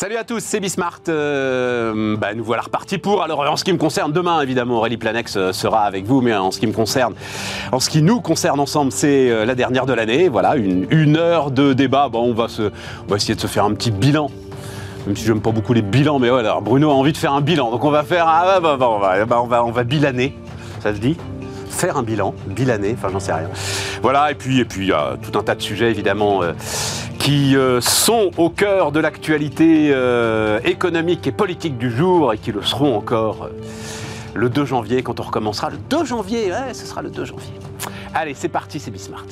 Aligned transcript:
Salut 0.00 0.14
à 0.14 0.22
tous, 0.22 0.38
c'est 0.38 0.60
Bismart. 0.60 1.00
Euh, 1.08 2.16
bah, 2.16 2.32
nous 2.32 2.44
voilà 2.44 2.62
repartis 2.62 2.98
pour. 2.98 3.20
Alors, 3.20 3.40
en 3.40 3.56
ce 3.56 3.64
qui 3.64 3.72
me 3.72 3.78
concerne, 3.78 4.12
demain, 4.12 4.40
évidemment, 4.40 4.76
Aurélie 4.76 4.96
Planex 4.96 5.36
euh, 5.36 5.52
sera 5.52 5.80
avec 5.80 6.04
vous, 6.04 6.20
mais 6.20 6.32
en 6.36 6.52
ce 6.52 6.60
qui 6.60 6.68
me 6.68 6.72
concerne, 6.72 7.14
en 7.72 7.80
ce 7.80 7.90
qui 7.90 8.00
nous 8.00 8.20
concerne 8.20 8.60
ensemble, 8.60 8.92
c'est 8.92 9.28
euh, 9.28 9.44
la 9.44 9.56
dernière 9.56 9.86
de 9.86 9.92
l'année. 9.92 10.28
Voilà, 10.28 10.54
une, 10.54 11.16
heure 11.16 11.50
de 11.50 11.72
débat. 11.72 12.08
Bon, 12.08 12.30
on 12.30 12.32
va, 12.32 12.46
on 13.10 13.16
essayer 13.16 13.34
de 13.34 13.40
se 13.40 13.48
faire 13.48 13.64
un 13.64 13.74
petit 13.74 13.90
bilan 13.90 14.30
même 15.04 15.16
si 15.16 15.24
j'aime 15.24 15.40
pas 15.40 15.50
beaucoup 15.50 15.72
les 15.72 15.82
bilans, 15.82 16.20
mais 16.20 16.28
voilà, 16.28 16.60
Bruno 16.60 16.90
a 16.90 16.94
envie 16.94 17.12
de 17.12 17.16
faire 17.16 17.32
un 17.32 17.40
bilan. 17.40 17.72
Donc 17.72 17.82
on 17.82 17.90
va 17.90 18.04
faire, 18.04 18.26
ah, 18.28 18.60
bah, 18.60 18.76
bah, 18.78 18.88
on, 18.88 19.00
va, 19.00 19.24
bah, 19.24 19.40
on, 19.42 19.46
va, 19.48 19.64
on 19.64 19.72
va 19.72 19.82
bilaner, 19.82 20.36
ça 20.80 20.94
se 20.94 21.00
dit? 21.00 21.16
Faire 21.70 21.96
un 21.96 22.04
bilan, 22.04 22.34
bilaner, 22.46 22.94
enfin 22.96 23.08
j'en 23.10 23.18
sais 23.18 23.32
rien. 23.32 23.48
Voilà, 24.00 24.30
et 24.30 24.34
puis 24.36 24.60
et 24.60 24.64
puis 24.64 24.82
il 24.82 24.88
y 24.90 24.92
a 24.92 25.16
tout 25.20 25.36
un 25.36 25.42
tas 25.42 25.56
de 25.56 25.62
sujets 25.62 25.90
évidemment 25.90 26.42
qui 27.28 27.56
euh, 27.56 27.82
sont 27.82 28.30
au 28.38 28.48
cœur 28.48 28.90
de 28.90 29.00
l'actualité 29.00 29.90
euh, 29.92 30.60
économique 30.64 31.26
et 31.26 31.30
politique 31.30 31.76
du 31.76 31.90
jour 31.90 32.32
et 32.32 32.38
qui 32.38 32.52
le 32.52 32.62
seront 32.62 32.96
encore 32.96 33.44
euh, 33.44 33.48
le 34.32 34.48
2 34.48 34.64
janvier 34.64 35.02
quand 35.02 35.20
on 35.20 35.24
recommencera. 35.24 35.68
Le 35.68 35.76
2 35.76 36.06
janvier, 36.06 36.50
ouais, 36.50 36.72
ce 36.72 36.86
sera 36.86 37.02
le 37.02 37.10
2 37.10 37.26
janvier. 37.26 37.52
Allez, 38.14 38.32
c'est 38.32 38.48
parti, 38.48 38.80
c'est 38.80 38.90
Bismart. 38.90 39.26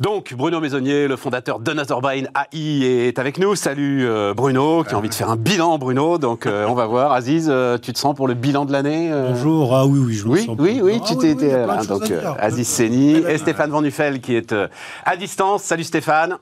Donc, 0.00 0.32
Bruno 0.32 0.60
Maisonnier, 0.60 1.08
le 1.08 1.16
fondateur 1.16 1.58
d'Another 1.58 2.00
Brain 2.00 2.22
AI, 2.52 3.08
est 3.08 3.18
avec 3.18 3.36
nous. 3.36 3.56
Salut 3.56 4.06
euh, 4.06 4.32
Bruno, 4.32 4.84
qui 4.84 4.94
a 4.94 4.98
envie 4.98 5.08
de 5.08 5.14
faire 5.14 5.28
un 5.28 5.36
bilan, 5.36 5.76
Bruno. 5.76 6.18
Donc, 6.18 6.46
euh, 6.46 6.66
on 6.68 6.74
va 6.74 6.86
voir. 6.86 7.12
Aziz, 7.12 7.48
euh, 7.50 7.78
tu 7.78 7.92
te 7.92 7.98
sens 7.98 8.14
pour 8.14 8.28
le 8.28 8.34
bilan 8.34 8.64
de 8.64 8.70
l'année 8.70 9.10
euh 9.10 9.30
Bonjour, 9.30 9.74
ah 9.74 9.86
oui, 9.86 9.98
oui, 9.98 10.14
je 10.14 10.26
me 10.26 10.30
Oui, 10.34 10.44
sens 10.46 10.56
oui, 10.60 10.80
oui, 10.80 11.00
Ah 11.02 11.04
tu 11.04 11.14
oui, 11.14 11.18
t'es 11.18 11.34
oui, 11.34 11.80
de 11.82 11.86
Donc, 11.88 12.02
euh, 12.02 12.06
dire. 12.20 12.36
Aziz 12.38 12.68
Seni 12.68 13.14
Belle 13.20 13.32
et 13.32 13.38
Stéphane 13.38 13.70
Van 13.70 13.82
Nuffel 13.82 14.20
qui 14.20 14.36
est 14.36 14.52
euh, 14.52 14.68
à 15.04 15.16
distance. 15.16 15.64
Salut 15.64 15.82
Stéphane. 15.82 16.36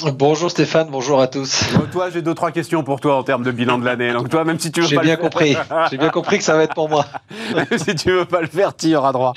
Bonjour 0.00 0.50
Stéphane, 0.50 0.88
bonjour 0.90 1.20
à 1.20 1.28
tous. 1.28 1.62
Bon, 1.74 1.86
toi, 1.92 2.08
j'ai 2.10 2.22
deux, 2.22 2.34
trois 2.34 2.50
questions 2.50 2.82
pour 2.82 2.98
toi 2.98 3.14
en 3.16 3.22
termes 3.22 3.44
de 3.44 3.50
bilan 3.50 3.78
de 3.78 3.84
l'année. 3.84 4.12
Donc, 4.12 4.30
toi, 4.30 4.42
même 4.42 4.58
si 4.58 4.72
tu 4.72 4.80
veux 4.80 4.86
J'ai 4.86 4.96
pas 4.96 5.02
bien 5.02 5.16
le 5.16 5.20
compris. 5.22 5.54
J'ai 5.90 5.98
bien 5.98 6.08
compris 6.08 6.38
que 6.38 6.44
ça 6.44 6.56
va 6.56 6.64
être 6.64 6.74
pour 6.74 6.88
moi. 6.88 7.04
si 7.76 7.94
tu 7.94 8.10
veux 8.10 8.24
pas 8.24 8.40
le 8.40 8.46
faire, 8.46 8.74
tu 8.74 8.88
y 8.88 8.96
auras 8.96 9.12
droit. 9.12 9.34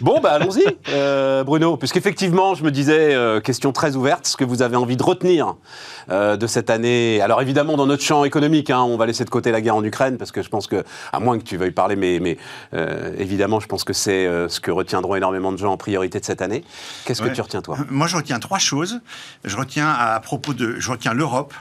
Bon, 0.00 0.20
bah 0.20 0.32
allons-y, 0.32 0.64
euh, 0.90 1.42
Bruno, 1.44 1.76
puisqu'effectivement, 1.76 2.54
je 2.54 2.62
me 2.62 2.70
disais, 2.70 3.14
euh, 3.14 3.40
question 3.40 3.72
très 3.72 3.96
ouverte, 3.96 4.26
ce 4.26 4.36
que 4.36 4.44
vous 4.44 4.60
avez 4.60 4.76
envie 4.76 4.96
de 4.96 5.02
retenir 5.02 5.54
euh, 6.08 6.36
de 6.36 6.46
cette 6.46 6.70
année. 6.70 7.20
Alors 7.20 7.42
évidemment, 7.42 7.76
dans 7.76 7.86
notre 7.86 8.02
champ 8.02 8.24
économique, 8.24 8.70
hein, 8.70 8.82
on 8.82 8.96
va 8.96 9.06
laisser 9.06 9.24
de 9.24 9.30
côté 9.30 9.50
la 9.50 9.60
guerre 9.60 9.74
en 9.74 9.82
Ukraine, 9.82 10.18
parce 10.18 10.30
que 10.30 10.40
je 10.40 10.48
pense 10.48 10.68
que, 10.68 10.84
à 11.12 11.18
moins 11.18 11.36
que 11.36 11.42
tu 11.42 11.56
veuilles 11.56 11.72
parler, 11.72 11.96
mais, 11.96 12.20
mais 12.20 12.38
euh, 12.74 13.12
évidemment, 13.18 13.58
je 13.58 13.66
pense 13.66 13.82
que 13.82 13.92
c'est 13.92 14.24
euh, 14.24 14.48
ce 14.48 14.60
que 14.60 14.70
retiendront 14.70 15.16
énormément 15.16 15.50
de 15.50 15.56
gens 15.56 15.72
en 15.72 15.76
priorité 15.76 16.20
de 16.20 16.24
cette 16.24 16.42
année. 16.42 16.62
Qu'est-ce 17.06 17.22
que 17.22 17.28
tu 17.28 17.40
retiens, 17.40 17.60
toi? 17.60 17.76
Moi, 17.90 18.06
je 18.06 18.16
retiens 18.16 18.38
trois 18.38 18.58
choses. 18.58 19.00
Je 19.44 19.56
retiens 19.56 19.85
à 19.92 20.18
propos 20.20 20.54
de, 20.54 20.76
je 20.78 20.90
retiens 20.90 21.14
l'Europe. 21.14 21.54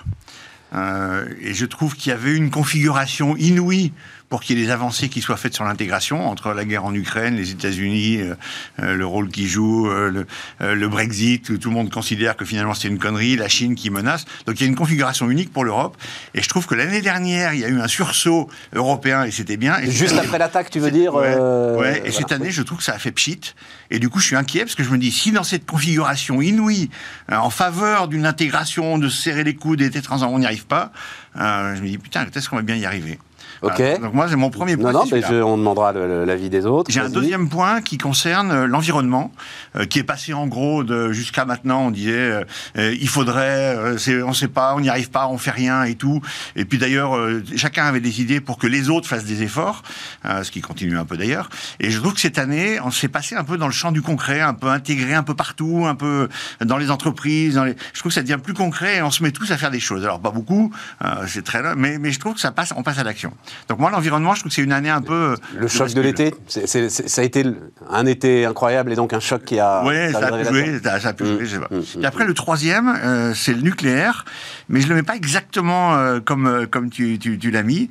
Euh, 0.74 1.26
et 1.40 1.54
je 1.54 1.66
trouve 1.66 1.96
qu'il 1.96 2.10
y 2.10 2.14
avait 2.14 2.36
une 2.36 2.50
configuration 2.50 3.38
inouïe 3.38 3.94
pour 4.30 4.42
qu'il 4.42 4.58
y 4.58 4.62
ait 4.62 4.66
des 4.66 4.72
avancées 4.72 5.10
qui 5.10 5.22
soient 5.22 5.38
faites 5.38 5.54
sur 5.54 5.64
l'intégration 5.64 6.28
entre 6.28 6.52
la 6.54 6.66
guerre 6.66 6.86
en 6.86 6.94
Ukraine, 6.94 7.36
les 7.36 7.52
États-Unis, 7.52 8.22
euh, 8.22 8.36
euh, 8.80 8.96
le 8.96 9.06
rôle 9.06 9.30
qu'ils 9.30 9.48
jouent, 9.48 9.90
euh, 9.90 10.10
le, 10.10 10.28
euh, 10.62 10.76
le 10.76 10.88
Brexit, 10.88 11.50
où 11.50 11.58
tout 11.58 11.70
le 11.70 11.76
monde 11.76 11.92
considère 11.92 12.36
que 12.36 12.46
finalement 12.46 12.74
c'est 12.74 12.88
une 12.88 12.98
connerie, 12.98 13.36
la 13.36 13.48
Chine 13.48 13.76
qui 13.76 13.90
menace. 13.90 14.26
Donc 14.46 14.60
il 14.60 14.64
y 14.64 14.66
a 14.66 14.68
une 14.68 14.76
configuration 14.76 15.30
unique 15.30 15.54
pour 15.54 15.64
l'Europe. 15.64 15.98
Et 16.34 16.42
je 16.42 16.50
trouve 16.50 16.66
que 16.66 16.76
l'année 16.76 17.02
dernière, 17.02 17.54
il 17.54 17.60
y 17.60 17.66
a 17.66 17.70
eu 17.70 17.80
un 17.80 17.88
sursaut 17.88 18.50
européen 18.74 19.24
et 19.24 19.32
c'était 19.32 19.58
bien. 19.58 19.78
Et 19.80 19.92
Juste 19.92 20.18
après 20.18 20.40
l'attaque, 20.40 20.70
tu 20.70 20.80
veux 20.80 20.92
dire 20.92 21.14
Ouais, 21.16 22.02
et 22.04 22.12
cette 22.12 22.32
année, 22.32 22.52
je 22.52 22.62
trouve 22.62 22.80
que 22.80 22.84
ça 22.84 22.94
a 22.94 23.00
fait 23.00 23.12
pchit. 23.12 23.54
Et 23.92 24.00
du 24.00 24.10
coup, 24.10 24.20
je 24.20 24.26
suis 24.26 24.36
inquiet 24.36 24.62
parce 24.62 24.76
que 24.76 24.84
je 24.84 24.90
me 24.90 24.98
dis, 24.98 25.12
si 25.12 25.32
dans 25.32 25.44
cette 25.44 25.66
configuration 25.66 26.42
inouïe, 26.42 26.90
en 27.32 27.50
faveur 27.50 28.08
d'une 28.08 28.26
intégration, 28.26 28.98
de 28.98 29.10
se 29.10 29.22
serrer 29.22 29.44
les 29.44 29.56
coudes 29.56 29.82
et 29.82 29.90
d'être 29.90 30.12
ensemble, 30.12 30.34
on 30.34 30.40
n'y 30.40 30.46
arrive 30.46 30.66
pas, 30.66 30.92
je 31.36 31.82
me 31.82 31.88
dis, 31.88 31.98
putain, 31.98 32.26
est-ce 32.34 32.50
qu'on 32.50 32.56
va 32.56 32.62
bien 32.62 32.76
y 32.76 32.86
arriver? 32.86 33.20
Ok. 33.66 33.74
Voilà. 33.78 33.98
Donc 33.98 34.14
moi, 34.14 34.28
c'est 34.30 34.36
mon 34.36 34.50
premier 34.50 34.78
point. 34.78 34.92
Non, 34.92 35.00
non, 35.00 35.06
mais 35.12 35.22
je- 35.22 35.42
on 35.42 35.58
demandera 35.58 35.92
l'avis 35.94 36.50
des 36.50 36.66
autres. 36.66 36.92
J'ai 36.92 37.00
un 37.00 37.10
deuxième 37.10 37.50
point 37.50 37.82
qui 37.82 37.98
concerne 37.98 38.52
euh, 38.52 38.68
l'environnement, 38.68 39.32
euh, 39.76 39.86
qui 39.86 40.00
est 40.00 40.04
passé 40.04 40.34
en 40.34 40.48
gros 40.48 40.84
de 40.84 41.12
jusqu'à 41.12 41.46
maintenant. 41.46 41.82
On 41.88 41.92
disait 41.92 42.12
euh, 42.14 42.44
euh, 42.78 42.96
il 43.00 43.08
faudrait, 43.10 43.76
euh, 43.76 44.24
on 44.26 44.30
ne 44.30 44.34
sait 44.34 44.48
pas, 44.48 44.76
on 44.76 44.80
n'y 44.82 44.90
arrive 44.90 45.10
pas, 45.10 45.28
on 45.28 45.38
fait 45.38 45.52
rien 45.52 45.84
et 45.84 45.96
tout. 45.96 46.22
Et 46.56 46.66
puis 46.66 46.78
d'ailleurs, 46.78 47.16
euh, 47.16 47.44
chacun 47.56 47.86
avait 47.86 48.00
des 48.00 48.22
idées 48.22 48.40
pour 48.42 48.58
que 48.58 48.68
les 48.68 48.90
autres 48.90 49.08
fassent 49.08 49.26
des 49.26 49.44
efforts, 49.44 49.84
euh, 50.26 50.44
ce 50.44 50.52
qui 50.52 50.62
continue 50.62 50.98
un 50.98 51.06
peu 51.06 51.18
d'ailleurs. 51.18 51.50
Et 51.80 51.90
je 51.90 52.00
trouve 52.00 52.14
que 52.14 52.20
cette 52.22 52.38
année, 52.38 52.80
on 52.84 52.92
s'est 52.92 53.08
passé 53.08 53.36
un 53.36 53.44
peu 53.44 53.58
dans 53.58 53.68
le 53.68 53.74
champ 53.74 53.92
du 53.92 54.02
concret, 54.02 54.42
un 54.42 54.54
peu 54.54 54.68
intégré 54.68 55.14
un 55.14 55.24
peu 55.24 55.34
partout, 55.36 55.86
un 55.88 55.96
peu 55.96 56.30
dans 56.64 56.78
les 56.78 56.92
entreprises. 56.92 57.56
Dans 57.56 57.64
les... 57.66 57.76
Je 57.94 58.00
trouve 58.00 58.12
que 58.12 58.16
ça 58.16 58.22
devient 58.22 58.40
plus 58.42 58.54
concret 58.54 58.98
et 58.98 59.02
on 59.02 59.12
se 59.12 59.24
met 59.24 59.32
tous 59.32 59.52
à 59.52 59.58
faire 59.58 59.72
des 59.72 59.80
choses. 59.80 60.04
Alors 60.04 60.20
pas 60.20 60.32
beaucoup, 60.32 60.72
euh, 61.04 61.08
c'est 61.28 61.44
très 61.44 61.56
mais, 61.76 61.98
mais 61.98 62.12
je 62.12 62.20
trouve 62.20 62.34
que 62.36 62.40
ça 62.40 62.52
passe, 62.52 62.74
on 62.76 62.84
passe 62.84 63.00
à 63.00 63.04
l'action. 63.04 63.32
Donc 63.70 63.80
moi, 63.80 63.90
l'environnement, 63.92 64.34
je 64.36 64.42
trouve 64.42 64.50
que 64.52 64.56
c'est 64.56 64.62
une 64.64 64.72
année 64.72 64.90
un 64.90 65.02
peu 65.02 65.36
Le 65.56 65.68
choc 65.68 65.94
de 65.94 66.02
l'été, 66.02 66.34
c'est- 66.48 66.90
ça 66.90 67.22
a 67.22 67.24
été 67.26 67.46
un 67.90 68.06
été 68.06 68.46
incroyable 68.46 68.92
et 68.92 68.96
donc 68.96 69.14
un 69.14 69.20
choc 69.20 69.44
qui 69.44 69.60
a. 69.60 69.84
Oui, 69.86 70.12
ça 70.12 70.20
a 70.28 70.32
pu 70.38 70.46
jouer, 70.46 70.80
ça, 70.84 71.10
a 71.10 71.14
pu 71.14 71.24
Mm, 71.24 71.28
jouer, 71.28 71.46
je 71.46 71.56
sais 71.56 71.60
pas. 71.60 71.68
Et 72.02 72.06
après, 72.06 72.26
le 72.26 72.34
troisième, 72.34 72.88
euh, 73.04 73.34
c'est 73.34 73.54
le 73.54 73.62
nucléaire, 73.62 74.26
mais 74.70 74.82
je 74.82 74.88
le 74.88 74.96
mets 74.96 75.04
pas 75.04 75.16
exactement 75.16 75.96
euh, 75.96 76.20
comme, 76.20 76.48
euh, 76.48 76.66
comme 76.66 76.90
tu, 76.90 77.18
tu, 77.20 77.38
tu 77.38 77.52
l'as 77.52 77.64
mis. 77.64 77.90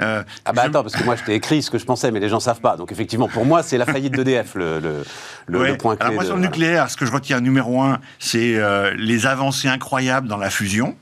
Euh, 0.00 0.22
Ah 0.44 0.52
bah 0.52 0.62
je- 0.64 0.68
attends, 0.68 0.82
parce 0.82 0.94
que 0.96 1.04
moi 1.04 1.16
je 1.16 1.22
t'ai 1.24 1.34
écrit 1.34 1.62
ce 1.62 1.70
que 1.70 1.78
je 1.78 1.84
pensais, 1.84 2.10
mais 2.10 2.20
les 2.20 2.28
gens 2.28 2.40
savent 2.40 2.60
pas. 2.60 2.76
Donc 2.76 2.92
effectivement, 2.92 3.28
pour 3.28 3.44
moi, 3.46 3.62
c'est 3.62 3.78
la 3.78 3.86
faillite 3.86 4.14
d'EDF, 4.14 4.54
le, 4.54 4.80
le, 4.80 5.04
le, 5.46 5.58
Ouais. 5.58 5.68
le 5.72 5.76
point 5.76 5.96
clé. 5.96 6.04
Alors 6.06 6.14
moi, 6.14 6.22
de- 6.24 6.28
sur 6.28 6.36
le 6.36 6.42
nucléaire, 6.42 6.90
ce 6.90 6.96
que 6.96 7.06
je 7.06 7.12
retiens 7.12 7.40
numéro 7.40 7.80
un, 7.82 7.98
c'est 8.18 8.56
euh, 8.56 8.92
les 8.96 9.26
avancées 9.26 9.68
incroyables 9.68 10.28
dans 10.28 10.36
la 10.38 10.50
fusion. 10.50 10.96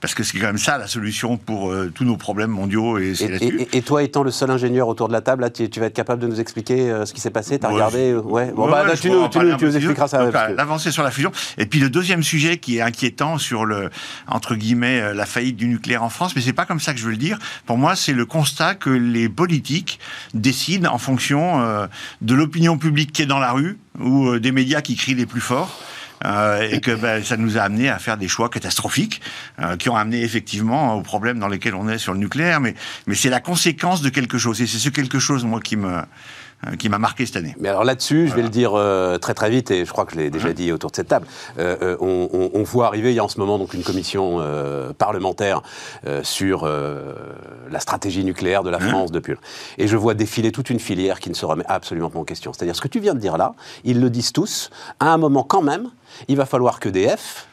Parce 0.00 0.14
que 0.14 0.22
c'est 0.22 0.38
quand 0.38 0.46
même 0.46 0.56
ça 0.58 0.78
la 0.78 0.86
solution 0.86 1.36
pour 1.36 1.70
euh, 1.70 1.92
tous 1.94 2.04
nos 2.04 2.16
problèmes 2.16 2.50
mondiaux 2.50 2.96
et 2.98 3.12
Et, 3.20 3.28
là-dessus. 3.28 3.60
et- 3.72 3.76
et 3.76 3.82
toi, 3.82 4.02
étant 4.02 4.22
le 4.22 4.30
seul 4.30 4.50
ingénieur 4.50 4.88
autour 4.88 5.08
de 5.08 5.12
la 5.12 5.20
table, 5.20 5.42
là, 5.42 5.50
tu, 5.50 5.68
tu 5.68 5.78
vas 5.78 5.86
être 5.86 5.94
capable 5.94 6.22
de 6.22 6.26
nous 6.26 6.40
expliquer 6.40 6.90
euh, 6.90 7.04
ce 7.04 7.12
qui 7.12 7.20
s'est 7.20 7.30
passé 7.30 7.58
T'as 7.58 7.68
Ouais, 7.68 7.74
regardé 7.74 8.10
euh, 8.12 8.20
Ouais. 8.22 8.50
Bon, 8.52 8.64
Ouais, 8.64 8.70
bah, 8.70 8.82
ouais, 8.82 8.88
là, 8.88 8.96
tu 8.96 9.10
nous, 9.10 9.28
tu 9.28 9.38
nous, 9.38 9.56
tu 9.56 9.64
nous 9.66 9.76
expliqueras 9.76 10.08
ça. 10.08 10.24
Que- 10.30 10.54
L'avancée 10.54 10.90
sur 10.90 11.02
la 11.02 11.10
fusion. 11.10 11.30
Et 11.58 11.66
puis 11.66 11.80
le 11.80 11.90
deuxième 11.90 12.22
sujet 12.22 12.56
qui 12.56 12.78
est 12.78 12.80
inquiétant 12.80 13.36
sur 13.36 13.66
le, 13.66 13.90
entre 14.26 14.54
guillemets, 14.54 15.12
la 15.12 15.26
faillite 15.26 15.56
du 15.56 15.66
nucléaire 15.68 16.02
en 16.02 16.08
France, 16.08 16.34
mais 16.34 16.40
c'est 16.40 16.54
pas 16.54 16.64
comme 16.64 16.80
ça 16.80 16.94
que 16.94 16.98
je 16.98 17.04
veux 17.04 17.10
le 17.10 17.16
dire. 17.18 17.38
Pour 17.66 17.76
moi, 17.76 17.94
c'est 17.94 18.14
le 18.14 18.24
constat 18.24 18.74
que 18.76 18.88
les 18.90 19.28
politiques 19.28 20.00
décident 20.32 20.90
en 20.94 20.98
fonction 20.98 21.60
euh, 21.60 21.86
de 22.22 22.34
l'opinion 22.34 22.78
publique 22.78 23.12
qui 23.12 23.20
est 23.22 23.26
dans 23.26 23.38
la 23.38 23.52
rue 23.52 23.78
ou 24.00 24.38
des 24.38 24.52
médias 24.52 24.80
qui 24.80 24.96
crient 24.96 25.14
les 25.14 25.26
plus 25.26 25.40
forts. 25.42 25.78
Euh, 26.26 26.68
et 26.70 26.80
que 26.80 26.90
ben, 26.90 27.24
ça 27.24 27.38
nous 27.38 27.56
a 27.56 27.62
amené 27.62 27.88
à 27.88 27.98
faire 27.98 28.18
des 28.18 28.28
choix 28.28 28.50
catastrophiques 28.50 29.22
euh, 29.58 29.76
qui 29.76 29.88
ont 29.88 29.96
amené 29.96 30.22
effectivement 30.22 30.94
aux 30.94 31.02
problèmes 31.02 31.38
dans 31.38 31.48
lesquels 31.48 31.74
on 31.74 31.88
est 31.88 31.96
sur 31.96 32.12
le 32.12 32.18
nucléaire, 32.18 32.60
mais, 32.60 32.74
mais 33.06 33.14
c'est 33.14 33.30
la 33.30 33.40
conséquence 33.40 34.02
de 34.02 34.10
quelque 34.10 34.36
chose. 34.36 34.60
Et 34.60 34.66
c'est 34.66 34.78
ce 34.78 34.90
quelque 34.90 35.18
chose, 35.18 35.44
moi, 35.44 35.60
qui 35.60 35.76
me 35.76 36.02
qui 36.78 36.88
m'a 36.88 36.98
marqué 36.98 37.24
cette 37.26 37.36
année. 37.36 37.54
Mais 37.58 37.68
alors 37.68 37.84
là-dessus, 37.84 38.28
je 38.28 38.34
vais 38.34 38.42
le 38.42 38.48
dire 38.50 38.72
euh, 38.74 39.16
très 39.18 39.32
très 39.34 39.48
vite, 39.50 39.70
et 39.70 39.84
je 39.84 39.90
crois 39.90 40.04
que 40.04 40.12
je 40.12 40.18
l'ai 40.18 40.30
déjà 40.30 40.52
dit 40.52 40.72
autour 40.72 40.90
de 40.90 40.96
cette 40.96 41.08
table. 41.08 41.26
Euh, 41.58 41.76
euh, 41.82 41.96
on, 42.00 42.28
on- 42.32 42.50
on 42.52 42.62
voit 42.62 42.86
arriver, 42.86 43.12
il 43.12 43.14
y 43.16 43.18
a 43.18 43.24
en 43.24 43.28
ce 43.28 43.38
moment 43.40 43.58
donc 43.58 43.72
une 43.74 43.82
commission 43.82 44.38
euh, 44.40 44.92
parlementaire 44.92 45.62
euh, 46.06 46.22
sur 46.22 46.64
euh, 46.64 47.14
la 47.70 47.80
stratégie 47.80 48.24
nucléaire 48.24 48.62
de 48.62 48.70
la 48.70 48.78
France 48.78 49.10
depuis. 49.10 49.34
Et 49.78 49.88
je 49.88 49.96
vois 49.96 50.14
défiler 50.14 50.52
toute 50.52 50.68
une 50.70 50.80
filière 50.80 51.18
qui 51.20 51.30
ne 51.30 51.34
se 51.34 51.46
remet 51.46 51.64
absolument 51.66 52.10
pas 52.10 52.18
en 52.18 52.24
question. 52.24 52.52
C'est-à-dire 52.52 52.76
ce 52.76 52.80
que 52.82 52.88
tu 52.88 53.00
viens 53.00 53.14
de 53.14 53.20
dire 53.20 53.38
là, 53.38 53.54
ils 53.84 54.00
le 54.00 54.10
disent 54.10 54.32
tous. 54.32 54.70
À 55.00 55.12
un 55.12 55.16
moment 55.16 55.42
quand 55.44 55.62
même, 55.62 55.88
il 56.28 56.36
va 56.36 56.44
falloir 56.46 56.78
que 56.80 56.88
DF 56.88 57.46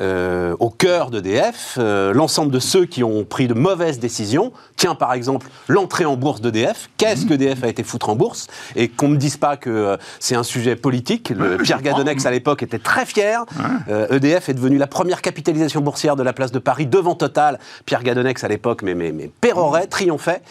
euh, 0.00 0.56
au 0.60 0.70
cœur 0.70 1.10
d'EDF, 1.10 1.76
euh, 1.78 2.14
l'ensemble 2.14 2.50
de 2.50 2.58
ceux 2.58 2.86
qui 2.86 3.04
ont 3.04 3.24
pris 3.24 3.48
de 3.48 3.54
mauvaises 3.54 3.98
décisions. 3.98 4.52
Tiens, 4.76 4.94
par 4.94 5.12
exemple, 5.12 5.48
l'entrée 5.68 6.04
en 6.06 6.16
bourse 6.16 6.40
d'EDF. 6.40 6.88
Qu'est-ce 6.96 7.26
que 7.26 7.34
EDF 7.34 7.64
a 7.64 7.68
été 7.68 7.82
foutre 7.82 8.08
en 8.08 8.16
bourse? 8.16 8.46
Et 8.76 8.88
qu'on 8.88 9.08
ne 9.08 9.14
me 9.14 9.18
dise 9.18 9.36
pas 9.36 9.56
que 9.56 9.68
euh, 9.68 9.96
c'est 10.18 10.34
un 10.34 10.42
sujet 10.42 10.74
politique. 10.74 11.30
Le, 11.30 11.58
Pierre. 11.58 11.82
Gadonex, 11.82 12.24
à 12.24 12.30
l'époque, 12.30 12.62
était 12.62 12.78
très 12.78 13.06
fier. 13.06 13.44
EDF 13.88 14.48
est 14.48 14.54
devenu 14.54 14.78
la 14.78 14.86
première 14.86 15.22
capitalisation 15.22 15.80
boursière 15.80 16.16
de 16.16 16.22
la 16.22 16.32
place 16.32 16.52
de 16.52 16.58
Paris 16.58 16.86
devant 16.86 17.14
Total. 17.14 17.58
Pierre 17.84 18.02
Gadonex, 18.02 18.42
à 18.44 18.48
l'époque, 18.48 18.82
mais, 18.82 18.94
mais, 18.94 19.12
mais 19.12 19.30
pérorait, 19.40 19.86
triomphait. 19.86 20.42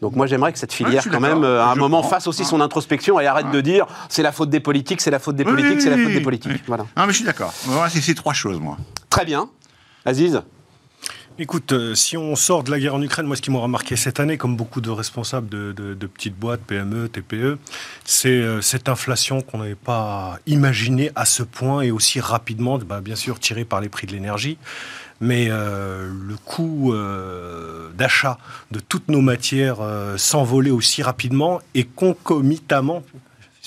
Donc 0.00 0.14
moi 0.14 0.26
j'aimerais 0.26 0.52
que 0.52 0.58
cette 0.58 0.70
Ouais, 0.72 0.76
filière 0.86 1.04
quand 1.10 1.20
même 1.20 1.42
euh, 1.42 1.60
à 1.62 1.70
un 1.70 1.74
Je 1.74 1.80
moment 1.80 2.02
fasse 2.02 2.26
aussi 2.28 2.44
son 2.44 2.60
introspection 2.60 3.18
et 3.18 3.26
arrête 3.26 3.50
de 3.50 3.60
dire 3.60 3.86
c'est 4.08 4.22
la 4.22 4.30
faute 4.32 4.48
des 4.50 4.60
politiques, 4.60 5.00
c'est 5.00 5.10
la 5.10 5.18
faute 5.18 5.34
des 5.36 5.44
Oui, 5.44 5.50
politiques, 5.50 5.74
oui, 5.76 5.82
c'est 5.82 5.90
la 5.90 5.98
faute 5.98 6.12
des 6.12 6.20
politiques. 6.20 6.52
Oui. 6.54 6.62
Voilà. 6.66 6.84
Non, 6.96 7.04
mais 7.06 7.12
je 7.12 7.16
suis 7.16 7.24
d'accord. 7.24 7.52
Voilà, 7.64 7.90
c'est 7.90 8.00
ces 8.00 8.14
trois 8.14 8.32
choses, 8.34 8.60
moi. 8.60 8.76
Très 9.10 9.24
bien. 9.24 9.48
Aziz 10.04 10.40
Écoute, 11.40 11.70
euh, 11.72 11.94
si 11.94 12.16
on 12.16 12.34
sort 12.34 12.64
de 12.64 12.70
la 12.72 12.80
guerre 12.80 12.96
en 12.96 13.02
Ukraine, 13.02 13.24
moi, 13.26 13.36
ce 13.36 13.42
qui 13.42 13.52
m'aura 13.52 13.68
marqué 13.68 13.94
cette 13.94 14.18
année, 14.18 14.36
comme 14.36 14.56
beaucoup 14.56 14.80
de 14.80 14.90
responsables 14.90 15.48
de, 15.48 15.70
de- 15.70 15.94
de 15.94 16.06
petites 16.08 16.36
boîtes, 16.36 16.60
PME, 16.62 17.08
TPE, 17.08 17.58
c'est 18.04 18.28
euh, 18.30 18.60
cette 18.60 18.88
inflation 18.88 19.40
qu'on 19.40 19.58
n'avait 19.58 19.76
pas 19.76 20.40
imaginée 20.48 21.12
à 21.14 21.24
ce 21.24 21.44
point 21.44 21.82
et 21.82 21.92
aussi 21.92 22.18
rapidement, 22.18 22.76
bah, 22.78 23.00
bien 23.00 23.14
sûr 23.14 23.38
tirée 23.38 23.64
par 23.64 23.80
les 23.80 23.88
prix 23.88 24.08
de 24.08 24.12
l'énergie. 24.12 24.58
Mais 25.20 25.48
euh, 25.50 26.10
le 26.26 26.36
coût 26.36 26.92
euh, 26.92 27.90
d'achat 27.96 28.38
de 28.70 28.78
toutes 28.78 29.08
nos 29.08 29.20
matières 29.20 29.80
euh, 29.80 30.16
s'envolait 30.16 30.70
aussi 30.70 31.02
rapidement 31.02 31.60
et 31.74 31.84
concomitamment. 31.84 33.02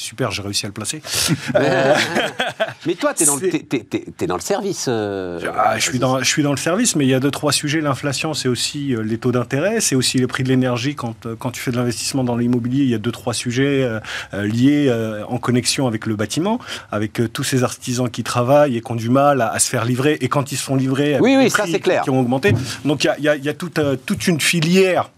Super, 0.02 0.32
j'ai 0.32 0.42
réussi 0.42 0.66
à 0.66 0.70
le 0.70 0.74
placer. 0.74 1.02
Euh, 1.56 1.96
Mais 2.86 2.96
toi, 2.96 3.14
tu 3.14 3.24
es, 3.24 4.26
dans 4.28 4.36
le 4.36 4.42
service. 4.42 4.86
euh, 4.88 5.40
Ah, 5.58 5.78
je, 5.78 5.84
suis 5.84 6.00
dans, 6.00 6.20
je 6.20 6.24
suis 6.26 6.44
dans 6.44 6.52
le 6.52 6.58
service, 6.58 6.96
mais 6.96 7.06
il 7.06 7.10
y 7.10 7.14
a 7.14 7.20
deux, 7.20 7.30
trois 7.32 7.52
sujets. 7.52 7.82
L'inflation, 7.82 8.34
c'est 8.34 8.48
aussi 8.48 8.96
euh, 8.96 9.02
les 9.04 9.18
taux 9.18 9.32
d'intérêt, 9.32 9.82
c'est 9.82 9.96
aussi 9.96 10.18
les 10.18 10.28
prix 10.28 10.44
de 10.44 10.50
l'énergie. 10.50 10.96
Quand, 10.96 11.16
quand 11.38 11.52
tu 11.52 11.60
fais 11.62 11.72
de 11.72 11.76
l'investissement 11.78 12.24
dans 12.24 12.36
l'immobilier, 12.38 12.84
il 12.84 12.90
y 12.90 12.96
a 12.96 12.98
deux, 13.00 13.12
trois 13.12 13.34
sujets 13.34 13.84
euh, 13.84 14.00
liés 14.48 14.92
en 15.28 15.38
connexion 15.38 15.88
avec 15.88 16.06
le 16.06 16.16
bâtiment, 16.16 16.60
avec 16.92 17.22
tous 17.34 17.44
ces 17.44 17.64
artisans 17.64 18.10
qui 18.10 18.24
travaillent 18.24 18.78
et 18.78 18.82
qui 18.82 18.92
ont 18.92 18.96
du 18.96 19.10
mal 19.10 19.42
à, 19.42 19.52
à 19.52 19.60
se 19.60 19.70
faire 19.70 19.86
livrer. 19.86 20.18
Et 20.22 20.30
quand 20.30 20.52
ils 20.52 20.58
se 20.58 20.64
font 20.64 20.76
livrer, 20.76 21.12
avec 21.16 21.22
Oui, 21.24 21.36
oui, 21.38 21.50
ça, 21.50 21.64
prix 21.64 21.72
c'est 21.74 21.80
clair. 21.80 22.04
Qui 22.04 22.10
ont 22.10 22.20
augmenté. 22.20 22.54
Donc 22.86 23.04
il 23.04 23.08
y 23.08 23.10
a, 23.10 23.18
il 23.18 23.24
y 23.24 23.30
a- 23.30 23.36
il 23.36 23.44
y 23.44 23.50
a 23.50 23.54
toute, 23.54 23.80
toute 24.06 24.28
une 24.28 24.40
filière 24.42 25.10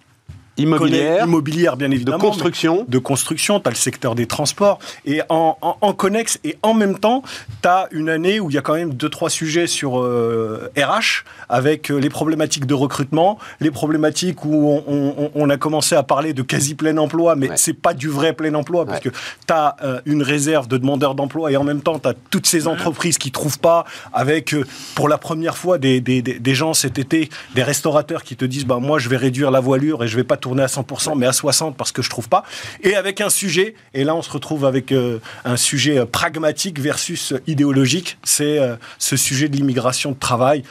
immobilière, 0.58 1.26
immobilière, 1.26 1.78
bien 1.78 1.90
de 1.90 1.94
évidemment. 1.96 2.18
mais- 2.20 2.24
construction. 2.30 2.86
de 2.88 2.98
construction, 3.00 3.60
tu 3.60 3.68
as 3.68 3.72
le 3.72 3.76
secteur 3.76 4.16
des 4.16 4.26
transports, 4.28 4.80
et 5.06 5.22
en, 5.30 5.58
en, 5.62 5.78
en 5.82 5.94
connexe, 5.94 6.40
et 6.44 6.58
en 6.64 6.74
même 6.74 7.00
temps, 7.00 7.24
tu 7.62 7.68
as 7.68 7.88
une 7.92 8.10
année 8.10 8.40
où 8.40 8.50
il 8.50 8.54
y 8.54 8.58
a 8.58 8.62
quand 8.62 8.76
même 8.76 8.94
deux, 8.94 9.10
trois 9.10 9.30
sujets 9.30 9.68
sur 9.68 10.00
euh, 10.00 10.72
RH, 10.78 11.24
avec 11.50 11.90
euh, 11.92 11.98
les 11.98 12.10
problématiques 12.10 12.66
de 12.66 12.74
recrutement, 12.74 13.40
les 13.60 13.72
problématiques 13.72 14.46
où 14.46 14.70
on, 14.70 14.84
on- 15.18 15.32
on 15.34 15.50
a 15.50 15.58
commencé 15.58 15.96
à 15.96 16.04
parler 16.04 16.34
de 16.34 16.42
quasi 16.42 16.76
plein 16.76 16.98
emploi, 16.98 17.36
mais 17.36 17.50
Ouais. 17.50 17.58
c'est 17.58 17.74
pas 17.74 17.94
du 17.94 18.08
vrai 18.10 18.34
plein 18.34 18.54
emploi, 18.54 18.86
parce 18.86 19.00
que 19.00 19.10
tu 19.10 19.54
as 19.54 19.76
une 20.06 20.22
réserve 20.24 20.68
de 20.68 20.78
demandeurs 20.78 21.16
d'emploi, 21.16 21.52
et 21.52 21.58
en 21.58 21.64
même 21.64 21.82
temps, 21.82 22.00
tu 22.00 22.08
as 22.08 22.14
toutes 22.30 22.48
ces 22.48 22.68
entreprises 22.68 23.18
qui 23.18 23.32
trouvent 23.32 23.60
pas, 23.60 23.86
avec, 24.14 24.54
euh, 24.54 24.64
pour 24.96 25.10
la 25.10 25.18
première 25.18 25.58
fois, 25.58 25.78
des, 25.78 26.00
des, 26.02 26.22
des- 26.22 26.40
des 26.40 26.56
gens 26.56 26.74
cet 26.74 27.00
été, 27.00 27.30
des 27.56 27.64
restaurateurs 27.64 28.24
qui 28.24 28.36
te 28.36 28.46
disent, 28.46 28.66
bah, 28.66 28.78
moi, 28.80 29.00
je 29.00 29.10
vais 29.10 29.18
réduire 29.18 29.52
la 29.52 29.60
voilure 29.60 30.04
et 30.04 30.08
je 30.08 30.16
vais 30.16 30.24
pas 30.24 30.38
tourner 30.44 30.64
à 30.64 30.68
100%, 30.68 31.18
mais 31.18 31.26
à 31.26 31.32
60% 31.32 31.74
parce 31.74 31.92
que 31.94 32.02
je 32.02 32.10
trouve 32.10 32.28
pas. 32.30 32.44
Et 32.84 32.96
avec 32.96 33.22
un 33.22 33.30
sujet, 33.30 33.76
et 33.94 34.04
là, 34.04 34.14
on 34.14 34.22
se 34.22 34.30
retrouve 34.30 34.66
avec 34.66 34.92
euh, 34.92 35.20
un 35.46 35.56
sujet 35.58 35.98
euh, 36.00 36.06
pragmatique 36.06 36.80
versus 36.80 37.32
euh, 37.32 37.42
idéologique, 37.48 38.18
c'est 38.24 38.60
euh, 38.60 38.76
ce 39.00 39.16
sujet 39.16 39.48
de 39.48 39.56
l'immigration 39.56 40.12
de 40.12 40.18
travail 40.20 40.64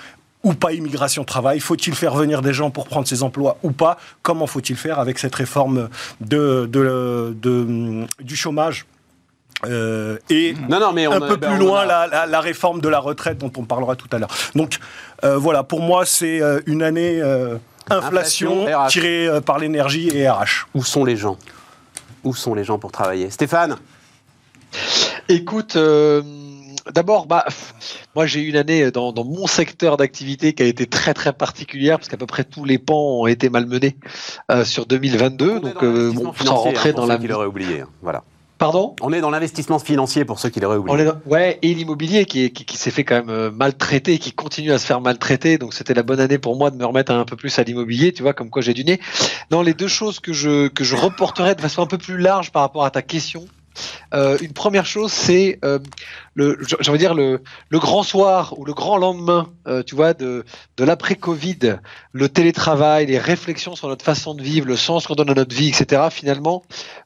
ou 0.45 0.53
pas 0.55 0.73
immigration 0.73 1.23
de 1.23 1.27
travail 1.27 1.61
Faut-il 1.61 1.95
faire 1.95 2.15
venir 2.17 2.43
des 2.43 2.53
gens 2.53 2.71
pour 2.71 2.87
prendre 2.87 3.07
ces 3.09 3.23
emplois 3.23 3.57
ou 3.63 3.71
pas? 3.71 3.97
Comment 4.23 4.47
faut-il 4.47 4.77
faire 4.77 4.99
avec 4.99 5.19
cette 5.19 5.35
réforme 5.37 5.89
de, 6.21 6.69
de- 6.71 7.35
de- 7.41 8.05
du 8.21 8.37
chômage 8.37 8.85
Euh, 9.65 10.19
et 10.29 10.55
Non, 10.69 10.81
non, 10.81 10.93
mais 10.93 11.07
on 11.07 11.13
un 11.13 11.23
a- 11.23 11.29
peu 11.29 11.37
ben, 11.37 11.51
plus 11.51 11.59
loin 11.65 11.83
a- 11.83 11.87
la, 11.87 12.07
la- 12.09 12.27
la 12.27 12.41
réforme 12.41 12.81
de 12.81 12.89
la 12.89 12.99
retraite 12.99 13.39
dont 13.39 13.53
on 13.57 13.63
parlera 13.65 13.95
tout 13.95 14.09
à 14.11 14.19
l'heure. 14.19 14.35
Donc 14.57 14.79
euh, 15.25 15.37
voilà, 15.39 15.63
pour 15.63 15.81
moi 15.81 16.05
c'est 16.05 16.41
une 16.67 16.83
année 16.83 17.21
euh, 17.23 17.57
inflation, 17.91 18.67
tirée 18.89 19.27
euh, 19.29 19.41
par 19.41 19.59
l'énergie 19.59 20.09
et 20.15 20.29
RH. 20.29 20.67
Où 20.75 20.85
sont 20.85 21.05
les 21.05 21.17
gens? 21.17 21.37
Où 22.25 22.35
sont 22.35 22.55
les 22.55 22.65
gens 22.65 22.79
pour 22.79 22.93
travailler? 22.93 23.31
Stéphane? 23.31 23.77
Écoute, 25.29 25.77
euh, 25.77 26.23
d'abord, 26.95 27.27
bah, 27.27 27.45
moi 28.15 28.27
j'ai 28.27 28.41
eu 28.41 28.49
une 28.49 28.57
année 28.57 28.91
dans, 28.91 29.13
dans 29.13 29.25
mon 29.25 29.47
secteur 29.47 29.97
d'activité 29.97 30.53
qui 30.53 30.63
a 30.63 30.67
été 30.67 30.87
très 30.87 31.15
très 31.15 31.33
particulière 31.33 31.99
parce 31.99 32.09
qu'à 32.09 32.17
peu 32.17 32.27
près 32.27 32.45
tous 32.45 32.65
les 32.65 32.79
pans 32.79 33.21
ont 33.21 33.27
été 33.27 33.51
malmenés 33.51 33.97
euh, 34.51 34.65
sur 34.65 34.87
2022. 34.87 35.51
On 35.51 35.57
est 35.57 35.61
Donc, 35.61 35.83
euh, 35.83 36.13
bon, 36.13 36.33
sans 36.45 36.55
rentrer 36.57 36.91
hein, 36.91 36.93
pour 36.93 37.03
dans 37.03 37.07
la. 37.07 37.19
qui 37.19 37.27
l'auraient 37.27 37.47
oublié. 37.47 37.81
hein. 37.83 37.89
Voilà. 38.03 38.23
Pardon? 38.63 38.95
On 39.01 39.13
est 39.13 39.21
dans 39.21 39.31
l'investissement 39.31 39.81
financier 39.81 40.25
pour 40.25 40.39
ceux 40.39 40.49
qui 40.49 40.61
l'auraient 40.61 40.77
oublié. 40.77 40.95
On 40.97 41.01
est 41.01 41.05
dans- 41.05 41.21
Ouais, 41.27 41.59
et 41.63 41.75
l'immobilier 41.75 42.27
qui, 42.27 42.45
est- 42.45 42.51
qui, 42.51 42.65
qui 42.65 42.77
s'est 42.77 42.93
fait 42.93 43.03
quand 43.03 43.17
même 43.17 43.29
euh, 43.29 43.51
maltraiter, 43.51 44.19
qui 44.21 44.31
continue 44.31 44.71
à 44.71 44.79
se 44.79 44.87
faire 44.87 45.01
maltraiter. 45.01 45.59
Donc 45.59 45.75
c'était 45.75 45.95
la 45.95 46.05
bonne 46.05 46.21
année 46.21 46.39
pour 46.39 46.55
moi 46.57 46.71
de 46.71 46.77
me 46.77 46.85
remettre 46.85 47.11
un 47.11 47.25
peu 47.25 47.35
plus 47.35 47.59
à 47.59 47.65
l'immobilier, 47.65 48.13
tu 48.13 48.23
vois, 48.23 48.35
comme 48.35 48.51
quoi 48.51 48.63
j'ai 48.63 48.73
du 48.73 48.85
nez. 48.85 49.01
Non, 49.51 49.63
les 49.63 49.75
deux 49.75 49.89
choses 49.89 50.21
que 50.21 50.33
je, 50.33 50.69
que 50.69 50.85
je 50.85 50.95
reporterai 50.95 51.57
de 51.57 51.61
façon 51.61 51.83
un 51.83 51.87
peu 51.87 51.99
plus 51.99 52.19
large 52.19 52.53
par 52.53 52.63
rapport 52.63 52.85
à 52.85 52.93
ta 52.93 53.03
question. 53.03 53.47
Euh, 54.15 54.39
une 54.41 54.53
première 54.53 54.87
chose, 54.87 55.11
c'est 55.11 55.59
euh, 55.65 55.81
le, 56.35 56.59
j'ai 56.81 56.99
dire 56.99 57.15
le, 57.15 57.43
le 57.69 57.79
grand 57.79 58.03
soir 58.03 58.59
ou 58.59 58.65
le 58.65 58.73
grand 58.73 58.97
lendemain, 58.97 59.53
euh, 59.67 59.83
tu 59.83 59.95
vois, 59.95 60.15
de, 60.15 60.45
de 60.77 60.85
l'après-Covid, 60.85 61.77
le 62.13 62.29
télétravail, 62.29 63.07
les 63.07 63.19
réflexions 63.19 63.77
sur 63.77 63.89
notre 63.89 64.05
façon 64.05 64.35
de 64.35 64.43
vivre, 64.43 64.67
le 64.67 64.77
sens 64.77 65.07
qu'on 65.07 65.15
donne 65.15 65.31
à 65.31 65.35
notre 65.35 65.55
vie, 65.55 65.69
etc. 65.69 66.09
Finalement, 66.11 66.63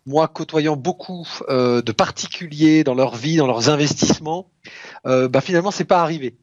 moi, 0.07 0.29
côtoyant 0.29 0.77
beaucoup 0.77 1.27
euh, 1.49 1.83
de 1.83 1.93
particuliers 1.93 2.85
dans 2.85 2.95
leur 2.95 3.17
vie, 3.17 3.37
dans 3.37 3.47
leurs 3.47 3.69
investissements, 3.69 4.49
euh, 5.07 5.29
bah 5.29 5.41
finalement, 5.41 5.71
c'est 5.71 5.85
pas 5.85 6.03
arrivé. 6.03 6.35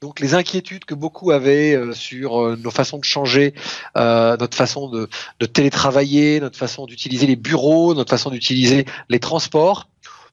Donc, 0.00 0.20
les 0.20 0.34
inquiétudes 0.34 0.84
que 0.84 0.94
beaucoup 0.94 1.30
avaient 1.32 1.74
euh, 1.74 1.92
sur 1.92 2.40
euh, 2.40 2.56
nos 2.56 2.70
façons 2.70 2.98
de 2.98 3.04
changer, 3.04 3.54
euh, 3.96 4.36
notre 4.36 4.56
façon 4.56 4.88
de, 4.88 5.08
de 5.40 5.46
télétravailler, 5.46 6.40
notre 6.40 6.58
façon 6.58 6.86
d'utiliser 6.86 7.26
les 7.26 7.36
bureaux, 7.36 7.94
notre 7.94 8.10
façon 8.10 8.30
d'utiliser 8.30 8.84
les 9.08 9.18
transports. 9.18 9.88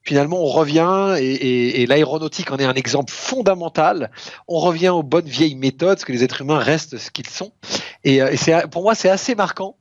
Finalement, 0.06 0.38
on 0.40 0.46
revient, 0.46 1.16
et, 1.18 1.24
et- 1.24 1.82
et 1.82 1.86
l'aéronautique 1.86 2.52
en 2.52 2.58
est 2.58 2.64
un 2.64 2.74
exemple 2.74 3.12
fondamental. 3.12 4.12
On 4.46 4.60
revient 4.60 4.90
aux 4.90 5.02
bonnes 5.02 5.26
vieilles 5.28 5.56
méthodes, 5.56 5.98
que 6.04 6.12
les 6.12 6.22
êtres 6.22 6.42
humains 6.42 6.60
restent 6.60 6.96
ce 6.96 7.10
qu'ils 7.10 7.28
sont. 7.28 7.52
Et, 8.04 8.22
euh, 8.22 8.30
et 8.30 8.36
c'est, 8.36 8.68
pour 8.70 8.82
moi, 8.82 8.94
c'est 8.94 9.08
assez 9.08 9.34
marquant 9.34 9.76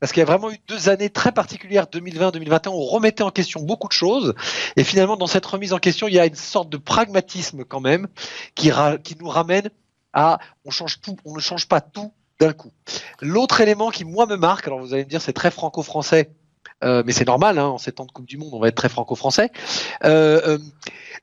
parce 0.00 0.12
qu'il 0.12 0.20
y 0.20 0.22
a 0.22 0.26
vraiment 0.26 0.50
eu 0.50 0.56
deux 0.66 0.88
années 0.88 1.10
très 1.10 1.30
particulières, 1.30 1.86
2020-2021, 1.86 2.70
où 2.70 2.72
on 2.80 2.86
remettait 2.86 3.22
en 3.22 3.30
question 3.30 3.60
beaucoup 3.60 3.86
de 3.86 3.92
choses. 3.92 4.34
Et 4.76 4.82
finalement, 4.82 5.16
dans 5.16 5.26
cette 5.28 5.44
remise 5.46 5.72
en 5.74 5.78
question, 5.78 6.08
il 6.08 6.14
y 6.14 6.18
a 6.18 6.26
une 6.26 6.34
sorte 6.34 6.68
de 6.70 6.78
pragmatisme 6.78 7.64
quand 7.64 7.80
même 7.80 8.08
qui, 8.54 8.72
qui 9.04 9.16
nous 9.20 9.28
ramène 9.28 9.70
à 10.14 10.38
on 10.64 10.70
change 10.70 11.00
tout, 11.00 11.16
on 11.24 11.34
ne 11.36 11.40
change 11.40 11.68
pas 11.68 11.80
tout 11.82 12.12
d'un 12.40 12.54
coup. 12.54 12.72
L'autre 13.20 13.60
élément 13.60 13.90
qui 13.90 14.04
moi 14.06 14.24
me 14.26 14.36
marque, 14.36 14.66
alors 14.66 14.80
vous 14.80 14.94
allez 14.94 15.04
me 15.04 15.08
dire 15.10 15.20
c'est 15.20 15.34
très 15.34 15.50
franco-français, 15.50 16.30
euh, 16.82 17.02
mais 17.04 17.12
c'est 17.12 17.26
normal, 17.26 17.58
hein, 17.58 17.66
en 17.66 17.78
ces 17.78 17.92
temps 17.92 18.06
de 18.06 18.12
Coupe 18.12 18.26
du 18.26 18.38
Monde, 18.38 18.50
on 18.52 18.60
va 18.60 18.68
être 18.68 18.74
très 18.74 18.88
franco-français. 18.88 19.50
Euh, 20.04 20.40
euh, 20.46 20.58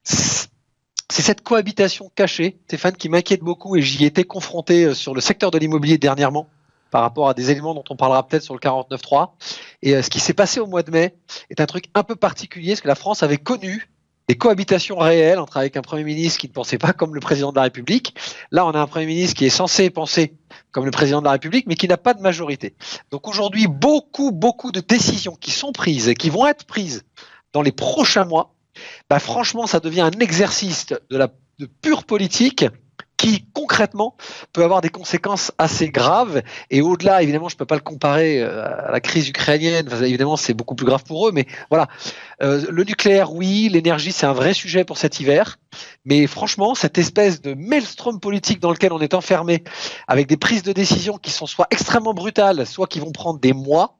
c'est 0.03 1.21
cette 1.21 1.41
cohabitation 1.41 2.11
cachée, 2.15 2.57
Stéphane, 2.65 2.95
qui 2.95 3.09
m'inquiète 3.09 3.41
beaucoup 3.41 3.75
et 3.75 3.81
j'y 3.81 4.05
étais 4.05 4.23
confronté 4.23 4.85
euh, 4.85 4.93
sur 4.93 5.13
le 5.13 5.21
secteur 5.21 5.51
de 5.51 5.57
l'immobilier 5.57 5.97
dernièrement 5.97 6.47
par 6.91 7.01
rapport 7.01 7.27
à 7.27 7.33
des 7.33 7.51
éléments 7.51 7.73
dont 7.73 7.83
on 7.89 7.95
parlera 7.95 8.25
peut-être 8.27 8.43
sur 8.43 8.53
le 8.53 8.59
49.3. 8.59 9.31
Et 9.81 10.01
ce 10.01 10.09
qui 10.09 10.21
s'est 10.21 10.33
passé 10.33 10.61
au 10.61 10.67
mois 10.67 10.83
de 10.83 10.91
mai 10.91 11.15
est 11.49 11.59
un 11.59 11.65
truc 11.65 11.85
un 11.95 12.03
peu 12.03 12.15
particulier, 12.15 12.69
parce 12.69 12.81
que 12.81 12.87
la 12.87 12.95
France 12.95 13.23
avait 13.23 13.37
connu 13.37 13.89
des 14.27 14.35
cohabitations 14.35 14.97
réelles 14.97 15.39
entre 15.39 15.57
avec 15.57 15.77
un 15.77 15.81
Premier 15.81 16.03
ministre 16.03 16.39
qui 16.39 16.47
ne 16.47 16.53
pensait 16.53 16.77
pas 16.77 16.93
comme 16.93 17.15
le 17.15 17.19
président 17.21 17.51
de 17.51 17.55
la 17.55 17.63
République. 17.63 18.15
Là, 18.51 18.65
on 18.65 18.71
a 18.71 18.79
un 18.79 18.87
Premier 18.87 19.05
ministre 19.05 19.37
qui 19.37 19.45
est 19.45 19.49
censé 19.49 19.89
penser 19.89 20.33
comme 20.77 20.85
le 20.85 20.91
président 20.91 21.21
de 21.21 21.25
la 21.25 21.31
République, 21.31 21.65
mais 21.65 21.73
qui 21.73 21.87
n'a 21.87 21.97
pas 21.97 22.13
de 22.13 22.21
majorité. 22.21 22.75
Donc 23.09 23.27
aujourd'hui, 23.27 23.65
beaucoup, 23.65 24.31
beaucoup 24.31 24.71
de 24.71 24.79
décisions 24.79 25.35
qui 25.35 25.49
sont 25.49 25.71
prises 25.71 26.13
qui 26.13 26.29
vont 26.29 26.45
être 26.45 26.65
prises 26.65 27.03
dans 27.51 27.63
les 27.63 27.71
prochains 27.71 28.25
mois, 28.25 28.53
bah 29.09 29.17
franchement, 29.17 29.65
ça 29.65 29.79
devient 29.79 30.01
un 30.01 30.11
exercice 30.11 30.85
de 30.85 31.17
la 31.17 31.29
de 31.57 31.65
pure 31.65 32.03
politique 32.03 32.63
qui 33.17 33.45
concrètement 33.53 34.15
peut 34.53 34.63
avoir 34.63 34.81
des 34.81 34.89
conséquences 34.89 35.51
assez 35.57 35.89
graves. 35.89 36.41
Et 36.69 36.81
au-delà 36.81 37.23
évidemment 37.23 37.49
je 37.49 37.57
peux 37.57 37.65
pas 37.65 37.75
le 37.75 37.81
comparer 37.81 38.41
euh, 38.41 38.87
à 38.87 38.91
la 38.91 38.99
crise 38.99 39.27
ukrainienne. 39.27 39.89
Évidemment 40.03 40.37
c'est 40.37 40.53
beaucoup 40.53 40.75
plus 40.75 40.85
grave 40.85 41.03
pour 41.03 41.27
eux 41.27 41.31
mais 41.33 41.45
voilà. 41.69 41.87
Euh, 42.43 42.65
le 42.69 42.83
nucléaire 42.83 43.33
oui 43.33 43.69
l'énergie 43.71 44.11
c'est 44.11 44.27
un 44.27 44.33
vrai 44.33 44.53
sujet 44.53 44.85
pour 44.85 44.97
cet 44.97 45.19
hiver. 45.19 45.57
Mais 46.05 46.27
franchement 46.27 46.75
cette 46.75 46.97
espèce 46.97 47.41
de 47.41 47.55
maelstrom 47.55 48.19
politique 48.19 48.59
dans 48.59 48.71
lequel 48.71 48.93
on 48.93 48.99
est 48.99 49.13
enfermé 49.13 49.63
avec 50.07 50.27
des 50.27 50.37
prises 50.37 50.63
de 50.63 50.71
décision 50.71 51.17
qui 51.17 51.31
sont 51.31 51.47
soit 51.47 51.67
extrêmement 51.71 52.13
brutales 52.13 52.65
soit 52.67 52.87
qui 52.87 52.99
vont 52.99 53.11
prendre 53.11 53.39
des 53.39 53.53
mois 53.53 53.97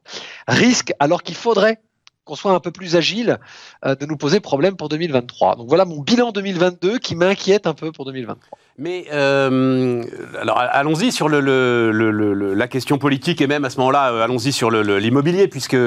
risque 0.48 0.94
alors 1.00 1.24
qu'il 1.24 1.36
faudrait 1.36 1.80
qu'on 2.28 2.36
soit 2.36 2.52
un 2.52 2.60
peu 2.60 2.72
plus 2.72 2.96
agile, 2.96 3.40
euh, 3.86 3.96
de 3.96 4.06
nous 4.06 4.18
poser 4.18 4.40
problème 4.40 4.76
pour 4.76 4.90
2023. 4.90 5.56
Donc 5.56 5.68
voilà 5.68 5.86
mon 5.86 6.02
bilan 6.02 6.32
2022 6.32 7.00
qui 7.00 7.16
m'inquiète 7.16 7.66
un 7.66 7.74
peu 7.74 7.92
pour 7.92 8.06
2023. 8.06 8.60
Mais 8.80 9.06
euh, 9.12 10.04
alors 10.40 10.60
allons-y 10.60 11.12
sur 11.12 11.30
le, 11.30 12.54
la 12.54 12.68
question 12.68 13.00
politique 13.00 13.42
et 13.42 13.48
même 13.48 13.66
à 13.66 13.72
ce 13.72 13.78
moment-là 13.80 14.12
euh, 14.12 14.24
allons-y 14.24 14.52
sur 14.52 14.70
l'immobilier 14.70 15.48
puisque 15.48 15.78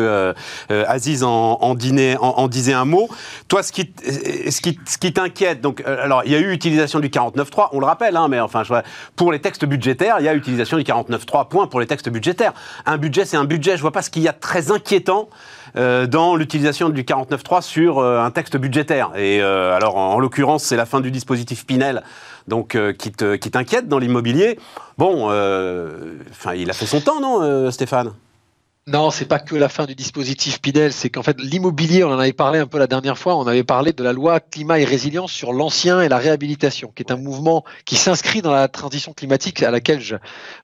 Aziz 0.68 1.22
en, 1.22 1.74
disait 1.76 2.72
un 2.72 2.84
mot. 2.84 3.08
Toi, 3.46 3.62
ce 3.62 3.70
qui, 3.70 3.92
ce 4.02 4.60
qui, 4.60 4.78
ce 4.86 4.98
qui 4.98 5.12
t'inquiète, 5.12 5.60
donc 5.60 5.82
alors 5.86 6.22
il 6.24 6.32
y 6.32 6.34
a 6.34 6.38
eu 6.38 6.52
utilisation 6.52 6.98
du 6.98 7.08
49.3, 7.08 7.68
on 7.72 7.80
le 7.80 7.86
rappelle, 7.86 8.16
hein, 8.16 8.26
mais 8.28 8.40
enfin 8.40 8.62
pour 9.14 9.30
les 9.30 9.40
textes 9.40 9.64
budgétaires, 9.64 10.16
il 10.18 10.24
y 10.24 10.28
a 10.28 10.34
utilisation 10.34 10.76
du 10.76 10.82
49.3 10.82 11.48
point 11.48 11.66
pour 11.66 11.80
les 11.80 11.86
textes 11.86 12.08
budgétaires. 12.08 12.54
Un 12.86 12.98
budget, 12.98 13.24
c'est 13.24 13.36
un 13.36 13.44
budget. 13.44 13.76
Je 13.76 13.82
vois 13.82 13.92
pas 13.92 14.02
ce 14.02 14.10
qu'il 14.10 14.22
y 14.22 14.28
a 14.28 14.32
de 14.32 14.38
très 14.38 14.72
inquiétant 14.72 15.28
euh, 15.76 16.06
l'utilisation 16.36 16.88
du 16.88 17.02
49.3 17.02 17.62
sur 17.62 17.98
euh, 17.98 18.20
un 18.20 18.30
texte 18.30 18.56
budgétaire. 18.56 19.10
Et 19.16 19.40
euh, 19.42 19.74
alors, 19.76 19.96
en, 19.96 20.14
en 20.14 20.18
l'occurrence, 20.18 20.64
c'est 20.64 20.76
la 20.76 20.86
fin 20.86 21.00
du 21.00 21.10
dispositif 21.10 21.66
Pinel, 21.66 22.02
donc 22.48 22.74
euh, 22.74 22.92
qui 22.92 23.12
te- 23.12 23.36
qui 23.36 23.50
t'inquiète 23.50 23.88
dans 23.88 23.98
l'immobilier. 23.98 24.58
Bon, 24.98 25.28
euh, 25.30 26.14
enfin, 26.30 26.54
il 26.54 26.68
a 26.70 26.72
fait 26.72 26.86
son 26.86 27.00
temps, 27.00 27.20
non, 27.20 27.70
Stéphane? 27.70 28.12
Non, 28.86 29.10
c'est 29.10 29.26
pas 29.26 29.38
que 29.38 29.54
la 29.54 29.68
fin 29.68 29.84
du 29.84 29.94
dispositif 29.94 30.60
Pinel, 30.60 30.92
c'est 30.92 31.10
qu'en 31.10 31.22
fait 31.22 31.38
l'immobilier, 31.38 32.02
on 32.02 32.08
en 32.08 32.18
avait 32.18 32.32
parlé 32.32 32.58
un 32.58 32.66
peu 32.66 32.78
la 32.78 32.86
dernière 32.86 33.18
fois, 33.18 33.36
on 33.36 33.46
avait 33.46 33.62
parlé 33.62 33.92
de 33.92 34.02
la 34.02 34.12
loi 34.12 34.40
climat 34.40 34.80
et 34.80 34.84
résilience 34.84 35.30
sur 35.30 35.52
l'ancien 35.52 36.00
et 36.00 36.08
la 36.08 36.16
réhabilitation, 36.16 36.90
qui 36.96 37.02
est 37.02 37.12
un 37.12 37.16
mouvement 37.16 37.62
qui 37.84 37.96
s'inscrit 37.96 38.40
dans 38.40 38.52
la 38.52 38.68
transition 38.68 39.12
climatique 39.12 39.62
à 39.62 39.70
laquelle 39.70 40.00
je, 40.00 40.16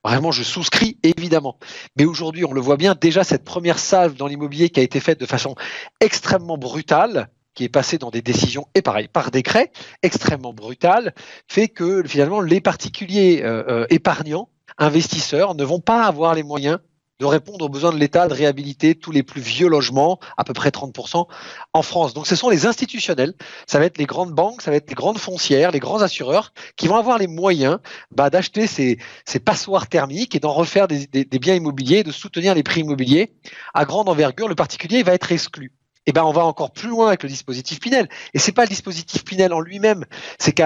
vraiment 0.03 0.33
je 0.33 0.43
souscris 0.43 0.99
évidemment. 1.03 1.59
Mais 1.97 2.07
aujourd'hui, 2.07 2.45
on 2.47 2.53
le 2.53 2.61
voit 2.61 2.79
bien, 2.79 2.97
déjà 2.99 3.23
cette 3.23 3.45
première 3.45 3.79
salve 3.79 4.17
dans 4.17 4.27
l'immobilier 4.27 4.71
qui 4.71 4.81
a 4.81 4.83
été 4.83 4.99
faite 4.99 5.21
de 5.21 5.27
façon 5.27 5.55
extrêmement 6.01 6.57
brutale, 6.57 7.29
qui 7.55 7.65
est 7.65 7.69
passé 7.69 7.99
dans 7.99 8.11
des 8.11 8.23
décisions, 8.23 8.67
et 8.75 8.83
pareil, 8.83 9.09
par 9.09 9.31
décret, 9.31 9.71
extrêmement 10.03 10.55
brutal, 10.55 11.15
fait 11.49 11.69
que 11.69 12.03
finalement 12.05 12.41
les 12.41 12.63
particuliers 12.63 13.43
euh, 13.45 13.63
euh, 13.69 13.87
épargnants, 13.91 14.49
investisseurs, 14.79 15.55
ne 15.55 15.65
vont 15.65 15.81
pas 15.81 16.05
avoir 16.07 16.35
les 16.35 16.43
moyens 16.43 16.79
de 17.19 17.25
répondre 17.25 17.65
aux 17.65 17.69
besoins 17.69 17.93
de 17.93 17.99
l'État 17.99 18.29
de 18.29 18.35
réhabiliter 18.35 18.95
tous 18.95 19.11
les 19.11 19.23
plus 19.23 19.41
vieux 19.41 19.69
logements, 19.69 20.19
à 20.37 20.45
peu 20.45 20.53
près 20.53 20.69
30% 20.69 21.27
en 21.73 21.83
France. 21.83 22.15
Donc 22.15 22.27
ce 22.27 22.37
sont 22.37 22.51
les 22.51 22.67
institutionnels, 22.67 23.35
ça 23.67 23.79
va 23.79 23.87
être 23.87 23.99
les 23.99 24.05
grandes 24.05 24.33
banques, 24.33 24.63
ça 24.63 24.71
va 24.71 24.77
être 24.77 24.89
les 24.89 24.95
grandes 24.95 25.19
foncières, 25.19 25.71
les 25.71 25.79
grands 25.79 26.03
assureurs 26.03 26.53
qui 26.77 26.89
vont 26.89 26.97
avoir 26.97 27.19
les 27.19 27.27
moyens 27.27 27.79
bah, 28.11 28.29
d'acheter 28.29 28.67
ces, 28.67 28.99
ces, 29.25 29.41
passoires 29.41 29.89
thermiques 29.89 30.35
et 30.35 30.41
d'en 30.41 30.53
refaire 30.53 30.89
des, 30.89 31.07
des, 31.07 31.39
biens 31.39 31.55
immobiliers, 31.55 32.03
de 32.03 32.13
soutenir 32.13 32.55
les 32.55 32.63
prix 32.63 32.81
immobiliers 32.81 33.33
à 33.73 33.85
grande 33.85 34.09
envergure. 34.09 34.49
Le 34.49 34.55
particulier 34.55 35.03
va 35.03 35.15
être 35.15 35.33
exclu 35.33 35.73
eh 36.09 36.13
ben 36.13 36.23
on 36.23 36.31
va 36.31 36.45
encore 36.45 36.71
plus 36.71 36.89
loin 36.89 37.09
avec 37.09 37.25
le 37.25 37.29
dispositif 37.29 37.81
Pinel. 37.81 38.09
Et 38.33 38.39
c'est 38.39 38.53
pas 38.53 38.63
le 38.63 38.69
dispositif 38.69 39.25
Pinel 39.25 39.53
en 39.53 39.59
lui-même, 39.59 40.05
c'est 40.39 40.53
que 40.53 40.63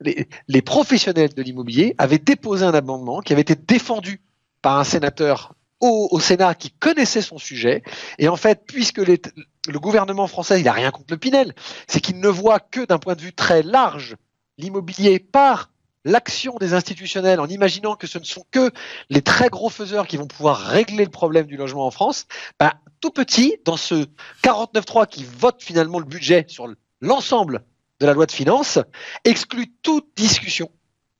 les, 0.00 0.28
les, 0.48 0.62
professionnels 0.62 1.32
de 1.32 1.42
l'immobilier 1.42 1.94
avaient 1.96 2.18
déposé 2.18 2.64
un 2.64 2.74
amendement 2.74 3.20
qui 3.20 3.32
avait 3.32 3.42
été 3.42 3.54
défendu 3.54 4.20
par 4.62 4.78
un 4.78 4.84
sénateur 4.84 5.54
au, 5.80 6.20
Sénat 6.20 6.54
qui 6.54 6.70
connaissait 6.70 7.22
son 7.22 7.38
sujet. 7.38 7.82
Et 8.18 8.28
en 8.28 8.36
fait, 8.36 8.64
puisque 8.66 8.98
le 8.98 9.78
gouvernement 9.78 10.26
français, 10.26 10.60
il 10.60 10.68
a 10.68 10.72
rien 10.72 10.90
contre 10.90 11.06
le 11.10 11.18
Pinel, 11.18 11.54
c'est 11.86 12.00
qu'il 12.00 12.20
ne 12.20 12.28
voit 12.28 12.60
que 12.60 12.84
d'un 12.84 12.98
point 12.98 13.14
de 13.14 13.22
vue 13.22 13.32
très 13.32 13.62
large 13.62 14.16
l'immobilier 14.58 15.18
par 15.18 15.70
l'action 16.04 16.56
des 16.58 16.74
institutionnels 16.74 17.40
en 17.40 17.46
imaginant 17.46 17.94
que 17.94 18.06
ce 18.06 18.18
ne 18.18 18.24
sont 18.24 18.44
que 18.50 18.70
les 19.10 19.22
très 19.22 19.48
gros 19.48 19.68
faiseurs 19.68 20.06
qui 20.06 20.16
vont 20.16 20.26
pouvoir 20.26 20.58
régler 20.58 21.04
le 21.04 21.10
problème 21.10 21.46
du 21.46 21.56
logement 21.56 21.86
en 21.86 21.90
France, 21.90 22.26
bah, 22.58 22.74
tout 23.00 23.10
petit, 23.10 23.56
dans 23.64 23.76
ce 23.76 24.06
49.3 24.42 25.06
qui 25.06 25.24
vote 25.24 25.62
finalement 25.62 25.98
le 25.98 26.04
budget 26.04 26.44
sur 26.48 26.68
l'ensemble 27.00 27.64
de 28.00 28.06
la 28.06 28.14
loi 28.14 28.26
de 28.26 28.32
finances, 28.32 28.78
exclut 29.24 29.74
toute 29.82 30.08
discussion 30.16 30.70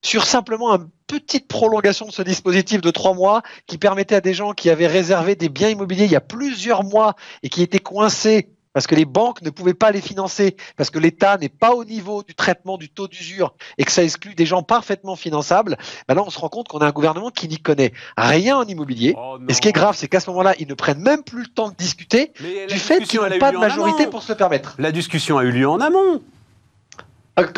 sur 0.03 0.25
simplement 0.25 0.75
une 0.75 0.89
petite 1.07 1.49
prolongation 1.49 2.07
de 2.07 2.13
ce 2.13 2.23
dispositif 2.23 2.81
de 2.81 2.91
trois 2.91 3.15
mois 3.15 3.43
qui 3.67 3.79
permettait 3.79 4.17
à 4.17 4.21
des 4.21 4.35
gens 4.35 4.53
qui 4.53 4.71
avaient 4.71 4.87
réservé 4.87 5.35
des 5.35 5.49
biens 5.49 5.69
immobiliers 5.69 6.05
il 6.05 6.11
y 6.11 6.17
a 6.17 6.21
plusieurs 6.21 6.85
mois 6.85 7.17
et 7.43 7.49
qui 7.49 7.63
étaient 7.63 7.81
coincés 7.81 8.49
parce 8.73 8.87
que 8.87 8.95
les 8.95 9.05
banques 9.05 9.43
ne 9.43 9.51
pouvaient 9.51 9.75
pas 9.75 9.91
les 9.91 10.01
financer, 10.01 10.57
parce 10.77 10.91
que 10.91 10.99
l'État 10.99 11.37
n'est 11.39 11.49
pas 11.49 11.75
au 11.75 11.85
niveau 11.85 12.23
du 12.23 12.35
traitement 12.35 12.79
du 12.79 12.89
taux 12.89 13.09
d'usure 13.09 13.55
et 13.79 13.85
que 13.85 13.91
ça 13.91 14.05
exclut 14.05 14.35
des 14.35 14.47
gens 14.47 14.63
parfaitement 14.63 15.17
finançables, 15.17 15.77
ben 16.09 16.15
là 16.15 16.23
on 16.25 16.31
se 16.31 16.39
rend 16.39 16.49
compte 16.49 16.69
qu'on 16.69 16.79
a 16.79 16.87
un 16.87 16.93
gouvernement 16.93 17.31
qui 17.31 17.49
n'y 17.49 17.59
connaît 17.59 17.93
rien 18.17 18.59
en 18.59 18.65
immobilier. 18.65 19.15
Oh 19.19 19.39
et 19.49 19.55
ce 19.55 19.61
qui 19.61 19.69
est 19.69 19.73
grave, 19.73 19.97
c'est 19.97 20.09
qu'à 20.09 20.21
ce 20.21 20.31
moment-là, 20.31 20.55
ils 20.59 20.69
ne 20.69 20.75
prennent 20.75 21.01
même 21.01 21.23
plus 21.23 21.43
le 21.43 21.49
temps 21.49 21.69
de 21.69 21.75
discuter 21.75 22.33
du 22.69 22.79
fait 22.79 23.03
qu'ils 23.03 23.21
n'ont 23.21 23.39
pas 23.39 23.53
de 23.53 23.59
majorité 23.59 24.07
pour 24.07 24.23
se 24.23 24.33
le 24.33 24.39
permettre. 24.39 24.77
La 24.79 24.93
discussion 24.93 25.39
a 25.39 25.45
eu 25.45 25.51
lieu 25.51 25.69
en 25.69 25.81
amont. 25.81 26.23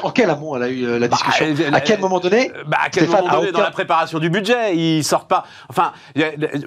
En 0.02 0.10
quel 0.10 0.30
amont 0.30 0.56
elle 0.56 0.62
a 0.62 0.68
eu 0.68 0.98
la 0.98 1.08
discussion 1.08 1.46
bah, 1.70 1.76
À 1.76 1.80
quel 1.80 2.00
moment 2.00 2.20
donné 2.20 2.50
bah, 2.66 2.78
À 2.84 2.90
quel 2.90 3.04
Stéphane, 3.04 3.24
moment 3.24 3.36
donné 3.36 3.48
aucun... 3.48 3.58
dans 3.58 3.64
la 3.64 3.70
préparation 3.70 4.18
du 4.18 4.30
budget 4.30 4.76
Ils 4.76 5.04
sortent 5.04 5.28
pas. 5.28 5.44
Enfin, 5.68 5.92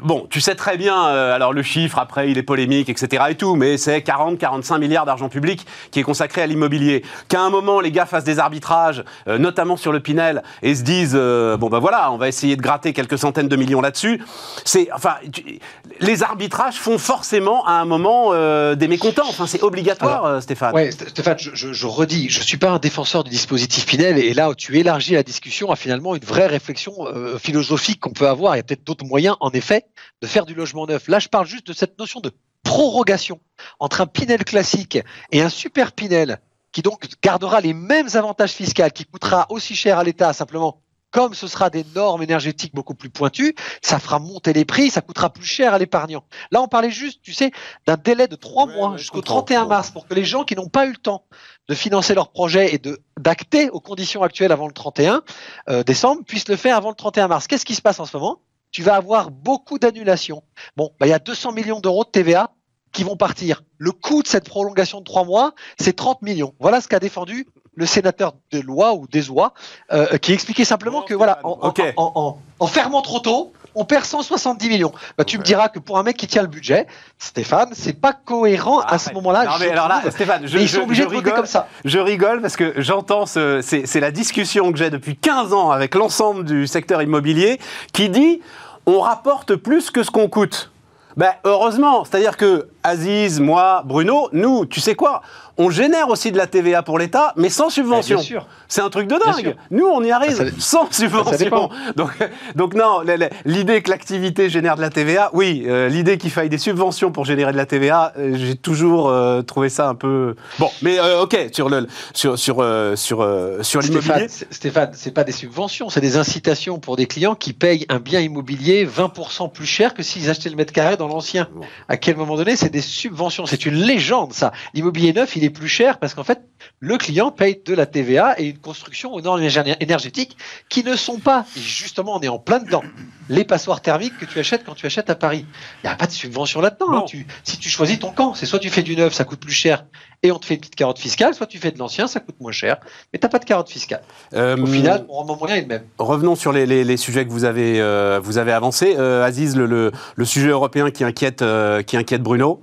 bon, 0.02 0.28
tu 0.30 0.42
sais 0.42 0.56
très 0.56 0.78
bien. 0.78 1.08
Euh, 1.08 1.36
alors 1.36 1.54
le 1.54 1.64
chiffre 1.64 2.00
après, 2.00 2.30
il 2.30 2.38
est 2.38 2.44
polémique, 2.44 2.90
etc. 2.90 3.24
et 3.30 3.36
tout, 3.36 3.56
mais 3.56 3.78
c'est 3.78 4.00
40-45 4.00 4.80
milliards 4.80 5.06
d'argent 5.06 5.30
public 5.30 5.66
qui 5.92 6.00
est 6.00 6.04
consacré 6.04 6.42
à 6.42 6.48
l'immobilier. 6.48 7.04
Qu'à 7.30 7.42
un 7.42 7.50
moment 7.50 7.80
les 7.80 7.92
gars 7.92 8.06
fassent 8.06 8.24
des 8.24 8.40
arbitrages, 8.40 9.04
euh, 9.28 9.38
notamment 9.38 9.78
sur 9.78 9.92
le 9.92 10.00
Pinel, 10.00 10.44
et 10.62 10.76
se 10.76 10.84
disent 10.84 11.16
euh, 11.16 11.58
bon 11.58 11.70
ben 11.70 11.80
voilà, 11.80 12.12
on 12.12 12.18
va 12.18 12.28
essayer 12.28 12.56
de 12.56 12.62
gratter 12.62 12.94
quelques 12.94 13.18
centaines 13.18 13.48
de 13.48 13.56
millions 13.56 13.82
là-dessus. 13.82 14.22
C'est 14.64 14.90
enfin, 14.94 15.16
tu, 15.32 15.60
les 16.00 16.24
arbitrages 16.24 16.76
font 16.76 16.98
forcément 16.98 17.66
à 17.66 17.74
un 17.74 17.86
moment 17.86 18.30
euh, 18.34 18.76
des 18.76 18.88
mécontents. 18.88 19.28
Enfin, 19.28 19.48
c'est 19.48 19.64
obligatoire, 19.64 20.26
alors, 20.26 20.42
Stéphane. 20.42 20.74
Ouais, 20.74 20.92
Stéphane, 20.92 21.38
je, 21.40 21.52
je, 21.54 21.74
je 21.74 21.88
redis, 21.88 22.30
je 22.30 22.42
suis 22.42 22.58
pas 22.58 22.72
un 22.72 22.80
défenseur 22.80 23.05
du 23.06 23.30
dispositif 23.30 23.86
Pinel 23.86 24.18
et 24.18 24.34
là 24.34 24.50
où 24.50 24.56
tu 24.56 24.78
élargis 24.80 25.14
la 25.14 25.22
discussion 25.22 25.70
à 25.72 25.76
finalement 25.76 26.16
une 26.16 26.24
vraie 26.24 26.48
réflexion 26.48 27.08
euh, 27.08 27.38
philosophique 27.38 28.00
qu'on 28.00 28.12
peut 28.12 28.28
avoir. 28.28 28.56
Il 28.56 28.58
y 28.58 28.60
a 28.60 28.64
peut-être 28.64 28.84
d'autres 28.84 29.06
moyens, 29.06 29.38
en 29.42 29.52
effet, 29.52 29.86
de 30.22 30.28
faire 30.28 30.46
du 30.46 30.56
logement 30.56 30.88
neuf. 30.88 31.08
Là, 31.08 31.20
je 31.20 31.28
parle 31.28 31.46
juste 31.46 31.68
de 31.68 31.74
cette 31.74 32.00
notion 32.00 32.20
de 32.20 32.32
prorogation 32.64 33.40
entre 33.80 34.02
un 34.02 34.08
Pinel 34.08 34.44
classique 34.44 34.98
et 35.32 35.42
un 35.42 35.50
super 35.50 35.92
Pinel 35.92 36.40
qui 36.72 36.82
donc 36.82 37.06
gardera 37.22 37.62
les 37.62 37.74
mêmes 37.74 38.10
avantages 38.16 38.52
fiscaux, 38.52 38.90
qui 38.94 39.06
coûtera 39.06 39.46
aussi 39.50 39.76
cher 39.76 40.00
à 40.00 40.04
l'État 40.04 40.34
simplement 40.34 40.82
comme 41.16 41.34
ce 41.34 41.48
sera 41.48 41.70
des 41.70 41.86
normes 41.96 42.24
énergétiques 42.24 42.76
beaucoup 42.76 42.94
plus 42.94 43.10
pointues, 43.10 43.56
ça 43.82 44.00
fera 44.00 44.20
monter 44.20 44.52
les 44.52 44.66
prix, 44.66 44.90
ça 44.90 45.00
coûtera 45.00 45.30
plus 45.30 45.46
cher 45.46 45.74
à 45.74 45.80
l'épargnant. 45.80 46.26
Là, 46.52 46.62
on 46.62 46.68
parlait 46.68 46.92
juste, 46.92 47.22
tu 47.22 47.32
sais, 47.32 47.52
d'un 47.88 47.96
délai 47.96 48.28
de 48.28 48.36
trois 48.36 48.66
mois 48.66 48.92
ouais, 48.92 48.98
jusqu'au 48.98 49.22
31 49.22 49.64
mars 49.64 49.92
pour 49.92 50.10
que 50.10 50.14
les 50.14 50.26
gens 50.26 50.44
qui 50.44 50.58
n'ont 50.58 50.68
pas 50.68 50.86
eu 50.86 50.90
le 50.90 50.98
temps 50.98 51.24
de 51.70 51.74
financer 51.74 52.16
leur 52.16 52.32
projet 52.32 52.76
et 52.76 52.80
de 52.80 53.00
d'acter 53.18 53.70
aux 53.70 53.80
conditions 53.80 54.24
actuelles 54.24 54.52
avant 54.52 54.68
le 54.68 54.74
31 54.74 55.24
euh, 55.70 55.84
décembre 55.84 56.26
puissent 56.26 56.50
le 56.50 56.58
faire 56.58 56.76
avant 56.76 56.90
le 56.90 56.96
31 56.96 57.30
mars. 57.30 57.48
Qu'est-ce 57.48 57.66
qui 57.66 57.76
se 57.76 57.82
passe 57.82 58.02
en 58.02 58.06
ce 58.06 58.18
moment? 58.18 58.42
Tu 58.72 58.84
vas 58.84 58.96
avoir 58.96 59.32
beaucoup 59.32 59.80
d'annulations. 59.80 60.44
Bon, 60.76 60.92
bah, 61.00 61.08
il 61.08 61.12
y 61.12 61.14
a 61.14 61.20
200 61.20 61.54
millions 61.54 61.80
d'euros 61.80 62.04
de 62.04 62.10
TVA 62.10 62.52
qui 62.92 63.06
vont 63.06 63.16
partir. 63.16 63.64
Le 63.78 63.94
coût 63.94 64.22
de 64.22 64.28
cette 64.28 64.50
prolongation 64.50 65.00
de 65.00 65.06
trois 65.06 65.24
mois, 65.24 65.54
c'est 65.80 65.96
30 65.96 66.24
millions. 66.24 66.54
Voilà 66.60 66.82
ce 66.82 66.90
qu'a 66.90 67.00
défendu 67.00 67.48
le 67.76 67.86
sénateur 67.86 68.34
de 68.52 68.60
loi 68.60 68.94
ou 68.94 69.08
des 69.08 69.30
oies, 69.30 69.54
euh, 69.92 70.18
qui 70.18 70.34
expliquait 70.34 70.66
simplement 70.66 71.02
que 71.02 71.14
voilà, 71.14 71.40
en, 71.44 71.60
okay. 71.62 71.94
en, 71.98 72.12
en, 72.16 72.40
en, 72.60 72.68
fermant 72.68 73.02
trop 73.02 73.20
tôt, 73.20 73.54
on 73.76 73.84
perd 73.84 74.06
170 74.06 74.70
millions. 74.70 74.94
Bah, 75.18 75.26
tu 75.26 75.36
ouais. 75.36 75.42
me 75.42 75.46
diras 75.46 75.70
que 75.70 75.80
pour 75.80 75.98
un 75.98 76.04
mec 76.04 76.16
qui 76.16 76.28
tient 76.28 76.42
le 76.42 76.48
budget, 76.48 76.88
Stéphane, 77.20 77.70
c'est 77.74 78.00
pas 78.00 78.14
cohérent 78.14 78.80
ah, 78.80 78.96
à 78.96 78.98
ce 78.98 79.14
moment-là. 79.14 79.46
Non, 79.46 79.52
mais 79.60 79.70
alors 79.70 79.90
là, 79.90 80.02
Stéphane, 80.10 80.48
je, 80.48 80.58
ils 80.58 80.70
sont 80.70 80.78
je, 80.78 80.84
obligés 80.84 81.04
je 81.04 81.10
de 81.10 81.16
rigole, 81.16 81.34
comme 81.34 81.46
ça. 81.46 81.68
Je 81.84 82.00
rigole 82.00 82.42
parce 82.42 82.56
que 82.56 82.74
j'entends, 82.78 83.26
ce, 83.26 83.62
c'est 83.62 84.00
la 84.00 84.12
discussion 84.12 84.72
que 84.72 84.78
j'ai 84.78 84.90
depuis 84.90 85.18
15 85.18 85.54
ans 85.54 85.72
avec 85.72 85.96
l'ensemble 85.96 86.46
du 86.46 86.68
secteur 86.68 87.02
immobilier 87.02 87.60
qui 87.92 88.10
dit 88.10 88.42
on 88.86 89.02
rapporte 89.02 89.56
plus 89.56 89.92
que 89.92 90.04
ce 90.04 90.12
qu'on 90.12 90.30
coûte. 90.30 90.72
Ben, 91.18 91.32
heureusement, 91.46 92.04
c'est-à-dire 92.04 92.36
que 92.36 92.68
Aziz, 92.86 93.40
moi, 93.40 93.82
Bruno, 93.84 94.30
nous, 94.32 94.68
tu 94.68 94.80
sais 94.80 94.94
quoi? 94.94 95.24
On 95.58 95.70
génère 95.70 96.10
aussi 96.10 96.32
de 96.32 96.38
la 96.38 96.48
TVA 96.48 96.84
pour 96.84 97.00
l'État, 97.00 97.34
mais 97.36 97.50
sans 97.50 97.70
subvention. 97.70 98.20
C'est 98.68 98.82
un 98.82 98.90
truc 98.90 99.08
de 99.08 99.16
dingue. 99.16 99.56
Nous, 99.72 99.86
on 99.86 100.04
y 100.04 100.12
arrive 100.12 100.36
ça, 100.36 100.44
sans 100.60 100.92
subvention. 100.92 101.70
Donc, 101.96 102.12
donc 102.56 102.74
non, 102.74 103.02
l'idée 103.46 103.82
que 103.82 103.90
l'activité 103.90 104.50
génère 104.50 104.76
de 104.76 104.82
la 104.82 104.90
TVA, 104.90 105.30
oui, 105.34 105.64
euh, 105.66 105.88
l'idée 105.88 106.18
qu'il 106.18 106.30
faille 106.30 106.50
des 106.50 106.58
subventions 106.58 107.12
pour 107.12 107.26
générer 107.26 107.54
de 107.54 107.58
la 107.58 107.66
TVA, 107.66 108.14
euh, 108.18 108.36
j'ai 108.36 108.56
toujours 108.56 109.10
euh, 109.10 109.42
trouvé 109.42 109.70
ça 109.70 109.88
un 109.88 109.96
peu 109.96 110.36
bon. 110.60 110.70
Mais 110.82 111.00
euh, 111.00 111.24
ok, 111.24 111.38
sur 111.54 111.70
le 111.70 111.88
sur 112.14 112.38
sur 112.38 112.66
sur 112.96 113.28
sur 113.62 113.82
l'immobilier. 113.82 114.28
Stéphane, 114.52 114.92
c'est 114.94 115.12
pas 115.12 115.24
des 115.24 115.32
subventions, 115.32 115.90
c'est 115.90 116.02
des 116.02 116.18
incitations 116.18 116.80
pour 116.80 116.98
des 116.98 117.08
clients 117.08 117.36
qui 117.36 117.54
payent 117.54 117.86
un 117.90 118.00
bien 118.00 118.20
immobilier 118.20 118.86
20% 118.86 119.52
plus 119.52 119.66
cher 119.66 119.94
que 119.94 120.04
s'ils 120.04 120.30
achetaient 120.30 120.50
le 120.50 120.58
mètre 120.58 120.74
carré 120.74 120.98
dans 120.98 121.08
l'ancien. 121.08 121.48
Bon. 121.56 121.62
À 121.88 121.98
quel 121.98 122.18
moment 122.18 122.36
donné, 122.36 122.56
c'est 122.58 122.75
des 122.76 122.82
subventions. 122.82 123.46
C'est 123.46 123.66
une 123.66 123.76
légende, 123.76 124.34
ça. 124.34 124.52
L'immobilier 124.74 125.14
neuf, 125.14 125.38
il 125.38 125.46
est 125.46 125.50
plus 125.50 125.70
cher 125.70 125.98
parce 125.98 126.14
qu'en 126.14 126.26
fait, 126.26 126.42
le 126.80 126.98
client 126.98 127.32
paye 127.32 127.62
de 127.66 127.74
la 127.74 127.86
TVA 127.86 128.38
et 128.38 128.48
une 128.48 128.58
construction 128.58 129.14
aux 129.14 129.22
normes 129.22 129.42
énergétiques 129.80 130.36
qui 130.68 130.84
ne 130.84 130.98
sont 130.98 131.20
pas, 131.20 131.46
justement, 131.56 132.18
on 132.18 132.20
est 132.20 132.28
en 132.28 132.38
plein 132.38 132.60
dedans, 132.60 132.84
les 133.30 133.44
passoires 133.44 133.82
thermiques 133.82 134.18
que 134.18 134.26
tu 134.26 134.40
achètes 134.40 134.64
quand 134.66 134.76
tu 134.76 134.86
achètes 134.86 135.10
à 135.10 135.16
Paris. 135.16 135.46
Il 135.84 135.88
n'y 135.88 135.94
a 135.94 135.96
pas 135.96 136.08
de 136.08 136.12
subvention 136.12 136.62
là-dedans. 136.62 136.92
Hein. 136.92 137.04
Tu, 137.08 137.26
si 137.44 137.58
tu 137.58 137.70
choisis 137.70 138.00
ton 138.00 138.12
camp, 138.12 138.34
c'est 138.34 138.46
soit 138.46 138.60
tu 138.60 138.70
fais 138.70 138.84
du 138.84 138.96
neuf, 138.96 139.14
ça 139.14 139.24
coûte 139.24 139.40
plus 139.40 139.54
cher 139.54 139.86
et 140.26 140.32
on 140.32 140.40
te 140.40 140.46
fait 140.46 140.56
une 140.56 140.60
petite 140.60 140.76
carotte 140.76 140.98
fiscale, 141.00 141.34
soit 141.34 141.46
tu 141.46 141.60
fais 141.60 141.72
de 141.72 141.78
l'ancien, 141.78 142.08
ça 142.08 142.20
coûte 142.20 142.36
moins 142.40 142.52
cher, 142.52 142.78
mais 143.14 143.20
tu 143.20 143.26
n'as 143.26 143.30
pas 143.30 143.38
de 143.38 143.46
carotte 143.46 143.70
fiscale. 143.70 144.02
Euh, 144.34 144.58
Au 144.58 144.66
final, 144.66 145.06
mon 145.08 145.14
rendement 145.14 145.38
moyen 145.38 145.56
est 145.58 145.62
le 145.62 145.68
même. 145.68 145.84
Revenons 146.00 146.36
sur 146.36 146.52
les, 146.52 146.66
les, 146.66 146.84
les 146.84 146.98
sujets 146.98 147.26
que 147.26 147.32
vous 147.32 147.46
avez, 147.46 147.80
euh, 147.80 148.20
vous 148.24 148.38
avez 148.38 148.52
avancés. 148.52 148.96
Euh, 148.98 149.24
Aziz, 149.24 149.56
le, 149.56 149.68
le, 149.68 149.92
le, 150.16 150.26
sujet 150.26 150.50
européen 150.50 150.90
qui 150.90 151.04
inquiète, 151.04 151.44
qui 151.86 151.98
inquiète 151.98 152.24
Bruno. 152.24 152.60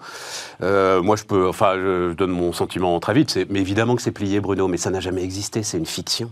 Moi, 0.61 1.17
je 1.17 1.25
peux, 1.25 1.49
enfin, 1.49 1.75
je 1.77 2.13
donne 2.15 2.31
mon 2.31 2.53
sentiment 2.53 2.99
très 3.01 3.15
vite. 3.15 3.39
Mais 3.49 3.61
évidemment 3.61 3.95
que 3.95 4.03
c'est 4.03 4.11
plié, 4.11 4.41
Bruno, 4.41 4.67
mais 4.67 4.77
ça 4.77 4.91
n'a 4.91 5.01
jamais 5.01 5.23
existé. 5.23 5.63
C'est 5.63 5.79
une 5.79 5.87
fiction. 5.87 6.31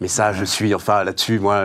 Mais 0.00 0.08
ça, 0.08 0.32
je 0.32 0.44
suis, 0.44 0.74
enfin, 0.74 1.04
là-dessus, 1.04 1.38
moi, 1.38 1.64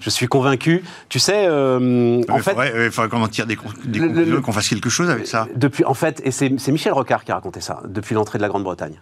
je 0.00 0.10
suis 0.10 0.28
convaincu. 0.28 0.84
Tu 1.08 1.18
sais, 1.18 1.46
euh, 1.46 2.22
en 2.28 2.38
fait, 2.38 2.56
il 2.84 2.90
faudrait 2.90 3.08
qu'on 3.08 3.22
en 3.22 3.28
tire 3.28 3.46
des, 3.46 3.56
des 3.84 3.98
conclusions, 3.98 4.42
qu'on 4.42 4.52
fasse 4.52 4.68
quelque 4.68 4.90
chose 4.90 5.10
avec 5.10 5.26
ça. 5.26 5.48
Depuis, 5.56 5.84
en 5.84 5.94
fait, 5.94 6.20
et 6.24 6.30
c'est 6.30 6.50
Michel 6.68 6.92
Rocard 6.92 7.24
qui 7.24 7.32
a 7.32 7.36
raconté 7.36 7.60
ça 7.60 7.82
depuis 7.86 8.14
l'entrée 8.14 8.38
de 8.38 8.42
la 8.42 8.48
Grande-Bretagne. 8.48 9.00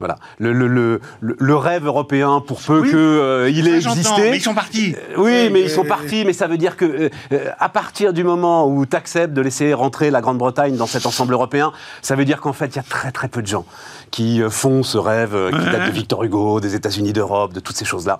Voilà, 0.00 0.16
le, 0.38 0.52
le, 0.52 0.66
le, 0.66 1.00
le, 1.20 1.56
rêve 1.56 1.86
européen, 1.86 2.42
pour 2.44 2.60
peu 2.60 2.80
oui, 2.80 2.88
qu'il 2.88 2.98
euh, 2.98 3.46
ait 3.46 3.76
existé. 3.76 4.30
Mais 4.30 4.38
ils 4.38 4.42
sont 4.42 4.52
partis. 4.52 4.96
Euh, 4.96 5.14
oui, 5.18 5.50
mais 5.52 5.62
ils 5.62 5.70
sont 5.70 5.84
partis. 5.84 6.24
Mais 6.24 6.32
ça 6.32 6.48
veut 6.48 6.58
dire 6.58 6.76
que 6.76 7.10
euh, 7.32 7.48
à 7.60 7.68
partir 7.68 8.12
du 8.12 8.24
moment 8.24 8.66
où 8.66 8.86
tu 8.86 8.96
acceptes 8.96 9.32
de 9.32 9.40
laisser 9.40 9.72
rentrer 9.72 10.10
la 10.10 10.20
Grande-Bretagne 10.20 10.76
dans 10.76 10.88
cet 10.88 11.06
ensemble 11.06 11.32
européen, 11.32 11.72
ça 12.02 12.16
veut 12.16 12.24
dire 12.24 12.40
qu'en 12.40 12.52
fait, 12.52 12.66
il 12.66 12.76
y 12.76 12.80
a 12.80 12.82
très 12.82 13.12
très 13.12 13.28
peu 13.28 13.40
de 13.40 13.46
gens 13.46 13.66
qui 14.10 14.42
font 14.50 14.82
ce 14.82 14.98
rêve 14.98 15.36
qui 15.50 15.64
date 15.64 15.86
de 15.86 15.92
Victor 15.92 16.24
Hugo, 16.24 16.60
des 16.60 16.74
États-Unis 16.74 17.12
d'Europe, 17.12 17.52
de 17.52 17.60
toutes 17.60 17.76
ces 17.76 17.84
choses-là. 17.84 18.18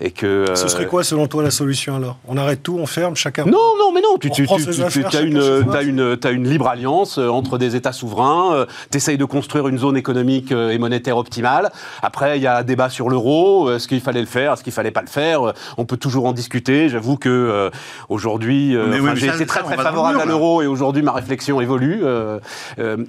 Et 0.00 0.10
que 0.10 0.46
ce 0.54 0.68
serait 0.68 0.86
quoi 0.86 1.04
selon 1.04 1.26
toi 1.28 1.42
la 1.42 1.50
solution 1.50 1.96
alors? 1.96 2.16
On 2.28 2.38
arrête 2.38 2.62
tout, 2.62 2.78
on 2.78 2.86
ferme 2.86 3.14
chacun. 3.14 3.44
Non, 3.44 3.76
non, 3.78 3.92
mais 3.94 4.00
non, 4.00 4.16
tu, 4.18 4.30
tu, 4.30 4.44
affaires, 4.44 4.56
as 4.56 5.20
une, 5.20 5.40
soi. 5.40 6.16
t'as 6.20 6.32
une, 6.32 6.48
libre 6.48 6.68
alliance 6.68 7.18
entre 7.18 7.58
des 7.58 7.76
États 7.76 7.92
souverains, 7.92 8.66
tu 8.90 8.96
essayes 8.96 9.18
de 9.18 9.24
construire 9.26 9.68
une 9.68 9.78
zone 9.78 9.98
économique 9.98 10.50
et 10.52 10.78
monétaire 10.78 11.09
optimale. 11.16 11.70
Après, 12.02 12.38
il 12.38 12.42
y 12.42 12.46
a 12.46 12.58
un 12.58 12.62
débat 12.62 12.88
sur 12.88 13.08
l'euro, 13.08 13.68
euh, 13.68 13.76
est-ce 13.76 13.88
qu'il 13.88 14.00
fallait 14.00 14.20
le 14.20 14.26
faire, 14.26 14.52
est-ce 14.54 14.62
qu'il 14.64 14.72
fallait 14.72 14.90
pas 14.90 15.02
le 15.02 15.08
faire, 15.08 15.48
euh, 15.48 15.52
on 15.78 15.84
peut 15.84 15.96
toujours 15.96 16.26
en 16.26 16.32
discuter. 16.32 16.88
J'avoue 16.88 17.16
que 17.16 17.28
euh, 17.28 17.70
aujourd'hui, 18.08 18.74
euh, 18.76 18.98
oui, 19.00 19.10
j'ai 19.14 19.28
été 19.28 19.46
très 19.46 19.62
très 19.62 19.76
favorable 19.76 20.16
mur, 20.16 20.22
à 20.22 20.26
l'euro 20.26 20.62
et 20.62 20.66
aujourd'hui 20.66 21.02
ma 21.02 21.12
réflexion 21.12 21.60
évolue. 21.60 22.00
euh, 22.02 22.38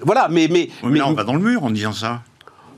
voilà, 0.04 0.28
mais, 0.30 0.48
mais, 0.50 0.70
Oui, 0.70 0.72
mais 0.84 0.90
mais 0.92 1.00
là, 1.00 1.08
on 1.08 1.14
va 1.14 1.24
dans 1.24 1.34
le 1.34 1.40
mur 1.40 1.64
en 1.64 1.70
disant 1.70 1.94
ça. 1.94 2.22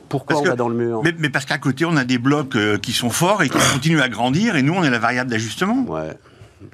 pourquoi 0.10 0.36
parce 0.36 0.42
on 0.42 0.44
que- 0.44 0.50
va 0.50 0.56
dans 0.56 0.70
le 0.70 0.76
mur? 0.76 1.02
Mais, 1.04 1.14
mais 1.18 1.30
parce 1.30 1.46
qu'à 1.46 1.58
côté, 1.58 1.86
on 1.86 1.96
a 1.98 2.04
des 2.04 2.18
blocs 2.18 2.58
qui 2.82 2.92
sont 2.94 3.10
forts 3.10 3.44
et 3.44 3.50
qui 3.50 3.58
continuent 3.74 4.02
à 4.02 4.10
grandir, 4.10 4.56
et 4.56 4.62
nous, 4.62 4.74
on 4.74 4.84
est 4.84 4.90
la 4.90 5.00
variable 5.00 5.30
d'ajustement. 5.30 5.86
Ouais. 5.88 6.14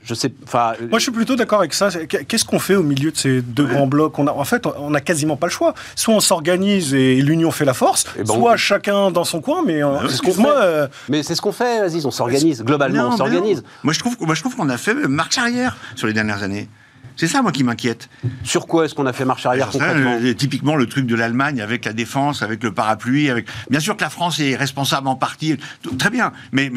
Je 0.04 0.14
sais, 0.14 0.32
enfin. 0.44 0.74
Moi, 0.90 1.00
je 1.00 1.04
suis 1.04 1.12
plutôt 1.12 1.36
d'accord 1.36 1.60
avec 1.60 1.74
ça. 1.74 1.90
Qu'est-ce 1.90 2.46
qu'on 2.46 2.60
fait 2.60 2.76
au 2.76 2.84
milieu 2.84 3.12
de 3.12 3.18
ces 3.18 3.42
deux 3.42 3.66
grands 3.66 3.88
blocs? 3.88 4.18
On 4.20 4.28
a, 4.28 4.32
En 4.32 4.44
fait, 4.44 4.66
on 4.66 4.90
n'a 4.90 5.02
quasiment 5.02 5.36
pas 5.38 5.48
le 5.48 5.52
choix. 5.52 5.74
Soit 5.96 6.14
on 6.14 6.20
s'organise 6.20 6.94
et 6.94 7.16
l'union 7.22 7.52
fait 7.52 7.66
la 7.66 7.74
force, 7.74 8.06
Eh 8.18 8.24
ben, 8.24 8.34
soit 8.34 8.54
on- 8.54 8.58
chacun 8.58 9.12
dans 9.12 9.24
son 9.24 9.42
coin. 9.42 9.64
Mais 9.66 9.84
euh, 9.84 9.98
c'est 10.08 10.16
ce 10.16 10.22
qu'on 10.22 10.28
excuse-moi, 10.30 10.54
fait. 10.54 10.62
euh, 10.64 10.88
Mais 11.10 11.24
c'est 11.24 11.36
ce 11.36 11.42
qu'on 11.42 11.52
fait, 11.52 11.80
Aziz, 11.80 12.06
on 12.06 12.12
s'organise. 12.12 12.64
Globalement, 12.64 13.04
Non, 13.10 13.14
on 13.14 13.18
s'organise. 13.18 13.58
non. 13.58 13.64
Moi, 13.84 13.94
je 13.94 14.00
trouve, 14.00 14.16
moi, 14.22 14.36
je 14.36 14.42
trouve 14.42 14.56
qu'on 14.56 14.70
a 14.70 14.78
fait 14.78 14.94
marche 14.94 15.38
arrière 15.38 15.78
sur 15.96 16.08
les 16.08 16.14
dernières 16.14 16.44
années. 16.44 16.70
C'est 17.20 17.28
ça, 17.28 17.42
moi, 17.42 17.52
qui 17.52 17.66
m'inquiète. 17.66 18.08
Sur 18.46 18.66
quoi 18.66 18.86
est-ce 18.86 18.96
qu'on 18.96 19.06
a 19.06 19.12
fait 19.12 19.26
marche 19.26 19.46
arrière 19.46 19.68
concrètement 19.68 20.18
typiquement 20.38 20.78
le 20.78 20.86
truc 20.86 21.06
de 21.06 21.16
l'Allemagne 21.16 21.60
avec 21.60 21.84
la 21.84 21.92
défense, 21.92 22.44
avec 22.44 22.64
le 22.64 22.74
parapluie, 22.74 23.30
avec 23.30 23.46
bien 23.70 23.82
sûr 23.82 23.98
que 23.98 24.04
la 24.06 24.10
France 24.10 24.40
est 24.40 24.56
responsable 24.56 25.10
en 25.10 25.16
partie, 25.18 25.58
tout- 25.82 25.96
très 25.98 26.12
bien. 26.12 26.32
Mais, 26.54 26.72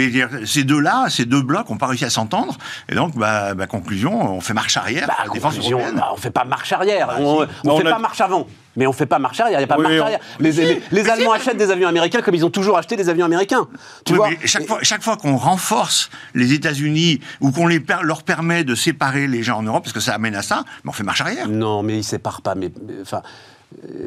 ces 0.45 0.65
deux-là, 0.65 1.07
ces 1.11 1.27
deux 1.27 1.43
blocs, 1.43 1.71
n'ont 1.71 1.77
pas 1.77 1.87
réussi 1.87 2.05
à 2.05 2.11
s'entendre. 2.11 2.59
Et 2.89 2.97
donc, 2.97 3.17
bah, 3.17 3.55
bah, 3.55 3.69
conclusion, 3.69 4.35
on 4.35 4.41
fait 4.41 4.53
marche 4.53 4.77
arrière. 4.77 5.07
Bah, 5.07 5.15
la 5.27 5.33
défense 5.33 5.55
conclusion, 5.55 5.79
européenne. 5.79 5.99
bah, 6.01 6.09
on 6.13 6.17
fait 6.17 6.31
pas 6.33 6.45
marche 6.45 6.73
arrière, 6.73 7.15
on, 7.21 7.23
on 7.23 7.39
Non, 7.65 7.77
fait 7.79 7.85
on 7.85 7.87
a- 7.87 7.93
pas 7.93 7.99
marche 8.01 8.21
avant. 8.21 8.49
Mais 8.77 8.87
on 8.87 8.93
fait 8.93 9.07
pas 9.07 9.19
marche 9.19 9.39
arrière, 9.41 9.59
il 9.59 9.61
n'y 9.61 9.65
a 9.65 9.67
pas 9.67 9.77
Oui, 9.77 9.83
marche 9.83 9.97
on- 9.99 10.03
arrière. 10.03 10.21
Les, 10.41 10.53
les- 10.53 10.83
les 10.91 11.09
Allemands 11.11 11.33
achètent 11.33 11.57
des 11.59 11.71
avions 11.71 11.89
américains 11.89 12.23
comme 12.23 12.35
ils 12.35 12.45
ont 12.47 12.51
toujours 12.51 12.79
acheté 12.79 12.97
des 12.97 13.09
avions 13.11 13.27
américains. 13.27 13.69
Tu 14.05 14.13
Oui, 14.13 14.19
vois 14.19 14.31
mais 14.31 14.39
chaque 14.47 14.67
fois, 14.67 14.79
chaque 14.83 15.03
fois 15.03 15.17
qu'on 15.17 15.37
renforce 15.37 16.09
les 16.35 16.53
États-Unis 16.55 17.21
ou 17.41 17.51
qu'on 17.53 17.67
leur 18.03 18.23
permet 18.23 18.65
de 18.65 18.75
séparer 18.75 19.27
les 19.27 19.43
gens 19.43 19.59
en 19.59 19.63
Europe, 19.63 19.83
parce 19.85 19.93
que 19.93 20.01
ça 20.01 20.15
amène 20.15 20.35
à 20.35 20.43
ça, 20.43 20.65
mais 20.85 20.91
on 20.91 20.93
fait 20.93 21.03
marche 21.05 21.21
arrière. 21.21 21.49
Non, 21.49 21.83
mais 21.83 21.99
ils 21.99 22.05
séparent 22.05 22.41
pas. 22.43 22.55
Mais, 22.55 22.71
enfin, 23.03 23.23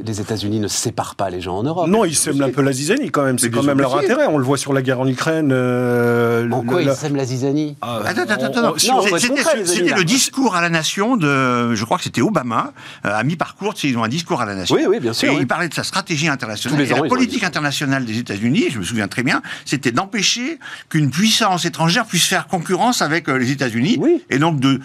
les 0.06 0.22
États-Unis 0.22 0.60
ne 0.60 0.68
séparent 0.68 1.16
pas 1.16 1.30
les 1.30 1.42
gens 1.42 1.58
en 1.58 1.64
Europe. 1.64 1.88
non, 1.88 2.06
ils 2.06 2.16
sèment 2.16 2.42
un 2.44 2.50
peu 2.50 2.62
la 2.62 2.72
zizanie 2.72 3.10
quand 3.12 3.24
même. 3.24 3.40
C'est 3.40 3.50
quand 3.50 3.64
même 3.64 3.80
leur 3.80 3.98
intérêt. 3.98 4.26
On 4.28 4.38
le 4.38 4.44
voit 4.44 4.58
sur 4.58 4.74
la 4.74 4.82
guerre 4.82 5.00
en 5.00 5.08
Ukraine. 5.08 5.52
euh, 5.52 6.50
En 6.52 6.64
quoi 6.64 6.82
ils 6.82 6.92
sèment 6.94 7.16
la 7.16 7.26
zizanie 7.26 7.76
Attends, 7.82 8.22
attends, 8.28 8.46
attends, 8.46 8.74
C'était 8.78 9.96
le 9.96 10.04
discours 10.04 10.56
à 10.56 10.62
la 10.62 10.70
nation 10.70 11.18
de, 11.18 11.74
je 11.76 11.86
crois 11.86 11.98
que 11.98 12.04
c'était 12.04 12.22
Obama, 12.22 12.74
euh, 13.06 13.10
à 13.14 13.24
mi-parcours, 13.24 13.74
tu 13.74 13.82
sais, 13.82 13.88
ils 13.90 13.98
ont 13.98 14.04
un 14.04 14.08
discours 14.10 14.42
à 14.42 14.46
la 14.46 14.56
nation. 14.56 14.76
Oui, 14.76 14.84
oui, 14.88 15.00
bien 15.00 15.14
sûr, 15.14 15.32
Et 15.32 15.38
il 15.38 15.48
parlait 15.48 15.70
de 15.70 15.74
sa 15.74 15.84
stratégie 15.84 16.28
internationale. 16.28 16.86
La 16.88 17.04
politique 17.04 17.44
internationale 17.44 18.06
des 18.06 18.18
États-Unis, 18.20 18.66
je 18.72 18.80
me 18.80 18.84
souviens 18.84 19.08
très 19.08 19.24
bien, 19.24 19.42
c'était 19.66 19.92
d'empêcher 19.92 20.60
qu'une 20.90 21.10
puissance 21.10 21.66
étrangère 21.66 22.06
puisse 22.06 22.26
faire 22.26 22.48
concurrence 22.48 23.02
avec 23.02 23.28
euh, 23.30 23.38
les 23.38 23.52
États-Unis. 23.52 23.98
Oui. 24.00 24.24
Et 24.30 24.40
donc 24.40 24.60
de 24.60 24.80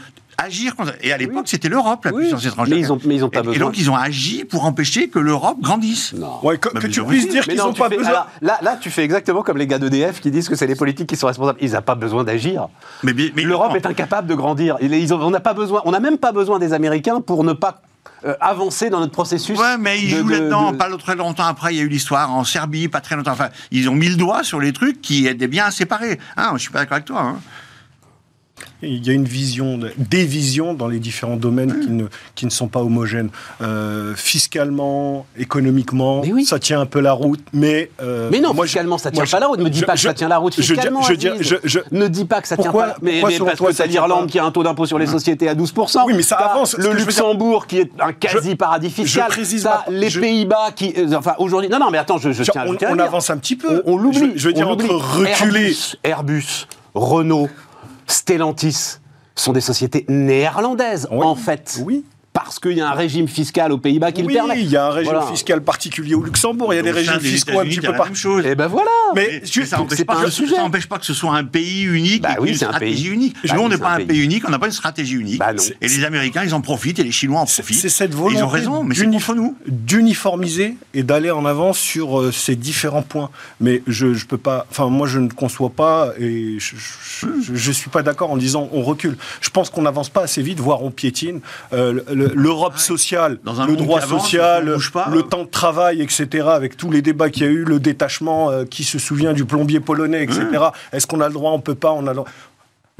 agir 0.45 0.77
contre. 0.77 0.93
Et 1.03 1.13
à 1.13 1.19
l'époque, 1.19 1.47
c'était 1.47 1.69
l'Europe, 1.69 2.05
la 2.05 2.13
Oui. 2.13 2.23
puissance 2.23 2.45
étrangère. 2.47 2.75
Mais 2.75 2.81
ils 2.81 2.93
ont- 2.93 2.99
mais 3.05 3.15
ils 3.17 3.25
ont 3.25 3.29
pas 3.31 3.41
et, 3.41 3.43
et 3.43 3.47
besoin. 3.47 3.67
donc, 3.67 3.79
ils 3.79 3.91
ont 3.91 3.97
agi 3.97 4.45
pour 4.45 4.65
empêcher 4.65 5.09
que 5.09 5.19
l'Europe 5.19 5.59
grandisse. 5.61 6.13
Non. 6.15 6.39
Ouais, 6.43 6.59
que, 6.59 6.69
tu 6.89 7.03
puisses 7.05 7.29
dire 7.29 7.45
qu'ils 7.45 7.57
non, 7.57 7.67
n'ont 7.69 7.73
pas 7.73 7.89
fais- 7.89 7.97
besoin. 7.97 8.11
alors, 8.13 8.29
là, 8.43 8.59
là, 8.63 8.79
tu 8.81 8.91
fais 8.91 9.05
exactement 9.05 9.43
comme 9.43 9.59
les 9.59 9.67
gars 9.67 9.79
d'EDF 9.79 10.21
qui 10.21 10.31
disent 10.31 10.49
que 10.49 10.57
c'est 10.57 10.67
les 10.67 10.75
politiques 10.77 11.09
qui 11.09 11.17
sont 11.17 11.27
responsables. 11.27 11.59
Ils 11.61 11.73
n'ont 11.73 11.83
pas 11.83 11.95
besoin 11.95 12.25
d'agir. 12.25 12.69
Mais, 13.03 13.13
mais- 13.13 13.33
mais- 13.35 13.43
L'Europe 13.43 13.75
est 13.77 13.87
incapable 13.87 14.29
de 14.29 14.35
grandir. 14.35 14.77
Ils- 14.81 15.15
ont- 15.15 15.21
on 15.23 15.31
n'a 15.31 15.41
pas 15.41 15.55
besoin. 15.55 15.83
On 15.85 15.91
n'a 15.93 16.01
même 16.01 16.19
pas 16.19 16.33
besoin 16.33 16.59
des 16.59 16.73
Américains 16.73 17.21
pour 17.21 17.45
ne 17.45 17.53
pas 17.53 17.83
euh, 18.27 18.35
avancer 18.41 18.91
dans 18.91 19.01
notre 19.01 19.13
processus. 19.13 19.59
Ouais, 19.59 19.79
mais 19.79 19.99
ils 20.01 20.13
de- 20.13 20.19
jouent 20.21 20.27
de- 20.29 20.33
là-dedans. 20.33 20.73
de- 20.73 20.77
Pas 20.77 20.89
très 20.99 21.17
longtemps 21.17 21.45
après, 21.47 21.75
il 21.75 21.79
y 21.79 21.81
a 21.81 21.85
eu 21.85 21.89
l'histoire 21.89 22.31
en 22.35 22.45
Serbie, 22.45 22.89
pas 22.89 23.00
très 23.00 23.17
longtemps. 23.17 23.33
Enfin, 23.33 23.49
ils 23.71 23.89
ont 23.89 23.95
mis 23.95 24.09
le 24.09 24.17
doigt 24.17 24.43
sur 24.43 24.61
les 24.61 24.73
trucs 24.75 25.00
qui 25.00 25.26
étaient 25.26 25.47
bien 25.49 25.65
à 25.67 25.71
séparer. 25.71 26.19
Hein, 26.37 26.50
je 26.55 26.59
suis 26.59 26.71
pas 26.71 26.81
d'accord 26.81 26.97
avec 26.97 27.07
toi. 27.07 27.21
Hein. 27.23 27.41
Il 28.82 29.06
y 29.06 29.10
a 29.10 29.12
une 29.12 29.25
vision, 29.25 29.76
de- 29.78 29.93
des 29.99 30.25
visions 30.25 30.75
dans 30.75 30.88
les 30.88 30.99
différents 30.99 31.36
domaines 31.36 31.80
qui 31.80 31.90
ne, 31.90 32.04
qui 32.34 32.47
ne 32.47 32.50
sont 32.50 32.69
pas 32.69 32.80
homogènes. 32.80 33.30
Euh, 33.60 34.14
fiscalement, 34.16 35.26
économiquement, 35.38 36.23
Mais 36.23 36.32
oui. 36.32 36.45
ça 36.45 36.58
tient 36.58 36.80
un 36.80 36.86
peu 36.86 37.00
la 37.00 37.12
route, 37.12 37.40
mais... 37.52 37.90
euh, 38.02 38.28
Mais 38.32 38.40
non, 38.40 38.54
moi, 38.54 38.64
fiscalement, 38.64 38.97
ça 38.99 39.10
tient 39.10 39.23
moi, 39.23 39.30
pas 39.30 39.40
la 39.40 39.47
route. 39.49 39.58
Ne 39.58 39.64
me 39.64 39.71
dis 39.71 39.82
pas 39.82 39.95
que 39.95 40.00
ça 40.00 40.14
tient 40.14 40.28
la 40.28 40.38
route 40.38 40.54
fiscalement. 40.54 41.00
Ne 41.93 42.08
dis 42.08 42.25
pas 42.25 42.40
que 42.40 42.49
ça 42.49 42.56
tient 42.56 42.73
pas 42.73 42.86
la 42.86 42.97
Mais, 43.02 43.12
pourquoi 43.12 43.28
mais 43.28 43.34
selon 43.34 43.47
parce 43.47 43.58
toi, 43.58 43.69
que 43.71 43.75
ça 43.75 43.84
tient 43.84 43.93
l'Irlande 44.06 44.28
qui 44.30 44.38
a 44.38 44.45
un 44.45 44.50
taux 44.50 44.62
d'impôt 44.62 44.86
sur 44.86 44.99
les 44.99 45.06
sociétés 45.06 45.49
à 45.49 45.54
12%. 45.54 46.02
Oui, 46.06 46.14
mais 46.16 46.23
ça 46.23 46.36
avance. 46.36 46.76
Le 46.78 46.93
Luxembourg 46.93 47.66
qui 47.66 47.78
est 47.78 47.90
un 48.00 48.12
quasi-paradis 48.12 48.90
fiscal. 48.90 49.30
ma- 49.64 49.84
les 49.90 50.10
Pays-Bas 50.10 50.71
qui. 50.75 50.95
euh, 50.97 51.14
Enfin, 51.16 51.34
aujourd'hui. 51.38 51.69
Non, 51.69 51.78
non, 51.78 51.90
mais 51.90 51.99
attends, 51.99 52.19
je, 52.19 52.32
je 52.32 52.43
Tiens, 52.45 52.64
on, 52.66 52.75
à 52.75 52.90
on 52.93 52.99
avance 52.99 53.30
un 53.30 53.36
petit 53.36 53.56
peu. 53.56 53.82
On, 53.86 53.95
on 53.95 53.97
l'oublie. 53.99 54.32
Je, 54.34 54.38
je 54.38 54.47
veux 54.49 54.54
dire, 54.54 54.69
entre 54.69 54.86
reculer... 54.88 55.75
Airbus, 56.04 56.66
Renault, 56.95 57.49
Stellantis 58.11 58.99
sont 59.35 59.53
des 59.53 59.61
sociétés 59.61 60.05
néerlandaises, 60.09 61.09
Oui. 61.11 61.25
en 61.25 61.35
fait. 61.35 61.81
Oui. 61.85 62.05
Parce 62.32 62.60
qu'il 62.60 62.73
y 62.78 62.80
a 62.80 62.88
un 62.88 62.95
régime 62.95 63.26
fiscal 63.26 63.73
aux 63.73 63.78
Pays-Bas 63.78 64.12
qui 64.12 64.23
oui, 64.23 64.28
le 64.28 64.34
permet. 64.34 64.60
il 64.62 64.71
y 64.71 64.76
a 64.76 64.86
un 64.86 64.90
régime 64.90 65.12
Voilà. 65.12 65.26
fiscal 65.30 65.62
particulier 65.64 66.14
au 66.14 66.23
Luxembourg, 66.23 66.73
il 66.73 66.76
y 66.76 66.78
a 66.78 66.82
des 66.82 66.93
régimes 66.93 67.19
fiscaux 67.19 67.58
un 67.58 67.64
petit 67.64 67.80
peu 67.80 67.86
la 67.88 67.93
partout. 67.95 68.04
même 68.12 68.16
chose. 68.16 68.47
Et 68.47 68.54
ben 68.54 68.69
voilà. 68.69 68.90
Mais 69.16 69.43
Mais, 69.43 69.64
ça 69.66 69.76
n'empêche 69.78 69.99
c'est 69.99 70.04
pas, 70.04 70.14
pas 70.14 70.21
un 70.21 70.25
que- 70.26 70.30
sujet. 70.30 70.54
ça 70.54 70.62
empêche 70.62 70.86
pas 70.86 70.99
que 70.99 71.06
ce 71.06 71.12
soit 71.14 71.34
un 71.34 71.43
pays 71.45 71.82
unique 71.82 72.23
Bah 72.23 72.36
oui, 72.40 72.50
une 72.50 72.54
c'est 72.56 72.66
un 72.66 72.69
stratégie 72.69 73.02
pays. 73.04 73.12
unique. 73.12 73.34
Bah 73.45 73.54
Nous, 73.54 73.60
on 73.60 73.64
oui, 73.64 73.71
n'est 73.71 73.78
pas 73.78 73.88
un 73.90 74.00
un 74.00 74.06
pays. 74.06 74.23
unique, 74.23 74.45
on 74.47 74.50
n'a 74.52 74.60
pas 74.60 74.66
une 74.66 74.73
stratégie 74.73 75.14
unique. 75.16 75.38
Bah. 75.40 75.52
Et 75.80 75.88
les 75.88 76.04
Américains, 76.04 76.45
ils 76.45 76.54
en 76.54 76.60
profitent 76.60 77.00
et 77.00 77.02
les 77.04 77.10
Chinois 77.10 77.40
en 77.40 77.47
profitent. 77.47 77.76
C'est 77.80 77.88
cette 77.88 78.12
Et 78.12 78.16
volonté 78.16 78.38
Ils 78.38 78.45
ont 78.45 78.49
raison, 78.49 78.84
mais 78.84 78.95
c'est 78.95 79.06
contre 79.10 79.34
nous. 79.34 79.56
d'uniformiser 79.66 80.76
et 80.95 81.02
d'aller 81.02 81.30
en 81.32 81.45
avant 81.45 81.73
sur 81.73 82.21
euh, 82.21 82.32
ces 82.32 82.54
différents 82.56 83.02
points. 83.02 83.30
Mais 83.60 83.82
je, 83.88 84.14
je 84.14 84.26
peux 84.26 84.38
pas. 84.38 84.66
Enfin, 84.71 84.86
moi, 84.88 85.06
je 85.08 85.19
ne 85.19 85.28
conçois 85.28 85.71
pas 85.71 86.12
et 86.19 86.58
je, 86.58 86.76
je 87.52 87.73
suis 87.73 87.90
pas 87.90 88.02
d'accord 88.02 88.30
en 88.30 88.36
disant 88.36 88.69
on 88.73 88.82
recule. 88.82 89.16
Je 89.40 89.50
pense 89.50 89.69
qu'on 89.69 89.82
n'avance 89.82 90.08
pas 90.10 90.23
assez 90.23 90.43
vite, 90.43 90.60
voire 90.60 90.82
on 90.84 90.90
piétine. 90.93 91.40
Euh, 91.73 92.00
le- 92.12 92.20
L'Europe 92.35 92.78
sociale, 92.78 93.39
Dans 93.45 93.61
un 93.61 93.67
le 93.67 93.76
droit 93.76 94.00
avance, 94.00 94.23
social, 94.23 94.76
pas. 94.93 95.09
le 95.11 95.23
temps 95.23 95.45
de 95.45 95.49
travail, 95.49 96.02
etc. 96.02 96.49
Avec 96.49 96.76
tous 96.76 96.91
les 96.91 97.02
débats 97.02 97.30
qu'il 97.30 97.43
y 97.43 97.47
a 97.47 97.50
eu, 97.50 97.65
le 97.65 97.80
détachement, 97.80 98.50
euh, 98.50 98.65
qui 98.65 98.85
se 98.85 98.99
souvient 98.99 99.33
du 99.33 99.45
plombier 99.45 99.80
polonais, 99.80 100.23
etc. 100.23 100.43
Est-ce 100.93 101.06
qu'on 101.06 101.21
a 101.21 101.28
le 101.28 101.35
droit, 101.35 101.52
on 101.52 101.61
peut 101.61 101.75
pas, 101.75 101.93
on 101.93 102.06
a 102.06 102.11
le 102.11 102.17
droit. 102.17 102.28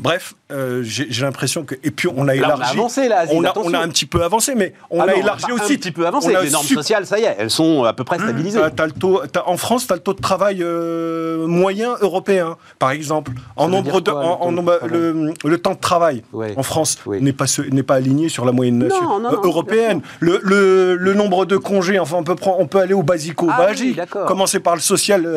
Bref, 0.00 0.34
euh, 0.50 0.80
j'ai 0.82 1.22
l'impression 1.22 1.62
que 1.64 1.74
et 1.84 1.90
puis 1.90 2.08
on 2.08 2.26
a 2.26 2.34
Là, 2.34 2.42
on 2.48 2.50
a 2.50 2.54
élargi. 2.56 2.78
avancé, 2.78 3.08
là, 3.08 3.18
Aziz, 3.20 3.34
on, 3.36 3.44
a, 3.44 3.52
on 3.56 3.74
a 3.74 3.78
un 3.78 3.88
petit 3.88 4.06
peu 4.06 4.22
avancé, 4.24 4.54
mais 4.54 4.72
on 4.90 5.00
Ah 5.00 5.04
a 5.04 5.06
non, 5.08 5.12
élargi 5.14 5.44
pas 5.46 5.52
aussi. 5.52 5.74
Un 5.74 5.76
petit 5.76 5.90
peu 5.90 6.06
avancé. 6.06 6.28
Les 6.42 6.50
normes 6.50 6.66
sociales, 6.66 7.04
ça 7.06 7.18
y 7.18 7.24
est, 7.24 7.36
elles 7.38 7.50
sont 7.50 7.84
à 7.84 7.92
peu 7.92 8.02
près 8.04 8.18
stabilisées. 8.18 8.60
Le 8.62 8.90
taux, 8.92 9.20
t'as- 9.30 9.46
en 9.46 9.56
France, 9.58 9.86
tu 9.86 9.92
as 9.92 9.96
le 9.96 10.02
taux 10.02 10.14
de 10.14 10.20
travail 10.20 10.62
euh, 10.62 11.46
moyen 11.46 11.96
européen, 12.00 12.56
par 12.78 12.90
exemple. 12.92 13.32
En 13.56 13.68
nombre 13.68 14.00
de, 14.00 14.10
quoi, 14.10 14.20
en- 14.20 14.30
le 14.30 14.36
temps 14.38 14.40
en 14.46 14.50
de 14.50 14.56
nombre- 14.56 14.76
travail 14.78 14.90
le, 14.90 15.34
le 15.50 15.58
temps 15.58 15.74
de 15.74 15.78
travail 15.80 16.22
Ouais. 16.32 16.54
en 16.56 16.62
France 16.62 16.98
n'est 17.06 17.32
pas 17.34 17.44
n'est 17.70 17.82
pas 17.82 17.96
aligné 17.96 18.28
sur 18.30 18.44
la 18.46 18.52
moyenne 18.52 18.78
Non, 18.88 19.20
non, 19.20 19.28
euh, 19.32 19.36
européenne. 19.44 20.00
Le, 20.20 20.40
le, 20.42 20.96
le 20.96 21.14
nombre 21.14 21.44
de 21.44 21.56
congés, 21.58 21.98
enfin, 21.98 22.16
on 22.18 22.24
peut 22.24 22.36
prendre, 22.36 22.58
on 22.58 22.66
peut 22.66 22.78
aller 22.80 22.94
au 22.94 23.02
basico 23.02 23.48
Ah 23.50 23.66
oui, 23.78 23.96
commencer 24.26 24.60
par 24.60 24.74
le 24.76 24.80
social 24.80 25.28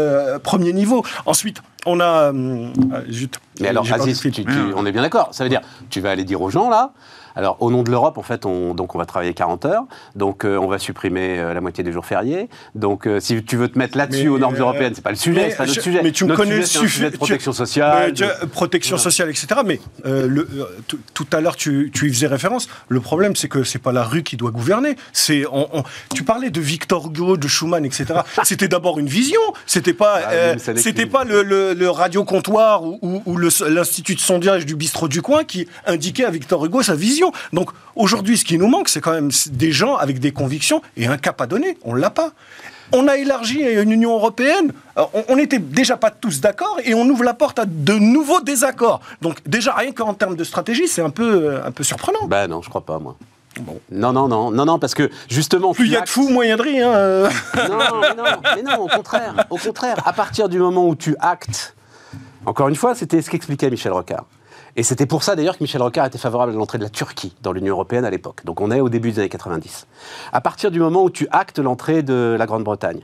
premier 0.42 0.72
niveau. 0.74 1.04
Ensuite, 1.26 1.62
on 1.86 2.00
a. 2.00 2.32
euh, 2.34 2.68
zut, 3.12 3.40
Mais 3.62 3.68
alors, 3.68 3.86
Aziz, 3.94 4.20
tu- 4.20 4.32
tu- 4.32 4.46
on 4.76 4.86
est 4.86 4.92
bien 4.92 5.02
d'accord. 5.02 5.30
Ça 5.32 5.44
veut 5.44 5.50
dire, 5.50 5.62
tu 5.90 6.02
vas 6.02 6.12
aller 6.12 6.24
dire 6.24 6.42
aux 6.42 6.50
gens, 6.50 6.70
là, 6.70 6.92
alors, 7.36 7.58
au 7.62 7.72
nom 7.72 7.84
de 7.84 7.92
l'Europe, 7.92 8.18
en 8.18 8.22
fait, 8.24 8.46
on, 8.46 8.74
donc, 8.74 8.96
on 8.96 8.98
va 8.98 9.06
travailler 9.06 9.34
40 9.34 9.66
heures. 9.66 9.84
Donc, 10.16 10.46
euh, 10.46 10.58
on 10.58 10.68
va 10.68 10.78
supprimer 10.80 11.40
euh, 11.40 11.54
la 11.54 11.62
moitié 11.62 11.84
des 11.84 11.92
jours 11.92 12.06
fériés. 12.06 12.50
Donc, 12.76 13.08
euh, 13.08 13.20
si 13.20 13.44
tu 13.44 13.56
veux 13.58 13.68
te 13.70 13.78
mettre 13.78 13.98
là-dessus 13.98 14.28
aux 14.30 14.40
normes 14.40 14.56
européennes, 14.58 14.94
c'est 14.96 15.02
pas 15.04 15.10
le 15.12 15.16
sujet, 15.16 15.50
c'est 15.52 15.58
pas 15.58 15.64
notre 15.66 15.76
je- 15.76 15.82
sujet. 15.82 16.02
mais 16.04 16.12
tu 16.12 16.26
me 16.26 16.36
connais 16.36 16.62
sujet, 16.64 17.08
un 17.08 17.10
de 17.10 17.18
protection 17.18 17.54
sociale. 17.54 18.14
tu- 18.14 18.24
de- 18.24 18.46
protection 18.48 18.98
sociale, 18.98 19.30
etc. 19.30 19.48
Mais 19.66 19.80
le- 20.06 20.48
tout- 21.14 21.28
à 21.34 21.42
l'heure, 21.42 21.56
tu, 21.56 21.92
tu 21.94 22.08
y 22.10 22.14
faisais 22.14 22.28
référence. 22.28 22.68
Le 22.90 23.00
problème, 23.00 23.36
c'est 23.36 23.48
que 23.48 23.64
c'est 23.64 23.80
pas 23.80 23.92
la 23.92 24.04
rue 24.04 24.24
qui 24.24 24.38
doit 24.38 24.52
gouverner. 24.52 24.96
C'est, 25.14 25.46
on- 25.52 25.68
on- 25.80 25.84
tu 26.14 26.24
parlais 26.24 26.50
de 26.52 26.62
Victor 26.62 27.08
Hugo, 27.08 27.38
de 27.38 27.48
Schumann, 27.48 27.86
etc. 27.86 28.06
C'était 28.44 28.68
d'abord 28.68 29.00
une 29.00 29.08
vision. 29.08 29.40
C'était 29.66 29.94
pas, 29.94 30.20
Ah 30.26 30.58
c'était 30.76 31.06
pas 31.06 31.24
le, 31.24 31.42
le- 31.44 31.74
le 31.74 31.90
radio 31.90 32.24
comptoir 32.24 32.84
ou, 32.84 33.00
ou- 33.26 33.38
l'institut 33.38 34.16
de 34.16 34.20
sondage 34.20 34.66
du 34.66 34.76
bistrot 34.76 35.08
du 35.08 35.22
coin 35.22 35.44
qui 35.44 35.68
indiquait 35.86 36.26
à 36.26 36.30
Victor 36.32 36.64
Hugo 36.66 36.82
sa 36.84 36.96
vision. 36.96 37.23
Donc 37.54 37.70
aujourd'hui, 37.96 38.38
ce 38.38 38.46
qui 38.46 38.58
nous 38.58 38.68
manque, 38.68 38.90
c'est 38.90 39.02
quand 39.02 39.14
même 39.14 39.30
des 39.52 39.72
gens 39.72 39.96
avec 39.96 40.20
des 40.20 40.32
convictions 40.32 40.82
et 40.98 41.08
un 41.08 41.18
cap 41.18 41.40
à 41.42 41.48
donner. 41.48 41.78
On 41.84 41.94
l'a 41.94 42.10
pas. 42.10 42.32
On 42.92 43.08
a 43.08 43.18
élargi 43.18 43.62
une 43.62 43.92
Union 43.92 44.14
européenne. 44.14 44.72
On 45.30 45.36
n'était 45.36 45.58
déjà 45.60 45.98
pas 45.98 46.12
tous 46.12 46.42
d'accord 46.42 46.78
et 46.84 46.94
on 46.94 47.08
ouvre 47.08 47.24
la 47.24 47.34
porte 47.34 47.58
à 47.60 47.66
de 47.66 47.94
nouveaux 47.94 48.42
désaccords. 48.42 49.00
Donc 49.22 49.38
déjà 49.48 49.74
rien 49.74 49.92
qu'en 49.94 50.14
termes 50.14 50.36
de 50.36 50.44
stratégie, 50.44 50.88
c'est 50.88 51.02
un 51.02 51.10
peu 51.10 51.46
euh, 51.46 51.66
un 51.66 51.72
peu 51.72 51.84
surprenant. 51.84 52.28
Bah 52.28 52.48
non, 52.48 52.62
je 52.62 52.70
crois 52.70 52.86
pas, 52.86 53.00
moi. 53.00 53.16
Non, 53.92 54.14
non, 54.14 54.28
non, 54.28 54.52
non, 54.52 54.66
non, 54.66 54.80
parce 54.80 54.96
que 54.96 55.10
justement. 55.30 55.74
Plus 55.74 55.86
il 55.86 55.92
y 55.92 55.96
a 55.96 56.02
de 56.02 56.10
fous, 56.10 56.30
moins 56.30 56.44
il 56.46 56.50
y 56.50 56.52
a 56.52 56.58
de 56.58 56.62
riz. 56.62 56.82
hein. 56.82 57.30
Non, 57.56 57.78
mais 58.02 58.16
non, 58.16 58.24
mais 58.56 58.62
non, 58.64 58.82
au 58.82 58.88
contraire, 58.88 59.46
au 59.50 59.58
contraire. 59.58 59.98
À 60.06 60.14
partir 60.14 60.50
du 60.50 60.60
moment 60.60 60.88
où 60.88 60.96
tu 60.96 61.16
actes, 61.20 61.76
encore 62.46 62.68
une 62.68 62.76
fois, 62.76 62.96
c'était 62.96 63.22
ce 63.22 63.30
qu'expliquait 63.30 63.70
Michel 63.70 63.92
Rocard. 63.92 64.26
Et 64.76 64.82
c'était 64.82 65.06
pour 65.06 65.24
ça 65.24 65.36
d'ailleurs 65.36 65.58
que 65.58 65.64
Michel 65.64 65.82
Rocard 65.82 66.08
était 66.08 66.18
favorable 66.18 66.52
à 66.52 66.56
l'entrée 66.56 66.80
de 66.80 66.84
la 66.84 66.90
Turquie 66.90 67.36
dans 67.44 67.52
l'Union 67.52 67.74
européenne 67.74 68.06
à 68.06 68.10
l'époque. 68.10 68.44
Donc 68.44 68.60
on 68.60 68.72
est 68.72 68.80
au 68.80 68.90
début 68.90 69.12
des 69.12 69.20
années 69.20 69.30
90. 69.30 69.86
À 70.32 70.42
partir 70.42 70.72
du 70.72 70.80
moment 70.80 71.04
où 71.04 71.12
tu 71.12 71.28
actes 71.32 71.60
l'entrée 71.60 72.02
de 72.02 72.36
la 72.38 72.46
Grande-Bretagne, 72.48 73.02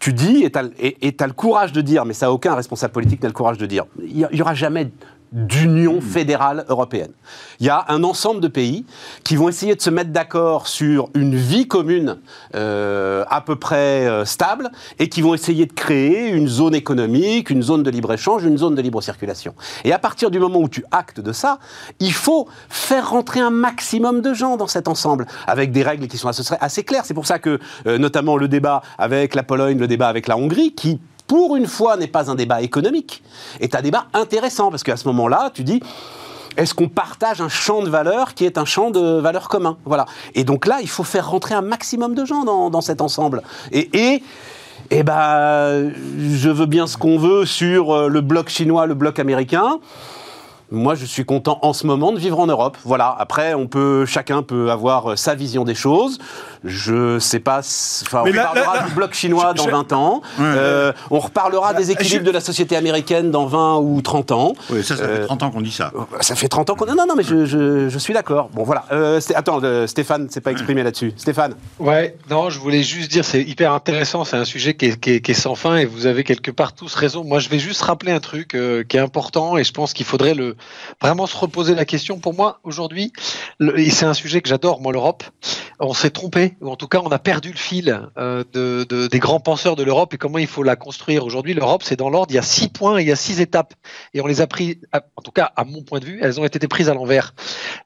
tu 0.00 0.12
dis, 0.12 0.42
et 0.42 0.50
tu 0.50 0.58
as, 0.58 1.26
le 1.26 1.32
courage 1.32 1.72
de 1.72 1.80
dire, 1.80 2.04
mais 2.04 2.14
ça 2.14 2.32
aucun 2.32 2.54
responsable 2.54 2.92
politique 2.92 3.22
n'a 3.22 3.28
le 3.28 3.34
courage 3.34 3.58
de 3.58 3.66
dire, 3.66 3.84
il 4.02 4.28
n'y 4.32 4.42
aura 4.42 4.54
jamais 4.54 4.90
d'union 5.34 6.00
fédérale 6.00 6.64
européenne. 6.68 7.10
Il 7.58 7.66
y 7.66 7.68
a 7.68 7.84
un 7.88 8.04
ensemble 8.04 8.40
de 8.40 8.46
pays 8.46 8.86
qui 9.24 9.34
vont 9.34 9.48
essayer 9.48 9.74
de 9.74 9.82
se 9.82 9.90
mettre 9.90 10.10
d'accord 10.10 10.68
sur 10.68 11.10
une 11.14 11.34
vie 11.34 11.66
commune 11.66 12.18
euh, 12.54 13.24
à 13.28 13.40
peu 13.40 13.56
près 13.56 14.06
euh, 14.06 14.24
stable 14.24 14.70
et 15.00 15.08
qui 15.08 15.22
vont 15.22 15.34
essayer 15.34 15.66
de 15.66 15.72
créer 15.72 16.28
une 16.28 16.46
zone 16.46 16.74
économique, 16.74 17.50
une 17.50 17.62
zone 17.62 17.82
de 17.82 17.90
libre-échange, 17.90 18.44
une 18.44 18.58
zone 18.58 18.76
de 18.76 18.82
libre 18.82 19.02
circulation. 19.02 19.54
Et 19.82 19.92
à 19.92 19.98
partir 19.98 20.30
du 20.30 20.38
moment 20.38 20.60
où 20.60 20.68
tu 20.68 20.84
actes 20.92 21.20
de 21.20 21.32
ça, 21.32 21.58
il 21.98 22.12
faut 22.12 22.48
faire 22.68 23.10
rentrer 23.10 23.40
un 23.40 23.50
maximum 23.50 24.20
de 24.20 24.32
gens 24.34 24.56
dans 24.56 24.68
cet 24.68 24.86
ensemble 24.86 25.26
avec 25.48 25.72
des 25.72 25.82
règles 25.82 26.06
qui 26.06 26.16
sont 26.16 26.28
assez, 26.28 26.84
claires. 26.84 27.04
C'est 27.04 27.14
pour 27.14 27.26
ça 27.26 27.40
que 27.40 27.58
euh, 27.86 27.98
notamment 27.98 28.36
le 28.36 28.46
débat 28.46 28.82
avec 28.98 29.34
la 29.34 29.42
Pologne, 29.42 29.78
le 29.78 29.88
débat 29.88 30.06
avec 30.06 30.28
la 30.28 30.36
Hongrie, 30.36 30.74
qui 30.74 31.00
pour 31.26 31.56
une 31.56 31.66
fois, 31.66 31.96
n'est 31.96 32.06
pas 32.06 32.30
un 32.30 32.34
débat 32.34 32.62
économique, 32.62 33.22
est 33.60 33.74
un 33.74 33.82
débat 33.82 34.06
intéressant, 34.12 34.70
parce 34.70 34.82
qu'à 34.82 34.96
ce 34.96 35.08
moment-là, 35.08 35.50
tu 35.54 35.64
dis, 35.64 35.80
est-ce 36.56 36.74
qu'on 36.74 36.88
partage 36.88 37.40
un 37.40 37.48
champ 37.48 37.82
de 37.82 37.88
valeurs 37.88 38.34
qui 38.34 38.44
est 38.44 38.58
un 38.58 38.64
champ 38.64 38.90
de 38.90 39.18
valeurs 39.18 39.48
commun 39.48 39.76
Voilà. 39.84 40.06
Et 40.34 40.44
donc 40.44 40.66
là, 40.66 40.78
il 40.82 40.88
faut 40.88 41.02
faire 41.02 41.30
rentrer 41.30 41.54
un 41.54 41.62
maximum 41.62 42.14
de 42.14 42.24
gens 42.24 42.44
dans, 42.44 42.80
cet 42.80 43.00
ensemble. 43.00 43.42
Et, 43.72 43.88
et 43.92 44.22
eh 44.90 45.02
ben, 45.02 45.92
je 46.18 46.50
veux 46.50 46.66
bien 46.66 46.86
ce 46.86 46.96
qu'on 46.96 47.18
veut 47.18 47.46
sur 47.46 47.92
euh, 47.92 48.08
le 48.08 48.20
bloc 48.20 48.50
chinois, 48.50 48.86
le 48.86 48.94
bloc 48.94 49.18
américain. 49.18 49.80
Moi, 50.70 50.94
je 50.94 51.04
suis 51.04 51.24
content 51.24 51.58
en 51.62 51.72
ce 51.72 51.86
moment 51.86 52.12
de 52.12 52.18
vivre 52.18 52.38
en 52.38 52.46
Europe. 52.46 52.78
Voilà. 52.84 53.14
Après, 53.18 53.54
on 53.54 53.66
peut, 53.66 54.06
chacun 54.06 54.42
peut 54.42 54.70
avoir 54.70 55.12
euh, 55.12 55.16
sa 55.16 55.34
vision 55.34 55.64
des 55.64 55.74
choses. 55.74 56.18
Je 56.64 57.18
sais 57.18 57.40
pas. 57.40 57.58
Enfin, 57.58 58.22
on 58.22 58.24
reparlera 58.24 58.86
du 58.86 58.92
bloc 58.92 59.12
chinois 59.12 59.52
dans 59.52 59.66
20 59.66 59.92
ans. 59.92 60.22
Euh, 60.40 60.92
on 61.10 61.18
reparlera 61.18 61.74
des 61.74 61.90
équilibres 61.90 62.24
de 62.24 62.30
la 62.30 62.40
société 62.40 62.74
américaine 62.76 63.30
dans 63.30 63.44
20 63.44 63.76
ou 63.78 64.00
30 64.00 64.32
ans. 64.32 64.54
Oui, 64.70 64.82
ça, 64.82 64.96
ça 64.96 65.06
fait 65.06 65.26
30 65.26 65.42
ans 65.42 65.50
qu'on 65.50 65.60
dit 65.60 65.70
ça. 65.70 65.92
Ça 66.20 66.34
fait 66.34 66.48
30 66.48 66.70
ans 66.70 66.74
qu'on. 66.74 66.86
Non, 66.86 66.94
non, 66.96 67.04
non, 67.06 67.14
mais 67.16 67.22
je, 67.22 67.44
je, 67.44 67.98
suis 67.98 68.14
d'accord. 68.14 68.48
Bon, 68.54 68.64
voilà. 68.64 68.86
Euh, 68.92 69.20
attends, 69.34 69.60
Stéphane 69.86 70.30
s'est 70.30 70.40
pas 70.40 70.52
exprimé 70.52 70.82
là-dessus. 70.82 71.12
Stéphane. 71.16 71.54
Ouais. 71.78 72.16
Non, 72.30 72.48
je 72.48 72.58
voulais 72.58 72.82
juste 72.82 73.10
dire, 73.10 73.26
c'est 73.26 73.42
hyper 73.42 73.72
intéressant. 73.72 74.24
C'est 74.24 74.36
un 74.36 74.46
sujet 74.46 74.74
qui 74.74 74.86
est, 74.86 74.98
qui, 74.98 75.10
est, 75.12 75.20
qui 75.20 75.32
est, 75.32 75.34
sans 75.34 75.54
fin 75.54 75.76
et 75.76 75.84
vous 75.84 76.06
avez 76.06 76.24
quelque 76.24 76.50
part 76.50 76.72
tous 76.72 76.94
raison. 76.94 77.24
Moi, 77.24 77.40
je 77.40 77.50
vais 77.50 77.58
juste 77.58 77.82
rappeler 77.82 78.12
un 78.12 78.20
truc 78.20 78.56
qui 78.88 78.96
est 78.96 79.00
important 79.00 79.58
et 79.58 79.64
je 79.64 79.72
pense 79.72 79.92
qu'il 79.92 80.06
faudrait 80.06 80.34
le 80.34 80.53
vraiment 81.00 81.26
se 81.26 81.36
reposer 81.36 81.74
la 81.74 81.84
question. 81.84 82.18
Pour 82.18 82.34
moi, 82.34 82.60
aujourd'hui, 82.64 83.12
et 83.76 83.90
c'est 83.90 84.06
un 84.06 84.14
sujet 84.14 84.40
que 84.40 84.48
j'adore, 84.48 84.80
moi, 84.80 84.92
l'Europe, 84.92 85.24
on 85.80 85.94
s'est 85.94 86.10
trompé, 86.10 86.56
ou 86.60 86.70
en 86.70 86.76
tout 86.76 86.88
cas, 86.88 87.00
on 87.04 87.10
a 87.10 87.18
perdu 87.18 87.50
le 87.50 87.56
fil 87.56 88.08
euh, 88.16 88.44
de, 88.52 88.84
des 89.06 89.18
grands 89.18 89.40
penseurs 89.40 89.76
de 89.76 89.82
l'Europe 89.82 90.14
et 90.14 90.18
comment 90.18 90.38
il 90.38 90.46
faut 90.46 90.62
la 90.62 90.76
construire. 90.76 91.24
Aujourd'hui, 91.24 91.54
l'Europe, 91.54 91.82
c'est 91.82 91.96
dans 91.96 92.10
l'ordre, 92.10 92.32
il 92.32 92.36
y 92.36 92.38
a 92.38 92.42
six 92.42 92.68
points, 92.68 93.00
il 93.00 93.08
y 93.08 93.12
a 93.12 93.16
six 93.16 93.40
étapes. 93.40 93.74
Et 94.12 94.20
on 94.20 94.26
les 94.26 94.40
a 94.40 94.46
pris, 94.46 94.80
en 94.92 95.22
tout 95.22 95.32
cas, 95.32 95.52
à 95.56 95.64
mon 95.64 95.82
point 95.82 96.00
de 96.00 96.04
vue, 96.04 96.18
elles 96.22 96.40
ont 96.40 96.44
été 96.44 96.66
prises 96.68 96.88
à 96.88 96.94
l'envers. 96.94 97.34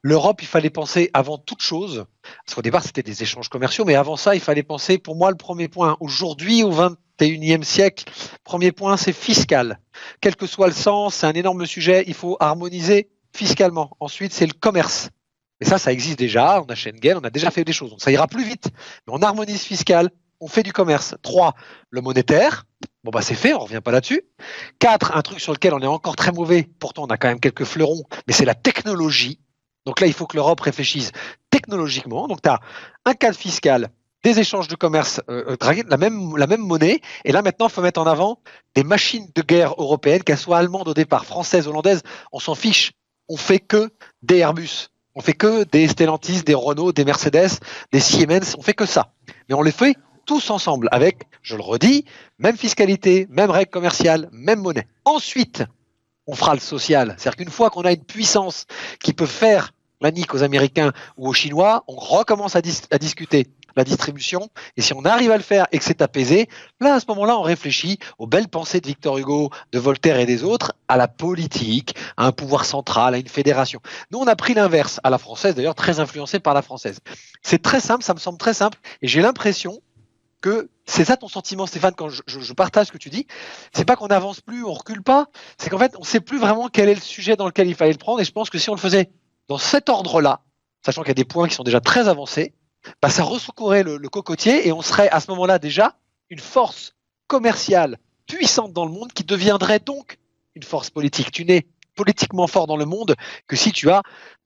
L'Europe, 0.01 0.41
il 0.41 0.47
fallait 0.47 0.69
penser 0.69 1.09
avant 1.13 1.37
toute 1.37 1.61
chose, 1.61 2.05
parce 2.45 2.55
qu'au 2.55 2.61
départ, 2.61 2.83
c'était 2.83 3.03
des 3.03 3.23
échanges 3.23 3.49
commerciaux, 3.49 3.85
mais 3.85 3.95
avant 3.95 4.15
ça, 4.15 4.35
il 4.35 4.41
fallait 4.41 4.63
penser, 4.63 4.97
pour 4.97 5.15
moi, 5.15 5.31
le 5.31 5.37
premier 5.37 5.67
point, 5.67 5.97
aujourd'hui, 5.99 6.63
au 6.63 6.71
21e 7.19 7.63
siècle, 7.63 8.05
premier 8.43 8.71
point, 8.71 8.97
c'est 8.97 9.13
fiscal. 9.13 9.79
Quel 10.21 10.35
que 10.35 10.47
soit 10.47 10.67
le 10.67 10.73
sens, 10.73 11.15
c'est 11.15 11.27
un 11.27 11.33
énorme 11.33 11.65
sujet, 11.65 12.03
il 12.07 12.13
faut 12.13 12.37
harmoniser 12.39 13.09
fiscalement. 13.35 13.91
Ensuite, 13.99 14.33
c'est 14.33 14.45
le 14.45 14.53
commerce. 14.53 15.09
Et 15.61 15.65
ça, 15.65 15.77
ça 15.77 15.91
existe 15.91 16.17
déjà. 16.17 16.61
On 16.61 16.65
a 16.65 16.75
Schengen, 16.75 17.17
on 17.17 17.25
a 17.25 17.29
déjà 17.29 17.51
fait 17.51 17.65
des 17.65 17.73
choses. 17.73 17.89
Donc 17.89 18.01
ça 18.01 18.11
ira 18.11 18.27
plus 18.27 18.43
vite. 18.43 18.69
Mais 19.07 19.13
on 19.13 19.21
harmonise 19.21 19.61
fiscal, 19.61 20.09
on 20.39 20.47
fait 20.47 20.63
du 20.63 20.73
commerce. 20.73 21.15
Trois, 21.21 21.53
le 21.89 22.01
monétaire. 22.01 22.65
Bon, 23.03 23.11
bah, 23.11 23.21
c'est 23.21 23.35
fait, 23.35 23.53
on 23.53 23.59
revient 23.59 23.81
pas 23.83 23.91
là-dessus. 23.91 24.23
Quatre, 24.79 25.15
un 25.15 25.21
truc 25.21 25.39
sur 25.39 25.53
lequel 25.53 25.73
on 25.73 25.79
est 25.79 25.87
encore 25.87 26.15
très 26.15 26.31
mauvais. 26.31 26.69
Pourtant, 26.79 27.03
on 27.03 27.07
a 27.07 27.17
quand 27.17 27.27
même 27.27 27.39
quelques 27.39 27.65
fleurons, 27.65 28.03
mais 28.27 28.33
c'est 28.33 28.45
la 28.45 28.55
technologie. 28.55 29.39
Donc 29.85 30.01
là, 30.01 30.07
il 30.07 30.13
faut 30.13 30.27
que 30.27 30.35
l'Europe 30.35 30.59
réfléchisse 30.59 31.11
technologiquement. 31.49 32.27
Donc, 32.27 32.41
tu 32.41 32.49
as 32.49 32.59
un 33.05 33.13
cadre 33.13 33.37
fiscal, 33.37 33.89
des 34.23 34.39
échanges 34.39 34.67
de 34.67 34.75
commerce, 34.75 35.21
euh, 35.29 35.55
euh 35.61 35.83
la, 35.87 35.97
même, 35.97 36.35
la 36.35 36.47
même 36.47 36.61
monnaie. 36.61 37.01
Et 37.25 37.31
là, 37.31 37.41
maintenant, 37.41 37.67
il 37.67 37.71
faut 37.71 37.81
mettre 37.81 38.01
en 38.01 38.05
avant 38.05 38.39
des 38.75 38.83
machines 38.83 39.27
de 39.33 39.41
guerre 39.41 39.75
européennes, 39.77 40.23
qu'elles 40.23 40.37
soient 40.37 40.57
allemandes 40.57 40.87
au 40.87 40.93
départ, 40.93 41.25
françaises, 41.25 41.67
hollandaises. 41.67 42.01
On 42.31 42.39
s'en 42.39 42.55
fiche. 42.55 42.93
On 43.27 43.37
fait 43.37 43.59
que 43.59 43.89
des 44.21 44.37
Airbus. 44.37 44.89
On 45.15 45.21
fait 45.21 45.33
que 45.33 45.63
des 45.63 45.87
Stellantis, 45.87 46.43
des 46.43 46.53
Renault, 46.53 46.91
des 46.91 47.05
Mercedes, 47.05 47.59
des 47.91 47.99
Siemens, 47.99 48.55
on 48.57 48.61
fait 48.61 48.73
que 48.73 48.85
ça. 48.85 49.13
Mais 49.47 49.55
on 49.55 49.61
les 49.61 49.71
fait 49.71 49.95
tous 50.25 50.49
ensemble 50.51 50.87
avec, 50.91 51.23
je 51.41 51.55
le 51.55 51.61
redis, 51.61 52.05
même 52.37 52.55
fiscalité, 52.55 53.27
même 53.29 53.49
règles 53.49 53.71
commerciales, 53.71 54.29
même 54.31 54.61
monnaie. 54.61 54.87
Ensuite, 55.03 55.63
on 56.27 56.35
fera 56.35 56.53
le 56.53 56.59
social. 56.59 57.15
C'est-à-dire 57.17 57.37
qu'une 57.37 57.49
fois 57.49 57.69
qu'on 57.71 57.81
a 57.81 57.91
une 57.91 58.03
puissance 58.03 58.65
qui 59.03 59.13
peut 59.13 59.25
faire 59.25 59.71
la 60.01 60.11
nique 60.11 60.33
aux 60.33 60.43
Américains 60.43 60.93
ou 61.17 61.27
aux 61.27 61.33
Chinois, 61.33 61.83
on 61.87 61.95
recommence 61.95 62.55
à, 62.55 62.61
à 62.91 62.97
discuter 62.97 63.47
la 63.79 63.85
distribution. 63.85 64.49
Et 64.77 64.81
si 64.81 64.93
on 64.93 65.05
arrive 65.05 65.31
à 65.31 65.37
le 65.37 65.43
faire 65.43 65.65
et 65.71 65.79
que 65.79 65.83
c'est 65.83 66.01
apaisé, 66.01 66.49
là, 66.79 66.95
à 66.95 66.99
ce 66.99 67.05
moment-là, 67.07 67.37
on 67.37 67.41
réfléchit 67.41 67.97
aux 68.17 68.27
belles 68.27 68.49
pensées 68.49 68.81
de 68.81 68.87
Victor 68.87 69.17
Hugo, 69.17 69.49
de 69.71 69.79
Voltaire 69.79 70.19
et 70.19 70.25
des 70.25 70.43
autres, 70.43 70.73
à 70.87 70.97
la 70.97 71.07
politique, 71.07 71.95
à 72.17 72.25
un 72.25 72.31
pouvoir 72.31 72.65
central, 72.65 73.15
à 73.15 73.17
une 73.17 73.27
fédération. 73.27 73.79
Nous, 74.11 74.19
on 74.19 74.27
a 74.27 74.35
pris 74.35 74.53
l'inverse, 74.53 74.99
à 75.03 75.09
la 75.09 75.17
française, 75.17 75.55
d'ailleurs, 75.55 75.75
très 75.75 75.99
influencé 75.99 76.39
par 76.39 76.53
la 76.53 76.61
française. 76.61 76.99
C'est 77.41 77.61
très 77.61 77.79
simple, 77.79 78.03
ça 78.03 78.13
me 78.13 78.19
semble 78.19 78.37
très 78.37 78.53
simple, 78.53 78.77
et 79.01 79.07
j'ai 79.07 79.21
l'impression 79.21 79.81
que 80.41 80.69
c'est 80.85 81.05
ça 81.05 81.17
ton 81.17 81.27
sentiment, 81.27 81.65
Stéphane, 81.65 81.93
quand 81.95 82.09
je, 82.09 82.53
partage 82.53 82.87
ce 82.87 82.91
que 82.91 82.97
tu 82.97 83.09
dis. 83.09 83.27
C'est 83.73 83.85
pas 83.85 83.95
qu'on 83.95 84.07
n'avance 84.07 84.41
plus, 84.41 84.63
on 84.63 84.73
recule 84.73 85.03
pas. 85.03 85.27
C'est 85.57 85.69
qu'en 85.69 85.77
fait, 85.77 85.93
on 85.97 86.03
sait 86.03 86.21
plus 86.21 86.39
vraiment 86.39 86.69
quel 86.69 86.89
est 86.89 86.95
le 86.95 87.01
sujet 87.01 87.35
dans 87.35 87.45
lequel 87.45 87.67
il 87.67 87.75
fallait 87.75 87.91
le 87.91 87.97
prendre. 87.97 88.19
Et 88.21 88.25
je 88.25 88.31
pense 88.31 88.49
que 88.49 88.57
si 88.57 88.69
on 88.69 88.73
le 88.73 88.79
faisait 88.79 89.09
dans 89.47 89.57
cet 89.57 89.89
ordre-là, 89.89 90.41
sachant 90.85 91.01
qu'il 91.01 91.09
y 91.09 91.11
a 91.11 91.15
des 91.15 91.25
points 91.25 91.47
qui 91.47 91.55
sont 91.55 91.63
déjà 91.63 91.81
très 91.81 92.07
avancés, 92.07 92.53
bah, 93.01 93.09
ça 93.09 93.23
ressoucourait 93.23 93.83
le, 93.83 93.99
cocotier 94.09 94.67
et 94.67 94.71
on 94.71 94.81
serait 94.81 95.09
à 95.09 95.19
ce 95.19 95.29
moment-là 95.31 95.59
déjà 95.59 95.97
une 96.29 96.39
force 96.39 96.95
commerciale 97.27 97.97
puissante 98.27 98.73
dans 98.73 98.85
le 98.85 98.91
monde 98.91 99.11
qui 99.13 99.23
deviendrait 99.23 99.79
donc 99.79 100.17
une 100.55 100.63
force 100.63 100.89
politique. 100.89 101.31
Tu 101.31 101.45
n'es 101.45 101.67
politiquement 101.95 102.47
fort 102.47 102.67
dans 102.67 102.77
le 102.77 102.85
monde 102.85 103.15
que 103.47 103.55
si 103.55 103.71
tu 103.71 103.89
as 103.89 104.03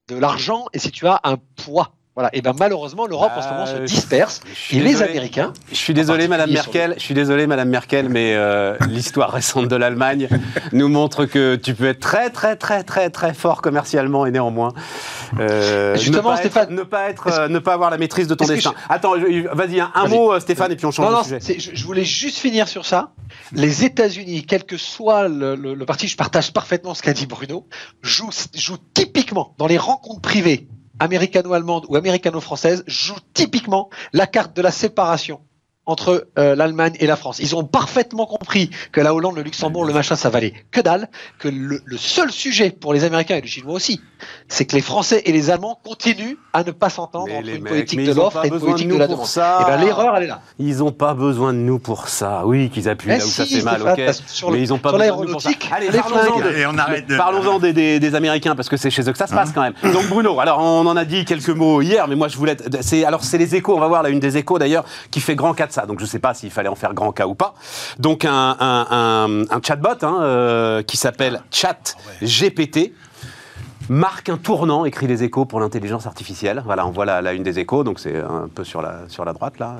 de 0.07 0.15
l'argent 0.15 0.65
et 0.73 0.79
si 0.79 0.91
tu 0.91 1.07
as 1.07 1.19
un 1.23 1.37
poids. 1.37 1.95
Voilà. 2.15 2.29
Et 2.33 2.43
ben 2.43 2.53
malheureusement, 2.59 3.07
l'Europe 3.07 3.31
en 3.35 3.41
ce 3.41 3.47
moment 3.49 3.65
se 3.65 3.73
euh, 3.73 3.85
disperse. 3.85 4.41
Et 4.71 4.79
les 4.79 5.01
Américains. 5.01 5.51
Je 5.71 5.75
suis 5.75 5.95
désolé, 5.95 6.27
Madame 6.27 6.51
Merkel. 6.51 6.93
Je 6.97 7.01
suis 7.01 7.15
désolé, 7.15 7.47
Madame 7.47 7.69
Merkel, 7.69 8.07
mais 8.07 8.35
euh, 8.35 8.77
l'histoire 8.87 9.31
récente 9.31 9.67
de 9.67 9.75
l'Allemagne 9.75 10.27
nous 10.73 10.89
montre 10.89 11.25
que 11.25 11.55
tu 11.55 11.73
peux 11.73 11.87
être 11.87 11.99
très, 11.99 12.29
très, 12.29 12.55
très, 12.55 12.83
très, 12.83 13.09
très 13.09 13.33
fort 13.33 13.63
commercialement 13.63 14.27
et 14.27 14.31
néanmoins. 14.31 14.73
Euh, 15.39 15.95
Justement, 15.95 16.33
ne 16.33 16.37
Stéphane, 16.37 16.75
ne 16.75 16.83
pas 16.83 17.09
être, 17.09 17.47
ne 17.47 17.57
pas 17.57 17.73
avoir 17.73 17.89
la 17.89 17.97
maîtrise 17.97 18.27
de 18.27 18.35
ton 18.35 18.45
destin. 18.45 18.75
Attends, 18.89 19.13
vas-y, 19.51 19.79
un, 19.79 20.07
mot, 20.07 20.39
Stéphane, 20.39 20.71
et 20.71 20.75
puis 20.75 20.85
on 20.85 20.91
change 20.91 21.11
non, 21.11 21.21
de 21.21 21.39
sujet. 21.41 21.73
Je, 21.73 21.83
voulais 21.83 22.05
juste 22.05 22.37
finir 22.37 22.67
sur 22.67 22.85
ça. 22.85 23.13
Les 23.53 23.85
États-Unis, 23.85 24.45
quel 24.45 24.65
que 24.65 24.77
soit 24.77 25.27
le, 25.27 25.83
parti, 25.85 26.07
je 26.07 26.15
partage 26.15 26.53
parfaitement 26.53 26.93
ce 26.93 27.01
qu'a 27.01 27.13
dit 27.13 27.25
Bruno, 27.25 27.67
jouent, 28.03 28.29
jouent 28.53 28.77
typiquement 28.93 29.55
dans 29.57 29.65
les 29.65 29.79
rencontres 29.79 30.21
privées 30.21 30.67
américano-allemande 30.99 31.85
ou 31.89 31.95
américano-française 31.95 32.83
joue 32.87 33.19
typiquement 33.33 33.89
la 34.13 34.27
carte 34.27 34.55
de 34.55 34.61
la 34.61 34.71
séparation 34.71 35.41
entre 35.85 36.27
euh, 36.37 36.55
l'Allemagne 36.55 36.93
et 36.99 37.07
la 37.07 37.15
France. 37.15 37.39
Ils 37.39 37.55
ont 37.55 37.63
parfaitement 37.63 38.25
compris 38.25 38.69
que 38.91 39.01
la 39.01 39.13
Hollande, 39.13 39.35
le 39.35 39.41
Luxembourg, 39.41 39.85
le 39.85 39.93
machin, 39.93 40.15
ça 40.15 40.29
valait 40.29 40.53
que 40.71 40.79
dalle, 40.79 41.09
que 41.39 41.49
le, 41.49 41.81
seul 41.97 42.31
sujet 42.31 42.71
pour 42.71 42.93
les 42.93 43.03
Américains 43.03 43.35
et 43.35 43.41
les 43.41 43.47
Chinois 43.47 43.73
aussi, 43.73 44.01
c'est 44.47 44.65
que 44.65 44.75
les 44.75 44.81
Français 44.81 45.21
et 45.25 45.31
les 45.31 45.49
Allemands 45.49 45.79
continuent 45.83 46.35
à 46.53 46.63
ne 46.63 46.71
pas 46.71 46.89
s'entendre 46.89 47.33
entre 47.33 47.49
une 47.49 47.63
politique 47.63 48.03
de 48.03 48.13
l'offre 48.13 48.45
et 48.45 48.47
une 48.47 48.59
politique 48.59 48.87
de, 48.87 48.95
la 48.95 49.07
demande. 49.07 49.27
Et 49.27 49.39
eh 49.61 49.65
ben 49.65 49.77
l'erreur, 49.77 50.15
elle 50.15 50.23
est 50.23 50.27
là. 50.27 50.41
Ils 50.59 50.77
n'ont 50.77 50.91
pas 50.91 51.13
besoin 51.13 51.53
de 51.53 51.57
nous 51.57 51.79
pour 51.79 52.07
ça. 52.07 52.43
Oui, 52.45 52.69
qu'ils 52.69 52.87
appuient 52.87 53.09
là 53.09 53.17
où 53.17 53.21
ça 53.21 53.45
fait 53.45 53.61
mal, 53.61 53.81
ok. 53.81 54.51
mais 54.51 54.61
ils 54.61 54.69
n'ont 54.69 54.77
pas 54.77 54.91
besoin 54.91 55.17
de 55.17 55.25
nous 55.25 55.31
pour 55.31 55.41
ça. 55.41 55.49
Allez, 55.71 55.89
parlons-en 57.17 57.59
des, 57.59 57.99
des, 57.99 58.15
Américains, 58.15 58.55
parce 58.55 58.69
que 58.69 58.77
c'est 58.77 58.89
chez 58.89 59.01
eux 59.01 59.11
que 59.11 59.17
ça 59.17 59.27
se 59.27 59.33
passe 59.33 59.49
hein 59.49 59.51
quand 59.53 59.61
même. 59.61 59.73
Donc 59.91 60.07
Bruno, 60.07 60.39
alors 60.39 60.59
on 60.59 60.85
en 60.85 60.95
a 60.95 61.03
dit 61.03 61.25
quelques 61.25 61.49
mots 61.49 61.81
hier, 61.81 62.07
mais 62.07 62.15
moi 62.15 62.27
je 62.27 62.37
voulais... 62.37 62.55
Alors 63.05 63.23
c'est 63.23 63.37
les 63.37 63.55
échos, 63.55 63.75
on 63.75 63.79
va 63.79 63.87
voir 63.87 64.03
là 64.03 64.09
une 64.09 64.19
des 64.19 64.37
échos 64.37 64.59
d'ailleurs, 64.59 64.85
qui 65.11 65.19
fait 65.19 65.35
grand 65.35 65.53
ça. 65.73 65.85
Donc 65.85 65.99
je 65.99 66.05
ne 66.05 66.09
sais 66.09 66.19
pas 66.19 66.33
s'il 66.33 66.51
fallait 66.51 66.69
en 66.69 66.75
faire 66.75 66.93
grand 66.93 67.11
cas 67.11 67.27
ou 67.27 67.35
pas. 67.35 67.55
Donc 67.99 68.25
un, 68.25 68.57
un, 68.59 69.61
chatbot 69.61 69.89
hein, 70.03 70.19
euh, 70.21 70.83
qui 70.83 70.97
s'appelle 70.97 71.41
Chat 71.51 71.95
GPT 72.21 72.93
marque 73.89 74.29
un 74.29 74.37
tournant, 74.37 74.85
écrit 74.85 75.07
les 75.07 75.23
échos 75.23 75.45
pour 75.45 75.59
l'intelligence 75.59 76.07
artificielle. 76.07 76.63
Voilà, 76.65 76.87
on 76.87 76.91
voit 76.91 77.05
la, 77.05 77.33
une 77.33 77.43
des 77.43 77.59
échos, 77.59 77.83
donc 77.83 77.99
c'est 77.99 78.17
un 78.17 78.47
peu 78.53 78.63
sur 78.63 78.81
la, 78.81 79.01
sur 79.07 79.25
la 79.25 79.33
droite 79.33 79.59
là. 79.59 79.77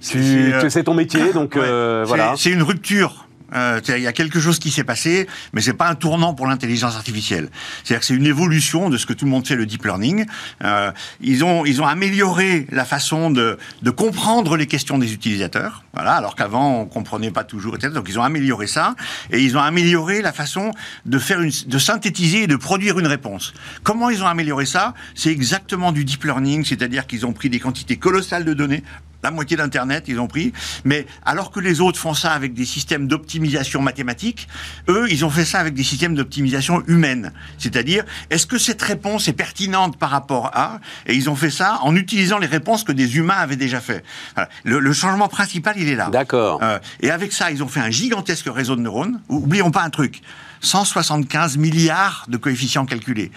C'est 0.00 0.84
ton 0.84 0.94
métier, 0.94 1.32
donc 1.32 1.56
euh, 1.56 2.04
voilà. 2.06 2.34
C'est 2.36 2.50
une 2.50 2.62
rupture 2.62 3.25
Euh, 3.54 3.80
il 3.88 4.02
y 4.02 4.06
a 4.06 4.12
quelque 4.12 4.40
chose 4.40 4.58
qui 4.58 4.70
s'est 4.70 4.84
passé, 4.84 5.26
mais 5.52 5.60
c'est 5.60 5.72
pas 5.72 5.88
un 5.88 5.94
tournant 5.94 6.34
pour 6.34 6.46
l'intelligence 6.46 6.96
artificielle. 6.96 7.48
C'est-à-dire 7.84 8.00
que 8.00 8.06
c'est 8.06 8.14
une 8.14 8.26
évolution 8.26 8.90
de 8.90 8.96
ce 8.96 9.06
que 9.06 9.12
tout 9.12 9.24
le 9.24 9.30
monde 9.30 9.46
fait 9.46 9.56
le 9.56 9.66
deep 9.66 9.84
learning. 9.84 10.26
Euh, 10.64 10.90
ils 11.20 11.44
ont 11.44 11.64
ils 11.64 11.80
ont 11.80 11.86
amélioré 11.86 12.66
la 12.70 12.84
façon 12.84 13.30
de 13.30 13.58
comprendre 13.90 14.56
les 14.56 14.66
questions 14.66 14.98
des 14.98 15.12
utilisateurs. 15.12 15.84
Voilà, 15.94 16.14
alors 16.14 16.34
qu'avant 16.34 16.80
on 16.80 16.86
comprenait 16.86 17.30
pas 17.30 17.44
toujours, 17.44 17.76
etc. 17.76 17.92
Donc 17.94 18.06
ils 18.08 18.18
ont 18.18 18.22
amélioré 18.22 18.66
ça 18.66 18.94
et 19.30 19.40
ils 19.40 19.56
ont 19.56 19.62
amélioré 19.62 20.22
la 20.22 20.32
façon 20.32 20.72
de 21.04 21.18
faire 21.18 21.40
de 21.40 21.78
synthétiser 21.78 22.42
et 22.42 22.46
de 22.46 22.56
produire 22.56 22.98
une 22.98 23.06
réponse. 23.06 23.54
Comment 23.82 24.10
ils 24.10 24.22
ont 24.22 24.26
amélioré 24.26 24.66
ça? 24.66 24.94
C'est 25.14 25.30
exactement 25.30 25.92
du 25.92 26.04
deep 26.04 26.24
learning, 26.24 26.64
c'est-à-dire 26.64 27.06
qu'ils 27.06 27.26
ont 27.26 27.32
pris 27.32 27.48
des 27.48 27.60
quantités 27.60 27.96
colossales 27.96 28.44
de 28.44 28.54
données 28.54 28.82
la 29.26 29.32
moitié 29.32 29.56
d'Internet, 29.56 30.04
ils 30.06 30.20
ont 30.20 30.28
pris. 30.28 30.52
Mais 30.84 31.04
alors 31.24 31.50
que 31.50 31.58
les 31.58 31.80
autres 31.80 31.98
font 31.98 32.14
ça 32.14 32.30
avec 32.30 32.54
des 32.54 32.64
systèmes 32.64 33.08
d'optimisation 33.08 33.82
mathématique, 33.82 34.46
eux, 34.88 35.08
ils 35.10 35.24
ont 35.24 35.30
fait 35.30 35.44
ça 35.44 35.58
avec 35.58 35.74
des 35.74 35.82
systèmes 35.82 36.14
d'optimisation 36.14 36.84
humaine. 36.86 37.32
C'est-à-dire, 37.58 38.04
est-ce 38.30 38.46
que 38.46 38.56
cette 38.56 38.80
réponse 38.80 39.26
est 39.26 39.32
pertinente 39.32 39.98
par 39.98 40.10
rapport 40.10 40.52
à 40.54 40.78
Et 41.06 41.14
ils 41.14 41.28
ont 41.28 41.34
fait 41.34 41.50
ça 41.50 41.80
en 41.82 41.96
utilisant 41.96 42.38
les 42.38 42.46
réponses 42.46 42.84
que 42.84 42.92
des 42.92 43.16
humains 43.16 43.34
avaient 43.34 43.56
déjà 43.56 43.80
fait. 43.80 44.04
Le, 44.62 44.92
changement 44.92 45.26
principal, 45.26 45.74
il 45.76 45.88
est 45.88 45.96
là. 45.96 46.08
D'accord. 46.08 46.60
Euh, 46.62 46.78
et 47.00 47.10
avec 47.10 47.32
ça, 47.32 47.50
ils 47.50 47.64
ont 47.64 47.68
fait 47.68 47.80
un 47.80 47.90
gigantesque 47.90 48.46
réseau 48.46 48.76
de 48.76 48.80
neurones. 48.82 49.20
Oublions 49.28 49.72
pas 49.72 49.82
un 49.82 49.90
truc. 49.90 50.22
175 50.60 51.56
milliards 51.56 52.26
de 52.28 52.36
coefficients 52.36 52.86
calculés. 52.86 53.32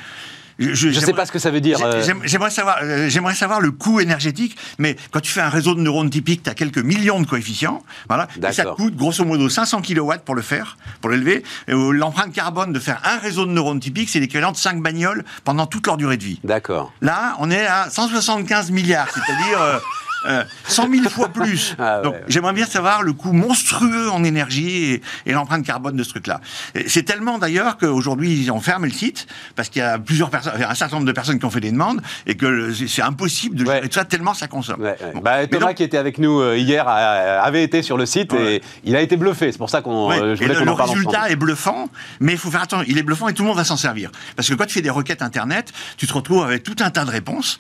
Je 0.59 0.87
ne 0.87 0.93
sais 0.93 1.13
pas 1.13 1.25
ce 1.25 1.31
que 1.31 1.39
ça 1.39 1.51
veut 1.51 1.61
dire. 1.61 1.79
Euh. 1.81 2.03
J'aimerais 2.23 2.49
savoir, 2.49 2.79
euh, 2.83 3.09
j'aimerais 3.09 3.33
savoir 3.33 3.61
le 3.61 3.71
coût 3.71 3.99
énergétique, 3.99 4.57
mais 4.77 4.95
quand 5.11 5.21
tu 5.21 5.31
fais 5.31 5.41
un 5.41 5.49
réseau 5.49 5.73
de 5.73 5.81
neurones 5.81 6.09
typique, 6.09 6.43
tu 6.43 6.49
as 6.49 6.53
quelques 6.53 6.79
millions 6.79 7.21
de 7.21 7.25
coefficients, 7.25 7.83
voilà, 8.07 8.27
et 8.47 8.51
ça 8.51 8.65
coûte 8.65 8.95
grosso 8.95 9.23
modo 9.23 9.47
500 9.49 9.81
kW 9.81 10.13
pour 10.25 10.35
le 10.35 10.41
faire, 10.41 10.77
pour 11.01 11.09
l'élever. 11.09 11.43
Euh, 11.69 11.91
l'empreinte 11.91 12.33
carbone 12.33 12.73
de 12.73 12.79
faire 12.79 13.01
un 13.05 13.17
réseau 13.17 13.45
de 13.45 13.51
neurones 13.51 13.79
typique, 13.79 14.09
c'est 14.09 14.19
l'équivalent 14.19 14.51
de 14.51 14.57
5 14.57 14.81
bagnoles 14.81 15.23
pendant 15.43 15.65
toute 15.65 15.87
leur 15.87 15.97
durée 15.97 16.17
de 16.17 16.23
vie. 16.23 16.39
D'accord. 16.43 16.91
Là, 17.01 17.35
on 17.39 17.49
est 17.49 17.65
à 17.65 17.89
175 17.89 18.71
milliards, 18.71 19.07
c'est-à-dire 19.13 19.81
100 20.23 20.84
euh, 20.84 20.91
000 20.91 21.10
fois 21.10 21.29
plus. 21.29 21.75
Ah 21.79 22.01
Donc 22.03 22.15
j'aimerais 22.27 22.53
bien 22.53 22.65
savoir 22.65 23.03
le 23.03 23.13
coût 23.13 23.32
monstrueux 23.32 24.10
en 24.10 24.23
énergie 24.23 25.01
et, 25.25 25.32
l'empreinte 25.32 25.65
carbone 25.65 25.95
de 25.95 26.03
ce 26.03 26.10
truc-là. 26.10 26.41
C'est 26.88 27.03
tellement 27.03 27.38
d'ailleurs 27.38 27.77
qu'aujourd'hui 27.77 28.41
ils 28.41 28.51
ont 28.51 28.60
fermé 28.60 28.88
le 28.88 28.93
site 28.93 29.27
parce 29.55 29.69
qu'il 29.69 29.82
y 29.82 29.86
a 29.86 29.97
plusieurs 29.99 30.29
personnes, 30.29 30.53
un 30.62 30.75
certain 30.75 30.97
nombre 30.97 31.08
de 31.08 31.12
personnes 31.12 31.39
qui 31.39 31.45
ont 31.45 31.49
fait 31.49 31.60
des 31.60 31.71
demandes 31.71 32.01
et 32.25 32.36
que 32.36 32.73
c'est 32.73 33.01
impossible 33.01 33.55
de 33.55 33.65
gérer 33.65 33.88
tout 33.88 33.95
ça 33.95 34.05
tellement 34.05 34.34
ça 34.34 34.47
consomme. 34.47 34.86
Bah, 35.21 35.47
Thomas 35.47 35.73
qui 35.73 35.84
était 35.84 35.97
avec 35.97 36.17
nous 36.17 36.39
euh, 36.39 36.58
hier 36.58 36.88
avait 36.88 37.63
été 37.63 37.82
sur 37.82 37.97
le 37.97 38.05
site 38.05 38.34
et 38.34 38.62
il 38.84 38.95
a 38.95 39.01
été 39.01 39.17
bluffé. 39.17 39.51
C'est 39.51 39.58
pour 39.58 39.69
ça 39.69 39.82
qu'on. 39.82 40.12
Euh, 40.12 40.36
le, 40.36 40.65
le 40.65 40.71
résultat 40.71 41.29
est 41.29 41.36
bluffant, 41.36 41.89
mais 42.19 42.34
il 42.34 42.38
faut 42.38 42.51
faire 42.51 42.63
attention. 42.63 42.86
Il 42.88 42.97
est 42.97 43.03
bluffant 43.03 43.27
et 43.27 43.34
tout 43.34 43.43
le 43.43 43.47
monde 43.47 43.58
va 43.58 43.63
s'en 43.63 43.77
servir 43.77 44.12
parce 44.36 44.49
que 44.49 44.53
quand 44.55 44.65
tu 44.65 44.73
fais 44.73 44.82
des 44.82 44.89
requêtes 44.89 45.21
internet, 45.21 45.71
tu 45.97 46.08
te 46.08 46.13
retrouves 46.13 46.43
avec 46.43 46.63
tout 46.63 46.75
un 46.79 46.89
tas 46.89 47.05
de 47.05 47.12
réponses 47.12 47.60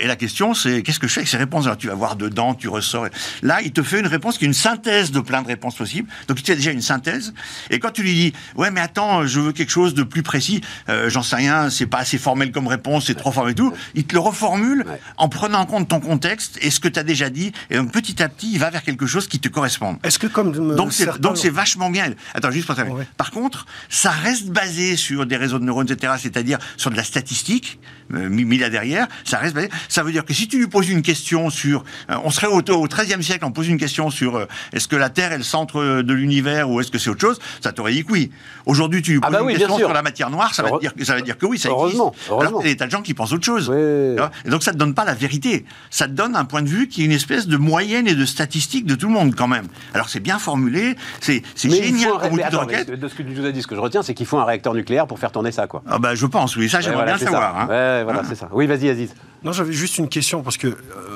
et 0.00 0.06
la 0.06 0.16
question 0.16 0.54
c'est 0.54 0.82
qu'est-ce 0.82 0.98
que 0.98 1.08
je 1.08 1.12
fais 1.12 1.20
avec 1.20 1.28
ces 1.28 1.36
réponses 1.36 1.66
tu 1.78 1.90
voir 1.94 2.16
dedans, 2.16 2.54
tu 2.54 2.68
ressors. 2.68 3.06
Là, 3.42 3.60
il 3.62 3.72
te 3.72 3.82
fait 3.82 4.00
une 4.00 4.06
réponse 4.06 4.38
qui 4.38 4.44
est 4.44 4.48
une 4.48 4.54
synthèse 4.54 5.10
de 5.10 5.20
plein 5.20 5.42
de 5.42 5.48
réponses 5.48 5.76
possibles. 5.76 6.08
Donc, 6.28 6.40
il 6.40 6.42
te 6.42 6.48
fait 6.48 6.56
déjà 6.56 6.70
une 6.70 6.82
synthèse. 6.82 7.34
Et 7.70 7.78
quand 7.78 7.90
tu 7.90 8.02
lui 8.02 8.14
dis, 8.14 8.32
ouais, 8.56 8.70
mais 8.70 8.80
attends, 8.80 9.26
je 9.26 9.40
veux 9.40 9.52
quelque 9.52 9.70
chose 9.70 9.94
de 9.94 10.02
plus 10.02 10.22
précis, 10.22 10.60
euh, 10.88 11.08
j'en 11.08 11.22
sais 11.22 11.36
rien, 11.36 11.70
c'est 11.70 11.86
pas 11.86 11.98
assez 11.98 12.18
formel 12.18 12.52
comme 12.52 12.66
réponse, 12.66 13.06
c'est 13.06 13.14
trop 13.14 13.32
formel 13.32 13.52
et 13.52 13.54
tout, 13.54 13.72
il 13.94 14.04
te 14.04 14.14
le 14.14 14.20
reformule 14.20 14.84
en 15.16 15.28
prenant 15.28 15.60
en 15.60 15.66
compte 15.66 15.88
ton 15.88 16.00
contexte 16.00 16.58
et 16.62 16.70
ce 16.70 16.80
que 16.80 16.88
tu 16.88 16.98
as 16.98 17.02
déjà 17.02 17.30
dit. 17.30 17.52
Et 17.70 17.76
donc, 17.76 17.92
petit 17.92 18.22
à 18.22 18.28
petit, 18.28 18.52
il 18.52 18.58
va 18.58 18.70
vers 18.70 18.82
quelque 18.82 19.06
chose 19.06 19.28
qui 19.28 19.38
te 19.38 19.48
correspond. 19.48 19.98
Est-ce 20.02 20.18
que 20.18 20.26
comme. 20.26 20.74
Donc, 20.76 20.92
c'est, 20.92 21.20
donc, 21.20 21.38
c'est 21.38 21.50
vachement 21.50 21.90
bien. 21.90 22.12
Attends, 22.34 22.50
juste 22.50 22.66
pour 22.66 22.74
terminer. 22.74 23.04
Par 23.16 23.30
contre, 23.30 23.66
ça 23.88 24.10
reste 24.10 24.48
basé 24.48 24.96
sur 24.96 25.26
des 25.26 25.36
réseaux 25.36 25.58
de 25.58 25.64
neurones, 25.64 25.90
etc., 25.90 26.14
c'est-à-dire 26.18 26.58
sur 26.76 26.90
de 26.90 26.96
la 26.96 27.04
statistique, 27.04 27.78
euh, 28.12 28.28
mis 28.28 28.58
là 28.58 28.70
derrière, 28.70 29.06
ça 29.24 29.38
reste 29.38 29.54
basé. 29.54 29.68
Ça 29.88 30.02
veut 30.02 30.12
dire 30.12 30.24
que 30.24 30.34
si 30.34 30.48
tu 30.48 30.58
lui 30.58 30.66
poses 30.66 30.88
une 30.88 31.02
question 31.02 31.50
sur 31.50 31.80
euh, 31.80 31.83
on 32.08 32.30
serait 32.30 32.46
au, 32.46 32.60
au 32.60 32.86
XIIIe 32.86 33.22
siècle, 33.22 33.44
on 33.44 33.52
pose 33.52 33.68
une 33.68 33.78
question 33.78 34.10
sur 34.10 34.36
euh, 34.36 34.46
est-ce 34.72 34.88
que 34.88 34.96
la 34.96 35.10
Terre 35.10 35.32
est 35.32 35.38
le 35.38 35.44
centre 35.44 36.02
de 36.02 36.12
l'univers 36.12 36.70
ou 36.70 36.80
est-ce 36.80 36.90
que 36.90 36.98
c'est 36.98 37.10
autre 37.10 37.20
chose, 37.20 37.38
ça 37.60 37.72
t'aurait 37.72 37.92
dit 37.92 38.04
que 38.04 38.12
oui. 38.12 38.30
Aujourd'hui, 38.66 39.02
tu 39.02 39.12
lui 39.12 39.20
ah 39.22 39.26
poses 39.26 39.36
bah 39.36 39.50
une 39.50 39.58
question 39.58 39.76
sur 39.76 39.92
la 39.92 40.02
matière 40.02 40.30
noire, 40.30 40.54
ça 40.54 40.62
va, 40.62 40.78
dire, 40.78 40.92
ça 41.02 41.14
va 41.14 41.20
dire 41.20 41.36
que 41.36 41.46
oui, 41.46 41.58
ça 41.58 41.68
heureusement, 41.68 42.12
existe. 42.12 42.30
Heureusement. 42.30 42.60
il 42.60 42.66
y 42.66 42.70
a 42.70 42.72
des 42.72 42.76
tas 42.76 42.86
de 42.86 42.90
gens 42.90 43.02
qui 43.02 43.14
pensent 43.14 43.32
autre 43.32 43.44
chose. 43.44 43.70
Et 43.70 44.50
donc 44.50 44.62
ça 44.62 44.72
te 44.72 44.76
donne 44.76 44.94
pas 44.94 45.04
la 45.04 45.14
vérité. 45.14 45.64
Ça 45.90 46.06
te 46.06 46.12
donne 46.12 46.36
un 46.36 46.44
point 46.44 46.62
de 46.62 46.68
vue 46.68 46.88
qui 46.88 47.02
est 47.02 47.04
une 47.04 47.12
espèce 47.12 47.46
de 47.46 47.56
moyenne 47.56 48.08
et 48.08 48.14
de 48.14 48.24
statistique 48.24 48.86
de 48.86 48.94
tout 48.94 49.06
le 49.06 49.12
monde 49.12 49.34
quand 49.34 49.48
même. 49.48 49.66
Alors 49.92 50.08
c'est 50.08 50.20
bien 50.20 50.38
formulé, 50.38 50.96
c'est 51.20 51.42
génial 51.62 52.12
comme 52.20 52.36
De 52.36 53.08
ce 53.08 53.14
que 53.14 53.22
tu 53.22 53.30
nous 53.30 53.46
as 53.46 53.52
dit, 53.52 53.62
ce 53.62 53.66
que 53.66 53.74
je 53.74 53.80
retiens, 53.80 54.02
c'est 54.02 54.14
qu'il 54.14 54.26
faut 54.26 54.38
un 54.38 54.44
réacteur 54.44 54.74
nucléaire 54.74 55.06
pour 55.06 55.18
faire 55.18 55.32
tourner 55.32 55.52
ça, 55.52 55.66
quoi. 55.66 55.82
Ah 55.88 55.98
bah 55.98 56.14
je 56.14 56.26
pense, 56.26 56.56
oui. 56.56 56.68
Ça, 56.68 56.80
j'aimerais 56.80 57.04
bien 57.04 57.18
savoir. 57.18 57.58
Hein. 57.58 57.66
Ouais, 57.68 58.04
voilà, 58.04 58.22
c'est 58.28 58.34
ça. 58.34 58.48
Oui, 58.52 58.66
vas-y, 58.66 58.88
Aziz. 58.88 59.14
Non, 59.44 59.52
j'avais 59.52 59.72
juste 59.72 59.98
une 59.98 60.08
question 60.08 60.42
parce 60.42 60.56
que 60.56 60.68
euh, 60.68 60.74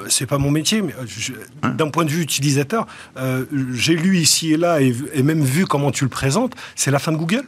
c'est 0.09 0.27
pas 0.27 0.37
mon 0.37 0.51
métier, 0.51 0.83
mais 0.83 0.95
euh, 0.95 1.71
d'un 1.71 1.89
point 1.89 2.05
de 2.05 2.11
vue 2.11 2.21
utilisateur, 2.21 2.87
euh, 3.17 3.47
j'ai 3.73 3.97
lu 3.97 4.19
ici 4.19 4.53
et 4.53 4.57
là 4.59 4.81
et, 4.83 5.23
même 5.23 5.43
vu 5.43 5.65
comment 5.67 5.91
tu 5.91 6.05
le 6.05 6.11
présentes. 6.11 6.55
C'est 6.77 6.91
la 6.91 6.99
fin 6.99 7.11
de 7.11 7.17
Google? 7.17 7.45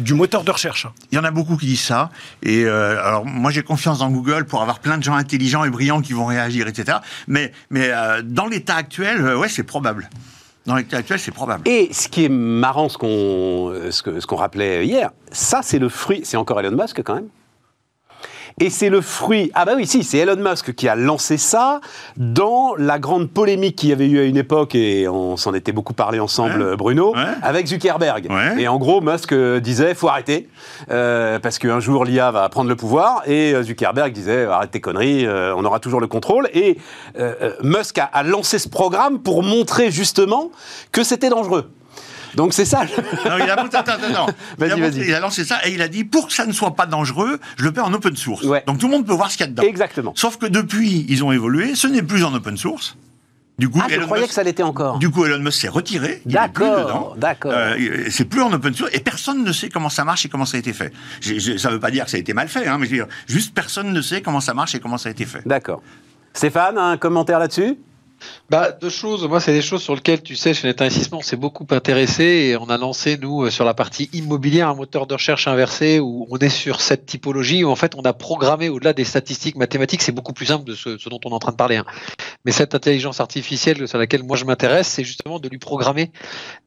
Du 0.00 0.14
moteur 0.14 0.42
de 0.42 0.50
recherche. 0.50 0.88
Il 1.12 1.14
y 1.14 1.18
en 1.18 1.24
a 1.24 1.30
beaucoup 1.30 1.56
qui 1.56 1.66
disent 1.66 1.84
ça. 1.84 2.10
Et 2.42 2.66
alors, 2.66 3.24
moi, 3.24 3.52
j'ai 3.52 3.62
confiance 3.62 4.00
dans 4.00 4.10
Google 4.10 4.44
pour 4.44 4.60
avoir 4.60 4.80
plein 4.80 4.98
de 4.98 5.04
gens 5.04 5.14
intelligents 5.14 5.64
et 5.64 5.70
brillants 5.70 6.02
qui 6.02 6.12
vont 6.12 6.26
réagir, 6.26 6.66
etc. 6.66 6.98
Mais, 7.28 7.52
mais 7.70 7.92
dans 8.24 8.46
l'état 8.46 8.74
actuel, 8.74 9.36
ouais, 9.36 9.48
c'est 9.48 9.62
probable. 9.62 10.10
Dans 10.66 10.74
l'état 10.74 10.98
actuel, 10.98 11.20
c'est 11.20 11.30
probable. 11.30 11.66
Et 11.68 11.88
ce 11.92 12.08
qui 12.08 12.24
est 12.24 12.28
marrant, 12.28 12.88
ce 12.88 12.98
qu'on 12.98 13.72
ce 13.90 14.26
qu'on 14.26 14.36
rappelait 14.36 14.84
hier, 14.84 15.12
ça, 15.30 15.60
c'est 15.62 15.78
le 15.78 15.88
fruit. 15.88 16.22
C'est 16.24 16.36
encore 16.36 16.60
Elon 16.60 16.76
Musk 16.76 17.02
quand 17.02 17.14
même 17.14 17.28
et 18.58 18.70
c'est 18.70 18.88
le 18.88 19.00
fruit. 19.02 19.50
Ah 19.54 19.64
bah 19.66 19.72
oui, 19.76 19.86
si, 19.86 20.02
c'est 20.02 20.18
Elon 20.18 20.36
Musk 20.36 20.74
qui 20.74 20.88
a 20.88 20.96
lancé 20.96 21.36
ça 21.36 21.80
dans 22.16 22.74
la 22.76 22.98
grande 22.98 23.28
polémique 23.28 23.76
qu'il 23.76 23.90
y 23.90 23.92
avait 23.92 24.08
eu 24.08 24.18
à 24.18 24.24
une 24.24 24.38
époque, 24.38 24.74
et 24.74 25.08
on 25.08 25.36
s'en 25.36 25.52
était 25.52 25.72
beaucoup 25.72 25.92
parlé 25.92 26.20
ensemble, 26.20 26.76
Bruno, 26.76 27.14
avec 27.42 27.66
Zuckerberg. 27.66 28.28
Et 28.58 28.68
en 28.68 28.78
gros, 28.78 29.00
Musk 29.00 29.32
euh, 29.32 29.60
disait 29.60 29.94
faut 29.94 30.08
arrêter, 30.08 30.48
euh, 30.90 31.38
parce 31.38 31.58
qu'un 31.58 31.80
jour 31.80 32.04
l'IA 32.04 32.30
va 32.30 32.48
prendre 32.48 32.68
le 32.68 32.76
pouvoir, 32.76 33.22
et 33.26 33.52
euh, 33.52 33.62
Zuckerberg 33.62 34.12
disait 34.12 34.46
arrête 34.46 34.70
tes 34.70 34.80
conneries, 34.80 35.26
on 35.28 35.64
aura 35.64 35.80
toujours 35.80 36.00
le 36.00 36.06
contrôle. 36.06 36.48
Et 36.54 36.78
Musk 37.62 37.98
a, 37.98 38.04
a 38.04 38.22
lancé 38.22 38.58
ce 38.58 38.68
programme 38.68 39.18
pour 39.18 39.42
montrer 39.42 39.90
justement 39.90 40.50
que 40.92 41.02
c'était 41.02 41.28
dangereux. 41.28 41.70
Donc 42.36 42.52
c'est 42.52 42.64
ça. 42.64 42.84
Non, 43.24 43.36
il 43.38 43.50
a, 43.50 44.88
il 44.88 45.14
a 45.14 45.20
lancé 45.20 45.44
ça 45.44 45.66
et 45.66 45.72
il 45.72 45.82
a 45.82 45.88
dit 45.88 46.04
pour 46.04 46.26
que 46.28 46.32
ça 46.32 46.46
ne 46.46 46.52
soit 46.52 46.76
pas 46.76 46.86
dangereux, 46.86 47.38
je 47.56 47.64
le 47.64 47.72
fais 47.72 47.80
en 47.80 47.92
open 47.92 48.16
source. 48.16 48.46
Donc 48.66 48.78
tout 48.78 48.86
le 48.86 48.92
monde 48.92 49.06
peut 49.06 49.14
voir 49.14 49.30
ce 49.30 49.36
qu'il 49.36 49.46
y 49.46 49.48
a 49.48 49.50
dedans. 49.50 49.62
Exactement. 49.62 50.12
Sauf 50.14 50.36
que 50.36 50.46
depuis, 50.46 51.06
ils 51.08 51.24
ont 51.24 51.32
évolué, 51.32 51.74
ce 51.74 51.86
n'est 51.86 52.02
plus 52.02 52.24
en 52.24 52.34
open 52.34 52.56
source. 52.56 52.96
Du 53.58 53.70
coup, 53.70 53.80
ah, 53.82 53.86
je 53.88 54.00
croyais 54.00 54.28
que 54.28 54.34
ça 54.34 54.42
l'était 54.42 54.62
encore. 54.62 54.98
Du 54.98 55.08
coup, 55.08 55.24
Elon 55.24 55.38
Musk 55.38 55.62
s'est 55.62 55.68
retiré. 55.68 56.20
D'accord, 56.26 57.16
d'accord. 57.16 57.52
Euh, 57.54 58.04
c'est 58.10 58.26
plus 58.26 58.42
en 58.42 58.52
open 58.52 58.74
source 58.74 58.90
et 58.92 59.00
personne 59.00 59.44
ne 59.44 59.52
sait 59.52 59.70
comment 59.70 59.88
ça 59.88 60.04
marche 60.04 60.26
et 60.26 60.28
comment 60.28 60.44
ça 60.44 60.58
a 60.58 60.60
été 60.60 60.74
fait. 60.74 60.92
ça 61.22 61.68
ne 61.68 61.72
veut 61.74 61.80
pas 61.80 61.90
dire 61.90 62.04
que 62.04 62.10
ça 62.10 62.18
a 62.18 62.20
été 62.20 62.34
mal 62.34 62.48
fait, 62.48 62.66
hein, 62.66 62.76
mais 62.78 62.88
juste 63.26 63.54
personne 63.54 63.92
ne 63.92 64.02
sait 64.02 64.20
comment 64.20 64.40
ça 64.40 64.52
marche 64.52 64.74
et 64.74 64.80
comment 64.80 64.98
ça 64.98 65.08
a 65.08 65.12
été 65.12 65.24
fait. 65.24 65.40
D'accord. 65.46 65.82
Stéphane, 66.34 66.76
un 66.76 66.98
commentaire 66.98 67.38
là-dessus? 67.38 67.78
Bah, 68.50 68.72
deux 68.72 68.90
choses. 68.90 69.26
Moi, 69.26 69.40
c'est 69.40 69.52
des 69.52 69.62
choses 69.62 69.82
sur 69.82 69.94
lesquelles, 69.94 70.22
tu 70.22 70.36
sais, 70.36 70.54
chez 70.54 70.66
Net 70.66 70.82
on 71.12 71.20
s'est 71.20 71.36
beaucoup 71.36 71.66
intéressé 71.70 72.24
et 72.24 72.56
on 72.56 72.68
a 72.68 72.78
lancé, 72.78 73.16
nous, 73.18 73.44
euh, 73.44 73.50
sur 73.50 73.64
la 73.64 73.74
partie 73.74 74.08
immobilière, 74.12 74.68
un 74.68 74.74
moteur 74.74 75.06
de 75.06 75.14
recherche 75.14 75.48
inversé 75.48 76.00
où 76.00 76.26
on 76.30 76.38
est 76.38 76.48
sur 76.48 76.80
cette 76.80 77.06
typologie 77.06 77.64
où, 77.64 77.70
en 77.70 77.76
fait, 77.76 77.94
on 77.96 78.02
a 78.02 78.12
programmé 78.12 78.68
au-delà 78.68 78.92
des 78.92 79.04
statistiques 79.04 79.56
mathématiques. 79.56 80.02
C'est 80.02 80.12
beaucoup 80.12 80.32
plus 80.32 80.46
simple 80.46 80.64
de 80.64 80.74
ce, 80.74 81.08
dont 81.08 81.20
on 81.24 81.30
est 81.30 81.34
en 81.34 81.38
train 81.38 81.52
de 81.52 81.56
parler. 81.56 81.76
Hein. 81.76 81.86
Mais 82.44 82.52
cette 82.52 82.74
intelligence 82.74 83.20
artificielle 83.20 83.88
sur 83.88 83.98
laquelle 83.98 84.22
moi 84.22 84.36
je 84.36 84.44
m'intéresse, 84.44 84.88
c'est 84.88 85.04
justement 85.04 85.38
de 85.38 85.48
lui 85.48 85.58
programmer 85.58 86.12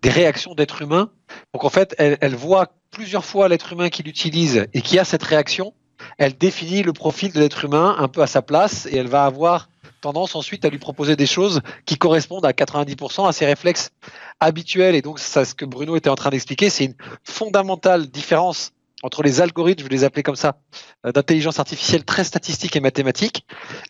des 0.01 0.09
réactions 0.09 0.55
d'êtres 0.55 0.81
humains. 0.81 1.09
Donc, 1.53 1.63
en 1.63 1.69
fait, 1.69 1.95
elle, 1.97 2.17
elle 2.21 2.35
voit 2.35 2.67
plusieurs 2.91 3.25
fois 3.25 3.47
l'être 3.47 3.73
humain 3.73 3.89
qui 3.89 4.03
l'utilise 4.03 4.65
et 4.73 4.81
qui 4.81 4.99
a 4.99 5.05
cette 5.05 5.23
réaction. 5.23 5.73
Elle 6.17 6.37
définit 6.37 6.83
le 6.83 6.93
profil 6.93 7.31
de 7.31 7.39
l'être 7.39 7.65
humain 7.65 7.95
un 7.99 8.07
peu 8.07 8.21
à 8.21 8.27
sa 8.27 8.41
place 8.41 8.87
et 8.89 8.97
elle 8.97 9.07
va 9.07 9.25
avoir 9.25 9.69
tendance 9.99 10.35
ensuite 10.35 10.65
à 10.65 10.69
lui 10.69 10.79
proposer 10.79 11.15
des 11.15 11.25
choses 11.25 11.61
qui 11.85 11.97
correspondent 11.97 12.45
à 12.45 12.51
90% 12.51 13.27
à 13.27 13.31
ses 13.31 13.45
réflexes 13.45 13.91
habituels. 14.39 14.95
Et 14.95 15.01
donc, 15.01 15.19
ça, 15.19 15.45
ce 15.45 15.53
que 15.53 15.65
Bruno 15.65 15.95
était 15.95 16.09
en 16.09 16.15
train 16.15 16.29
d'expliquer, 16.29 16.69
c'est 16.69 16.85
une 16.85 16.95
fondamentale 17.23 18.07
différence 18.07 18.71
entre 19.01 19.23
les 19.23 19.41
algorithmes, 19.41 19.83
je 19.83 19.89
vais 19.89 19.95
les 19.95 20.03
appeler 20.03 20.23
comme 20.23 20.35
ça, 20.35 20.59
euh, 21.05 21.11
d'intelligence 21.11 21.59
artificielle 21.59 22.03
très 22.03 22.23
statistique 22.23 22.75
et 22.75 22.81
mathématique, 22.81 23.45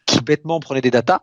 qui 0.06 0.22
bêtement 0.22 0.60
prenaient 0.60 0.82
des 0.82 0.91
datas, 0.91 1.22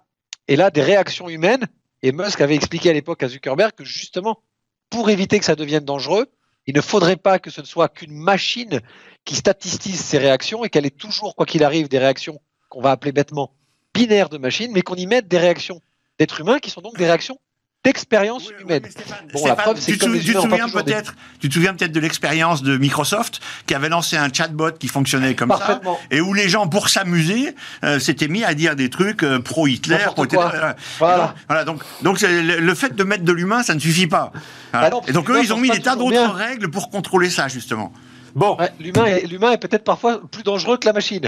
et 0.49 0.57
là, 0.57 0.71
des 0.71 0.83
réactions 0.83 1.29
humaines. 1.29 1.67
Et 2.03 2.13
Musk 2.13 2.41
avait 2.41 2.55
expliqué 2.55 2.91
à 2.91 2.93
l'époque 2.93 3.23
à 3.23 3.29
Zuckerberg 3.29 3.73
que 3.73 3.85
justement, 3.85 4.43
pour 4.91 5.11
éviter 5.11 5.39
que 5.39 5.45
ça 5.45 5.57
devienne 5.57 5.85
dangereux, 5.85 6.27
il 6.67 6.75
ne 6.75 6.81
faudrait 6.81 7.17
pas 7.17 7.39
que 7.39 7.51
ce 7.51 7.61
ne 7.61 7.67
soit 7.67 7.89
qu'une 7.89 8.13
machine 8.13 8.81
qui 9.25 9.37
statistise 9.37 10.01
ces 10.01 10.19
réactions 10.19 10.65
et 10.65 10.69
qu'elle 10.69 10.87
ait 10.87 10.91
toujours, 10.91 11.37
quoi 11.37 11.47
qu'il 11.47 11.65
arrive, 11.65 11.89
des 11.89 11.99
réactions 11.99 12.41
qu'on 12.69 12.81
va 12.81 12.91
appeler 12.91 13.13
bêtement 13.13 13.56
binaire 13.97 14.29
de 14.29 14.39
machine, 14.39 14.71
mais 14.73 14.83
qu'on 14.83 14.95
y 14.97 15.07
mette 15.07 15.29
des 15.29 15.39
réactions 15.39 15.81
d'êtres 16.19 16.41
humains 16.41 16.59
qui 16.59 16.71
sont 16.71 16.81
donc 16.81 16.97
des 16.97 17.05
réactions 17.07 17.39
d'expérience 17.85 18.49
Oui, 18.49 18.65
humaine. 18.65 18.83
Stéphane, 18.91 19.19
Bon, 19.33 19.39
Stéphane, 19.39 19.49
la 19.49 19.63
preuve, 19.63 19.77
c'est 19.81 19.93
tu, 19.93 19.99
comme 19.99 20.13
te- 20.19 20.25
tu 20.25 20.33
souviens 20.33 20.67
des- 20.67 20.73
peut-être, 20.73 21.15
tu 21.41 21.49
te 21.49 21.55
souviens 21.55 21.73
peut-être 21.73 21.93
de 21.93 22.01
l'expérience 22.01 22.65
de 22.65 22.77
Microsoft 22.79 23.39
qui 23.67 23.75
avait 23.75 23.89
lancé 23.89 24.17
un 24.17 24.29
chatbot 24.33 24.73
qui 24.73 24.89
fonctionnait 24.89 25.37
comme 25.37 25.55
ça 25.57 25.81
et 26.11 26.21
où 26.21 26.35
les 26.35 26.49
gens, 26.49 26.67
pour 26.67 26.89
s'amuser, 26.89 27.55
euh, 27.85 28.01
s'étaient 28.01 28.27
mis 28.27 28.43
à 28.43 28.55
dire 28.55 28.75
des 28.75 28.91
trucs 28.91 29.23
euh, 29.23 29.39
pro-Hitler. 29.39 29.99
N'importe 29.99 30.17
pro- 30.17 30.27
quoi. 30.41 30.75
voilà. 30.99 31.27
Donc, 31.27 31.35
voilà, 31.49 31.65
donc, 31.65 31.83
donc 32.03 32.21
le, 32.23 32.59
le 32.59 32.75
fait 32.75 32.97
de 32.97 33.05
mettre 33.05 33.23
de 33.25 33.33
l'humain, 33.33 33.63
ça 33.63 33.75
ne 33.75 33.79
suffit 33.81 34.09
pas. 34.09 34.33
Voilà. 34.73 34.91
Bah 34.91 34.97
non, 34.97 35.03
et 35.07 35.13
donc 35.13 35.31
eux, 35.31 35.41
ils 35.41 35.53
ont 35.53 35.59
mis 35.59 35.71
des 35.71 35.81
tas 35.81 35.95
d'autres 35.95 36.33
règles 36.35 36.69
pour 36.71 36.91
contrôler 36.91 37.31
ça 37.31 37.47
justement. 37.47 37.93
Bon, 38.37 38.57
Ouais, 38.59 38.71
l'humain 38.79 39.07
est, 39.07 39.27
l'humain 39.27 39.51
est 39.53 39.57
peut-être 39.59 39.83
parfois 39.83 40.21
plus 40.31 40.43
dangereux 40.43 40.77
que 40.77 40.87
la 40.87 40.93
machine 40.93 41.23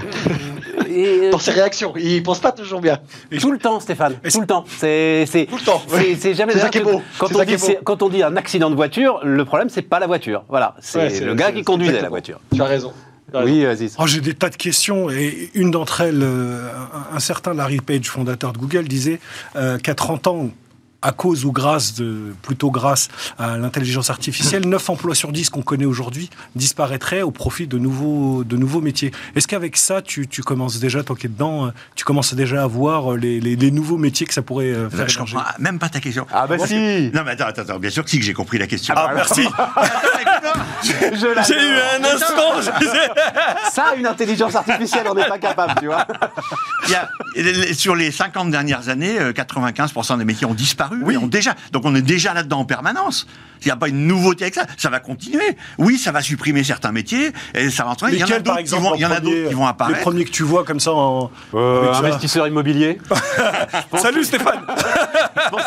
et, 0.89 1.31
dans 1.33 1.39
ses 1.39 1.53
réactions. 1.53 1.95
Il 1.97 2.23
pense 2.23 2.39
pas 2.39 2.53
toujours 2.53 2.81
bien. 2.83 2.99
tout 3.41 3.51
le 3.51 3.59
temps, 3.59 3.81
Stéphane, 3.81 4.15
Et 4.23 4.31
tout 4.31 4.41
le 4.43 4.47
temps. 4.47 4.65
C'est 4.79 5.25
c'est- 5.27 5.47
Tout 5.47 5.57
le 5.57 5.63
temps, 5.65 5.83
c'est- 5.89 6.35
jamais 6.35 6.53
C'est 6.53 6.59
ça 6.59 6.69
qui 6.69 6.79
est 6.79 6.83
beau. 6.83 7.01
Quand 7.19 7.29
C'est 7.29 7.37
on 7.37 7.45
dit 7.45 7.53
est 7.55 7.57
beau. 7.57 7.65
c'est- 7.67 7.81
quand 7.83 8.03
on 8.03 8.09
dit 8.11 8.23
un 8.23 8.37
accident 8.37 8.69
de 8.71 8.75
voiture, 8.77 9.21
le 9.25 9.45
problème 9.47 9.71
c'est 9.71 9.81
pas 9.83 9.99
la 9.99 10.07
voiture. 10.07 10.45
Voilà, 10.51 10.75
c'est 10.81 10.99
Ouais, 10.99 11.21
le 11.21 11.35
gars 11.35 11.51
qui 11.51 11.63
conduisait 11.63 12.01
la 12.03 12.11
voiture. 12.11 12.41
Tu 12.55 12.61
as 12.61 12.67
raison. 12.67 12.93
Oui, 13.35 13.65
Aziz. 13.67 13.95
Oh, 13.99 14.07
J'ai 14.07 14.21
des 14.23 14.33
tas 14.35 14.49
de 14.51 14.57
questions 14.57 15.11
et 15.11 15.51
une 15.55 15.71
d'entre 15.71 16.01
elles, 16.01 16.23
euh, 16.23 16.71
un, 17.13 17.17
un 17.17 17.21
certain 17.21 17.53
Larry 17.53 17.77
Page, 17.79 18.07
fondateur 18.09 18.53
de 18.55 18.59
Google, 18.59 18.85
disait 18.89 19.21
euh, 19.57 19.77
qu'à 19.79 19.95
30 19.95 20.27
ans, 20.29 20.49
à 21.01 21.13
cause 21.13 21.45
ou 21.45 21.53
grâce 21.53 21.95
de, 21.95 22.35
plutôt 22.43 22.71
grâce 22.73 23.09
à 23.39 23.57
l'intelligence 23.57 24.11
artificielle, 24.11 24.67
9 24.69 24.91
emplois 24.91 25.15
sur 25.15 25.31
10 25.31 25.51
qu'on 25.51 25.63
connaît 25.63 25.85
aujourd'hui 25.85 26.29
disparaîtraient 26.57 27.23
au 27.23 27.31
profit 27.31 27.67
de 27.69 27.79
nouveaux, 27.79 28.43
de 28.45 28.57
nouveaux 28.57 28.81
métiers. 28.81 29.13
Est-ce 29.37 29.47
qu'avec 29.47 29.77
ça, 29.77 30.03
tu, 30.03 30.27
tu 30.27 30.43
commences 30.43 30.81
déjà, 30.81 31.03
toi 31.05 31.15
qui 31.15 31.27
es 31.27 31.29
dedans, 31.29 31.67
euh, 31.67 31.71
tu 31.95 32.05
commences 32.05 32.35
déjà 32.35 32.65
à 32.65 32.67
voir 32.67 33.13
euh, 33.13 33.17
les, 33.17 33.41
les- 33.41 33.55
les 33.57 33.71
nouveaux 33.71 33.97
métiers 33.97 34.27
que 34.27 34.35
ça 34.35 34.43
pourrait 34.43 34.67
euh, 34.67 34.91
faire 34.91 35.09
je 35.09 35.15
émerger? 35.17 35.35
comprends 35.37 35.53
même 35.61 35.79
pas 35.79 35.89
ta 35.89 36.01
question. 36.01 36.27
Ah 36.33 36.47
bah 36.49 36.59
si. 36.59 36.75
que- 36.75 37.17
Non 37.17 37.23
mais 37.25 37.31
attends, 37.33 37.47
attends, 37.47 37.63
attends, 37.63 37.79
bien 37.79 37.91
sûr 37.91 38.03
que 38.05 38.11
si 38.11 38.19
que 38.19 38.25
j'ai 38.25 38.35
compris 38.35 38.59
la 38.59 38.67
question. 38.67 38.95
Ah, 38.97 39.13
merci 39.15 39.43
Je 40.83 41.27
l'adore. 41.27 41.45
J'ai 41.45 41.55
eu 41.55 41.75
un 42.01 42.05
instant 42.05 42.61
je 42.61 42.71
disais- 42.79 43.11
Ça, 43.73 43.95
une 43.97 44.07
intelligence 44.07 44.55
artificielle, 44.55 45.07
on 45.11 45.15
n'est 45.15 45.27
pas 45.29 45.39
capable, 45.39 45.75
tu 45.81 45.87
vois. 45.87 46.07
Il 46.87 46.93
y 46.93 46.95
a- 46.97 47.75
sur 47.75 47.95
les 47.95 48.11
50 48.11 48.51
dernières 48.51 48.89
années, 48.89 49.19
euh, 49.21 49.33
95% 49.33 50.19
des 50.19 50.25
métiers 50.25 50.47
ont 50.47 50.55
disparu. 50.55 50.88
Oui. 51.03 51.15
et 51.15 51.17
ont 51.17 51.27
déjà, 51.27 51.55
donc 51.73 51.85
on 51.85 51.95
est 51.95 52.03
déjà 52.03 52.35
là-dedans 52.35 52.61
en 52.61 52.65
permanence. 52.65 53.27
Il 53.63 53.67
n'y 53.67 53.73
a 53.73 53.77
pas 53.77 53.89
une 53.89 54.07
nouveauté 54.07 54.45
avec 54.45 54.55
ça. 54.55 54.67
Ça 54.77 54.89
va 54.89 55.01
continuer. 55.01 55.57
Oui, 55.79 55.99
ça 55.99 56.13
va 56.13 56.23
supprimer 56.23 56.63
certains 56.63 56.93
métiers 56.93 57.33
et 57.55 57.71
ça 57.71 57.85
va 57.85 57.91
entraîner. 57.91 58.17
Il 58.17 58.21
y 58.21 58.25
en 58.25 58.37
a 58.37 58.39
d'autres 58.39 58.63
qui 58.63 58.71
vont, 58.71 58.91
en 58.91 58.95
il 58.95 59.01
y 59.01 59.07
en 59.07 59.11
a 59.11 59.17
premier, 59.17 59.35
d'autres 59.35 59.49
qui 59.49 59.55
vont 59.55 59.63
Les 59.65 59.69
apparaître. 59.69 60.01
premiers 60.01 60.25
que 60.25 60.31
tu 60.31 60.45
vois 60.45 60.65
comme 60.65 60.79
ça 60.79 60.93
en... 60.93 61.31
Euh, 61.55 61.93
investisseur 61.93 62.47
immobilier. 62.47 62.99
Salut 63.97 64.25
Stéphane 64.25 64.61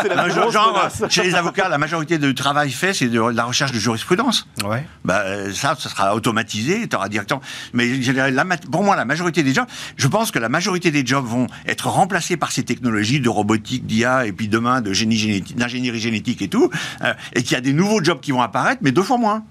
la 0.10 0.30
genre, 0.30 0.52
genre, 0.52 0.74
menace. 0.74 1.04
chez 1.10 1.24
les 1.24 1.36
avocats, 1.36 1.70
la 1.70 1.78
majorité 1.78 2.18
du 2.18 2.34
travail 2.36 2.72
fait, 2.72 2.94
c'est 2.94 3.08
de 3.08 3.22
la 3.22 3.44
recherche 3.44 3.72
de 3.72 3.80
jurisprudence. 3.80 4.48
Ouais. 4.64 4.86
Bah, 5.04 5.22
euh, 5.26 5.52
ça, 5.54 5.76
ça 5.78 5.90
sera 5.90 6.16
automatisé, 6.16 6.88
tu 6.88 6.96
auras 6.96 7.10
directement. 7.10 7.42
Mais 7.74 7.88
la 7.88 8.46
pour 8.72 8.84
moi, 8.84 8.96
la 8.96 9.06
majorité 9.06 9.44
des 9.44 9.54
jobs, 9.54 9.68
je 9.98 10.08
pense 10.08 10.32
que 10.32 10.40
la 10.40 10.50
majorité 10.50 10.92
des 10.92 11.06
jobs 11.06 11.26
vont 11.26 11.48
être 11.68 11.88
remplacés 11.88 12.38
par 12.38 12.52
ces 12.52 12.64
technologies 12.64 13.20
de 13.20 13.30
robotique, 13.30 13.86
d'IA, 13.86 14.26
et 14.26 14.32
puis 14.32 14.48
demain 14.48 14.82
de 14.82 14.94
génie 14.94 15.11
génétique, 15.11 15.11
d'ingénierie 15.56 16.00
génétique 16.00 16.41
et 16.41 16.47
tout, 16.47 16.69
euh, 17.04 17.13
et 17.34 17.43
qu'il 17.43 17.54
y 17.54 17.56
a 17.56 17.62
des 17.62 17.74
nouveaux 17.74 18.04
jobs 18.04 18.19
qui 18.19 18.32
vont 18.32 18.41
apparaître, 18.41 18.82
mais 18.82 18.91
deux 18.91 19.04
fois 19.04 19.17
moins. 19.17 19.43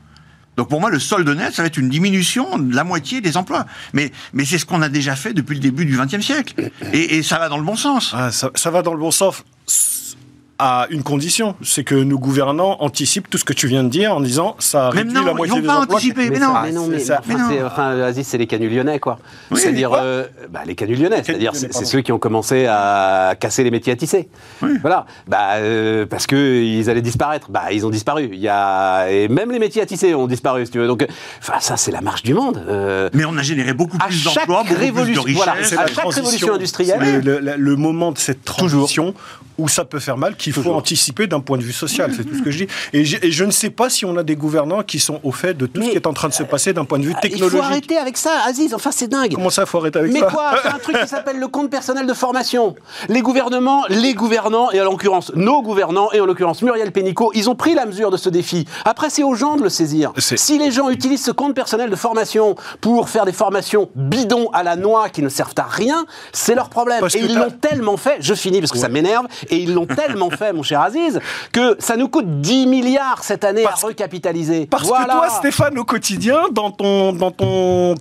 Donc 0.56 0.68
pour 0.68 0.80
moi, 0.80 0.90
le 0.90 0.98
solde 0.98 1.28
net, 1.28 1.54
ça 1.54 1.62
va 1.62 1.66
être 1.66 1.78
une 1.78 1.88
diminution 1.88 2.58
de 2.58 2.74
la 2.74 2.84
moitié 2.84 3.20
des 3.20 3.36
emplois. 3.36 3.66
Mais, 3.92 4.10
mais 4.32 4.44
c'est 4.44 4.58
ce 4.58 4.66
qu'on 4.66 4.82
a 4.82 4.88
déjà 4.88 5.16
fait 5.16 5.32
depuis 5.32 5.54
le 5.54 5.60
début 5.60 5.86
du 5.86 5.96
XXe 5.96 6.20
siècle. 6.20 6.70
Et, 6.92 7.22
ça 7.22 7.38
va 7.38 7.48
dans 7.48 7.56
le 7.56 7.64
bon 7.64 7.76
sens. 7.76 8.12
Ah, 8.14 8.30
ça, 8.30 8.50
ça 8.54 8.70
va 8.70 8.82
dans 8.82 8.92
le 8.92 9.00
bon 9.00 9.10
sens 9.10 9.44
à 10.60 10.86
une 10.90 11.02
condition, 11.02 11.54
c'est 11.62 11.84
que 11.84 11.94
nos 11.94 12.18
gouvernants 12.18 12.76
anticipent 12.80 13.30
tout 13.30 13.38
ce 13.38 13.44
que 13.44 13.52
tu 13.54 13.66
viens 13.66 13.82
de 13.82 13.88
dire 13.88 14.14
en 14.14 14.20
disant 14.20 14.56
ça 14.58 14.90
réduit 14.90 15.12
non, 15.14 15.24
la 15.24 15.30
ils 15.32 15.36
moitié 15.36 15.54
vont 15.56 15.60
des 15.62 15.66
pas 15.66 15.78
emplois. 15.80 15.96
anticiper. 15.96 16.30
Mais 16.30 16.38
non. 16.38 16.52
mais 16.62 16.72
non, 16.72 16.84
c'est 16.86 16.90
mais, 16.92 16.98
ça. 17.00 17.20
enfin, 17.20 17.34
Mais 17.34 17.34
non. 17.42 17.48
c'est- 17.50 17.62
enfin, 17.64 18.00
Aziz, 18.02 18.26
c'est 18.26 18.38
les 18.38 18.46
canuts 18.46 18.68
lyonnais, 18.68 18.98
quoi. 19.00 19.18
Oui. 19.50 19.58
C'est-à-dire, 19.60 19.90
euh, 19.94 20.24
bah, 20.50 20.60
les 20.66 20.74
canuts 20.74 20.96
lyonnais, 20.96 21.22
c'est-à-dire, 21.24 21.52
c'est 21.54 21.72
ceux 21.86 22.02
qui 22.02 22.12
ont 22.12 22.18
commencé 22.18 22.66
à 22.68 23.34
casser 23.40 23.64
les 23.64 23.70
métiers 23.70 23.92
à 23.92 23.96
tisser. 23.96 24.28
Oui. 24.62 24.72
Voilà, 24.82 25.06
bah, 25.26 25.54
euh, 25.54 26.04
parce 26.06 26.26
que 26.26 26.62
ils 26.62 26.90
allaient 26.90 27.00
disparaître. 27.02 27.50
Bah, 27.50 27.72
ils 27.72 27.86
ont 27.86 27.90
disparu. 27.90 28.28
Il 28.32 28.38
y 28.40 28.48
a 28.48 29.10
et 29.10 29.28
même 29.28 29.50
les 29.50 29.58
métiers 29.58 29.82
à 29.82 29.86
tisser 29.86 30.14
ont 30.14 30.26
disparu, 30.26 30.66
si 30.66 30.72
tu 30.72 30.78
veux. 30.78 30.86
Donc, 30.86 31.06
enfin, 31.40 31.54
ça, 31.60 31.76
c'est 31.76 31.90
la 31.90 32.00
marche 32.02 32.22
du 32.22 32.34
monde. 32.34 32.62
Euh, 32.68 33.08
Mais 33.14 33.24
on 33.24 33.36
a 33.36 33.42
généré 33.42 33.72
beaucoup 33.72 33.96
plus 33.98 34.24
d'emplois, 34.24 34.44
beaucoup 34.62 34.64
plus 34.66 34.74
de 34.74 34.80
révolution, 34.80 35.22
richesses. 35.22 35.36
voilà, 35.44 35.52
à 35.52 35.60
la 35.60 35.86
chaque 35.86 36.06
révolution 36.14 36.54
industrielle. 36.54 36.98
c'est 37.02 37.20
le, 37.22 37.38
le- 37.40 37.54
le 37.56 37.76
moment 37.76 38.12
de 38.12 38.18
cette 38.18 38.44
Toujours. 38.44 38.70
transition 38.70 39.14
où 39.58 39.68
ça 39.68 39.84
peut 39.84 39.98
faire 40.00 40.16
mal, 40.16 40.36
qu'il 40.52 40.62
faut 40.62 40.72
anticiper 40.72 41.26
d'un 41.26 41.40
point 41.40 41.58
de 41.58 41.62
vue 41.62 41.72
social. 41.72 42.12
C'est 42.16 42.24
tout 42.24 42.34
ce 42.34 42.42
que 42.42 42.50
je 42.50 42.64
dis. 42.64 42.68
Et, 42.92 43.04
je 43.04 43.44
ne 43.44 43.50
sais 43.50 43.70
pas 43.70 43.90
si 43.90 44.04
on 44.04 44.16
a 44.16 44.22
des 44.22 44.36
gouvernants 44.36 44.82
qui 44.82 44.98
sont 44.98 45.20
au 45.22 45.32
fait 45.32 45.54
de 45.54 45.66
tout 45.66 45.80
ce 45.80 45.86
Mais, 45.86 45.90
qui 45.90 45.96
est 45.96 46.06
en 46.06 46.12
train 46.12 46.28
de 46.28 46.34
se 46.34 46.42
passer 46.42 46.72
d'un 46.72 46.84
point 46.84 46.98
de 46.98 47.04
vue 47.04 47.10
il 47.10 47.14
faut 47.14 47.20
technologique. 47.20 47.60
arrêter 47.60 47.98
avec 47.98 48.16
ça, 48.16 48.32
Aziz. 48.46 48.74
Enfin, 48.74 48.90
c'est 48.92 49.08
dingue. 49.08 49.34
Comment 49.34 49.50
ça, 49.50 49.66
faut 49.66 49.78
arrêter 49.78 49.98
avec 49.98 50.12
Mais 50.12 50.20
ça 50.20 50.26
quoi 50.26 50.52
T'as 50.62 50.74
un 50.74 50.78
truc 50.78 50.98
qui 51.00 51.08
s'appelle 51.08 51.38
le 51.38 51.48
compte 51.48 51.70
personnel 51.70 52.06
de 52.06 52.14
formation. 52.14 52.74
Les 53.08 53.20
gouvernements, 53.20 53.84
les 53.88 54.14
gouvernants, 54.14 54.70
et 54.70 54.80
en 54.80 54.84
l'occurrence 54.84 55.32
nos 55.34 55.62
gouvernants, 55.62 56.10
et 56.12 56.20
en 56.20 56.26
l'occurrence 56.26 56.62
Muriel 56.62 56.92
Pénicaud, 56.92 57.30
ils 57.34 57.48
ont 57.48 57.54
pris 57.54 57.74
la 57.74 57.86
mesure 57.86 58.10
de 58.10 58.16
ce 58.16 58.28
défi. 58.28 58.66
Après, 58.84 59.10
c'est 59.10 59.22
aux 59.22 59.34
gens 59.34 59.56
de 59.56 59.62
le 59.62 59.68
saisir. 59.68 60.12
Si 60.18 60.58
les 60.58 60.70
gens 60.70 60.90
utilisent 60.90 61.24
ce 61.24 61.30
compte 61.30 61.54
personnel 61.54 61.90
de 61.90 61.96
formation 61.96 62.54
pour 62.80 63.08
faire 63.08 63.24
des 63.24 63.32
formations 63.32 63.90
bidons 63.94 64.48
à 64.52 64.62
la 64.62 64.76
noix 64.76 65.08
qui 65.08 65.22
ne 65.22 65.28
servent 65.28 65.54
à 65.58 65.64
rien, 65.64 66.06
c'est 66.32 66.54
leur 66.54 66.68
problème. 66.68 67.00
Parce 67.00 67.14
et 67.14 67.20
ils 67.20 67.34
l'ont 67.34 67.50
tellement 67.50 67.96
fait, 67.96 68.18
je 68.20 68.34
finis 68.34 68.60
parce 68.60 68.72
que 68.72 68.78
ça 68.78 68.88
m'énerve, 68.88 69.26
et 69.48 69.56
ils 69.56 69.72
l'ont 69.72 69.86
tellement 70.00 70.30
fait, 70.30 70.39
mon 70.53 70.62
cher 70.62 70.81
Aziz, 70.81 71.20
que 71.53 71.76
ça 71.79 71.96
nous 71.96 72.09
coûte 72.09 72.40
10 72.40 72.66
milliards 72.66 73.22
cette 73.22 73.44
année 73.44 73.62
Parce- 73.62 73.85
à 73.85 73.87
recapitaliser. 73.88 74.66
Parce 74.66 74.87
Voilà. 74.88 75.05
que 75.07 75.11
toi, 75.12 75.29
Stéphane, 75.31 75.79
au 75.79 75.85
quotidien, 75.85 76.44
dans 76.53 76.70
ton, 76.70 77.12
dans 77.12 77.31
ton 77.31 77.94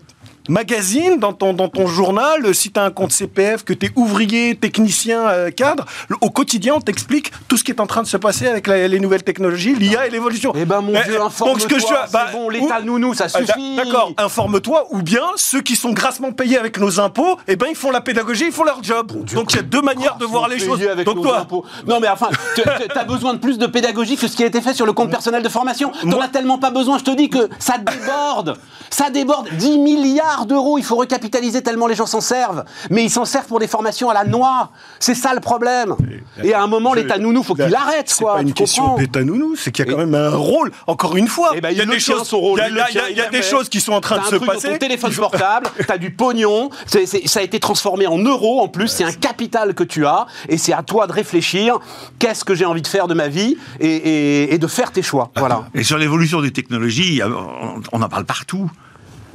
magazine, 0.47 1.17
dans 1.19 1.33
ton, 1.33 1.53
dans 1.53 1.67
ton 1.69 1.87
journal, 1.87 2.45
euh, 2.45 2.53
si 2.53 2.71
tu 2.71 2.79
as 2.79 2.83
un 2.83 2.91
compte 2.91 3.11
CPF, 3.11 3.63
que 3.63 3.73
tu 3.73 3.87
es 3.87 3.91
ouvrier, 3.95 4.55
technicien, 4.55 5.27
euh, 5.27 5.51
cadre, 5.51 5.85
au 6.21 6.29
quotidien, 6.29 6.75
on 6.75 6.81
t'explique 6.81 7.31
tout 7.47 7.57
ce 7.57 7.63
qui 7.63 7.71
est 7.71 7.79
en 7.81 7.87
train 7.87 8.01
de 8.01 8.07
se 8.07 8.17
passer 8.17 8.47
avec 8.47 8.67
la- 8.67 8.87
les 8.87 8.99
nouvelles 8.99 9.23
technologies, 9.23 9.75
l'IA 9.75 10.07
et 10.07 10.09
l'évolution. 10.09 10.53
Eh 10.55 10.65
ben 10.65 10.81
mon 10.81 10.93
Dieu, 10.93 11.01
eh, 11.13 11.17
informe-toi, 11.17 11.47
donc 11.47 11.61
ce 11.61 11.67
que 11.67 11.79
je 11.79 11.85
c'est 11.85 12.11
bah, 12.13 12.27
bon, 12.31 12.49
l'État 12.49 12.79
ou- 12.81 12.85
nounou, 12.85 13.13
ça 13.13 13.25
Ah, 13.33 13.39
suffit. 13.39 13.75
D'accord, 13.75 14.11
informe-toi, 14.17 14.87
ou 14.91 15.01
bien 15.01 15.21
ceux 15.35 15.61
qui 15.61 15.75
sont 15.75 15.91
grassement 15.91 16.31
payés 16.31 16.57
avec 16.57 16.79
nos 16.79 16.99
impôts, 16.99 17.37
eh 17.47 17.55
ben 17.55 17.67
ils 17.69 17.75
font 17.75 17.91
la 17.91 18.01
pédagogie, 18.01 18.45
ils 18.47 18.51
font 18.51 18.63
leur 18.63 18.81
job. 18.83 19.11
donc 19.33 19.51
il 19.53 19.55
y 19.57 19.59
a 19.59 19.63
deux 19.63 19.81
manières 19.81 20.15
de 20.17 20.25
voir 20.25 20.47
les 20.47 20.59
choses. 20.59 20.81
avec 20.81 21.05
Donc 21.05 21.17
nos 21.17 21.23
toi, 21.23 21.39
impôts. 21.39 21.65
Non 21.87 21.99
mais 21.99 22.07
enfin, 22.09 22.29
tu 22.55 22.61
as 22.97 23.03
besoin 23.03 23.33
de 23.33 23.39
plus 23.39 23.57
de 23.57 23.67
pédagogie 23.67 24.15
que 24.17 24.27
ce 24.27 24.35
qui 24.35 24.43
a 24.43 24.47
été 24.47 24.61
fait 24.61 24.73
sur 24.73 24.85
le 24.85 24.93
compte 24.93 25.09
personnel 25.11 25.43
de 25.43 25.49
formation. 25.49 25.91
T'en 26.09 26.19
as 26.21 26.27
tellement 26.27 26.57
pas 26.57 26.71
besoin, 26.71 26.97
je 26.97 27.03
te 27.03 27.11
dis 27.11 27.29
que 27.29 27.49
ça 27.59 27.77
déborde. 27.77 28.57
Ça 28.89 29.09
déborde. 29.09 29.47
10 29.57 29.77
milliards 29.77 30.28
d'euros, 30.45 30.77
il 30.77 30.83
faut 30.83 30.95
recapitaliser 30.95 31.61
tellement 31.61 31.87
les 31.87 31.95
gens 31.95 32.05
s'en 32.05 32.21
servent. 32.21 32.63
Mais 32.89 33.03
ils 33.03 33.09
s'en 33.09 33.25
servent 33.25 33.47
pour 33.47 33.59
des 33.59 33.67
formations 33.67 34.09
à 34.09 34.13
la 34.13 34.23
noix. 34.23 34.69
C'est 34.99 35.15
ça 35.15 35.33
le 35.33 35.39
problème. 35.41 35.95
Et 36.43 36.53
à 36.53 36.61
un 36.61 36.67
moment, 36.67 36.93
l'État 36.93 37.17
nounou, 37.17 37.43
faut 37.43 37.55
qu'il 37.55 37.73
arrête, 37.75 38.09
C'est 38.09 38.23
quoi. 38.23 38.35
pas 38.35 38.41
une 38.41 38.53
question 38.53 38.95
d'état 38.95 39.23
nounou, 39.23 39.55
c'est 39.55 39.71
qu'il 39.71 39.85
y 39.85 39.89
a 39.89 39.91
quand 39.91 39.97
même 39.99 40.15
un 40.15 40.35
rôle. 40.35 40.71
Encore 40.87 41.15
une 41.17 41.27
fois, 41.27 41.51
Eh 41.55 41.61
ben, 41.61 41.69
il 41.71 41.77
y 41.77 41.81
a 41.81 41.85
des 41.85 41.99
choses, 41.99 42.29
il 42.31 43.15
y 43.17 43.21
a, 43.21 43.29
des 43.29 43.41
qui 43.69 43.81
sont 43.81 43.93
en 43.93 44.01
train 44.01 44.19
de 44.19 44.25
se 44.25 44.35
passer. 44.35 44.71
ton 44.71 44.77
téléphone 44.77 45.13
portable, 45.13 45.67
t'as 45.87 45.97
du 45.97 46.11
pognon, 46.11 46.69
c'est- 46.85 47.05
c'est- 47.05 47.27
ça 47.27 47.39
a 47.39 47.43
été 47.43 47.59
transformé 47.59 48.07
en 48.07 48.17
euros 48.17 48.61
en 48.61 48.67
plus, 48.67 48.87
c'est 48.87 49.03
un 49.03 49.11
capital 49.11 49.73
que 49.73 49.83
tu 49.83 50.05
as, 50.05 50.25
et 50.47 50.57
c'est 50.57 50.73
à 50.73 50.83
toi 50.83 51.07
de 51.07 51.11
réfléchir, 51.13 51.77
qu'est-ce 52.19 52.43
que 52.45 52.53
j'ai 52.55 52.65
envie 52.65 52.81
de 52.81 52.87
faire 52.87 53.07
de 53.07 53.13
ma 53.13 53.27
vie, 53.27 53.57
et, 53.79 53.87
et- 53.87 54.53
et 54.53 54.57
de 54.57 54.67
faire 54.67 54.91
tes 54.91 55.01
choix. 55.01 55.31
Voilà. 55.35 55.63
Et 55.73 55.83
sur 55.83 55.97
l'évolution 55.97 56.41
des 56.41 56.51
technologies, 56.51 57.21
on 57.91 58.01
en 58.01 58.09
parle 58.09 58.25
partout. 58.25 58.69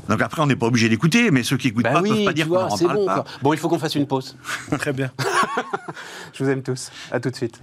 Donc 0.08 0.20
après, 0.22 0.42
on 0.42 0.46
n'est 0.46 0.56
pas 0.56 0.66
obligé 0.66 0.88
d'écouter, 0.88 1.30
mais 1.30 1.42
ceux 1.42 1.56
qui 1.56 1.68
n'écoutent 1.68 1.84
Bah 1.84 1.92
pas 1.92 2.02
ne 2.02 2.08
peuvent 2.08 2.24
pas 2.24 2.32
dire 2.32 2.48
qu'on 2.48 2.54
n'en 2.60 2.76
c'est 2.76 2.84
parle 2.86 2.98
bon. 2.98 3.06
pas. 3.06 3.14
quoi. 3.14 3.24
Bon, 3.42 3.52
il 3.52 3.58
faut 3.58 3.68
qu'on 3.68 3.78
fasse 3.78 3.94
une 3.94 4.06
pause. 4.06 4.36
Très 4.78 4.92
bien. 4.92 5.10
Je 6.32 6.44
vous 6.44 6.50
aime 6.50 6.62
tous. 6.62 6.90
À 7.10 7.20
tout 7.20 7.30
de 7.30 7.36
suite. 7.36 7.60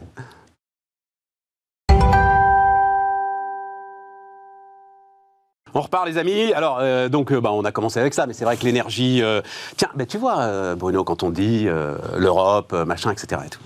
On 5.73 5.79
repart 5.81 6.05
les 6.05 6.17
amis. 6.17 6.51
Alors 6.53 6.79
euh, 6.81 7.07
donc 7.07 7.31
euh, 7.31 7.39
bah, 7.39 7.51
on 7.53 7.63
a 7.63 7.71
commencé 7.71 7.99
avec 7.99 8.13
ça, 8.13 8.25
mais 8.27 8.33
c'est 8.33 8.43
vrai 8.43 8.57
que 8.57 8.65
l'énergie. 8.65 9.21
euh, 9.21 9.41
Tiens, 9.77 9.87
bah, 9.95 10.05
tu 10.05 10.17
vois 10.17 10.39
euh, 10.41 10.75
Bruno 10.75 11.03
quand 11.03 11.23
on 11.23 11.29
dit 11.29 11.65
euh, 11.67 11.95
l'Europe, 12.17 12.73
euh, 12.73 12.83
machin, 12.85 13.11
etc. 13.11 13.41
Et 13.45 13.49
tout. 13.49 13.61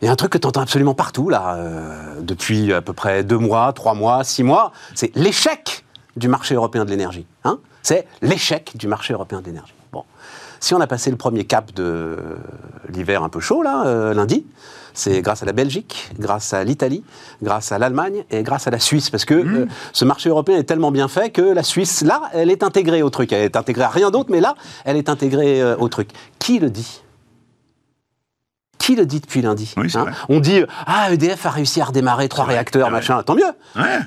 Il 0.00 0.06
y 0.06 0.08
a 0.08 0.12
un 0.12 0.16
truc 0.16 0.30
que 0.32 0.38
tu 0.38 0.46
entends 0.46 0.60
absolument 0.62 0.94
partout 0.94 1.28
là 1.28 1.56
euh, 1.56 2.20
depuis 2.20 2.72
à 2.72 2.80
peu 2.80 2.92
près 2.94 3.24
deux 3.24 3.36
mois, 3.36 3.72
trois 3.74 3.94
mois, 3.94 4.24
six 4.24 4.42
mois. 4.42 4.72
C'est 4.94 5.14
l'échec 5.16 5.84
du 6.16 6.28
marché 6.28 6.54
européen 6.54 6.84
de 6.84 6.90
l'énergie. 6.90 7.26
Hein 7.44 7.58
c'est 7.82 8.06
l'échec 8.22 8.72
du 8.76 8.88
marché 8.88 9.14
européen 9.14 9.40
de 9.40 9.46
l'énergie. 9.46 9.72
Bon, 9.92 10.04
si 10.60 10.74
on 10.74 10.80
a 10.80 10.86
passé 10.86 11.10
le 11.10 11.16
premier 11.16 11.44
cap 11.44 11.72
de 11.74 12.18
l'hiver 12.92 13.22
un 13.22 13.28
peu 13.28 13.40
chaud 13.40 13.62
là 13.62 13.84
euh, 13.86 14.14
lundi, 14.14 14.44
c'est 14.98 15.22
grâce 15.22 15.42
à 15.42 15.46
la 15.46 15.52
Belgique, 15.52 16.10
grâce 16.18 16.52
à 16.52 16.64
l'Italie, 16.64 17.04
grâce 17.40 17.70
à 17.70 17.78
l'Allemagne 17.78 18.24
et 18.30 18.42
grâce 18.42 18.66
à 18.66 18.70
la 18.70 18.80
Suisse. 18.80 19.10
Parce 19.10 19.24
que 19.24 19.34
euh, 19.34 19.66
ce 19.92 20.04
marché 20.04 20.28
européen 20.28 20.58
est 20.58 20.64
tellement 20.64 20.90
bien 20.90 21.06
fait 21.06 21.30
que 21.30 21.40
la 21.40 21.62
Suisse, 21.62 22.02
là, 22.02 22.22
elle 22.32 22.50
est 22.50 22.64
intégrée 22.64 23.02
au 23.02 23.10
truc. 23.10 23.32
Elle 23.32 23.44
est 23.44 23.56
intégrée 23.56 23.84
à 23.84 23.90
rien 23.90 24.10
d'autre, 24.10 24.30
mais 24.30 24.40
là, 24.40 24.56
elle 24.84 24.96
est 24.96 25.08
intégrée 25.08 25.62
euh, 25.62 25.76
au 25.76 25.88
truc. 25.88 26.10
Qui 26.40 26.58
le 26.58 26.68
dit? 26.68 27.02
Qui 28.78 28.96
le 28.96 29.06
dit 29.06 29.20
depuis 29.20 29.40
lundi? 29.40 29.72
Oui, 29.76 29.88
hein? 29.94 30.06
On 30.28 30.40
dit 30.40 30.62
ah 30.86 31.12
EDF 31.12 31.46
a 31.46 31.50
réussi 31.50 31.80
à 31.80 31.84
redémarrer 31.84 32.28
trois 32.28 32.44
réacteurs, 32.44 32.88
vrai. 32.88 32.98
machin. 32.98 33.22
Tant 33.22 33.34
mieux. 33.36 33.44
Ouais. 33.76 33.98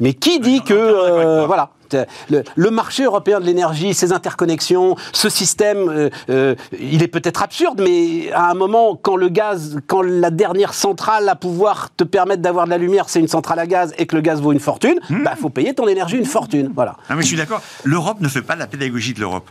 Mais 0.00 0.14
qui 0.14 0.40
dit 0.40 0.62
que 0.62 0.74
euh, 0.74 1.46
toi. 1.46 1.72
Voilà 1.92 2.06
le, 2.30 2.42
le 2.54 2.70
marché 2.70 3.04
européen 3.04 3.40
de 3.40 3.44
l'énergie, 3.46 3.94
ses 3.94 4.12
interconnexions, 4.12 4.96
ce 5.12 5.28
système, 5.28 5.88
euh, 5.88 6.10
euh, 6.30 6.54
il 6.80 7.02
est 7.02 7.08
peut-être 7.08 7.42
absurde, 7.42 7.80
mais 7.82 8.30
à 8.32 8.50
un 8.50 8.54
moment, 8.54 8.96
quand 9.00 9.16
le 9.16 9.28
gaz, 9.28 9.78
quand 9.86 10.02
la 10.02 10.30
dernière 10.30 10.74
centrale 10.74 11.28
à 11.28 11.34
pouvoir 11.36 11.88
te 11.96 12.04
permettre 12.04 12.42
d'avoir 12.42 12.64
de 12.66 12.70
la 12.70 12.78
lumière, 12.78 13.08
c'est 13.08 13.20
une 13.20 13.28
centrale 13.28 13.58
à 13.58 13.66
gaz 13.66 13.92
et 13.98 14.06
que 14.06 14.14
le 14.16 14.22
gaz 14.22 14.40
vaut 14.40 14.52
une 14.52 14.60
fortune, 14.60 14.98
Hmm. 15.08 15.22
bah 15.24 15.34
faut 15.40 15.48
payer 15.48 15.74
ton 15.74 15.86
énergie 15.88 16.16
une 16.16 16.24
fortune, 16.24 16.70
voilà. 16.74 16.96
Ah, 17.08 17.14
mais 17.14 17.22
je 17.22 17.28
suis 17.28 17.36
d'accord. 17.36 17.62
L'Europe 17.84 18.20
ne 18.20 18.28
fait 18.28 18.42
pas 18.42 18.56
la 18.56 18.66
pédagogie 18.66 19.14
de 19.14 19.20
l'Europe. 19.20 19.48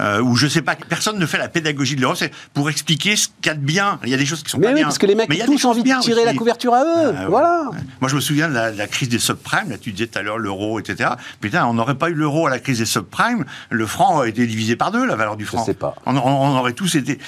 Euh, 0.00 0.20
ou 0.20 0.36
je 0.36 0.46
sais 0.46 0.62
pas, 0.62 0.74
personne 0.88 1.18
ne 1.18 1.26
fait 1.26 1.38
la 1.38 1.48
pédagogie 1.48 1.96
de 1.96 2.00
l'Europe. 2.00 2.16
C'est 2.18 2.32
pour 2.54 2.68
expliquer 2.70 3.16
ce 3.16 3.28
qu'il 3.28 3.46
y 3.46 3.48
a 3.50 3.54
de 3.54 3.60
bien. 3.60 3.98
Il 4.04 4.10
y 4.10 4.14
a 4.14 4.16
des 4.16 4.26
choses 4.26 4.42
qui 4.42 4.50
sont 4.50 4.58
Mais 4.58 4.64
pas 4.66 4.68
oui, 4.70 4.74
bien. 4.76 4.84
parce 4.84 4.98
que 4.98 5.06
les 5.06 5.14
mecs 5.14 5.28
Mais 5.28 5.36
il 5.36 5.42
a 5.42 5.44
ont 5.44 5.48
tous 5.48 5.64
envie 5.64 5.82
de 5.82 6.00
tirer 6.00 6.24
la 6.24 6.34
couverture 6.34 6.74
à 6.74 6.82
eux, 6.84 7.14
Ah, 7.16 7.26
voilà. 7.28 7.68
Ouais. 7.72 7.78
Moi, 8.00 8.10
je 8.10 8.16
me 8.16 8.20
souviens 8.20 8.48
de 8.48 8.54
la, 8.54 8.72
de 8.72 8.78
la 8.78 8.86
crise 8.86 9.08
des 9.08 9.18
subprimes. 9.18 9.70
Là, 9.70 9.78
tu 9.78 9.92
disais 9.92 10.06
tout 10.08 10.18
à 10.18 10.22
l'heure 10.22 10.38
l'euro, 10.38 10.78
etc. 10.80 11.10
Putain, 11.40 11.66
on 11.66 11.75
n'aurait 11.76 11.94
pas 11.94 12.10
eu 12.10 12.14
l'euro 12.14 12.46
à 12.48 12.50
la 12.50 12.58
crise 12.58 12.78
des 12.80 12.84
subprimes. 12.84 13.44
Le 13.70 13.86
franc 13.86 14.16
aurait 14.16 14.30
été 14.30 14.44
divisé 14.46 14.74
par 14.74 14.90
deux, 14.90 15.06
la 15.06 15.14
valeur 15.16 15.36
du 15.36 15.46
franc. 15.46 15.64
sais 15.64 15.74
pas. 15.74 15.94
On, 16.06 16.16
on- 16.16 16.20
on 16.26 16.58
aurait 16.58 16.72
tous 16.72 16.96
été. 16.96 17.18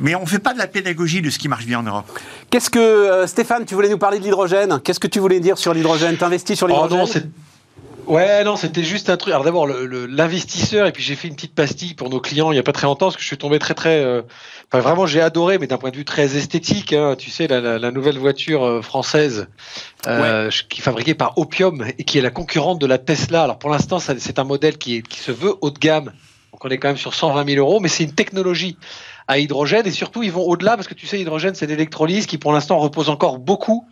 Mais 0.00 0.14
on 0.16 0.26
fait 0.26 0.38
pas 0.40 0.52
de 0.52 0.58
la 0.58 0.66
pédagogie 0.66 1.22
de 1.22 1.30
ce 1.30 1.38
qui 1.38 1.48
marche 1.48 1.66
bien 1.66 1.78
en 1.78 1.82
Europe. 1.84 2.06
Qu'est-ce 2.50 2.70
que 2.70 2.78
euh, 2.78 3.26
Stéphane, 3.28 3.64
tu 3.64 3.74
voulais 3.74 3.88
nous 3.88 3.98
parler 3.98 4.18
de 4.18 4.24
l'hydrogène? 4.24 4.80
Qu'est-ce 4.82 5.00
que 5.00 5.06
tu 5.06 5.20
voulais 5.20 5.38
dire 5.40 5.56
sur 5.58 5.72
l'hydrogène? 5.74 6.16
T'investis 6.16 6.56
sur 6.56 6.66
Oh 6.66 6.70
l'hydrogène? 6.88 7.22
non. 7.24 7.30
Ouais, 8.06 8.44
non, 8.44 8.56
c'était 8.56 8.82
juste 8.82 9.08
un 9.08 9.16
truc. 9.16 9.32
Alors 9.32 9.44
d'abord, 9.44 9.66
l'investisseur, 9.66 10.86
et 10.86 10.92
puis 10.92 11.02
j'ai 11.02 11.14
fait 11.16 11.28
une 11.28 11.34
petite 11.34 11.54
pastille 11.54 11.94
pour 11.94 12.10
nos 12.10 12.20
clients 12.20 12.50
il 12.52 12.54
n'y 12.54 12.60
a 12.60 12.62
pas 12.62 12.72
très 12.72 12.86
longtemps, 12.86 13.06
parce 13.06 13.16
que 13.16 13.22
je 13.22 13.26
suis 13.26 13.38
tombé 13.38 13.58
très 13.58 13.74
très. 13.74 14.02
euh, 14.04 14.22
Enfin, 14.72 14.80
vraiment, 14.82 15.06
j'ai 15.06 15.20
adoré, 15.20 15.58
mais 15.58 15.66
d'un 15.66 15.78
point 15.78 15.90
de 15.90 15.96
vue 15.96 16.04
très 16.04 16.36
esthétique. 16.36 16.92
hein, 16.92 17.14
tu 17.16 17.30
sais, 17.30 17.46
la, 17.46 17.60
la- 17.60 17.78
la 17.78 17.90
nouvelle 17.92 18.18
voiture 18.18 18.64
euh, 18.64 18.82
française 18.82 19.46
euh, 20.06 20.50
qui 20.68 20.80
est 20.80 20.84
fabriquée 20.84 21.14
par 21.14 21.38
Opium 21.38 21.84
et 21.98 22.04
qui 22.04 22.18
est 22.18 22.22
la 22.22 22.30
concurrente 22.30 22.80
de 22.80 22.86
la 22.86 22.98
Tesla. 22.98 23.44
Alors 23.44 23.58
pour 23.58 23.70
l'instant, 23.70 23.98
c'est 24.00 24.38
un 24.38 24.44
modèle 24.44 24.76
qui, 24.78 24.96
est, 24.96 25.02
qui 25.02 25.20
se 25.20 25.30
veut 25.32 25.54
haut 25.60 25.70
de 25.70 25.78
gamme. 25.78 26.12
Donc 26.52 26.64
on 26.64 26.68
est 26.68 26.78
quand 26.78 26.88
même 26.88 26.96
sur 26.96 27.14
120 27.14 27.46
000 27.48 27.58
euros, 27.66 27.80
mais 27.80 27.88
c'est 27.88 28.04
une 28.04 28.14
technologie 28.14 28.76
à 29.26 29.38
hydrogène 29.38 29.86
et 29.86 29.90
surtout 29.90 30.22
ils 30.22 30.32
vont 30.32 30.42
au-delà 30.42 30.76
parce 30.76 30.86
que 30.86 30.94
tu 30.94 31.06
sais 31.06 31.16
l'hydrogène 31.16 31.54
c'est 31.54 31.66
l'électrolyse 31.66 32.26
qui 32.26 32.36
pour 32.36 32.52
l'instant 32.52 32.78
repose 32.78 33.08
encore 33.08 33.38
beaucoup 33.38 33.86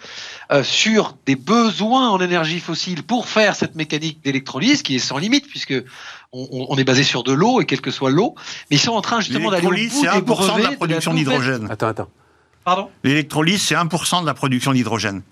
euh, 0.50 0.62
sur 0.62 1.16
des 1.26 1.36
besoins 1.36 2.10
en 2.10 2.20
énergie 2.20 2.60
fossile 2.60 3.02
pour 3.02 3.28
faire 3.28 3.54
cette 3.54 3.74
mécanique 3.74 4.22
d'électrolyse 4.22 4.82
qui 4.82 4.96
est 4.96 5.00
sans 5.00 5.18
limite 5.18 5.48
puisque 5.48 5.74
on, 6.34 6.76
est 6.78 6.84
basé 6.84 7.02
sur 7.02 7.22
de 7.22 7.32
l'eau 7.32 7.60
et 7.60 7.66
quelle 7.66 7.80
que 7.80 7.90
soit 7.90 8.10
l'eau 8.10 8.34
mais 8.70 8.76
ils 8.76 8.80
sont 8.80 8.92
en 8.92 9.02
train 9.02 9.20
justement 9.20 9.50
d'aller 9.50 9.66
au 9.66 9.70
bout 9.70 9.76
L'électrolyse, 9.76 10.00
c'est 10.00 10.20
des 10.20 10.32
1% 10.32 10.56
de 10.58 10.62
la 10.62 10.76
production 10.76 11.14
d'hydrogène. 11.14 11.68
Attends, 11.70 11.88
attends. 11.88 12.08
Pardon? 12.64 12.88
L'électrolyse, 13.02 13.62
c'est 13.62 13.74
1% 13.74 14.22
de 14.22 14.26
la 14.26 14.34
production 14.34 14.72
d'hydrogène. 14.72 15.22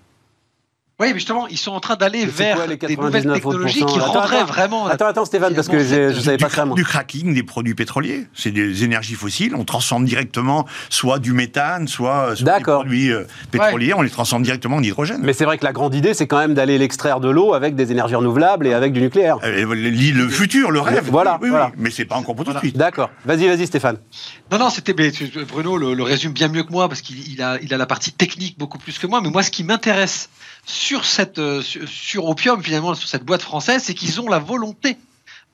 Oui, 1.01 1.07
mais 1.07 1.13
justement, 1.15 1.47
ils 1.47 1.57
sont 1.57 1.71
en 1.71 1.79
train 1.79 1.95
d'aller 1.95 2.25
vers 2.27 2.57
quoi, 2.57 2.67
les 2.67 2.77
des 2.77 2.95
nouvelles 2.95 3.23
99 3.23 3.33
technologies 3.33 3.85
qui 3.85 3.97
Attends, 3.97 4.05
rendraient 4.11 4.35
attends. 4.37 4.45
vraiment. 4.45 4.85
Attends, 4.85 5.07
attends, 5.07 5.25
Stéphane, 5.25 5.55
parce 5.55 5.67
que 5.67 5.79
je 5.79 6.19
savais 6.19 6.37
du, 6.37 6.45
pas 6.45 6.65
moi. 6.65 6.75
du 6.75 6.83
cracking 6.83 7.33
des 7.33 7.41
produits 7.41 7.73
pétroliers. 7.73 8.27
C'est 8.35 8.51
des 8.51 8.83
énergies 8.83 9.15
fossiles. 9.15 9.55
On 9.55 9.63
transforme 9.65 10.05
directement 10.05 10.67
soit 10.89 11.17
du 11.17 11.33
méthane, 11.33 11.87
soit, 11.87 12.35
soit 12.35 12.57
des 12.59 12.63
produits 12.63 13.11
euh, 13.11 13.23
pétroliers. 13.49 13.93
On 13.95 14.03
les 14.03 14.11
transforme 14.11 14.43
directement 14.43 14.77
en 14.77 14.83
hydrogène. 14.83 15.21
Mais 15.23 15.33
c'est 15.33 15.45
vrai 15.45 15.57
que 15.57 15.65
la 15.65 15.73
grande 15.73 15.95
idée, 15.95 16.13
c'est 16.13 16.27
quand 16.27 16.37
même 16.37 16.53
d'aller 16.53 16.77
l'extraire 16.77 17.19
de 17.19 17.29
l'eau 17.29 17.53
avec 17.55 17.75
des 17.75 17.91
énergies 17.91 18.15
renouvelables 18.15 18.67
et 18.67 18.73
avec 18.73 18.93
du 18.93 19.01
nucléaire. 19.01 19.37
Euh, 19.43 19.65
le, 19.73 19.89
le 19.89 20.29
futur, 20.29 20.69
le 20.69 20.81
rêve. 20.81 21.07
Voilà, 21.09 21.33
oui, 21.41 21.45
oui, 21.45 21.49
voilà. 21.49 21.67
oui. 21.67 21.71
Mais 21.77 21.89
c'est 21.89 22.05
pas 22.05 22.15
encore 22.15 22.35
pour 22.35 22.45
tout 22.45 22.53
de 22.53 22.59
suite. 22.59 22.77
D'accord. 22.77 23.09
Vas-y, 23.25 23.47
vas-y, 23.47 23.65
Stéphane. 23.65 23.97
Non, 24.51 24.59
non, 24.59 24.69
c'était 24.69 24.93
Bruno 24.93 25.77
le, 25.77 25.93
le 25.95 26.03
résume 26.03 26.31
bien 26.31 26.47
mieux 26.47 26.63
que 26.63 26.71
moi 26.71 26.87
parce 26.87 27.01
qu'il 27.01 27.27
il 27.31 27.41
a, 27.41 27.57
il 27.61 27.73
a 27.73 27.77
la 27.77 27.85
partie 27.87 28.11
technique 28.11 28.57
beaucoup 28.59 28.77
plus 28.77 28.99
que 28.99 29.07
moi. 29.07 29.19
Mais 29.21 29.29
moi, 29.29 29.41
ce 29.41 29.49
qui 29.51 29.63
m'intéresse 29.63 30.29
sur 30.65 31.05
cette 31.05 31.39
euh, 31.39 31.61
sur, 31.61 31.87
sur 31.87 32.25
Opium 32.25 32.63
finalement 32.63 32.93
sur 32.93 33.07
cette 33.07 33.23
boîte 33.23 33.41
française, 33.41 33.83
c'est 33.83 33.93
qu'ils 33.93 34.21
ont 34.21 34.27
la 34.27 34.39
volonté 34.39 34.97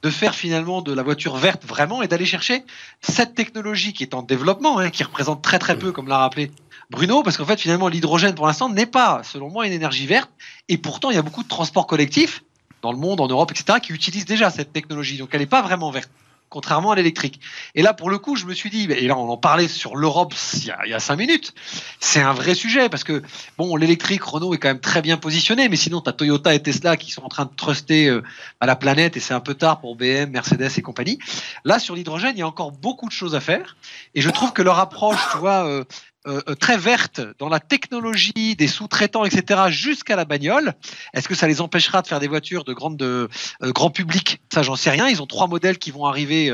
de 0.04 0.10
faire 0.10 0.36
finalement 0.36 0.82
de 0.82 0.94
la 0.94 1.04
voiture 1.04 1.38
verte 1.38 1.66
vraiment 1.66 2.04
et 2.04 2.08
d'aller 2.08 2.26
chercher 2.26 2.64
cette 3.02 3.34
technologie 3.34 3.94
qui 3.94 4.04
est 4.04 4.14
en 4.14 4.22
développement, 4.22 4.80
hein, 4.80 4.90
qui 4.90 5.04
représente 5.04 5.42
très 5.42 5.60
très 5.60 5.78
peu, 5.78 5.92
comme 5.92 6.08
l'a 6.08 6.20
rappelé 6.20 6.52
Bruno, 6.90 7.24
parce 7.24 7.38
qu'en 7.38 7.46
fait 7.46 7.60
finalement 7.60 7.88
l'hydrogène 7.88 8.36
pour 8.36 8.48
l'instant 8.48 8.70
n'est 8.70 8.86
pas, 8.86 9.22
selon 9.24 9.50
moi, 9.50 9.66
une 9.66 9.74
énergie 9.74 10.06
verte. 10.06 10.30
Et 10.70 10.78
pourtant, 10.78 11.10
il 11.10 11.16
y 11.16 11.20
a 11.20 11.24
beaucoup 11.24 11.44
de 11.44 11.48
transports 11.48 11.88
collectifs 11.88 12.44
dans 12.82 12.92
le 12.92 12.98
monde, 12.98 13.20
en 13.20 13.28
Europe, 13.28 13.52
etc., 13.52 13.80
qui 13.82 13.92
utilisent 13.92 14.26
déjà 14.26 14.50
cette 14.52 14.72
technologie. 14.72 15.18
Donc 15.18 15.30
elle 15.34 15.40
n'est 15.40 15.48
pas 15.48 15.62
vraiment 15.62 15.90
verte 15.90 16.12
contrairement 16.50 16.92
à 16.92 16.96
l'électrique. 16.96 17.40
Et 17.76 17.82
là, 17.82 17.94
pour 17.94 18.10
le 18.10 18.18
coup, 18.18 18.36
je 18.36 18.46
me 18.46 18.54
suis 18.54 18.70
dit, 18.70 18.88
et 18.90 19.08
là, 19.08 19.18
on 19.18 19.30
en 19.30 19.38
parlait 19.38 19.68
sur 19.68 19.96
l'Europe 19.96 20.34
il 20.56 20.90
y 20.90 20.94
a- 20.94 21.00
cinq 21.00 21.18
minutes, 21.18 21.54
c'est 22.00 22.22
un 22.22 22.34
vrai 22.34 22.56
sujet 22.56 22.90
parce 22.90 23.04
que, 23.04 23.22
bon, 23.58 23.76
l'électrique, 23.76 24.24
Renault 24.24 24.54
est 24.54 24.58
quand 24.58 24.70
même 24.70 24.80
très 24.80 25.02
bien 25.02 25.18
positionné, 25.18 25.70
mais 25.70 25.76
sinon, 25.76 26.02
tu 26.02 26.10
as 26.10 26.14
Toyota 26.14 26.54
et 26.54 26.62
Tesla 26.62 26.98
qui 26.98 27.12
sont 27.12 27.24
en 27.24 27.30
train 27.30 27.46
de 27.46 27.56
truster 27.56 28.08
euh, 28.08 28.24
à 28.60 28.66
la 28.66 28.76
planète 28.76 29.18
et 29.18 29.20
c'est 29.20 29.34
un 29.34 29.40
peu 29.40 29.54
tard 29.54 29.80
pour 29.80 29.96
BM, 29.96 30.32
Mercedes 30.32 30.70
et 30.78 30.82
compagnie. 30.82 31.20
Là, 31.66 31.80
sur 31.80 31.96
l'hydrogène, 31.96 32.34
il 32.36 32.40
y 32.40 32.44
a 32.44 32.48
encore 32.48 32.72
beaucoup 32.72 33.08
de 33.08 33.14
choses 33.14 33.36
à 33.36 33.40
faire 33.40 33.76
et 34.16 34.22
je 34.22 34.30
trouve 34.30 34.54
que 34.54 34.62
leur 34.62 34.80
approche, 34.80 35.20
tu 35.32 35.38
vois, 35.38 35.66
euh, 35.68 35.84
euh, 36.28 36.42
euh, 36.50 36.56
très 36.56 36.78
verte 36.78 37.22
dans 37.40 37.50
la 37.50 37.60
technologie 37.60 38.56
des 38.58 38.68
sous-traitants, 38.68 39.26
etc., 39.26 39.62
jusqu'à 39.70 40.16
la 40.16 40.26
bagnole. 40.26 40.74
Est-ce 41.14 41.28
que 41.28 41.36
ça 41.36 41.48
les 41.48 41.62
empêchera 41.62 42.02
de 42.02 42.08
faire 42.08 42.20
des 42.20 42.28
voitures 42.28 42.64
de 42.64 42.74
grande 42.74 42.98
de, 42.98 43.30
euh, 43.64 43.72
grand 43.72 43.90
public? 43.90 44.42
Ça, 44.54 44.62
j'en 44.64 44.76
sais 44.76 44.90
rien. 44.90 45.08
Ils 45.08 45.22
ont 45.22 45.26
trois 45.26 45.48
modèles 45.48 45.78
qui 45.78 45.92
vont 45.92 46.06
arriver 46.06 46.52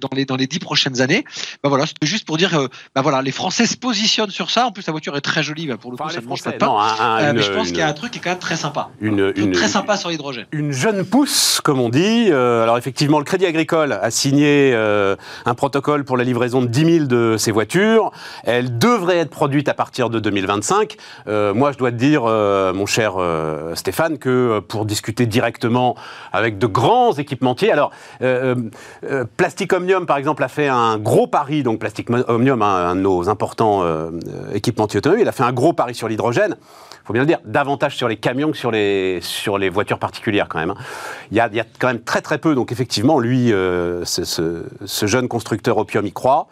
dans 0.00 0.08
les 0.12 0.24
dans 0.24 0.36
les 0.36 0.46
dix 0.46 0.58
prochaines 0.58 1.00
années. 1.00 1.24
Ben 1.62 1.68
voilà, 1.68 1.86
c'était 1.86 2.06
juste 2.06 2.26
pour 2.26 2.36
dire 2.36 2.50
que 2.50 2.68
ben 2.94 3.02
voilà, 3.02 3.22
les 3.22 3.32
Français 3.32 3.66
se 3.66 3.76
positionnent 3.76 4.30
sur 4.30 4.50
ça. 4.50 4.66
En 4.66 4.72
plus, 4.72 4.86
la 4.86 4.92
voiture 4.92 5.16
est 5.16 5.20
très 5.20 5.42
jolie. 5.42 5.66
Ben 5.66 5.76
pour 5.76 5.90
le 5.90 5.96
coup, 5.96 6.02
Enfin, 6.04 6.12
ça 6.12 6.20
les 6.20 6.24
ne 6.24 6.28
mange 6.30 6.42
pas 6.42 6.52
de 6.52 6.56
pain. 6.58 6.66
non, 6.66 6.78
un- 6.78 6.86
un- 6.86 7.22
Euh, 7.26 7.32
mais 7.34 7.42
je 7.42 7.50
pense 7.52 7.66
une- 7.68 7.72
qu'il 7.72 7.80
y 7.80 7.82
a 7.82 7.88
un 7.88 7.92
truc 7.92 8.12
qui 8.12 8.18
est 8.18 8.22
quand 8.22 8.30
même 8.30 8.38
très 8.38 8.56
sympa. 8.56 8.90
Une, 9.00 9.32
très 9.52 9.68
sympa 9.68 9.96
sur 9.96 10.10
l'hydrogène. 10.10 10.46
une 10.52 10.72
jeune 10.72 11.04
pousse, 11.04 11.60
comme 11.62 11.80
on 11.80 11.88
dit. 11.88 12.30
Alors 12.32 12.78
effectivement, 12.78 13.18
le 13.18 13.24
Crédit 13.24 13.46
Agricole 13.46 13.92
a 13.92 14.10
signé 14.10 14.74
un 14.74 15.54
protocole 15.54 16.04
pour 16.04 16.16
la 16.16 16.24
livraison 16.24 16.60
de 16.62 16.66
10 16.66 16.84
000 16.98 17.04
de 17.06 17.36
ces 17.38 17.50
voitures. 17.52 18.10
Elles 18.44 18.78
être 19.18 19.30
produites 19.30 19.68
à 19.68 19.74
partir 19.74 20.10
de 20.10 20.18
2025. 20.18 20.96
Euh, 21.28 21.54
moi, 21.54 21.72
je 21.72 21.78
dois 21.78 21.90
te 21.90 21.96
dire, 21.96 22.22
euh, 22.26 22.72
mon 22.72 22.86
cher 22.86 23.14
euh, 23.18 23.74
Stéphane, 23.74 24.18
que 24.18 24.60
pour 24.60 24.84
discuter 24.84 25.26
directement 25.26 25.96
avec 26.32 26.58
de 26.58 26.66
grands 26.66 27.12
équipementiers, 27.12 27.72
alors 27.72 27.90
Plastic 29.36 29.72
Omnium, 29.72 30.06
par 30.06 30.16
exemple, 30.16 30.42
a 30.42 30.48
fait 30.48 30.68
un 30.68 30.98
gros 30.98 31.26
pari. 31.26 31.62
Donc 31.62 31.78
Plastic 31.78 32.08
Omnium, 32.10 32.62
un, 32.62 32.94
de 32.94 33.00
nos 33.00 33.28
importants 33.28 33.84
équipementiers 34.52 34.98
automobiles, 34.98 35.24
il 35.24 35.28
a 35.28 35.32
fait 35.32 35.42
un 35.42 35.52
gros 35.52 35.72
pari 35.72 35.94
sur 35.94 36.08
l'hydrogène 36.08 36.56
faut 37.04 37.12
bien 37.12 37.22
le 37.22 37.28
dire, 37.28 37.38
davantage 37.44 37.96
sur 37.96 38.08
les 38.08 38.16
camions 38.16 38.50
que 38.50 38.56
sur 38.56 38.72
les, 38.72 39.20
sur 39.20 39.58
les 39.58 39.68
voitures 39.68 40.00
particulières 40.00 40.48
quand 40.48 40.58
même. 40.58 40.70
hein. 40.70 40.76
Il 41.30 41.36
y, 41.36 41.40
a, 41.40 41.48
il 41.52 41.54
y 41.54 41.60
a 41.60 41.64
quand 41.78 41.86
même 41.86 42.00
très 42.00 42.20
très 42.20 42.38
peu, 42.38 42.56
donc 42.56 42.72
effectivement, 42.72 43.20
lui, 43.20 43.50
ce 43.50 45.06
jeune 45.06 45.28
constructeur 45.28 45.78
Opium 45.78 46.04
y 46.04 46.12
croit. 46.12 46.48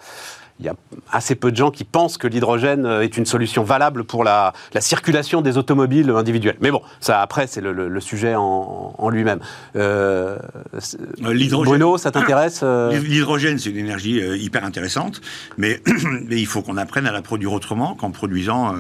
Il 0.61 0.66
y 0.66 0.68
a 0.68 0.74
assez 1.11 1.34
peu 1.34 1.50
de 1.50 1.57
gens 1.57 1.72
qui 1.72 1.82
pensent 1.82 2.16
que 2.16 2.28
l'hydrogène 2.28 2.86
euh, 2.86 3.02
est 3.02 3.16
une 3.16 3.26
solution 3.26 3.64
valable 3.64 4.05
pour 4.05 4.22
la, 4.22 4.52
la 4.72 4.80
circulation 4.80 5.42
des 5.42 5.59
automobiles 5.59 6.11
individuelles. 6.11 6.57
Mais 6.61 6.70
bon, 6.70 6.80
ça 7.00 7.20
après, 7.20 7.48
c'est 7.48 7.61
le, 7.61 7.72
le- 7.72 7.88
le 7.88 8.00
sujet 8.00 8.36
en, 8.36 8.94
en 8.96 9.09
lui-même. 9.11 9.40
Euh, 9.74 10.36
c'est- 10.78 10.98
Euh, 11.24 11.32
l'hydrogène- 11.34 11.70
Bruno, 11.70 11.98
ça 11.98 12.12
t'intéresse 12.12 12.61
euh 12.62 12.96
L'hydrogène, 13.00 13.59
c'est 13.59 13.70
une 13.70 13.78
énergie 13.78 14.20
hyper 14.38 14.64
intéressante, 14.64 15.20
mais, 15.59 15.80
mais 16.28 16.36
il 16.40 16.46
faut 16.46 16.62
qu'on 16.62 16.76
apprenne 16.76 17.09
à 17.09 17.12
la 17.12 17.20
produire 17.22 17.52
autrement 17.52 17.94
qu'en 17.96 18.12
produisant 18.12 18.74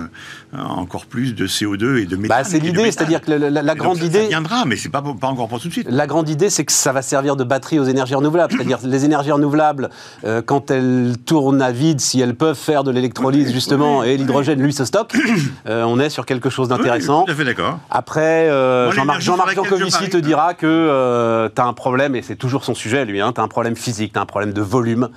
encore 0.56 1.06
plus 1.06 1.34
de 1.34 1.46
CO2 1.48 1.98
et 1.98 2.06
de 2.06 2.14
méthane. 2.16 2.28
bah, 2.38 2.44
C'est 2.44 2.58
et 2.58 2.60
de 2.60 2.66
l'idée, 2.66 2.82
méthane. 2.84 2.92
c'est-à-dire 2.92 3.20
que 3.20 3.32
la, 3.32 3.50
la- 3.50 3.62
la 3.62 3.72
Et 3.72 3.74
donc, 3.74 3.76
grande 3.78 3.96
ça- 3.96 4.02
Ça 4.02 4.06
idée... 4.06 4.28
viendra, 4.28 4.64
mais 4.64 4.76
c'est 4.76 4.90
pas, 4.90 5.02
pas 5.02 5.26
encore 5.26 5.48
pour 5.48 5.60
tout 5.60 5.66
de 5.68 5.72
suite. 5.72 5.88
La 5.90 6.06
grande 6.06 6.28
idée, 6.28 6.50
c'est 6.50 6.64
que 6.64 6.72
ça 6.72 6.92
va 6.92 7.02
servir 7.02 7.34
de 7.34 7.42
batterie 7.42 7.80
aux 7.80 7.84
énergies 7.84 8.14
renouvelables. 8.14 8.52
C'est-à-dire 8.52 8.78
les 8.84 9.04
énergies 9.04 9.32
renouvelables, 9.32 9.90
euh, 10.24 10.40
quand 10.40 10.70
elles 10.70 11.14
tournent 11.26 11.63
à 11.64 11.72
vide, 11.72 12.00
si 12.00 12.20
elles 12.20 12.34
peuvent 12.34 12.56
faire 12.56 12.84
de 12.84 12.90
l'électrolyse, 12.90 13.52
justement, 13.52 14.00
oui, 14.00 14.08
et 14.08 14.16
l'hydrogène, 14.16 14.60
lui, 14.62 14.72
se 14.72 14.84
stocke, 14.84 15.14
euh, 15.66 15.82
on 15.84 15.98
est 15.98 16.10
sur 16.10 16.26
quelque 16.26 16.50
chose 16.50 16.68
d'intéressant. 16.68 17.24
Tout 17.24 17.32
à 17.32 17.34
fait 17.34 17.44
d'accord. 17.44 17.78
Après, 17.90 18.48
euh, 18.48 18.90
Jean-Marc 18.92 19.20
l'énergie 19.20 19.26
Jean-Marc 19.26 19.52
sur 19.52 19.62
laquelle 19.62 19.78
je 19.78 19.84
Jancovici 19.84 20.10
te 20.10 20.16
hein. 20.16 20.20
dira 20.20 20.54
que 20.54 21.50
tu 21.54 21.60
as 21.60 21.64
un 21.64 21.72
problème, 21.72 22.14
et 22.14 22.22
c'est 22.22 22.36
toujours 22.36 22.64
son 22.64 22.74
sujet, 22.74 23.04
lui, 23.04 23.18
tu 23.18 23.40
as 23.40 23.42
un 23.42 23.48
problème 23.48 23.76
physique, 23.76 24.12
tu 24.12 24.18
as 24.18 24.22
un 24.22 24.26
problème 24.26 24.52
de 24.52 24.62
volume 24.62 25.08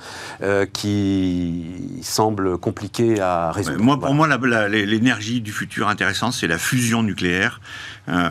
euh, 0.41 0.65
qui 0.71 1.99
semble 2.01 2.57
compliqué 2.57 3.19
à 3.19 3.51
résoudre. 3.51 3.79
moi, 3.81 3.99
pour 3.99 4.13
Voilà. 4.13 4.37
moi, 4.37 4.67
l'énergie 4.67 5.41
du 5.41 5.51
futur 5.51 5.87
intéressante, 5.87 6.33
c'est 6.33 6.47
la 6.47 6.57
fusion 6.57 7.03
nucléaire. 7.03 7.59
Euh, 8.09 8.29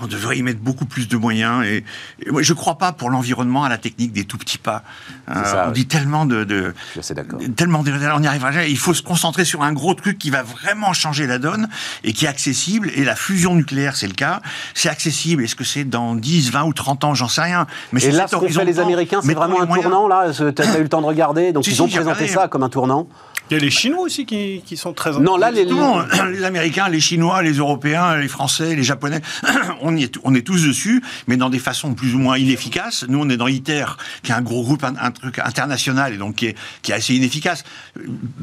on 0.00 0.06
devrait 0.06 0.38
y 0.38 0.42
mettre 0.42 0.60
beaucoup 0.60 0.84
plus 0.84 1.08
de 1.08 1.16
moyens. 1.16 1.64
Et, 1.64 1.84
et 2.24 2.30
moi, 2.30 2.42
je 2.42 2.52
ne 2.52 2.56
crois 2.58 2.78
pas 2.78 2.92
pour 2.92 3.10
l'environnement 3.10 3.64
à 3.64 3.68
la 3.68 3.78
technique 3.78 4.12
des 4.12 4.24
tout 4.24 4.38
petits 4.38 4.58
pas. 4.58 4.82
Euh, 5.28 5.44
ça, 5.44 5.66
on 5.68 5.70
dit 5.72 5.86
tellement 5.86 6.26
de, 6.26 6.44
de 6.44 6.74
Je 6.96 7.12
d'accord. 7.12 7.38
tellement 7.56 7.82
de, 7.82 7.92
on 7.92 8.20
n'y 8.20 8.26
arrivera 8.26 8.52
jamais. 8.52 8.70
Il 8.70 8.78
faut 8.78 8.94
se 8.94 9.02
concentrer 9.02 9.44
sur 9.44 9.62
un 9.62 9.72
gros 9.72 9.94
truc 9.94 10.18
qui 10.18 10.30
va 10.30 10.42
vraiment 10.42 10.92
changer 10.92 11.26
la 11.26 11.38
donne 11.38 11.68
et 12.04 12.12
qui 12.12 12.24
est 12.24 12.28
accessible. 12.28 12.90
Et 12.94 13.04
la 13.04 13.16
fusion 13.16 13.54
nucléaire, 13.54 13.96
c'est 13.96 14.08
le 14.08 14.14
cas. 14.14 14.40
C'est 14.74 14.88
accessible. 14.88 15.44
Est-ce 15.44 15.56
que 15.56 15.64
c'est 15.64 15.84
dans 15.84 16.14
10, 16.14 16.50
20 16.50 16.64
ou 16.64 16.72
30 16.72 17.04
ans? 17.04 17.14
J'en 17.14 17.28
sais 17.28 17.42
rien. 17.42 17.66
Mais 17.92 18.00
Et 18.00 18.10
c'est 18.10 18.12
là, 18.12 18.26
ce 18.26 18.36
qu'ont 18.36 18.48
fait 18.48 18.64
les. 18.64 18.80
Américains, 18.80 19.20
c'est 19.22 19.34
vraiment 19.34 19.60
un 19.60 19.66
moyens. 19.66 19.90
tournant, 19.90 20.08
là 20.08 20.32
Tu 20.32 20.42
as, 20.42 20.78
eu 20.78 20.82
le 20.82 20.88
temps 20.88 21.00
de 21.02 21.06
regarder, 21.06 21.52
donc 21.52 21.64
Si, 21.64 21.70
ils 21.70 21.74
si, 21.74 21.80
ont 21.80 21.88
présenté 21.88 22.24
regardé. 22.24 22.28
ça 22.28 22.48
comme 22.48 22.62
un 22.62 22.68
tournant. 22.68 23.08
Il 23.50 23.54
y 23.54 23.56
a 23.56 23.60
les 23.60 23.70
Chinois 23.70 24.02
aussi 24.02 24.26
qui, 24.26 24.62
qui 24.64 24.76
sont 24.76 24.92
très 24.92 25.12
Non, 25.18 25.36
là, 25.36 25.50
les, 25.50 25.66
Non, 25.66 26.04
les 26.30 26.44
Américains, 26.44 26.88
les 26.88 27.00
Chinois, 27.00 27.42
les 27.42 27.54
Européens, 27.54 28.16
les 28.16 28.28
Français, 28.28 28.76
les 28.76 28.82
Japonais, 28.84 29.20
on, 29.80 29.96
y 29.96 30.04
est, 30.04 30.14
on 30.22 30.34
est 30.34 30.42
tous 30.46 30.62
dessus, 30.66 31.02
mais 31.26 31.36
dans 31.36 31.50
des 31.50 31.58
façons 31.58 31.94
plus 31.94 32.14
ou 32.14 32.18
moins 32.18 32.38
inefficaces. 32.38 33.04
Nous, 33.08 33.18
on 33.18 33.28
est 33.28 33.36
dans 33.36 33.48
ITER, 33.48 33.84
qui 34.22 34.30
est 34.30 34.34
un 34.34 34.40
gros 34.42 34.62
groupe, 34.62 34.84
un, 34.84 34.94
un 35.00 35.10
truc 35.10 35.38
international, 35.40 36.14
et 36.14 36.16
donc 36.16 36.36
qui 36.36 36.46
est, 36.46 36.56
qui 36.82 36.92
est 36.92 36.94
assez 36.94 37.14
inefficace. 37.14 37.64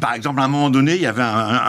Par 0.02 0.14
exemple, 0.14 0.42
à 0.42 0.44
un 0.44 0.48
moment 0.50 0.70
donné, 0.70 0.96
il 0.96 1.02
y 1.02 1.06
avait 1.08 1.24
un, 1.24 1.28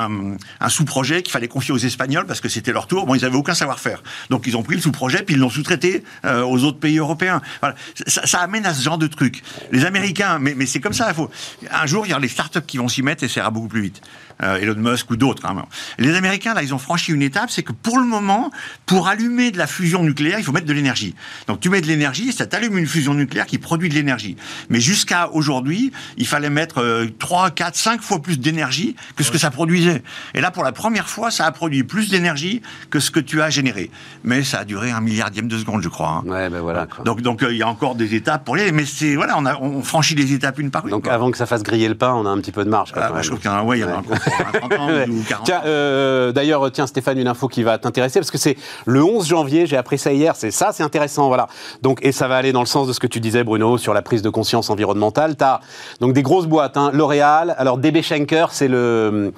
un- 0.09 0.37
un 0.61 0.69
sous-projet 0.69 1.23
qu'il 1.23 1.33
fallait 1.33 1.49
confier 1.49 1.73
aux 1.73 1.79
Espagnols 1.79 2.27
parce 2.27 2.41
que 2.41 2.49
c'était 2.49 2.73
leur 2.73 2.87
tour. 2.87 3.07
Bon, 3.07 3.15
ils 3.15 3.25
avaient 3.25 3.37
aucun 3.37 3.55
savoir-faire. 3.55 4.03
Donc, 4.31 4.47
ils 4.47 4.57
ont 4.57 4.63
pris 4.63 4.75
le 4.75 4.81
sous-projet, 4.83 5.23
puis 5.23 5.35
ils 5.37 5.39
l'ont 5.41 5.51
sous-traité 5.51 6.03
euh, 6.25 6.43
aux 6.43 6.65
autres 6.65 6.79
pays 6.81 6.99
européens. 6.99 7.41
Voilà. 7.61 7.77
Ça, 8.07 8.27
ça 8.27 8.39
amène 8.41 8.67
à 8.67 8.75
ce 8.75 8.83
genre 8.83 8.99
de 8.99 9.07
truc. 9.07 9.43
Les 9.71 9.85
Américains, 9.85 10.39
mais, 10.41 10.55
mais 10.57 10.67
c'est 10.67 10.81
comme 10.81 10.93
ça, 10.93 11.07
il 11.09 11.15
faut. 11.15 11.31
Un 11.71 11.87
jour, 11.87 12.05
il 12.07 12.11
y 12.11 12.13
aura 12.13 12.21
les 12.21 12.29
startups 12.29 12.63
qui 12.67 12.79
vont 12.79 12.89
s'y 12.89 13.03
mettre 13.03 13.25
et 13.25 13.28
ira 13.37 13.51
beaucoup 13.51 13.69
plus 13.69 13.81
vite. 13.83 14.01
Euh, 14.43 14.57
Elon 14.61 14.77
Musk 14.77 15.11
ou 15.11 15.17
d'autres. 15.17 15.45
hein. 15.47 15.65
Les 15.99 16.15
Américains, 16.15 16.55
là, 16.55 16.63
ils 16.63 16.73
ont 16.75 16.79
franchi 16.79 17.13
une 17.13 17.23
étape, 17.23 17.51
c'est 17.51 17.63
que 17.63 17.73
pour 17.73 17.99
le 17.99 18.05
moment, 18.05 18.51
pour 18.87 19.09
allumer 19.09 19.51
de 19.51 19.59
la 19.59 19.67
fusion 19.67 20.03
nucléaire, 20.03 20.39
il 20.39 20.45
faut 20.45 20.53
mettre 20.53 20.67
de 20.67 20.73
l'énergie. 20.73 21.15
Donc 21.49 21.61
tu 21.61 21.71
mets 21.71 21.81
de 21.81 21.87
l'énergie, 21.87 22.33
ça 22.33 22.47
t'allume 22.47 22.79
une 22.79 22.87
fusion 22.87 23.15
nucléaire 23.15 23.47
qui 23.47 23.59
produit 23.59 23.89
de 23.89 23.95
l'énergie. 23.95 24.37
Mais 24.69 24.81
jusqu'à 24.81 25.29
aujourd'hui, 25.33 25.93
il 26.17 26.27
fallait 26.27 26.51
mettre 26.51 26.79
euh, 26.79 27.07
3, 27.19 27.51
4, 27.51 27.75
5 27.77 28.01
fois 28.01 28.21
plus 28.23 28.39
d'énergie 28.39 28.95
que 29.17 29.25
ce 29.25 29.31
que 29.31 29.39
ça 29.39 29.51
produisait. 29.51 30.03
Et 30.35 30.41
là, 30.41 30.51
pour 30.51 30.63
la 30.65 30.73
première 30.73 31.09
fois, 31.09 31.31
ça 31.31 31.45
a 31.47 31.53
produit 31.53 31.83
plus 31.83 32.09
d'énergie 32.11 32.63
que 32.91 33.01
ce 33.01 33.11
que 33.11 33.21
tu 33.21 33.43
as 33.43 33.51
généré. 33.51 33.91
Mais 34.25 34.45
ça 34.45 34.61
a 34.61 34.65
duré 34.65 34.91
un 34.91 35.01
milliardième 35.01 35.49
de 35.49 35.59
seconde, 35.59 35.83
je 35.83 35.89
crois. 35.89 36.23
hein. 36.25 36.29
Ouais, 36.29 36.49
ben 36.49 36.61
voilà. 36.61 36.87
quoi. 36.87 37.05
Donc, 37.05 37.23
donc 37.23 37.43
euh, 37.43 37.51
il 37.53 37.59
y 37.59 37.63
a 37.63 37.69
encore 37.69 37.95
des 37.97 38.15
étapes 38.15 38.45
pour 38.45 38.55
les. 38.57 38.71
Mais 38.73 38.85
c'est 38.85 39.17
voilà, 39.17 39.37
on, 39.39 39.47
a, 39.47 39.57
on 39.57 39.83
franchit 39.83 40.15
les 40.15 40.33
étapes 40.33 40.59
une 40.59 40.71
par 40.71 40.85
une. 40.85 40.91
Donc 40.91 41.05
quoi. 41.05 41.13
avant 41.13 41.31
que 41.31 41.37
ça 41.39 41.47
fasse 41.47 41.63
griller 41.63 41.89
le 41.89 41.95
pain, 41.97 42.13
on 42.13 42.25
a 42.27 42.31
un 42.31 42.39
petit 42.39 42.53
peu 42.53 42.65
de 42.65 42.71
marge. 42.71 42.93
quoi, 42.93 43.03
Ah, 43.07 43.13
bah, 43.13 43.23
je 43.23 43.29
trouve 43.29 43.41
qu'il 43.41 43.51
y 43.51 43.55
en 43.55 43.59
a, 43.59 43.63
ouais, 43.63 43.79
il 43.79 43.81
y 43.81 43.85
en 43.85 43.89
a 43.89 43.99
Ouais. 43.99 44.19
Encore 44.29 44.61
pour 44.61 44.69
30 44.69 44.81
ans 44.81 44.89
ou 45.09 45.23
40 45.29 45.45
Tiens, 45.45 45.63
euh, 45.65 46.33
d'ailleurs, 46.33 46.71
tiens 46.73 46.87
Stéphane, 46.87 47.19
une 47.19 47.29
info 47.29 47.49
qui 47.49 47.63
va 47.63 47.79
t'intéresser 47.79 48.21
parce 48.21 48.31
que 48.31 48.39
c'est 48.39 48.57
le 48.87 49.03
11 49.03 49.27
janvier. 49.27 49.67
J'ai 49.67 49.77
appris 49.77 49.99
ça 49.99 50.13
hier. 50.13 50.35
C'est 50.37 50.51
ça, 50.51 50.71
c'est 50.73 50.83
intéressant, 50.83 51.29
voilà. 51.29 51.49
Donc 51.83 51.99
et 52.03 52.13
ça 52.13 52.29
va 52.29 52.37
aller 52.37 52.53
dans 52.53 52.61
le 52.61 52.67
sens 52.67 52.87
de 52.87 52.93
ce 52.93 53.01
que 53.01 53.07
tu 53.07 53.21
disais, 53.21 53.45
Bruno, 53.45 53.79
sur 53.79 53.95
la 53.95 54.03
prise 54.03 54.23
de 54.23 54.31
conscience 54.31 54.71
environnementale. 54.71 55.37
T'as 55.37 55.61
donc 56.01 56.13
des 56.13 56.23
grosses 56.23 56.47
boîtes, 56.47 56.77
hein, 56.77 56.91
L'Oréal. 56.93 57.55
Alors 57.59 57.79
DB 57.79 58.03
Schenker, 58.03 58.47
c'est 58.53 58.69
le 58.69 59.33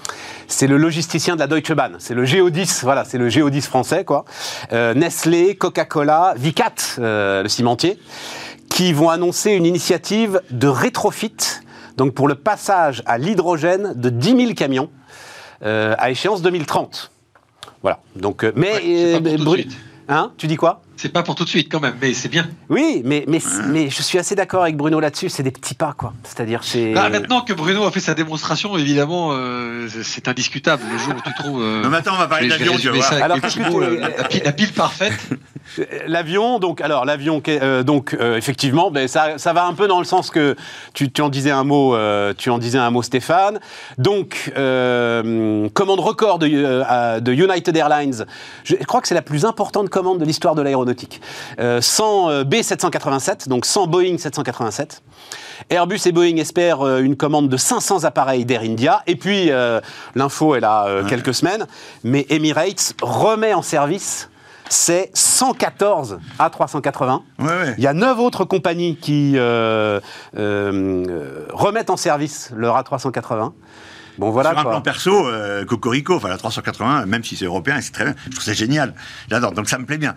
c'est 0.47 0.67
le 0.67 0.77
logisticien 0.77 1.35
de 1.35 1.41
la 1.41 1.47
Deutsche 1.47 1.73
Bahn. 1.73 1.97
C'est 1.99 2.15
le 2.15 2.25
Géodis, 2.25 2.81
voilà, 2.83 3.05
c'est 3.05 3.19
le 3.19 3.29
Géodis 3.29 3.63
français, 3.63 4.05
quoi. 4.05 4.25
Euh, 4.73 4.95
Nestlé, 4.95 5.55
Coca-Cola, 5.55 6.35
Vicat, 6.37 6.75
euh, 6.99 7.43
le 7.43 7.49
cimentier, 7.49 7.99
qui 8.69 8.93
vont 8.93 9.11
annoncer 9.11 9.53
une 9.53 9.67
initiative 9.67 10.41
de 10.51 10.69
rétrofit. 10.69 11.37
Donc 11.97 12.15
pour 12.15 12.29
le 12.29 12.35
passage 12.35 13.03
à 13.07 13.19
l'hydrogène 13.19 13.93
de 13.95 14.11
10 14.11 14.37
000 14.37 14.55
camions 14.55 14.91
euh, 15.63 15.95
à 15.99 16.11
échéance 16.11 16.43
2030. 16.43 17.11
Voilà. 17.83 18.01
Donc, 18.17 18.45
euh, 18.45 18.53
mais, 18.57 18.75
Ouais, 18.75 19.15
euh. 19.15 19.63
Hein? 20.09 20.33
Tu 20.37 20.47
dis 20.47 20.57
quoi? 20.57 20.83
C'est 21.03 21.09
pas 21.09 21.23
pour 21.23 21.35
tout 21.35 21.45
de 21.45 21.49
suite 21.49 21.69
quand 21.73 21.81
même, 21.81 21.95
mais 21.99 22.13
c'est 22.13 22.29
bien. 22.29 22.47
Oui, 22.69 23.01
mais, 23.07 23.25
mais, 23.27 23.39
mais 23.69 23.89
je 23.89 24.03
suis 24.03 24.19
assez 24.19 24.35
d'accord 24.35 24.65
avec 24.65 24.77
Bruno 24.77 25.01
là-dessus. 25.01 25.31
C'est 25.31 25.43
des 25.43 25.51
petits 25.51 25.73
pas, 25.73 25.95
quoi. 25.97 26.13
C'est-à-dire, 26.25 26.63
c'est. 26.63 26.93
Bah, 26.93 27.09
maintenant 27.09 27.41
que 27.41 27.55
Bruno 27.55 27.87
a 27.87 27.91
fait 27.91 28.01
sa 28.01 28.13
démonstration, 28.13 28.77
évidemment, 28.77 29.31
euh, 29.33 29.89
c'est- 30.03 30.29
indiscutable. 30.29 30.83
Le 30.93 30.99
jour 30.99 31.15
où 31.17 31.23
tu 31.27 31.33
trouves. 31.43 31.63
euh, 31.63 31.83
Non, 31.83 31.89
mais 31.89 31.97
attends, 31.97 32.13
on 32.17 32.19
va 32.19 32.27
parler 32.27 32.49
d'avion, 32.49 32.75
tu 32.77 33.01
ça 33.01 33.25
Alors, 33.25 33.39
mots, 33.39 33.83
tu- 33.83 33.97
la, 33.99 34.09
la 34.11 34.25
pile, 34.25 34.43
la 34.45 34.53
pile 34.53 34.73
parfaite. 34.75 35.19
Euh, 35.79 35.85
L'avion, 36.07 36.59
donc, 36.59 36.81
alors 36.81 37.05
l'avion, 37.05 37.41
euh, 37.47 37.83
donc 37.85 38.15
euh, 38.19 38.37
effectivement, 38.37 38.91
ben, 38.91 39.07
ça, 39.07 39.39
ça 39.39 39.53
va 39.53 39.67
un 39.67 39.75
peu 39.75 39.87
dans 39.87 40.01
le 40.01 40.05
sens 40.05 40.31
que 40.31 40.57
tu, 40.95 41.13
tu 41.13 41.23
en 41.23 41.29
disais 41.29 41.51
un 41.53 41.63
mot, 41.65 41.95
euh, 41.95 42.35
tu 42.37 42.51
en 42.51 42.59
disais 42.59 42.79
un 42.79 42.91
mot, 42.91 43.03
Stéphane. 43.03 43.61
Donc, 43.97 44.53
euh, 44.57 45.69
commande 45.73 46.01
record 46.01 46.39
de, 46.41 46.49
euh, 46.53 47.21
de 47.21 47.33
United 47.33 47.77
Airlines. 47.77 48.27
Je 48.65 48.75
crois 48.87 49.01
que 49.01 49.07
c'est 49.09 49.15
la 49.15 49.23
plus 49.23 49.45
importante 49.45 49.89
commande 49.91 50.19
de 50.19 50.25
l'histoire 50.25 50.55
de 50.57 50.63
l'aéronautique. 50.63 50.90
Euh, 51.59 51.81
100 51.81 52.31
euh, 52.31 52.45
B787, 52.45 53.49
donc 53.49 53.67
100 53.67 53.87
Boeing 53.87 54.19
787. 54.19 55.03
Airbus 55.69 56.01
et 56.07 56.13
Boeing 56.13 56.37
espèrent 56.37 56.83
euh, 56.83 57.01
une 57.01 57.17
commande 57.17 57.49
de 57.49 57.57
500 57.57 58.05
appareils 58.05 58.45
d'Air 58.45 58.63
India. 58.63 59.03
Et 59.07 59.17
puis, 59.17 59.51
euh, 59.51 59.81
l'info 60.15 60.55
est 60.55 60.61
là 60.61 60.87
euh, 60.87 61.05
quelques 61.05 61.35
semaines, 61.35 61.67
mais 62.03 62.27
Emirates 62.31 62.95
remet 63.03 63.55
en 63.55 63.63
service 63.63 64.29
c'est 64.71 65.11
114 65.15 66.21
A380. 66.39 67.21
Ouais, 67.41 67.47
ouais. 67.47 67.75
Il 67.77 67.83
y 67.83 67.89
a 67.89 67.93
neuf 67.93 68.19
autres 68.21 68.45
compagnies 68.45 68.97
qui 68.97 69.33
euh, 69.37 69.99
euh, 70.39 71.05
euh, 71.09 71.47
remettent 71.53 71.91
en 71.91 71.97
service 71.97 72.53
leur 72.55 72.81
A380. 72.81 73.51
Bon, 74.19 74.31
voilà 74.31 74.51
Sur 74.51 74.59
un 74.59 74.63
quoi. 74.63 74.71
plan 74.73 74.81
perso, 74.81 75.27
euh, 75.29 75.65
Cocorico, 75.65 76.17
enfin 76.17 76.29
la 76.29 76.37
380, 76.39 77.07
même 77.07 77.25
si 77.25 77.37
c'est 77.37 77.45
européen, 77.47 77.81
c'est 77.81 77.93
très 77.93 78.05
bien. 78.05 78.15
Je 78.27 78.31
trouve 78.31 78.45
ça 78.45 78.53
génial. 78.53 78.95
J'adore. 79.31 79.53
Donc 79.53 79.69
ça 79.69 79.79
me 79.79 79.87
plaît 79.87 79.99
bien. 79.99 80.15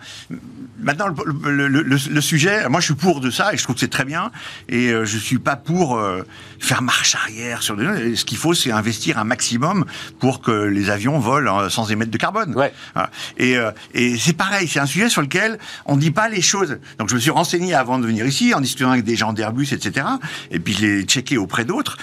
Maintenant, 0.78 1.06
le, 1.08 1.50
le- 1.50 1.68
le- 1.68 1.82
le- 1.82 2.20
sujet, 2.20 2.68
moi 2.68 2.80
je 2.80 2.86
suis 2.86 2.94
pour 2.94 3.20
de 3.20 3.30
ça 3.30 3.52
et 3.54 3.56
je 3.56 3.62
trouve 3.62 3.74
que 3.76 3.80
c'est 3.80 3.88
très 3.90 4.04
bien. 4.04 4.30
Et 4.68 4.88
euh, 4.90 5.04
je 5.04 5.16
suis 5.18 5.38
pas 5.38 5.56
pour 5.56 5.96
euh, 5.96 6.22
faire 6.58 6.82
marche 6.82 7.14
arrière 7.14 7.62
sur 7.62 7.76
des. 7.76 8.16
Ce 8.16 8.24
qu'il 8.24 8.36
faut, 8.38 8.52
c'est 8.54 8.70
investir 8.72 9.18
un 9.18 9.24
maximum 9.24 9.84
pour 10.18 10.40
que 10.42 10.50
les 10.50 10.90
avions 10.90 11.18
volent 11.18 11.60
euh, 11.60 11.68
sans 11.68 11.90
émettre 11.90 12.10
de 12.10 12.18
carbone. 12.18 12.54
Ouais. 12.54 12.72
Voilà. 12.94 13.10
Et, 13.38 13.56
euh, 13.56 13.70
et 13.94 14.18
c'est 14.18 14.32
pareil, 14.34 14.68
c'est 14.68 14.80
un 14.80 14.86
sujet 14.86 15.08
sur 15.08 15.22
lequel 15.22 15.58
on 15.86 15.96
ne 15.96 16.00
dit 16.00 16.10
pas 16.10 16.28
les 16.28 16.42
choses. 16.42 16.78
Donc 16.98 17.08
je 17.08 17.14
me 17.14 17.20
suis 17.20 17.30
renseigné 17.30 17.74
avant 17.74 17.98
de 17.98 18.06
venir 18.06 18.26
ici, 18.26 18.52
en 18.54 18.60
discutant 18.60 18.90
avec 18.90 19.04
des 19.04 19.16
gens 19.16 19.32
d'Airbus, 19.32 19.68
etc. 19.72 20.06
Et 20.50 20.58
puis 20.58 20.74
je 20.74 20.80
l'ai 20.86 21.02
checké 21.04 21.38
auprès 21.38 21.64
d'autres. 21.64 21.96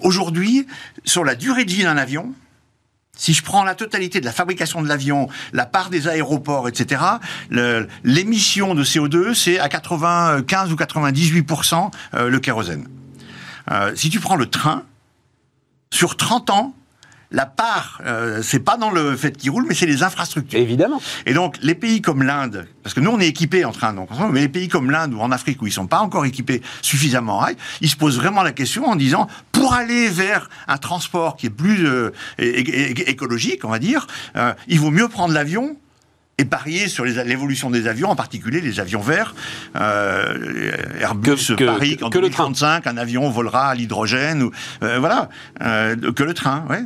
Aujourd'hui, 0.00 0.66
sur 1.04 1.24
la 1.24 1.34
durée 1.34 1.47
de 1.54 1.70
vie 1.70 1.82
d'un 1.82 1.96
avion, 1.96 2.32
si 3.16 3.34
je 3.34 3.42
prends 3.42 3.64
la 3.64 3.74
totalité 3.74 4.20
de 4.20 4.24
la 4.24 4.32
fabrication 4.32 4.80
de 4.80 4.88
l'avion, 4.88 5.28
la 5.52 5.66
part 5.66 5.90
des 5.90 6.08
aéroports, 6.08 6.68
etc., 6.68 7.02
l'émission 8.04 8.74
de 8.74 8.84
CO2, 8.84 9.34
c'est 9.34 9.58
à 9.58 9.68
95 9.68 10.72
ou 10.72 10.76
98% 10.76 11.90
euh, 12.14 12.28
le 12.28 12.40
kérosène. 12.40 12.88
Euh, 13.70 13.92
si 13.96 14.08
tu 14.08 14.20
prends 14.20 14.36
le 14.36 14.46
train, 14.46 14.84
sur 15.90 16.16
30 16.16 16.50
ans, 16.50 16.74
la 17.30 17.44
part, 17.44 18.00
euh, 18.06 18.40
c'est 18.42 18.60
pas 18.60 18.78
dans 18.78 18.90
le 18.90 19.14
fait 19.16 19.36
qu'il 19.36 19.50
roule, 19.50 19.66
mais 19.68 19.74
c'est 19.74 19.86
les 19.86 20.02
infrastructures. 20.02 20.58
Évidemment. 20.58 21.00
Et 21.26 21.34
donc, 21.34 21.58
les 21.60 21.74
pays 21.74 22.00
comme 22.00 22.22
l'Inde, 22.22 22.66
parce 22.82 22.94
que 22.94 23.00
nous, 23.00 23.10
on 23.10 23.20
est 23.20 23.28
équipés 23.28 23.66
en 23.66 23.72
train, 23.72 23.92
donc, 23.92 24.08
mais 24.32 24.40
les 24.40 24.48
pays 24.48 24.68
comme 24.68 24.90
l'Inde 24.90 25.12
ou 25.12 25.20
en 25.20 25.30
Afrique 25.30 25.60
où 25.60 25.66
ils 25.66 25.72
sont 25.72 25.86
pas 25.86 25.98
encore 25.98 26.24
équipés 26.24 26.62
suffisamment 26.80 27.34
en 27.34 27.38
rail, 27.38 27.56
ils 27.82 27.90
se 27.90 27.96
posent 27.96 28.16
vraiment 28.16 28.42
la 28.42 28.52
question 28.52 28.86
en 28.86 28.96
disant, 28.96 29.28
pour 29.58 29.74
aller 29.74 30.08
vers 30.08 30.48
un 30.68 30.78
transport 30.78 31.36
qui 31.36 31.46
est 31.46 31.50
plus 31.50 31.86
euh, 31.86 32.10
écologique, 32.38 33.64
on 33.64 33.68
va 33.70 33.78
dire, 33.78 34.06
euh, 34.36 34.52
il 34.68 34.78
vaut 34.80 34.90
mieux 34.90 35.08
prendre 35.08 35.34
l'avion 35.34 35.76
et 36.40 36.44
parier 36.44 36.86
sur 36.86 37.04
l'évolution 37.04 37.68
des 37.68 37.88
avions, 37.88 38.10
en 38.10 38.14
particulier 38.16 38.60
les 38.60 38.78
avions 38.78 39.00
verts. 39.00 39.34
Euh, 39.74 40.70
Airbus 41.00 41.30
Que- 41.48 41.54
que- 41.54 41.64
parie 41.64 41.96
qu'en 41.96 42.10
que 42.10 42.18
le 42.18 42.30
train. 42.30 42.44
2035, 42.44 42.86
un 42.86 42.96
avion 42.96 43.28
volera 43.30 43.70
à 43.70 43.74
l'hydrogène, 43.74 44.42
ou 44.44 44.52
euh, 44.84 44.98
voilà, 45.00 45.28
euh, 45.62 45.96
que 46.12 46.22
le 46.22 46.34
train, 46.34 46.64
ouais. 46.70 46.84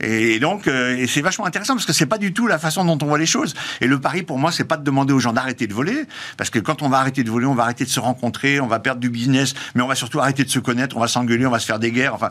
Et 0.00 0.38
donc, 0.38 0.68
euh, 0.68 0.96
et 0.96 1.06
c'est 1.06 1.20
vachement 1.20 1.46
intéressant 1.46 1.74
parce 1.74 1.86
que 1.86 1.92
c'est 1.92 2.06
pas 2.06 2.18
du 2.18 2.32
tout 2.32 2.46
la 2.46 2.58
façon 2.58 2.84
dont 2.84 2.98
on 3.02 3.06
voit 3.06 3.18
les 3.18 3.26
choses. 3.26 3.54
Et 3.80 3.86
le 3.86 4.00
pari 4.00 4.22
pour 4.22 4.38
moi, 4.38 4.52
c'est 4.52 4.64
pas 4.64 4.76
de 4.76 4.84
demander 4.84 5.12
aux 5.12 5.18
gens 5.18 5.32
d'arrêter 5.32 5.66
de 5.66 5.74
voler, 5.74 6.04
parce 6.36 6.50
que 6.50 6.58
quand 6.58 6.82
on 6.82 6.88
va 6.88 6.98
arrêter 6.98 7.24
de 7.24 7.30
voler, 7.30 7.46
on 7.46 7.54
va 7.54 7.64
arrêter 7.64 7.84
de 7.84 7.90
se 7.90 8.00
rencontrer, 8.00 8.60
on 8.60 8.66
va 8.66 8.78
perdre 8.78 9.00
du 9.00 9.10
business, 9.10 9.54
mais 9.74 9.82
on 9.82 9.88
va 9.88 9.94
surtout 9.94 10.20
arrêter 10.20 10.44
de 10.44 10.50
se 10.50 10.58
connaître, 10.58 10.96
on 10.96 11.00
va 11.00 11.08
s'engueuler, 11.08 11.46
on 11.46 11.50
va 11.50 11.58
se 11.58 11.66
faire 11.66 11.78
des 11.78 11.90
guerres. 11.90 12.14
Enfin, 12.14 12.30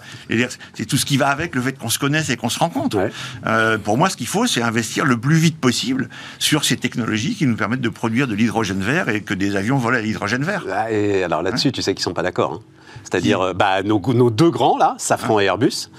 c'est 0.73 0.85
tout 0.85 0.97
ce 0.97 1.05
qui 1.05 1.17
va 1.17 1.27
avec 1.29 1.55
le 1.55 1.61
fait 1.61 1.77
qu'on 1.77 1.89
se 1.89 1.99
connaisse 1.99 2.29
et 2.29 2.37
qu'on 2.37 2.49
se 2.49 2.59
rencontre. 2.59 2.97
Ouais. 2.97 3.11
Euh, 3.45 3.77
pour 3.77 3.97
moi, 3.97 4.09
ce 4.09 4.17
qu'il 4.17 4.27
faut, 4.27 4.47
c'est 4.47 4.61
investir 4.61 5.05
le 5.05 5.17
plus 5.19 5.35
vite 5.35 5.59
possible 5.59 6.09
sur 6.39 6.63
ces 6.63 6.77
technologies 6.77 7.35
qui 7.35 7.45
nous 7.45 7.55
permettent 7.55 7.81
de 7.81 7.89
produire 7.89 8.27
de 8.27 8.35
l'hydrogène 8.35 8.81
vert 8.81 9.09
et 9.09 9.21
que 9.21 9.33
des 9.33 9.55
avions 9.55 9.77
volent 9.77 9.97
à 9.97 10.01
l'hydrogène 10.01 10.43
vert. 10.43 10.65
Et 10.89 11.23
alors 11.23 11.41
là-dessus, 11.41 11.71
tu 11.71 11.81
sais 11.81 11.93
qu'ils 11.93 12.03
sont 12.03 12.13
pas 12.13 12.23
d'accord. 12.23 12.53
hein. 12.53 12.76
C'est-à-dire, 13.09 13.39
euh, 13.41 13.53
bah, 13.53 13.83
nos, 13.83 14.01
nos 14.13 14.29
deux 14.29 14.49
grands 14.49 14.77
là, 14.77 14.95
Safran 14.97 15.39
et 15.39 15.45
Airbus, 15.45 15.89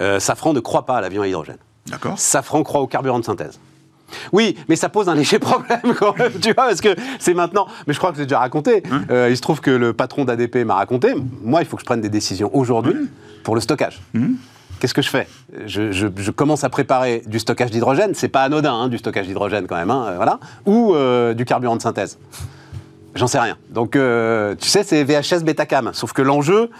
euh, 0.00 0.18
Safran 0.18 0.52
ne 0.52 0.60
croit 0.60 0.84
pas 0.86 0.96
à 0.96 1.00
l'avion 1.00 1.22
à 1.22 1.28
hydrogène. 1.28 1.58
D'accord 1.88 2.18
Safran 2.18 2.62
croit 2.64 2.80
au 2.80 2.86
carburant 2.88 3.20
de 3.20 3.24
synthèse. 3.24 3.60
Oui, 4.32 4.56
mais 4.68 4.76
ça 4.76 4.88
pose 4.88 5.08
un 5.08 5.14
léger 5.14 5.38
problème 5.40 5.94
quand 5.98 6.16
même, 6.18 6.32
tu 6.40 6.52
vois, 6.52 6.66
parce 6.68 6.80
que 6.80 6.94
c'est 7.18 7.34
maintenant. 7.34 7.66
Mais 7.86 7.92
je 7.92 7.98
crois 7.98 8.10
que 8.12 8.18
j'ai 8.18 8.24
déjà 8.24 8.38
raconté. 8.40 8.82
Euh, 9.10 9.28
il 9.30 9.36
se 9.36 9.42
trouve 9.42 9.60
que 9.60 9.70
le 9.70 9.92
patron 9.92 10.24
d'ADP 10.24 10.64
m'a 10.64 10.74
raconté. 10.74 11.14
Moi, 11.42 11.60
il 11.62 11.66
faut 11.66 11.76
que 11.76 11.82
je 11.82 11.86
prenne 11.86 12.00
des 12.00 12.08
décisions 12.08 12.50
aujourd'hui 12.54 12.94
pour 13.44 13.54
le 13.54 13.60
stockage. 13.60 14.00
Qu'est-ce 14.78 14.94
que 14.94 15.02
je 15.02 15.08
fais? 15.08 15.26
Je, 15.66 15.90
je- 15.90 16.06
je 16.16 16.30
commence 16.30 16.62
à 16.62 16.68
préparer 16.68 17.22
du 17.26 17.38
stockage 17.38 17.70
d'hydrogène. 17.70 18.12
C'est 18.14 18.28
pas 18.28 18.42
anodin, 18.42 18.74
hein, 18.74 18.88
du 18.88 18.98
stockage 18.98 19.26
d'hydrogène 19.26 19.66
quand 19.66 19.76
même, 19.76 19.90
hein, 19.90 20.12
voilà. 20.16 20.38
Ou 20.66 20.94
euh, 20.94 21.32
du 21.34 21.44
carburant 21.44 21.76
de 21.76 21.82
synthèse. 21.82 22.18
J'en 23.16 23.26
sais 23.26 23.38
rien. 23.40 23.56
Donc, 23.70 23.96
euh, 23.96 24.54
tu 24.60 24.68
sais, 24.68 24.82
c'est 24.84 25.02
VHS 25.04 25.42
Betacam. 25.44 25.90
Sauf 25.92 26.12
que 26.12 26.22
l'enjeu, 26.22 26.70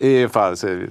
et 0.00 0.24
enfin, 0.26 0.52
c'est- 0.54 0.88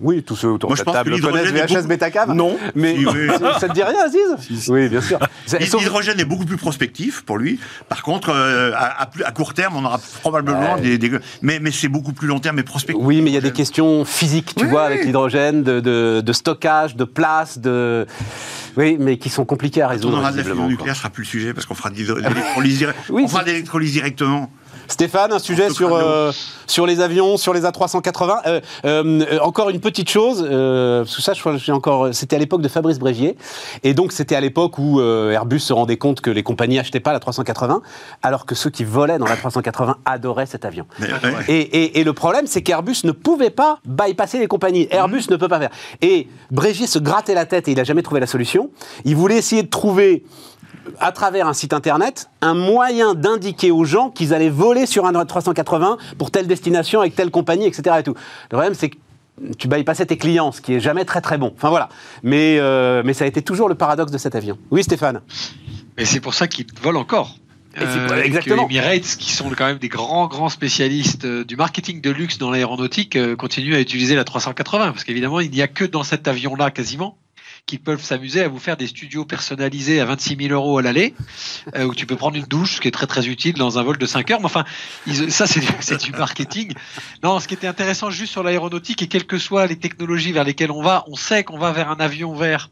oui, 0.00 0.22
tous 0.22 0.36
ceux 0.36 0.48
autour 0.48 0.70
Moi, 0.70 0.76
de 0.76 0.82
la 0.86 0.92
table 0.92 1.20
connaissent 1.20 1.50
VHS 1.50 1.74
beaucoup- 1.74 1.88
Betacam. 1.88 2.32
Non. 2.34 2.56
Mais 2.76 2.96
Si, 2.96 3.04
oui. 3.06 3.26
ça 3.60 3.68
te 3.68 3.72
dit 3.74 3.82
rien, 3.82 4.04
Aziz? 4.04 4.68
Oui, 4.68 4.88
bien 4.88 5.00
sûr. 5.00 5.18
L'hydrogène 5.60 6.20
est 6.20 6.24
beaucoup 6.24 6.44
plus 6.44 6.56
prospectif 6.56 7.22
pour 7.24 7.36
lui. 7.38 7.58
Par 7.88 8.02
contre, 8.02 8.30
euh, 8.30 8.70
à, 8.76 9.02
à 9.02 9.06
plus- 9.06 9.24
à 9.24 9.32
court 9.32 9.54
terme, 9.54 9.74
on 9.76 9.84
aura 9.84 9.98
probablement 10.20 10.74
Ouais. 10.74 10.80
des, 10.82 10.98
des- 10.98 11.10
Mais, 11.42 11.58
mais 11.60 11.72
c'est 11.72 11.88
beaucoup 11.88 12.12
plus 12.12 12.28
long 12.28 12.38
terme 12.38 12.58
et 12.60 12.62
prospectif. 12.62 13.04
Oui, 13.04 13.20
mais 13.22 13.30
il 13.30 13.34
y 13.34 13.38
a 13.38 13.40
des 13.40 13.52
questions 13.52 14.04
physiques, 14.04 14.54
tu 14.56 14.64
Oui, 14.64 14.70
vois, 14.70 14.84
avec 14.84 15.04
l'hydrogène, 15.04 15.62
de, 15.64 15.80
de- 15.80 16.20
de 16.24 16.32
stockage, 16.32 16.94
de 16.94 17.04
place, 17.04 17.58
de. 17.58 18.06
Oui, 18.76 18.96
mais 18.98 19.16
qui 19.18 19.28
sont 19.28 19.44
compliqués 19.44 19.82
à 19.82 19.86
On 19.86 19.90
résoudre. 19.90 20.18
aura 20.18 20.32
de 20.32 20.36
la 20.38 20.44
fusion 20.44 20.68
nucléaire, 20.68 20.94
ce 20.94 21.00
sera 21.00 21.10
plus 21.10 21.22
le 21.24 21.28
sujet 21.28 21.54
parce 21.54 21.66
qu'on 21.66 21.74
fera 21.74 21.90
de 21.90 21.96
l'électrolyse 21.96 22.78
direct- 22.78 22.98
Oui, 23.10 23.22
on 23.24 23.28
fera 23.28 23.40
c'est- 23.40 23.46
de 23.46 23.50
l'électrolyse 23.52 23.92
directement. 23.92 24.50
Stéphane, 24.88 25.32
un 25.32 25.38
sujet 25.38 25.70
sur, 25.70 25.94
euh, 25.94 26.32
sur 26.66 26.86
les 26.86 27.00
avions, 27.00 27.36
sur 27.36 27.52
les 27.54 27.62
A380. 27.62 28.38
Euh, 28.46 28.60
euh, 28.84 29.20
euh, 29.32 29.38
encore 29.40 29.70
une 29.70 29.80
petite 29.80 30.08
chose, 30.10 30.46
euh, 30.48 31.02
parce 31.04 31.16
que 31.16 31.22
ça, 31.22 31.34
je 31.34 31.40
crois 31.40 31.52
que 31.52 31.58
j'ai 31.58 31.72
encore. 31.72 32.08
C'était 32.12 32.36
à 32.36 32.38
l'époque 32.38 32.62
de 32.62 32.68
Fabrice 32.68 32.98
Brégier, 32.98 33.36
et 33.84 33.94
donc 33.94 34.12
c'était 34.12 34.34
à 34.34 34.40
l'époque 34.40 34.78
où 34.78 35.00
euh, 35.00 35.30
Airbus 35.30 35.60
se 35.60 35.72
rendait 35.72 35.96
compte 35.98 36.20
que 36.20 36.30
les 36.30 36.42
compagnies 36.42 36.78
achetaient 36.78 37.00
pas 37.00 37.12
la 37.12 37.20
380, 37.20 37.82
alors 38.22 38.46
que 38.46 38.54
ceux 38.54 38.70
qui 38.70 38.84
volaient 38.84 39.18
dans 39.18 39.26
la 39.26 39.36
380 39.36 39.96
adoraient 40.04 40.46
cet 40.46 40.64
avion. 40.64 40.86
Mais, 40.98 41.06
ouais. 41.12 41.44
Et, 41.48 41.58
et- 41.60 42.00
et 42.00 42.04
le 42.04 42.12
problème, 42.12 42.46
c'est 42.46 42.62
qu'Airbus 42.62 42.98
ne 43.04 43.12
pouvait 43.12 43.50
pas 43.50 43.78
bypasser 43.84 44.38
les 44.38 44.46
compagnies. 44.46 44.88
Airbus 44.90 45.24
ne 45.30 45.36
peut 45.36 45.48
pas 45.48 45.58
faire. 45.58 45.70
Et 46.02 46.28
Brégier 46.50 46.86
se 46.86 46.98
grattait 46.98 47.34
la 47.34 47.44
tête 47.46 47.68
et 47.68 47.72
il 47.72 47.76
n'a 47.76 47.84
jamais 47.84 48.02
trouvé 48.02 48.20
la 48.20 48.26
solution. 48.26 48.70
Il 49.04 49.16
voulait 49.16 49.36
essayer 49.36 49.62
de 49.62 49.68
trouver, 49.68 50.24
à 51.00 51.12
travers 51.12 51.46
un 51.46 51.52
site 51.52 51.72
internet, 51.72 52.28
un 52.40 52.54
moyen 52.54 53.14
d'indiquer 53.14 53.70
aux 53.70 53.84
gens 53.84 54.10
qu'ils 54.10 54.34
allaient 54.34 54.48
voler 54.50 54.86
sur 54.86 55.06
un 55.06 55.24
380 55.24 55.98
pour 56.18 56.30
telle 56.30 56.46
destination 56.46 57.00
avec 57.00 57.14
telle 57.14 57.30
compagnie, 57.30 57.66
etc. 57.66 57.96
Et 58.00 58.02
tout. 58.02 58.14
Le 58.50 58.56
problème, 58.56 58.74
c'est 58.74 58.90
que 58.90 58.96
tu 59.58 59.68
bypassais 59.68 60.06
tes 60.06 60.16
clients, 60.18 60.52
ce 60.52 60.60
qui 60.60 60.74
est 60.74 60.80
jamais 60.80 61.04
très 61.04 61.20
très 61.20 61.38
bon. 61.38 61.52
Enfin 61.56 61.70
voilà. 61.70 61.88
Mais, 62.22 62.58
euh, 62.58 63.02
mais 63.04 63.14
ça 63.14 63.24
a 63.24 63.28
été 63.28 63.42
toujours 63.42 63.68
le 63.68 63.74
paradoxe 63.74 64.10
de 64.12 64.18
cet 64.18 64.34
avion. 64.34 64.58
Oui, 64.70 64.82
Stéphane. 64.82 65.20
Et 65.96 66.04
c'est 66.04 66.20
pour 66.20 66.34
ça 66.34 66.48
qu'ils 66.48 66.66
volent 66.82 67.00
encore. 67.00 67.36
C'est- 67.76 68.20
exactement. 68.24 68.66
Que 68.66 68.72
Emirates, 68.72 69.16
qui 69.18 69.30
sont 69.32 69.48
quand 69.56 69.66
même 69.66 69.78
des 69.78 69.88
grands, 69.88 70.26
grands 70.26 70.48
spécialistes 70.48 71.24
euh, 71.24 71.44
du 71.44 71.54
marketing 71.54 72.00
de 72.00 72.10
luxe 72.10 72.38
dans 72.38 72.50
l'aéronautique, 72.50 73.14
euh, 73.14 73.36
continuent 73.36 73.76
à 73.76 73.80
utiliser 73.80 74.16
la 74.16 74.24
380. 74.24 74.90
Parce 74.90 75.04
qu'évidemment, 75.04 75.38
il 75.38 75.50
n'y 75.52 75.62
a 75.62 75.68
que 75.68 75.84
dans 75.84 76.02
cet 76.02 76.26
avion-là, 76.26 76.72
quasiment, 76.72 77.18
qu'ils 77.68 77.80
peuvent 77.80 78.02
s'amuser 78.02 78.42
à 78.42 78.48
vous 78.48 78.58
faire 78.58 78.76
des 78.76 78.86
studios 78.86 79.26
personnalisés 79.26 80.00
à 80.00 80.06
26 80.06 80.36
000 80.48 80.54
euros 80.54 80.78
à 80.78 80.82
l'aller, 80.82 81.14
euh, 81.76 81.84
où 81.84 81.94
tu 81.94 82.06
peux 82.06 82.16
prendre 82.16 82.36
une 82.36 82.46
douche, 82.46 82.76
ce 82.76 82.80
qui 82.80 82.88
est 82.88 82.92
très, 82.92 83.06
très 83.06 83.28
utile 83.28 83.54
dans 83.54 83.78
un 83.78 83.82
vol 83.82 83.98
de 83.98 84.06
5 84.06 84.30
heures. 84.30 84.40
Mais 84.40 84.46
enfin, 84.46 84.64
ça, 85.28 85.46
c'est 85.46 85.60
du, 85.60 85.68
c'est 85.80 86.02
du 86.02 86.12
marketing. 86.12 86.72
Non, 87.22 87.38
ce 87.38 87.46
qui 87.46 87.54
était 87.54 87.66
intéressant 87.66 88.10
juste 88.10 88.32
sur 88.32 88.42
l'aéronautique, 88.42 89.02
et 89.02 89.06
quelles 89.06 89.26
que 89.26 89.38
soient 89.38 89.66
les 89.66 89.76
technologies 89.76 90.32
vers 90.32 90.44
lesquelles 90.44 90.72
on 90.72 90.82
va, 90.82 91.04
on 91.08 91.14
sait 91.14 91.44
qu'on 91.44 91.58
va 91.58 91.70
vers 91.72 91.90
un 91.90 92.00
avion 92.00 92.34
vert. 92.34 92.70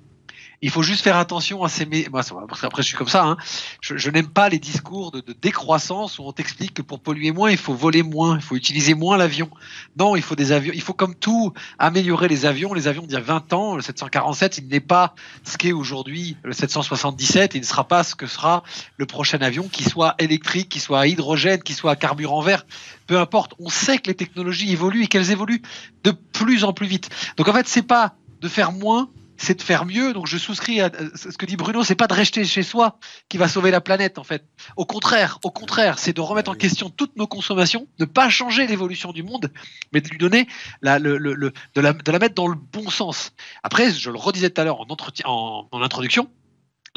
Il 0.62 0.70
faut 0.70 0.82
juste 0.82 1.02
faire 1.02 1.16
attention 1.16 1.62
à 1.64 1.68
ces. 1.68 1.86
Moi, 2.10 2.22
qu'après, 2.60 2.82
je 2.82 2.88
suis 2.88 2.96
comme 2.96 3.08
ça. 3.08 3.24
Hein. 3.24 3.36
Je, 3.80 3.96
je 3.96 4.10
n'aime 4.10 4.28
pas 4.28 4.48
les 4.48 4.58
discours 4.58 5.10
de, 5.10 5.20
de 5.20 5.32
décroissance 5.32 6.18
où 6.18 6.22
on 6.22 6.32
t'explique 6.32 6.74
que 6.74 6.82
pour 6.82 7.00
polluer 7.00 7.32
moins, 7.32 7.50
il 7.50 7.56
faut 7.56 7.74
voler 7.74 8.02
moins, 8.02 8.36
il 8.36 8.42
faut 8.42 8.56
utiliser 8.56 8.94
moins 8.94 9.16
l'avion. 9.16 9.50
Non, 9.98 10.16
il 10.16 10.22
faut 10.22 10.34
des 10.34 10.52
avions. 10.52 10.72
Il 10.74 10.82
faut 10.82 10.94
comme 10.94 11.14
tout 11.14 11.52
améliorer 11.78 12.28
les 12.28 12.46
avions. 12.46 12.72
Les 12.74 12.88
avions 12.88 13.02
d'il 13.02 13.12
y 13.12 13.16
a 13.16 13.20
20 13.20 13.52
ans, 13.52 13.76
le 13.76 13.82
747, 13.82 14.58
il 14.58 14.68
n'est 14.68 14.80
pas 14.80 15.14
ce 15.44 15.56
qu'est 15.58 15.72
aujourd'hui 15.72 16.36
le 16.42 16.52
777. 16.52 17.54
Il 17.54 17.60
ne 17.60 17.66
sera 17.66 17.86
pas 17.86 18.02
ce 18.02 18.14
que 18.14 18.26
sera 18.26 18.62
le 18.96 19.06
prochain 19.06 19.38
avion, 19.38 19.68
qui 19.68 19.84
soit 19.84 20.14
électrique, 20.18 20.68
qui 20.68 20.80
soit 20.80 21.00
à 21.00 21.06
hydrogène, 21.06 21.62
qui 21.62 21.74
soit 21.74 21.92
à 21.92 21.96
carburant 21.96 22.40
vert. 22.40 22.66
Peu 23.06 23.18
importe. 23.18 23.54
On 23.58 23.68
sait 23.68 23.98
que 23.98 24.08
les 24.08 24.14
technologies 24.14 24.72
évoluent 24.72 25.04
et 25.04 25.06
qu'elles 25.06 25.30
évoluent 25.30 25.62
de 26.04 26.10
plus 26.10 26.64
en 26.64 26.72
plus 26.72 26.86
vite. 26.86 27.10
Donc 27.36 27.48
en 27.48 27.52
fait, 27.52 27.68
c'est 27.68 27.82
pas 27.82 28.14
de 28.40 28.48
faire 28.48 28.72
moins, 28.72 29.08
c'est 29.38 29.54
de 29.58 29.62
faire 29.62 29.84
mieux. 29.86 30.12
Donc 30.12 30.26
je 30.26 30.38
souscris 30.38 30.80
à 30.80 30.90
ce 31.14 31.36
que 31.36 31.46
dit 31.46 31.56
Bruno, 31.56 31.84
c'est 31.84 31.94
pas 31.94 32.06
de 32.06 32.14
rester 32.14 32.44
chez 32.44 32.62
soi 32.62 32.98
qui 33.28 33.38
va 33.38 33.48
sauver 33.48 33.70
la 33.70 33.80
planète 33.80 34.18
en 34.18 34.24
fait. 34.24 34.44
Au 34.76 34.84
contraire, 34.86 35.38
au 35.44 35.50
contraire, 35.50 35.98
c'est 35.98 36.12
de 36.14 36.20
remettre 36.20 36.50
en 36.50 36.54
question 36.54 36.90
toutes 36.90 37.16
nos 37.16 37.26
consommations, 37.26 37.86
ne 37.98 38.04
pas 38.04 38.28
changer 38.28 38.66
l'évolution 38.66 39.12
du 39.12 39.22
monde, 39.22 39.52
mais 39.92 40.00
de 40.00 40.08
lui 40.08 40.18
donner 40.18 40.46
la, 40.82 40.98
le, 40.98 41.18
le- 41.18 41.34
le- 41.34 41.52
de, 41.74 41.80
la, 41.80 41.92
de 41.92 42.12
la 42.12 42.18
mettre 42.18 42.34
dans 42.34 42.48
le 42.48 42.56
bon 42.56 42.88
sens. 42.90 43.32
Après, 43.62 43.90
je 43.90 44.10
le 44.10 44.18
redisais 44.18 44.50
tout 44.50 44.60
à 44.60 44.64
l'heure 44.64 44.80
en, 44.80 44.86
entretien- 44.86 45.26
en, 45.26 45.68
en 45.70 45.82
introduction. 45.82 46.28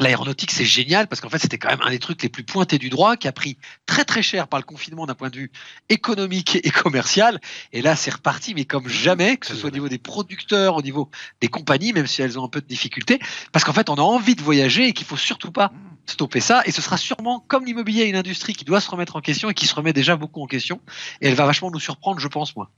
L'aéronautique, 0.00 0.50
c'est 0.50 0.64
génial 0.64 1.08
parce 1.08 1.20
qu'en 1.20 1.28
fait, 1.28 1.38
c'était 1.38 1.58
quand 1.58 1.68
même 1.68 1.82
un 1.82 1.90
des 1.90 1.98
trucs 1.98 2.22
les 2.22 2.30
plus 2.30 2.42
pointés 2.42 2.78
du 2.78 2.88
droit 2.88 3.16
qui 3.16 3.28
a 3.28 3.32
pris 3.32 3.58
très 3.84 4.06
très 4.06 4.22
cher 4.22 4.48
par 4.48 4.58
le 4.58 4.64
confinement 4.64 5.04
d'un 5.04 5.14
point 5.14 5.28
de 5.28 5.36
vue 5.36 5.52
économique 5.90 6.58
et 6.64 6.70
commercial. 6.70 7.38
Et 7.74 7.82
là, 7.82 7.96
c'est 7.96 8.10
reparti, 8.10 8.54
mais 8.54 8.64
comme 8.64 8.88
jamais, 8.88 9.36
que 9.36 9.46
ce 9.46 9.54
soit 9.54 9.68
au 9.68 9.72
niveau 9.72 9.90
des 9.90 9.98
producteurs, 9.98 10.76
au 10.76 10.82
niveau 10.82 11.10
des 11.42 11.48
compagnies, 11.48 11.92
même 11.92 12.06
si 12.06 12.22
elles 12.22 12.38
ont 12.38 12.44
un 12.44 12.48
peu 12.48 12.62
de 12.62 12.66
difficultés, 12.66 13.18
parce 13.52 13.62
qu'en 13.62 13.74
fait, 13.74 13.90
on 13.90 13.96
a 13.96 14.00
envie 14.00 14.34
de 14.34 14.42
voyager 14.42 14.88
et 14.88 14.92
qu'il 14.94 15.06
faut 15.06 15.18
surtout 15.18 15.52
pas 15.52 15.70
stopper 16.06 16.40
ça. 16.40 16.62
Et 16.64 16.72
ce 16.72 16.80
sera 16.80 16.96
sûrement 16.96 17.44
comme 17.46 17.66
l'immobilier, 17.66 18.04
une 18.04 18.16
industrie 18.16 18.54
qui 18.54 18.64
doit 18.64 18.80
se 18.80 18.88
remettre 18.88 19.16
en 19.16 19.20
question 19.20 19.50
et 19.50 19.54
qui 19.54 19.66
se 19.66 19.74
remet 19.74 19.92
déjà 19.92 20.16
beaucoup 20.16 20.42
en 20.42 20.46
question. 20.46 20.80
Et 21.20 21.28
elle 21.28 21.34
va 21.34 21.44
vachement 21.44 21.70
nous 21.70 21.78
surprendre, 21.78 22.20
je 22.20 22.28
pense, 22.28 22.56
moi. 22.56 22.70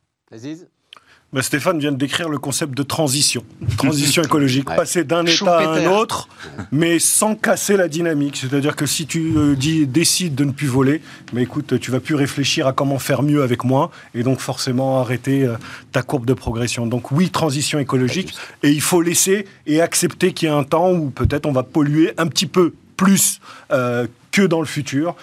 Bah, 1.32 1.40
Stéphane 1.40 1.78
vient 1.78 1.92
de 1.92 1.96
décrire 1.96 2.28
le 2.28 2.36
concept 2.36 2.76
de 2.76 2.82
transition. 2.82 3.42
Transition 3.78 4.22
écologique. 4.24 4.68
Ouais. 4.68 4.76
Passer 4.76 5.02
d'un 5.02 5.24
état 5.24 5.60
à 5.60 5.78
un 5.78 5.86
autre, 5.86 6.28
mais 6.70 6.98
sans 6.98 7.34
casser 7.36 7.78
la 7.78 7.88
dynamique. 7.88 8.36
C'est-à-dire 8.36 8.76
que 8.76 8.84
si 8.84 9.06
tu 9.06 9.32
euh, 9.36 9.54
dis, 9.54 9.86
décides 9.86 10.34
de 10.34 10.44
ne 10.44 10.52
plus 10.52 10.66
voler, 10.66 11.00
mais 11.32 11.42
écoute, 11.42 11.80
tu 11.80 11.90
vas 11.90 12.00
plus 12.00 12.16
réfléchir 12.16 12.66
à 12.66 12.74
comment 12.74 12.98
faire 12.98 13.22
mieux 13.22 13.42
avec 13.42 13.64
moins, 13.64 13.90
et 14.14 14.22
donc 14.22 14.40
forcément 14.40 15.00
arrêter 15.00 15.44
euh, 15.44 15.56
ta 15.90 16.02
courbe 16.02 16.26
de 16.26 16.34
progression. 16.34 16.86
Donc 16.86 17.10
oui, 17.12 17.30
transition 17.30 17.78
écologique, 17.78 18.34
et 18.62 18.70
il 18.70 18.82
faut 18.82 19.00
laisser 19.00 19.46
et 19.66 19.80
accepter 19.80 20.34
qu'il 20.34 20.48
y 20.48 20.52
a 20.52 20.54
un 20.54 20.64
temps 20.64 20.92
où 20.92 21.08
peut-être 21.08 21.46
on 21.46 21.52
va 21.52 21.62
polluer 21.62 22.12
un 22.18 22.26
petit 22.26 22.46
peu 22.46 22.74
plus 22.98 23.40
euh, 23.72 24.06
que 24.32 24.42
dans 24.42 24.60
le 24.60 24.66
futur. 24.66 25.16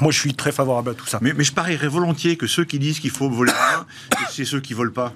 Moi, 0.00 0.10
je 0.12 0.18
suis 0.18 0.34
très 0.34 0.52
favorable 0.52 0.90
à 0.90 0.94
tout 0.94 1.06
ça. 1.06 1.18
Mais, 1.20 1.32
mais 1.32 1.44
je 1.44 1.52
parierais 1.52 1.88
volontiers 1.88 2.36
que 2.36 2.46
ceux 2.46 2.64
qui 2.64 2.78
disent 2.78 3.00
qu'il 3.00 3.10
faut 3.10 3.30
voler 3.30 3.52
moins, 3.52 3.86
c'est 4.30 4.44
ceux 4.44 4.60
qui 4.60 4.74
volent 4.74 4.92
pas. 4.92 5.12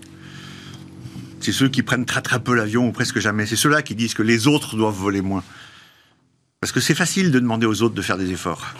C'est 1.40 1.52
ceux 1.52 1.68
qui 1.68 1.82
prennent 1.82 2.04
très 2.06 2.22
très 2.22 2.40
peu 2.40 2.54
l'avion 2.54 2.88
ou 2.88 2.92
presque 2.92 3.18
jamais. 3.20 3.46
C'est 3.46 3.56
ceux-là 3.56 3.82
qui 3.82 3.94
disent 3.94 4.14
que 4.14 4.22
les 4.22 4.46
autres 4.46 4.76
doivent 4.76 4.94
voler 4.94 5.22
moins. 5.22 5.42
Parce 6.60 6.72
que 6.72 6.80
c'est 6.80 6.94
facile 6.94 7.30
de 7.30 7.38
demander 7.38 7.66
aux 7.66 7.82
autres 7.82 7.94
de 7.94 8.02
faire 8.02 8.18
des 8.18 8.30
efforts. 8.32 8.74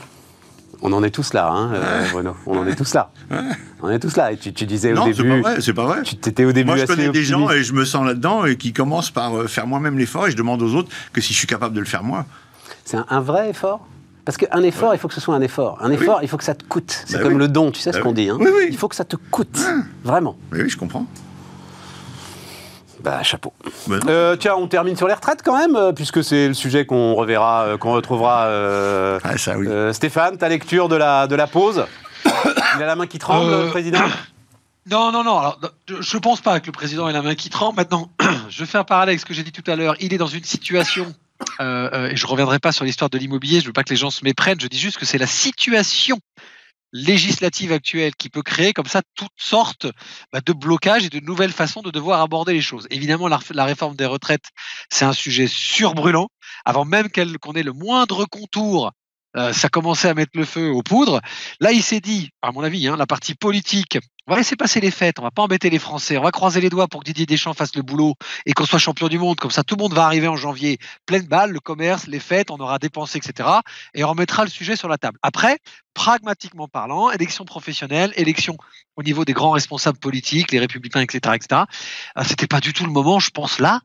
On 0.80 0.92
en 0.92 1.02
est 1.02 1.10
tous 1.10 1.32
là, 1.32 1.48
hein, 1.50 1.72
euh, 1.74 2.08
Bruno. 2.12 2.36
On 2.46 2.58
en 2.58 2.66
est 2.66 2.76
tous 2.76 2.94
là. 2.94 3.10
On 3.80 3.88
en 3.88 3.90
est 3.90 3.98
tous 3.98 4.16
là. 4.16 4.32
Et 4.32 4.36
tu, 4.36 4.52
tu 4.52 4.64
disais 4.66 4.92
non, 4.92 5.02
au 5.02 5.06
c'est 5.06 5.22
début. 5.22 5.42
pas 5.42 5.50
vrai, 5.50 5.60
c'est 5.60 5.72
pas 5.74 5.86
vrai. 5.86 6.02
Tu 6.02 6.14
étais 6.14 6.44
au 6.44 6.52
début 6.52 6.66
Moi, 6.66 6.76
je 6.76 6.82
assez 6.82 6.94
connais 6.94 7.08
des 7.10 7.24
gens 7.24 7.50
et 7.50 7.64
je 7.64 7.72
me 7.72 7.84
sens 7.84 8.06
là-dedans 8.06 8.44
et 8.44 8.56
qui 8.56 8.72
commencent 8.72 9.10
par 9.10 9.36
euh, 9.36 9.46
faire 9.48 9.66
moi-même 9.66 9.98
l'effort 9.98 10.28
et 10.28 10.30
je 10.30 10.36
demande 10.36 10.62
aux 10.62 10.74
autres 10.74 10.90
que 11.12 11.20
si 11.20 11.32
je 11.32 11.38
suis 11.38 11.48
capable 11.48 11.74
de 11.74 11.80
le 11.80 11.86
faire 11.86 12.04
moi. 12.04 12.26
C'est 12.84 12.96
un, 12.96 13.06
un 13.08 13.20
vrai 13.20 13.50
effort? 13.50 13.86
Parce 14.28 14.36
qu'un 14.36 14.62
effort, 14.62 14.92
il 14.94 14.98
faut 14.98 15.08
que 15.08 15.14
ce 15.14 15.22
soit 15.22 15.34
un 15.34 15.40
effort. 15.40 15.78
Un 15.80 15.90
effort, 15.90 16.18
il 16.20 16.28
faut 16.28 16.36
que 16.36 16.44
ça 16.44 16.54
te 16.54 16.62
coûte. 16.62 17.02
C'est 17.06 17.16
Bah 17.16 17.22
comme 17.22 17.32
oui. 17.32 17.38
le 17.38 17.48
don, 17.48 17.70
tu 17.70 17.80
sais 17.80 17.92
ce 17.92 17.96
Bah 17.96 18.02
qu'on 18.02 18.08
oui. 18.10 18.14
dit. 18.14 18.28
hein. 18.28 18.36
Oui, 18.38 18.50
oui. 18.54 18.66
Il 18.68 18.76
faut 18.76 18.86
que 18.86 18.94
ça 18.94 19.06
te 19.06 19.16
coûte. 19.16 19.58
Vraiment. 20.04 20.36
Oui, 20.52 20.58
oui, 20.64 20.68
je 20.68 20.76
comprends. 20.76 21.06
Bah, 23.02 23.22
chapeau. 23.22 23.54
Bah. 23.86 23.96
Euh, 24.08 24.36
tiens, 24.36 24.54
on 24.56 24.66
termine 24.66 24.96
sur 24.96 25.08
les 25.08 25.14
retraites 25.14 25.40
quand 25.42 25.56
même, 25.56 25.76
euh, 25.76 25.92
puisque 25.92 26.22
c'est 26.22 26.46
le 26.48 26.52
sujet 26.52 26.84
qu'on 26.84 27.14
reverra, 27.14 27.62
euh, 27.68 27.76
qu'on 27.78 27.92
retrouvera. 27.92 28.46
euh, 28.48 29.18
Ah, 29.24 29.38
ça, 29.38 29.56
oui. 29.56 29.66
euh, 29.66 29.94
Stéphane, 29.94 30.36
ta 30.36 30.50
lecture 30.50 30.90
de 30.90 30.96
la, 30.96 31.26
de 31.26 31.34
la 31.34 31.46
pause 31.46 31.86
Il 32.76 32.82
a 32.82 32.86
la 32.86 32.96
main 32.96 33.06
qui 33.06 33.18
tremble, 33.18 33.50
Euh, 33.50 33.64
le 33.64 33.70
président 33.70 34.00
Non, 34.90 35.10
non, 35.12 35.24
non. 35.24 35.38
Alors, 35.38 35.58
je 35.88 36.16
ne 36.16 36.20
pense 36.20 36.40
pas 36.42 36.60
que 36.60 36.66
le 36.66 36.72
président 36.72 37.08
ait 37.08 37.12
la 37.14 37.22
main 37.22 37.34
qui 37.34 37.48
tremble. 37.50 37.76
Maintenant, 37.76 38.10
je 38.50 38.64
fais 38.66 38.76
un 38.78 38.84
parallèle 38.84 39.10
avec 39.10 39.20
ce 39.20 39.26
que 39.26 39.32
j'ai 39.32 39.42
dit 39.42 39.52
tout 39.52 39.68
à 39.70 39.74
l'heure. 39.76 39.94
Il 40.00 40.12
est 40.12 40.18
dans 40.18 40.26
une 40.26 40.44
situation, 40.44 41.06
euh, 41.60 41.90
euh, 41.92 42.10
et 42.10 42.16
je 42.16 42.26
reviendrai 42.26 42.58
pas 42.58 42.72
sur 42.72 42.84
l'histoire 42.84 43.10
de 43.10 43.18
l'immobilier, 43.18 43.60
je 43.60 43.66
veux 43.66 43.72
pas 43.72 43.84
que 43.84 43.90
les 43.90 43.96
gens 43.96 44.10
se 44.10 44.24
méprennent, 44.24 44.60
je 44.60 44.66
dis 44.66 44.78
juste 44.78 44.98
que 44.98 45.06
c'est 45.06 45.18
la 45.18 45.26
situation 45.26 46.18
législative 46.92 47.72
actuelle 47.72 48.14
qui 48.16 48.30
peut 48.30 48.42
créer 48.42 48.72
comme 48.72 48.86
ça 48.86 49.02
toutes 49.14 49.28
sortes 49.36 49.86
bah, 50.32 50.40
de 50.44 50.52
blocages 50.52 51.04
et 51.04 51.10
de 51.10 51.20
nouvelles 51.20 51.52
façons 51.52 51.82
de 51.82 51.90
devoir 51.90 52.20
aborder 52.22 52.54
les 52.54 52.62
choses. 52.62 52.86
Évidemment, 52.90 53.28
la, 53.28 53.64
réforme 53.64 53.94
des 53.94 54.06
retraites, 54.06 54.46
c'est 54.90 55.04
un 55.04 55.12
sujet 55.12 55.46
surbrûlant. 55.46 56.28
Avant 56.64 56.84
même 56.84 57.08
qu'on 57.10 57.52
ait 57.52 57.62
le 57.62 57.72
moindre 57.72 58.24
contour, 58.24 58.92
euh, 59.36 59.52
ça 59.52 59.68
commençait 59.68 60.08
à 60.08 60.14
mettre 60.14 60.32
le 60.34 60.44
feu 60.44 60.70
aux 60.70 60.82
poudres. 60.82 61.20
Là, 61.60 61.72
il 61.72 61.82
s'est 61.82 62.00
dit, 62.00 62.30
à 62.42 62.50
mon 62.52 62.62
avis, 62.62 62.88
hein, 62.88 62.96
la 62.96 63.06
partie 63.06 63.34
politique, 63.34 63.98
on 64.26 64.32
va 64.32 64.38
laisser 64.38 64.56
passer 64.56 64.80
les 64.80 64.90
fêtes, 64.90 65.18
on 65.18 65.22
va 65.22 65.30
pas 65.30 65.42
embêter 65.42 65.70
les 65.70 65.78
Français, 65.78 66.18
on 66.18 66.22
va 66.22 66.30
croiser 66.30 66.60
les 66.60 66.68
doigts 66.68 66.86
pour 66.88 67.00
que 67.00 67.06
Didier 67.06 67.24
Deschamps 67.26 67.54
fasse 67.54 67.74
le 67.76 67.82
boulot 67.82 68.14
et 68.44 68.52
qu'on 68.52 68.66
soit 68.66 68.78
champion 68.78 69.08
du 69.08 69.18
monde. 69.18 69.36
Comme 69.36 69.50
ça, 69.50 69.62
tout 69.64 69.74
le 69.76 69.82
monde 69.82 69.94
va 69.94 70.04
arriver 70.04 70.28
en 70.28 70.36
janvier, 70.36 70.78
pleine 71.06 71.26
balle, 71.26 71.50
le 71.50 71.60
commerce, 71.60 72.06
les 72.06 72.20
fêtes, 72.20 72.50
on 72.50 72.56
aura 72.58 72.78
dépensé, 72.78 73.18
etc. 73.18 73.48
Et 73.94 74.04
on 74.04 74.08
remettra 74.10 74.44
le 74.44 74.50
sujet 74.50 74.76
sur 74.76 74.88
la 74.88 74.98
table. 74.98 75.18
Après, 75.22 75.58
pragmatiquement 75.94 76.68
parlant, 76.68 77.10
élection 77.10 77.44
professionnelle, 77.44 78.12
élection 78.16 78.56
au 78.96 79.02
niveau 79.02 79.24
des 79.24 79.32
grands 79.32 79.50
responsables 79.52 79.98
politiques, 79.98 80.52
les 80.52 80.58
républicains, 80.58 81.00
etc., 81.00 81.34
etc. 81.36 81.62
euh, 82.18 82.22
C'était 82.26 82.46
pas 82.46 82.60
du 82.60 82.72
tout 82.72 82.84
le 82.84 82.92
moment, 82.92 83.18
je 83.20 83.30
pense 83.30 83.58
là, 83.60 83.80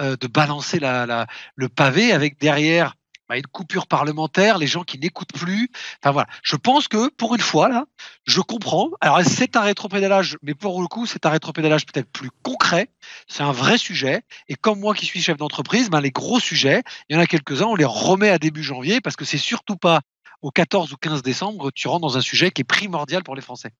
euh, 0.00 0.16
de 0.16 0.26
balancer 0.28 0.78
la, 0.78 1.06
la- 1.06 1.26
le 1.56 1.68
pavé 1.68 2.12
avec 2.12 2.38
derrière 2.38 2.94
bah, 3.28 3.36
une 3.36 3.46
coupure 3.46 3.86
parlementaire, 3.86 4.58
les 4.58 4.66
gens 4.66 4.84
qui 4.84 4.98
n'écoutent 4.98 5.32
plus. 5.32 5.70
Enfin 6.02 6.12
voilà, 6.12 6.28
je 6.42 6.56
pense 6.56 6.88
que 6.88 7.08
pour 7.10 7.34
une 7.34 7.40
fois 7.40 7.68
là, 7.68 7.86
je 8.24 8.40
comprends. 8.40 8.90
Alors 9.00 9.20
c'est 9.22 9.56
un 9.56 9.62
rétropédalage, 9.62 10.38
mais 10.42 10.54
pour 10.54 10.80
le 10.80 10.88
coup 10.88 11.06
c'est 11.06 11.26
un 11.26 11.30
rétropédalage 11.30 11.86
peut-être 11.86 12.10
plus 12.10 12.30
concret. 12.42 12.90
C'est 13.26 13.42
un 13.42 13.52
vrai 13.52 13.78
sujet. 13.78 14.22
Et 14.48 14.54
comme 14.54 14.80
moi 14.80 14.94
qui 14.94 15.06
suis 15.06 15.20
chef 15.20 15.36
d'entreprise, 15.36 15.90
ben, 15.90 16.00
les 16.00 16.10
gros 16.10 16.40
sujets, 16.40 16.82
il 17.08 17.16
y 17.16 17.18
en 17.18 17.22
a 17.22 17.26
quelques-uns, 17.26 17.66
on 17.66 17.76
les 17.76 17.84
remet 17.84 18.30
à 18.30 18.38
début 18.38 18.62
janvier 18.62 19.00
parce 19.00 19.16
que 19.16 19.24
c'est 19.24 19.38
surtout 19.38 19.76
pas 19.76 20.00
au 20.42 20.50
14 20.50 20.92
ou 20.92 20.96
15 20.96 21.22
décembre 21.22 21.70
tu 21.72 21.88
rentres 21.88 22.02
dans 22.02 22.16
un 22.16 22.20
sujet 22.20 22.50
qui 22.50 22.62
est 22.62 22.64
primordial 22.64 23.22
pour 23.22 23.34
les 23.34 23.42
Français. 23.42 23.70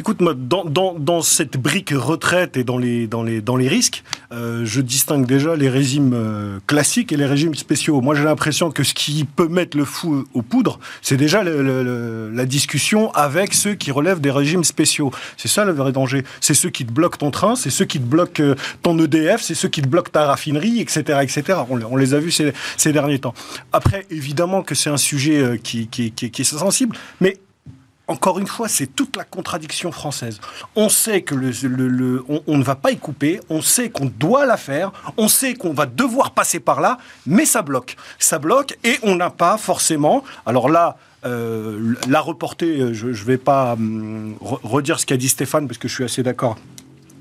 Écoute, 0.00 0.22
moi, 0.22 0.32
dans, 0.34 1.20
cette 1.20 1.58
brique 1.58 1.92
retraite 1.94 2.56
et 2.56 2.64
dans 2.64 2.78
les, 2.78 3.68
risques, 3.68 4.02
euh, 4.32 4.64
je 4.64 4.80
distingue 4.80 5.26
déjà 5.26 5.56
les 5.56 5.68
régimes 5.68 6.12
euh, 6.14 6.58
classiques 6.66 7.12
et 7.12 7.18
les 7.18 7.26
régimes 7.26 7.54
spéciaux. 7.54 8.00
Moi, 8.00 8.14
j'ai 8.14 8.24
l'impression 8.24 8.70
que 8.70 8.82
ce 8.82 8.94
qui 8.94 9.24
peut 9.24 9.48
mettre 9.48 9.76
le 9.76 9.84
fou 9.84 10.24
aux 10.32 10.40
poudres, 10.40 10.80
c'est 11.02 11.18
déjà 11.18 11.42
la 11.44 12.46
discussion 12.46 13.10
avec 13.10 13.52
ceux 13.52 13.74
qui 13.74 13.92
relèvent 13.92 14.22
des 14.22 14.30
régimes 14.30 14.64
spéciaux. 14.64 15.10
C'est 15.36 15.48
ça 15.48 15.66
le 15.66 15.72
vrai 15.72 15.92
danger. 15.92 16.24
C'est 16.40 16.54
ceux 16.54 16.70
qui 16.70 16.86
te 16.86 16.92
bloquent 16.92 17.18
ton 17.18 17.30
train, 17.30 17.54
c'est 17.54 17.68
ceux 17.68 17.84
qui 17.84 18.00
te 18.00 18.06
bloquent 18.06 18.42
euh, 18.42 18.54
ton 18.82 18.98
EDF, 18.98 19.42
c'est 19.42 19.54
ceux 19.54 19.68
qui 19.68 19.82
te 19.82 19.88
bloquent 19.88 20.12
ta 20.12 20.24
raffinerie, 20.24 20.80
etc. 20.80 21.18
etc. 21.20 21.58
On, 21.68 21.96
les 21.96 22.14
a 22.14 22.20
vus 22.20 22.32
ces, 22.32 22.92
derniers 22.94 23.18
temps. 23.18 23.34
Après, 23.74 24.06
évidemment 24.08 24.62
que 24.62 24.74
c'est 24.74 24.88
un 24.88 24.96
sujet 24.96 25.60
qui, 25.62 25.88
qui 25.88 26.06
est 26.26 26.42
sensible, 26.42 26.96
mais 27.20 27.36
encore 28.10 28.40
une 28.40 28.46
fois, 28.48 28.68
c'est 28.68 28.88
toute 28.88 29.16
la 29.16 29.24
contradiction 29.24 29.92
française. 29.92 30.40
On 30.74 30.88
sait 30.88 31.22
que 31.22 31.34
on, 32.46 32.58
ne 32.58 32.62
va 32.62 32.74
pas 32.74 32.90
y 32.90 32.98
couper, 32.98 33.40
on 33.48 33.62
sait 33.62 33.88
qu'on 33.88 34.06
doit 34.06 34.46
la 34.46 34.56
faire, 34.56 34.90
on 35.16 35.28
sait 35.28 35.54
qu'on 35.54 35.72
va 35.72 35.86
devoir 35.86 36.32
passer 36.32 36.58
par 36.58 36.80
là, 36.80 36.98
mais 37.24 37.44
ça 37.44 37.62
bloque. 37.62 37.96
Ça 38.18 38.40
bloque 38.40 38.76
et 38.82 38.98
on 39.04 39.14
n'a 39.14 39.30
pas 39.30 39.56
forcément. 39.56 40.24
Alors 40.44 40.68
là, 40.68 40.96
euh, 41.24 41.94
la 42.08 42.20
reporter, 42.20 42.92
je 42.92 43.08
ne 43.08 43.12
vais 43.12 43.38
pas 43.38 43.74
hum, 43.74 44.34
redire 44.40 44.98
ce 44.98 45.06
qu'a 45.06 45.16
dit 45.16 45.28
Stéphane, 45.28 45.68
parce 45.68 45.78
que 45.78 45.86
je 45.86 45.94
suis 45.94 46.04
assez 46.04 46.24
d'accord 46.24 46.56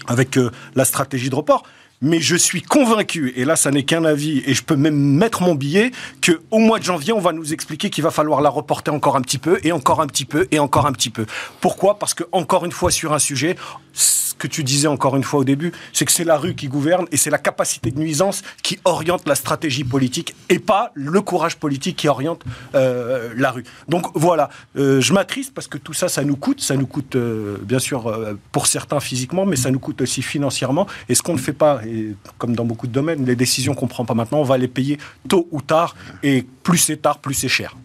avec 0.07 0.37
euh, 0.37 0.49
la 0.73 0.85
stratégie 0.85 1.29
de 1.29 1.35
report 1.35 1.63
mais 2.01 2.19
je 2.19 2.35
suis 2.35 2.61
convaincu, 2.61 3.33
et 3.35 3.45
là 3.45 3.55
ça 3.55 3.71
n'est 3.71 3.83
qu'un 3.83 4.05
avis, 4.05 4.41
et 4.45 4.53
je 4.53 4.63
peux 4.63 4.75
même 4.75 4.95
mettre 4.95 5.41
mon 5.41 5.55
billet, 5.55 5.91
que 6.21 6.41
au 6.51 6.59
mois 6.59 6.79
de 6.79 6.83
janvier, 6.83 7.13
on 7.13 7.19
va 7.19 7.33
nous 7.33 7.53
expliquer 7.53 7.89
qu'il 7.89 8.03
va 8.03 8.11
falloir 8.11 8.41
la 8.41 8.49
reporter 8.49 8.93
encore 8.93 9.15
un 9.15 9.21
petit 9.21 9.37
peu, 9.37 9.59
et 9.63 9.71
encore 9.71 10.01
un 10.01 10.07
petit 10.07 10.25
peu, 10.25 10.47
et 10.51 10.59
encore 10.59 10.85
un 10.85 10.93
petit 10.93 11.09
peu. 11.09 11.25
Pourquoi? 11.61 11.99
Parce 11.99 12.13
que, 12.13 12.23
encore 12.31 12.65
une 12.65 12.71
fois, 12.71 12.91
sur 12.91 13.13
un 13.13 13.19
sujet, 13.19 13.55
ce 13.93 14.33
que 14.35 14.47
tu 14.47 14.63
disais 14.63 14.87
encore 14.87 15.17
une 15.17 15.23
fois 15.23 15.41
au 15.41 15.43
début, 15.43 15.73
c'est 15.91 16.05
que 16.05 16.11
c'est 16.11 16.23
la 16.23 16.37
rue 16.37 16.55
qui 16.55 16.69
gouverne, 16.69 17.05
et 17.11 17.17
c'est 17.17 17.29
la 17.29 17.37
capacité 17.37 17.91
de 17.91 17.99
nuisance 17.99 18.41
qui 18.63 18.79
oriente 18.85 19.27
la 19.27 19.35
stratégie 19.35 19.83
politique, 19.83 20.35
et 20.47 20.59
pas 20.59 20.91
le 20.93 21.21
courage 21.21 21.57
politique 21.57 21.97
qui 21.97 22.07
oriente 22.07 22.43
euh, 22.75 23.33
la 23.35 23.51
rue. 23.51 23.65
Donc 23.89 24.07
voilà, 24.15 24.49
euh, 24.77 25.01
je 25.01 25.11
m'attriste 25.11 25.53
parce 25.53 25.67
que 25.67 25.77
tout 25.77 25.93
ça, 25.93 26.07
ça 26.07 26.23
nous 26.23 26.37
coûte, 26.37 26.61
ça 26.61 26.77
nous 26.77 26.87
coûte 26.87 27.17
euh, 27.17 27.57
bien 27.61 27.79
sûr 27.79 28.15
pour 28.53 28.67
certains 28.67 29.01
physiquement, 29.01 29.45
mais 29.45 29.57
ça 29.57 29.71
nous 29.71 29.79
coûte 29.79 30.01
aussi 30.01 30.21
financièrement, 30.21 30.87
et 31.09 31.15
ce 31.15 31.21
qu'on 31.21 31.33
ne 31.33 31.39
fait 31.39 31.51
pas, 31.51 31.81
et 31.89 32.15
comme 32.37 32.55
dans 32.55 32.65
beaucoup 32.65 32.87
de 32.87 32.93
domaines, 32.93 33.25
les 33.25 33.35
décisions 33.35 33.73
qu'on 33.73 33.87
prend 33.87 34.05
pas 34.05 34.13
maintenant, 34.13 34.39
on 34.39 34.43
va 34.43 34.57
les 34.57 34.67
payer 34.67 34.97
tôt 35.27 35.47
ou 35.51 35.61
tard, 35.61 35.95
et 36.23 36.45
plus 36.63 36.77
c'est 36.77 36.97
tard, 36.97 37.19
plus 37.19 37.33
c'est 37.33 37.49
cher. 37.49 37.75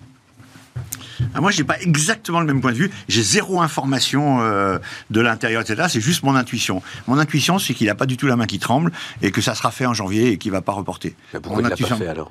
Ah, 1.35 1.41
moi, 1.41 1.51
je 1.51 1.59
n'ai 1.59 1.65
pas 1.65 1.81
exactement 1.81 2.41
le 2.41 2.47
même 2.47 2.61
point 2.61 2.73
de 2.73 2.77
vue. 2.77 2.91
J'ai 3.09 3.23
zéro 3.23 3.61
information 3.61 4.41
euh, 4.41 4.79
de 5.11 5.21
l'intérieur, 5.21 5.63
etc. 5.63 5.85
C'est 5.89 6.01
juste 6.01 6.23
mon 6.23 6.35
intuition. 6.35 6.83
Mon 7.07 7.19
intuition, 7.19 7.59
c'est 7.59 7.75
qu'il 7.75 7.87
n'a 7.87 7.95
pas 7.95 8.07
du 8.07 8.17
tout 8.17 8.27
la 8.27 8.37
main 8.37 8.47
qui 8.47 8.59
tremble 8.59 8.93
et 9.23 9.31
que 9.31 9.41
ça 9.41 9.55
sera 9.55 9.71
fait 9.71 9.87
en 9.87 9.95
janvier 9.95 10.33
et 10.33 10.39
qu'il 10.39 10.51
ne 10.53 10.57
va 10.57 10.63
pas 10.63 10.73
reporter. 10.73 11.15
Mais 11.33 11.41
pourquoi 11.41 11.63
mon 11.63 11.69
il 11.69 11.71
l'a 11.71 11.77
pas 11.77 11.97
fait 11.97 12.09
alors? 12.09 12.31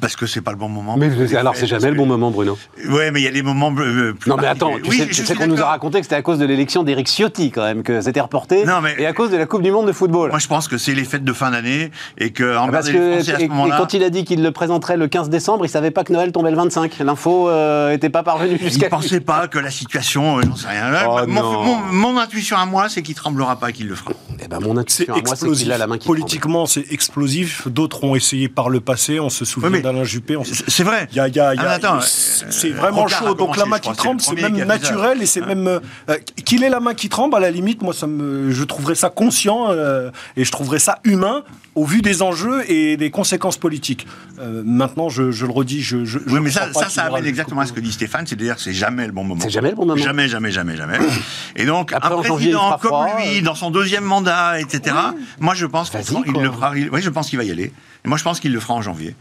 Parce 0.00 0.14
que 0.14 0.26
c'est 0.26 0.42
pas 0.42 0.50
le 0.50 0.58
bon 0.58 0.68
moment. 0.68 0.96
Mais 0.98 1.34
alors, 1.36 1.56
c'est 1.56 1.66
jamais 1.66 1.90
le 1.90 1.96
bon 1.96 2.04
moment, 2.04 2.30
Bruno. 2.30 2.58
Ouais, 2.90 3.10
mais 3.10 3.20
il 3.22 3.24
y 3.24 3.28
a 3.28 3.30
des 3.30 3.42
moments 3.42 3.72
euh, 3.78 4.12
plus. 4.12 4.28
Non, 4.28 4.36
mais 4.36 4.46
attends, 4.46 4.74
tu 4.82 4.90
oui, 4.90 4.98
sais, 4.98 5.06
tu 5.08 5.24
sais 5.24 5.34
qu'on 5.34 5.46
nous 5.46 5.60
a 5.62 5.66
raconté 5.66 5.98
que 6.00 6.04
c'était 6.04 6.16
à 6.16 6.22
cause 6.22 6.38
de 6.38 6.44
l'élection 6.44 6.82
d'Éric 6.82 7.08
Ciotti, 7.08 7.50
quand 7.50 7.62
même, 7.62 7.82
que 7.82 8.02
c'était 8.02 8.20
reporté. 8.20 8.64
Non, 8.66 8.80
mais... 8.82 8.94
Et 8.98 9.06
à 9.06 9.14
cause 9.14 9.30
de 9.30 9.38
la 9.38 9.46
Coupe 9.46 9.62
du 9.62 9.70
Monde 9.70 9.86
de 9.86 9.92
football. 9.92 10.28
Moi, 10.30 10.38
je 10.38 10.48
pense 10.48 10.68
que 10.68 10.76
c'est 10.76 10.94
les 10.94 11.04
fêtes 11.04 11.24
de 11.24 11.32
fin 11.32 11.50
d'année 11.50 11.90
et 12.18 12.30
que 12.30 12.56
en 12.58 12.68
Parce 12.68 12.88
que, 12.88 12.92
les 12.92 13.12
Français, 13.14 13.32
à 13.34 13.38
ce 13.38 13.42
et, 13.44 13.48
quand 13.48 13.94
il 13.94 14.02
a 14.04 14.10
dit 14.10 14.24
qu'il 14.24 14.42
le 14.42 14.50
présenterait 14.52 14.98
le 14.98 15.08
15 15.08 15.30
décembre, 15.30 15.64
il 15.64 15.68
savait 15.70 15.90
pas 15.90 16.04
que 16.04 16.12
Noël 16.12 16.30
tombait 16.32 16.50
le 16.50 16.56
25. 16.58 16.98
L'info 16.98 17.50
n'était 17.88 18.10
pas 18.10 18.22
parvenue 18.22 18.58
Il 18.60 18.64
jusqu'à. 18.68 18.86
ne 18.86 18.90
pensait 18.90 19.20
pas 19.20 19.48
que 19.48 19.58
la 19.58 19.70
situation, 19.70 20.38
euh, 20.38 20.42
j'en 20.46 20.56
sais 20.56 20.68
rien. 20.68 20.90
Là, 20.90 21.06
Oh, 21.08 21.20
mon, 21.26 21.42
non. 21.42 21.62
mon- 21.64 22.12
mon 22.14 22.18
intuition 22.20 22.56
à 22.58 22.66
moi, 22.66 22.88
c'est 22.90 23.00
qu'il 23.02 23.14
tremblera 23.14 23.56
pas 23.56 23.72
qu'il 23.72 23.88
le 23.88 23.94
fera. 23.94 24.12
Eh 24.42 24.48
ben, 24.48 24.58
mon 24.60 24.74
C'est 24.74 24.80
intuition, 24.80 25.14
à 25.14 25.16
moi, 25.16 25.22
c'est 25.26 25.32
explosif. 25.32 25.62
qu'il 25.64 25.72
a 25.72 25.78
la 25.78 25.86
main 25.86 25.96
qui. 25.96 26.06
Politiquement, 26.06 26.66
c'est 26.66 26.84
explosif. 26.92 27.66
D'autres 27.68 28.04
ont 28.04 28.14
essayé 28.14 28.48
par 28.48 28.68
le 28.68 28.80
passé. 28.80 29.20
On 29.20 29.30
se 29.30 29.44
souvient 29.54 29.68
Ouais, 29.70 29.76
mais 29.76 29.82
d'Alain 29.82 30.04
Juppé. 30.04 30.36
On 30.36 30.44
se- 30.44 30.64
C'est 30.68 30.82
vrai. 30.84 31.08
Il 31.12 31.16
y 31.16 31.20
a, 31.20 31.28
y 31.28 31.40
a- 31.40 31.54
y 31.54 31.58
a- 31.58 31.62
Ah, 31.66 31.70
attends, 31.72 32.00
c'est 32.00 32.44
euh, 32.44 32.48
c'est 32.50 32.70
vraiment 32.70 33.06
chaud. 33.08 33.34
Donc 33.34 33.56
la 33.56 33.66
main 33.66 33.78
qui 33.78 33.92
tremble, 33.92 34.20
le 34.20 34.36
c'est 34.36 34.42
même 34.50 34.64
naturel 34.64 35.22
et 35.22 35.26
c'est 35.26 35.40
même 35.44 35.66
euh, 35.66 35.80
euh, 36.10 36.16
qu'il 36.44 36.62
ait 36.64 36.68
la 36.68 36.80
main 36.80 36.94
qui 36.94 37.08
tremble. 37.08 37.34
À 37.36 37.40
la 37.40 37.50
limite, 37.50 37.82
moi, 37.82 37.92
ça 37.94 38.06
me, 38.06 38.50
je 38.50 38.64
trouverais 38.64 38.94
ça 38.94 39.10
conscient 39.10 39.70
euh, 39.70 40.10
et 40.36 40.44
je 40.44 40.52
trouverais 40.52 40.78
ça 40.78 40.98
humain 41.04 41.42
au 41.74 41.84
vu 41.84 42.02
des 42.02 42.22
enjeux 42.22 42.62
et 42.70 42.96
des 42.96 43.10
conséquences 43.10 43.56
politiques. 43.56 44.06
Euh, 44.38 44.62
maintenant, 44.64 45.08
je, 45.08 45.30
je 45.32 45.44
le 45.46 45.52
redis, 45.52 45.82
je. 45.82 46.04
je 46.04 46.18
Oui, 46.28 46.40
mais 46.40 46.50
ça, 46.50 46.72
ça, 46.72 46.88
ça 46.88 47.04
amène 47.04 47.26
exactement 47.26 47.60
à 47.62 47.66
ce 47.66 47.72
que 47.72 47.80
dit 47.80 47.92
Stéphane, 47.92 48.26
c'est-à-dire 48.26 48.56
que 48.56 48.62
c'est 48.62 48.72
jamais 48.72 49.06
le 49.06 49.12
bon 49.12 49.24
moment. 49.24 49.40
C'est 49.42 49.50
jamais 49.50 49.70
le 49.70 49.76
bon 49.76 49.86
moment. 49.86 49.96
Jamais, 50.02 50.28
jamais, 50.28 50.50
jamais, 50.52 50.76
jamais. 50.76 50.98
Et 51.56 51.64
donc, 51.66 51.92
Après, 51.92 52.12
un 52.14 52.22
président 52.22 52.70
comme 52.78 52.88
froid, 52.90 53.06
lui, 53.18 53.38
euh. 53.38 53.42
dans 53.42 53.54
son 53.54 53.70
deuxième 53.70 54.04
mandat, 54.04 54.60
etc., 54.60 54.96
moi, 55.40 55.54
je 55.54 55.66
pense 55.66 55.90
qu'il 55.90 56.32
le 56.32 56.50
fera. 56.50 56.72
Oui, 56.72 57.02
je 57.02 57.10
pense 57.10 57.28
qu'il 57.28 57.38
va 57.38 57.44
y 57.44 57.50
aller. 57.50 57.72
Et 58.04 58.08
moi, 58.08 58.18
je 58.18 58.22
pense 58.24 58.38
qu'il 58.40 58.52
le 58.52 58.60
fera 58.60 58.74
en 58.74 58.82
janvier. 58.82 59.14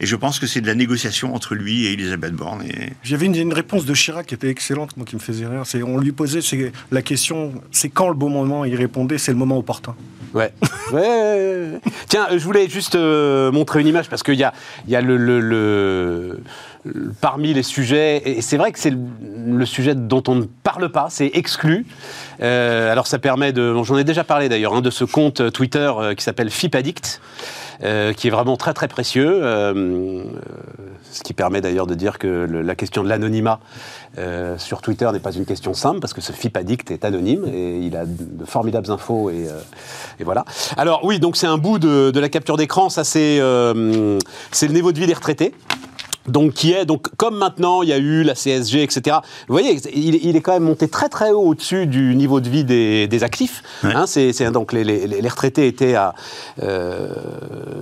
Et 0.00 0.06
je 0.06 0.16
pense 0.16 0.38
que 0.38 0.46
c'est 0.46 0.62
de 0.62 0.66
la 0.66 0.74
négociation 0.74 1.34
entre 1.34 1.54
lui 1.54 1.86
et 1.86 1.92
Elisabeth 1.92 2.32
Borne. 2.32 2.62
Et... 2.62 2.92
J'avais 3.02 3.26
une, 3.26 3.34
une 3.36 3.52
réponse 3.52 3.84
de 3.84 3.92
Chirac 3.94 4.26
qui 4.26 4.34
était 4.34 4.48
excellente, 4.48 4.96
moi 4.96 5.04
qui 5.04 5.14
me 5.14 5.20
faisait 5.20 5.46
rire. 5.46 5.62
C'est 5.66 5.82
on 5.82 5.98
lui 5.98 6.12
posait 6.12 6.40
la 6.90 7.02
question, 7.02 7.52
c'est 7.70 7.90
quand 7.90 8.08
le 8.08 8.14
bon 8.14 8.30
moment 8.30 8.64
Il 8.64 8.74
répondait, 8.76 9.18
c'est 9.18 9.32
le 9.32 9.38
moment 9.38 9.58
opportun. 9.58 9.94
Ouais. 10.32 10.52
ouais. 10.92 11.80
Tiens, 12.08 12.28
euh, 12.30 12.38
je 12.38 12.44
voulais 12.44 12.68
juste 12.68 12.94
euh, 12.94 13.50
montrer 13.50 13.80
une 13.80 13.88
image 13.88 14.08
parce 14.08 14.22
qu'il 14.22 14.36
y 14.36 14.44
a, 14.44 14.54
il 14.86 14.92
y 14.92 14.94
a 14.94 15.00
le, 15.00 15.16
le- 15.16 15.40
le- 15.40 16.38
le- 16.84 17.12
parmi 17.20 17.52
les 17.52 17.64
sujets, 17.64 18.22
et 18.24 18.40
c'est 18.40 18.56
vrai 18.56 18.70
que 18.70 18.78
c'est 18.78 18.94
le, 18.94 19.66
sujet 19.66 19.96
dont 19.96 20.22
on 20.28 20.36
ne 20.36 20.44
parle 20.44 20.92
pas, 20.92 21.08
c'est 21.10 21.32
exclu. 21.34 21.84
Euh, 22.42 22.92
alors 22.92 23.08
ça 23.08 23.18
permet 23.18 23.52
de, 23.52 23.72
bon, 23.74 23.82
j'en 23.82 23.98
ai 23.98 24.04
déjà 24.04 24.22
parlé 24.22 24.48
d'ailleurs, 24.48 24.74
hein, 24.74 24.82
de 24.82 24.90
ce 24.90 25.02
compte 25.02 25.50
Twitter 25.52 25.90
qui 26.16 26.22
s'appelle 26.22 26.50
FIPAddict. 26.50 27.20
Euh, 27.82 28.12
qui 28.12 28.26
est 28.26 28.30
vraiment 28.30 28.58
très 28.58 28.74
très 28.74 28.88
précieux, 28.88 29.40
euh, 29.42 29.72
euh, 29.74 30.24
ce 31.10 31.22
qui 31.22 31.32
permet 31.32 31.62
d'ailleurs 31.62 31.86
de 31.86 31.94
dire 31.94 32.18
que 32.18 32.28
la 32.28 32.74
question 32.74 33.02
de 33.02 33.08
l'anonymat 33.08 33.60
sur 34.58 34.82
Twitter 34.82 35.08
n'est 35.12 35.20
pas 35.20 35.32
une 35.32 35.46
question 35.46 35.72
simple 35.72 36.00
parce 36.00 36.12
que 36.12 36.20
ce 36.20 36.32
FIPAddict 36.32 36.90
est 36.90 37.04
anonyme 37.04 37.46
et 37.46 37.78
il 37.78 37.96
a 37.96 38.04
de, 38.04 38.44
formidables 38.44 38.90
infos 38.90 39.30
et, 39.30 39.46
et 40.18 40.24
voilà. 40.24 40.44
Alors 40.76 41.04
oui, 41.04 41.20
donc 41.20 41.36
c'est 41.36 41.46
un 41.46 41.58
bout 41.58 41.78
de, 41.78 42.10
de 42.10 42.20
la 42.20 42.28
capture 42.28 42.56
d'écran, 42.56 42.90
ça 42.90 43.02
c'est 43.04 43.38
le 43.38 44.18
niveau 44.68 44.92
de 44.92 44.98
vie 44.98 45.06
des 45.06 45.14
retraités. 45.14 45.54
Donc 46.28 46.52
qui 46.52 46.72
est 46.72 46.84
donc 46.84 47.08
comme 47.16 47.36
maintenant 47.38 47.82
il 47.82 47.88
y 47.88 47.92
a 47.94 47.98
eu 47.98 48.22
la 48.22 48.34
CSG 48.34 48.82
etc. 48.82 49.16
Vous 49.48 49.54
voyez 49.54 49.80
il, 49.94 50.16
il 50.16 50.36
est 50.36 50.40
quand 50.42 50.52
même 50.52 50.64
monté 50.64 50.86
très 50.86 51.08
très 51.08 51.30
haut 51.32 51.40
au-dessus 51.46 51.86
du 51.86 52.14
niveau 52.14 52.40
de 52.40 52.48
vie 52.48 52.62
des, 52.62 53.08
des 53.08 53.24
actifs. 53.24 53.62
Ouais. 53.82 53.94
Hein, 53.94 54.04
c'est 54.06 54.50
donc 54.50 54.72
les, 54.74 54.84
les- 54.84 55.06
les 55.06 55.28
retraités 55.28 55.66
étaient 55.66 55.94
à 55.94 56.14
euh, 56.62 57.08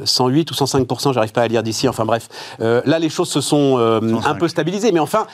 108 0.05 0.51
ou 0.51 0.55
105% 0.55 1.13
j'arrive 1.13 1.33
pas 1.33 1.43
à 1.43 1.49
lire 1.49 1.63
d'ici. 1.63 1.89
Enfin 1.89 2.05
bref, 2.05 2.29
Euh, 2.61 2.81
là 2.85 2.99
les 2.99 3.09
choses 3.11 3.29
se 3.29 3.41
sont 3.41 3.77
euh, 3.79 4.01
105. 4.01 4.29
un 4.31 4.35
peu 4.35 4.49
stabilisées, 4.49 4.93
mais 4.93 5.01
enfin. 5.01 5.27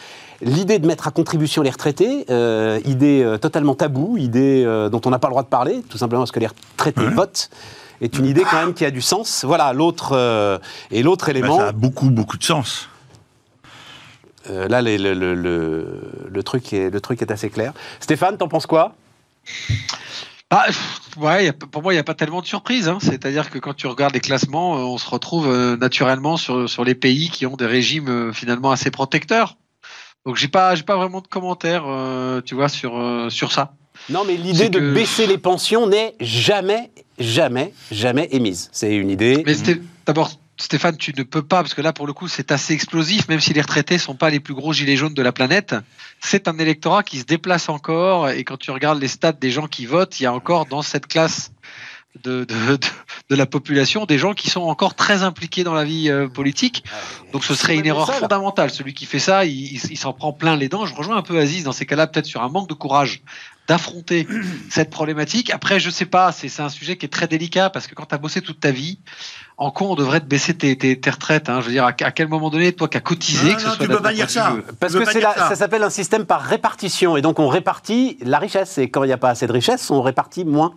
L'idée 0.42 0.80
de 0.80 0.86
mettre 0.86 1.07
à 1.07 1.11
contribution 1.12 1.62
les 1.62 1.70
retraités, 1.70 2.26
euh, 2.28 2.80
idée 2.84 3.22
euh, 3.22 3.38
totalement 3.38 3.76
taboue, 3.76 4.16
idée 4.18 4.64
euh, 4.66 4.88
dont 4.90 5.00
on 5.07 5.11
n'a 5.11 5.20
pas 5.20 5.28
le 5.28 5.32
droit 5.32 5.44
de 5.44 5.48
parler, 5.48 5.80
tout 5.88 5.96
simplement 5.96 6.22
parce 6.22 6.32
que 6.32 6.40
les 6.40 6.48
retraités 6.48 7.00
Ouais. 7.02 7.14
votent, 7.14 7.48
est 8.02 8.18
une 8.18 8.26
idée 8.26 8.42
quand 8.42 8.57
même 8.57 8.74
qui 8.74 8.84
a 8.84 8.90
du 8.90 9.00
sens. 9.00 9.44
Voilà, 9.46 9.72
l'autre 9.72 10.11
euh, 10.12 10.59
et 10.90 11.05
l'autre 11.05 11.26
Ben, 11.26 11.36
élément. 11.36 11.57
ça 11.59 11.68
a 11.68 11.72
beaucoup, 11.72 12.11
beaucoup 12.11 12.36
de 12.36 12.42
sens. 12.42 12.88
Euh, 14.51 14.68
là, 14.68 14.82
les- 14.82 14.99
le, 14.99 15.14
le- 15.14 15.34
le- 15.34 16.01
le 16.30 16.42
truc 16.42 16.72
est, 16.72 16.90
le 16.90 17.01
truc 17.01 17.22
est 17.22 17.30
assez 17.30 17.51
clair. 17.51 17.72
Stéphane, 18.01 18.36
t'en 18.36 18.49
penses 18.49 18.66
quoi? 18.66 18.95
Ah, 20.51 20.66
ouais, 21.16 21.53
pour 21.53 21.82
moi, 21.82 21.92
il 21.92 21.97
n'y 21.97 22.01
a 22.01 22.05
pas 22.05 22.14
tellement 22.14 22.40
de 22.40 22.47
surprises. 22.47 22.88
hein. 22.88 22.99
C'est-à-dire 23.01 23.51
que 23.51 23.59
quand 23.59 23.74
tu 23.74 23.86
regardes 23.86 24.14
les 24.14 24.20
classements, 24.20 24.76
euh, 24.76 24.80
on 24.82 24.99
se 24.99 25.09
retrouve 25.09 25.49
euh, 25.49 25.76
naturellement 25.76 26.36
sur, 26.36 26.68
sur 26.68 26.84
les 26.84 26.95
pays 26.95 27.30
qui 27.30 27.47
ont 27.47 27.57
des 27.57 27.66
régimes 27.66 28.32
finalement 28.32 28.70
assez 28.70 28.90
protecteurs. 28.90 29.57
Donc, 30.26 30.36
j'ai 30.36 30.49
pas, 30.49 30.74
pas 30.76 30.97
vraiment 30.97 31.20
de 31.20 31.26
commentaires, 31.26 31.84
euh, 31.86 32.40
tu 32.40 32.55
vois, 32.55 32.68
sur, 32.68 32.97
euh, 32.99 33.28
sur 33.30 33.53
ça. 33.53 33.74
Non, 34.11 34.24
mais 34.26 34.36
l'idée 34.36 34.68
de 34.68 34.78
que- 34.78 34.95
baisser 34.95 35.26
les 35.26 35.38
pensions 35.38 35.86
n'est 35.86 36.14
jamais, 36.20 36.90
jamais, 37.18 37.72
jamais 37.90 38.28
émise. 38.30 38.68
C'est 38.72 38.95
une 38.95 39.11
idée. 39.11 39.42
Mais 39.47 39.55
d'abord, 40.07 40.30
Stéphane, 40.57 40.96
tu 40.96 41.12
ne 41.16 41.24
peux 41.24 41.42
pas, 41.42 41.62
parce 41.62 41.74
que 41.74 41.82
là, 41.82 41.92
pour 41.92 42.07
le 42.07 42.12
coup, 42.12 42.28
c'est 42.28 42.52
assez 42.52 42.74
explosif, 42.74 43.28
même 43.28 43.40
si 43.40 43.52
les 43.52 43.61
retraités 43.61 43.98
sont 43.98 44.14
pas 44.14 44.30
les 44.30 44.38
plus 44.38 44.55
gros 44.55 44.72
gilets 44.72 44.96
jaunes 44.96 45.14
de 45.14 45.22
la 45.22 45.32
planète. 45.32 45.74
C'est 46.20 46.46
un 46.46 46.57
électorat 46.59 47.02
qui 47.02 47.18
se 47.18 47.24
déplace 47.24 47.68
encore, 47.68 48.30
et 48.30 48.44
quand 48.44 48.57
tu 48.57 48.70
regardes 48.70 49.00
les 49.00 49.09
stats 49.09 49.32
des 49.32 49.50
gens 49.50 49.66
qui 49.66 49.84
votent, 49.86 50.20
il 50.20 50.22
y 50.22 50.26
a 50.26 50.32
encore 50.32 50.66
dans 50.66 50.82
cette 50.82 51.09
classe 51.09 51.50
de, 52.22 52.44
de, 52.44 52.78
de, 53.30 53.34
la 53.34 53.46
population 53.46 54.05
des 54.07 54.18
gens 54.18 54.34
qui 54.34 54.48
sont 54.48 54.62
encore 54.62 54.94
très 54.94 55.24
impliqués 55.24 55.64
dans 55.64 55.74
la 55.74 55.84
vie 55.84 56.09
euh, 56.09 56.28
politique. 56.28 56.84
Donc 57.32 57.44
ce 57.44 57.57
serait 57.57 57.74
une 57.74 57.86
erreur 57.86 58.12
fondamentale. 58.12 58.70
Celui 58.70 58.94
qui 58.94 59.05
fait 59.05 59.18
ça, 59.18 59.44
il, 59.44 59.74
il 59.74 59.98
s'en 59.98 60.12
prend 60.12 60.32
plein 60.32 60.57
les 60.57 60.68
dents. 60.68 60.86
Je 60.86 60.94
rejoins 60.94 61.16
un 61.16 61.22
peu 61.22 61.36
Aziz 61.38 61.64
dans 61.64 61.72
ces 61.72 61.86
cas-là, 61.86 62.07
peut-être 62.07 62.26
sur 62.26 62.42
un 62.42 62.48
manque 62.48 62.68
de 62.68 62.74
courage 62.74 63.22
d'affronter 63.66 64.28
cette 64.70 64.90
problématique. 64.90 65.50
Après, 65.50 65.80
je 65.80 65.90
sais 65.90 66.07
pas, 66.07 66.32
c'est 66.32 66.61
un 66.61 66.68
sujet 66.68 66.96
qui 66.96 67.07
est 67.07 67.11
très 67.11 67.26
délicat 67.26 67.70
parce 67.70 67.86
que 67.86 67.94
quand 67.94 68.07
tu 68.07 68.14
as 68.14 68.18
bossé 68.18 68.42
toute 68.42 68.61
ta 68.61 68.70
vie, 68.70 68.98
en 69.57 69.70
quoi 69.70 69.86
on 69.88 69.94
devrait 69.94 70.20
te 70.20 70.26
baisser 70.26 70.55
tes, 70.55 70.76
tes, 70.76 70.98
tes 71.00 71.11
retraites 71.11 71.48
hein 71.48 71.61
Je 71.61 71.66
veux 71.66 71.72
dire, 71.72 71.84
à, 71.84 71.92
quel 71.92 72.26
moment 72.28 72.50
donné, 72.50 72.72
toi 72.72 72.88
qui 72.88 72.96
as 72.96 73.00
cotisé, 73.00 73.50
non, 73.50 73.57
que 73.57 73.62
non, 73.62 73.70
ce 73.70 73.76
soit 73.76 73.84
tu 73.86 73.90
peux 73.92 74.02
pas 74.02 74.12
dire 74.12 74.28
ça. 74.28 74.57
Parce 74.80 74.94
que 74.94 75.18
la- 75.18 75.34
ça 75.34 75.55
s'appelle 75.55 75.82
un 75.84 75.90
système 75.90 76.24
par 76.26 76.42
répartition. 76.42 77.16
Et 77.16 77.22
donc 77.22 77.38
on 77.38 77.48
répartit 77.48 78.18
la 78.22 78.38
richesse. 78.38 78.78
Et 78.78 78.90
quand 78.90 79.05
il 79.05 79.09
n'y 79.09 79.12
a 79.12 79.16
pas 79.18 79.30
assez 79.30 79.46
de 79.46 79.52
richesse, 79.52 79.90
on 79.90 80.02
répartit 80.02 80.44
moins. 80.44 80.72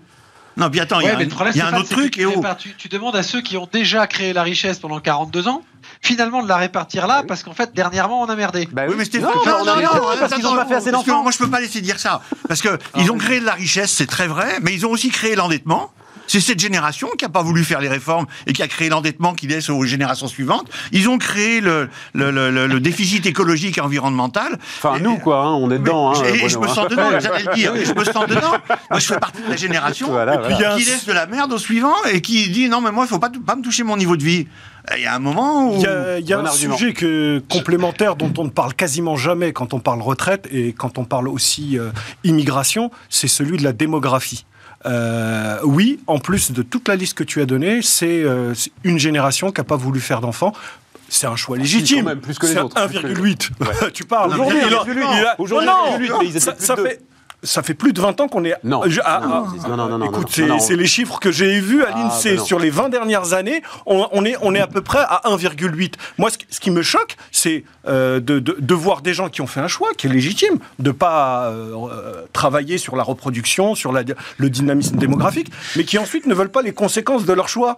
Non, 0.58 0.72
puis 0.72 0.80
attends, 0.80 1.00
il 1.00 1.04
y 1.04 1.06
Ouais, 1.06 1.12
a 1.12 1.18
mais 1.18 1.22
un, 1.24 1.26
le 1.26 1.32
problème, 1.32 1.54
il 1.56 1.60
y 1.60 1.62
a 1.62 1.68
un 1.68 1.74
autre 1.76 1.90
truc, 1.90 2.14
tu, 2.14 2.22
et 2.22 2.26
oh, 2.26 2.32
répartis- 2.32 2.70
tu, 2.70 2.76
tu 2.76 2.88
demandes 2.90 3.16
à 3.16 3.22
ceux 3.22 3.42
qui 3.42 3.58
ont 3.58 3.70
déjà 3.72 4.08
créé 4.08 4.34
la 4.34 4.42
richesse 4.42 4.80
pendant 4.80 5.00
42 5.00 5.48
ans, 5.48 5.62
finalement 6.02 6.42
de 6.42 6.48
la 6.48 6.58
répartir 6.58 7.06
là, 7.06 7.22
parce 7.28 7.44
qu'en 7.44 7.54
fait, 7.54 7.76
dernièrement, 7.76 8.22
on 8.22 8.26
a 8.26 8.36
merdé. 8.36 8.68
Bah 8.72 8.84
Oui, 8.90 8.96
mais 8.98 9.06
Stéphane, 9.06 9.30
non, 9.36 9.46
non, 9.46 9.58
on 9.62 9.66
non, 9.66 9.72
a 9.74 9.82
non, 9.82 10.02
parce 10.20 10.34
qu'ils 10.34 10.44
n'ont 10.44 10.56
pas 10.56 10.66
fait 10.66 10.74
assez 10.76 10.90
d'enfants. 10.92 11.22
Moi, 11.22 11.32
je 11.32 11.38
peux 11.38 11.50
pas 11.50 11.60
laisser 11.62 11.82
dire 11.82 12.00
ça. 12.00 12.22
Parce 12.48 12.62
que 12.64 12.70
Ah 12.70 12.98
ils 13.00 13.12
ont 13.12 13.20
créé 13.20 13.40
de 13.40 13.46
la 13.46 13.54
richesse, 13.54 13.92
c'est 13.92 14.08
très 14.08 14.26
vrai, 14.28 14.58
mais 14.64 14.74
ils 14.74 14.84
ont 14.86 14.90
aussi 14.90 15.10
créé 15.10 15.36
l'endettement. 15.36 15.92
C'est 16.28 16.42
cette 16.42 16.60
génération 16.60 17.08
qui 17.18 17.26
n'a 17.26 17.30
pas 17.30 17.42
voulu 17.42 17.64
faire 17.64 17.80
les 17.80 17.88
réformes 17.88 18.26
et 18.46 18.54
qui 18.54 18.62
a 18.62 18.68
créé 18.68 18.90
l'endettement 18.90 19.34
qui 19.34 19.48
laisse 19.48 19.70
aux 19.70 19.84
générations 19.86 20.28
suivantes. 20.28 20.68
Ils 20.92 21.08
ont 21.10 21.18
créé 21.18 21.62
le, 21.62 21.90
le, 22.14 22.32
le- 22.32 22.52
le- 22.52 22.68
le 22.68 22.80
déficit 22.80 23.26
écologique 23.26 23.78
et 23.78 23.82
environnemental. 23.82 24.58
Enfin, 24.78 24.98
Et- 24.98 25.02
nous, 25.02 25.18
quoi, 25.18 25.40
hein, 25.40 25.54
on 25.54 25.72
est 25.72 25.80
dedans. 25.80 26.14
hein, 26.14 26.24
et, 26.26 26.46
et 26.46 26.50
je 26.50 26.58
me 26.60 26.68
sens 26.68 26.88
dedans, 26.90 27.10
j'allais 27.20 27.44
le 27.44 27.54
dire. 27.56 27.74
Je 27.84 27.94
me 27.94 28.04
sens 28.04 28.28
dedans. 28.28 28.54
Moi, 28.92 29.00
je 29.00 29.06
fais 29.08 29.20
partie 29.20 29.42
de 29.42 29.50
la 29.50 29.56
génération 29.56 30.08
Voilà, 30.10 30.38
qui 30.78 30.84
laisse 30.86 31.06
de 31.06 31.14
la 31.14 31.26
merde 31.28 31.52
au 31.54 31.58
suivant 31.58 31.96
et 32.12 32.22
qui 32.22 32.50
dit 32.50 32.68
non, 32.70 32.82
mais 32.82 32.92
moi, 32.92 33.06
il 33.06 33.08
faut 33.08 33.20
pas, 33.20 33.32
pas 33.46 33.56
me 33.56 33.62
toucher 33.64 33.84
mon 33.84 33.96
niveau 33.98 34.18
de 34.18 34.24
vie. 34.24 34.48
Il 34.98 35.04
y 35.04 35.06
a 35.06 35.16
un 35.16 35.20
moment 35.20 35.72
où. 35.72 35.76
Il 35.76 35.82
y 35.82 35.88
a, 35.88 36.20
il 36.20 36.28
y 36.28 36.34
a 36.34 36.38
Bon 36.38 36.44
un 36.44 36.48
argument. 36.48 36.78
sujet 36.78 36.94
que, 36.94 37.42
complémentaire 37.50 38.16
dont 38.16 38.34
on 38.38 38.44
ne 38.46 38.50
parle 38.50 38.74
quasiment 38.74 39.16
jamais 39.18 39.52
quand 39.54 39.74
on 39.74 39.80
parle 39.80 40.02
retraite 40.02 40.48
et 40.52 40.74
quand 40.74 40.98
on 40.98 41.04
parle 41.06 41.28
aussi 41.28 41.78
euh, 41.78 41.90
immigration, 42.24 42.92
c'est 43.10 43.28
celui 43.28 43.58
de 43.58 43.64
la 43.64 43.74
démographie. 43.74 44.46
Euh, 44.88 45.60
oui, 45.64 46.00
en 46.08 46.20
plus 46.20 46.52
de 46.52 46.62
toute 46.62 46.88
la 46.88 46.96
liste 46.96 47.16
que 47.18 47.24
tu 47.24 47.42
as 47.42 47.46
donnée, 47.46 47.82
c'est 47.82 48.24
euh, 48.24 48.54
une 48.84 49.00
génération 49.00 49.52
qui 49.52 49.60
n'a 49.60 49.66
pas 49.66 49.76
voulu 49.76 50.00
faire 50.00 50.22
d'enfants. 50.22 50.54
C'est 51.10 51.28
un 51.28 51.36
choix 51.38 51.58
légitime. 51.58 52.00
quand 52.00 52.10
même, 52.10 52.20
plus 52.20 52.38
que 52.38 52.48
les 52.48 52.58
autres. 52.58 52.76
1,8. 52.76 53.92
tu 53.94 54.04
parles. 54.04 54.32
Aujourd'hui, 54.34 54.58
Il 54.68 54.74
a- 54.74 54.78
1,8. 54.84 54.92
il 55.20 55.26
a- 55.26 55.36
Aujourd'hui, 55.40 55.68
Non, 55.68 55.98
1,8, 55.98 56.12
mais 56.20 56.26
ils 56.26 56.30
étaient 56.32 56.40
ça, 56.40 56.76
plus 56.76 56.84
fait. 56.86 57.02
Ça 57.44 57.62
fait 57.62 57.76
plus 57.76 57.94
de 57.94 58.02
20 58.02 58.20
ans 58.20 58.28
qu'on 58.28 58.44
est. 58.46 58.56
Non. 58.64 58.82
Ah, 59.06 59.22
Non, 59.24 59.46
ah, 59.64 59.68
non, 59.70 59.78
non, 59.78 59.88
non, 59.90 59.98
non, 60.00 60.06
Écoute, 60.08 60.28
c'est 60.60 60.76
les 60.76 60.88
chiffres 60.88 61.20
que 61.20 61.32
j'ai 61.32 61.60
vus 61.60 61.84
à 61.84 61.90
Ah, 61.94 61.98
l'INSEE 62.00 62.38
non. 62.38 62.44
sur 62.44 62.58
les 62.58 62.72
20 62.72 62.90
dernières 62.90 63.34
années. 63.34 63.62
On, 63.86 64.08
on 64.12 64.26
est, 64.26 64.36
on 64.42 64.56
est 64.56 64.60
à 64.60 64.66
peu 64.66 64.82
près 64.82 65.00
à 65.08 65.22
1,8. 65.26 65.94
Moi, 66.18 66.32
ce, 66.32 66.40
qui- 66.40 66.48
ce 66.50 66.60
qui 66.60 66.72
me 66.72 66.82
choque, 66.82 67.16
c'est 67.32 67.64
euh, 67.88 68.20
de, 68.20 68.40
de- 68.40 68.58
de 68.60 68.74
voir 68.74 69.02
des 69.02 69.14
gens 69.14 69.30
qui 69.30 69.42
ont 69.42 69.48
fait 69.48 69.60
un 69.60 69.68
choix 69.68 69.90
qui 69.96 70.08
est 70.08 70.10
légitime, 70.10 70.58
de 70.80 70.90
pas 70.92 71.50
euh, 71.50 71.76
euh, 71.92 72.26
travailler 72.34 72.80
sur 72.80 72.96
la 72.96 73.04
reproduction, 73.04 73.76
sur 73.76 73.92
la- 73.92 74.02
le 74.38 74.50
dynamisme 74.50 74.98
démographique, 74.98 75.52
mais 75.76 75.84
qui 75.84 76.00
ensuite 76.00 76.26
ne 76.26 76.34
veulent 76.34 76.50
pas 76.50 76.64
les 76.64 76.74
conséquences 76.74 77.26
de 77.26 77.34
leur 77.34 77.50
choix. 77.50 77.78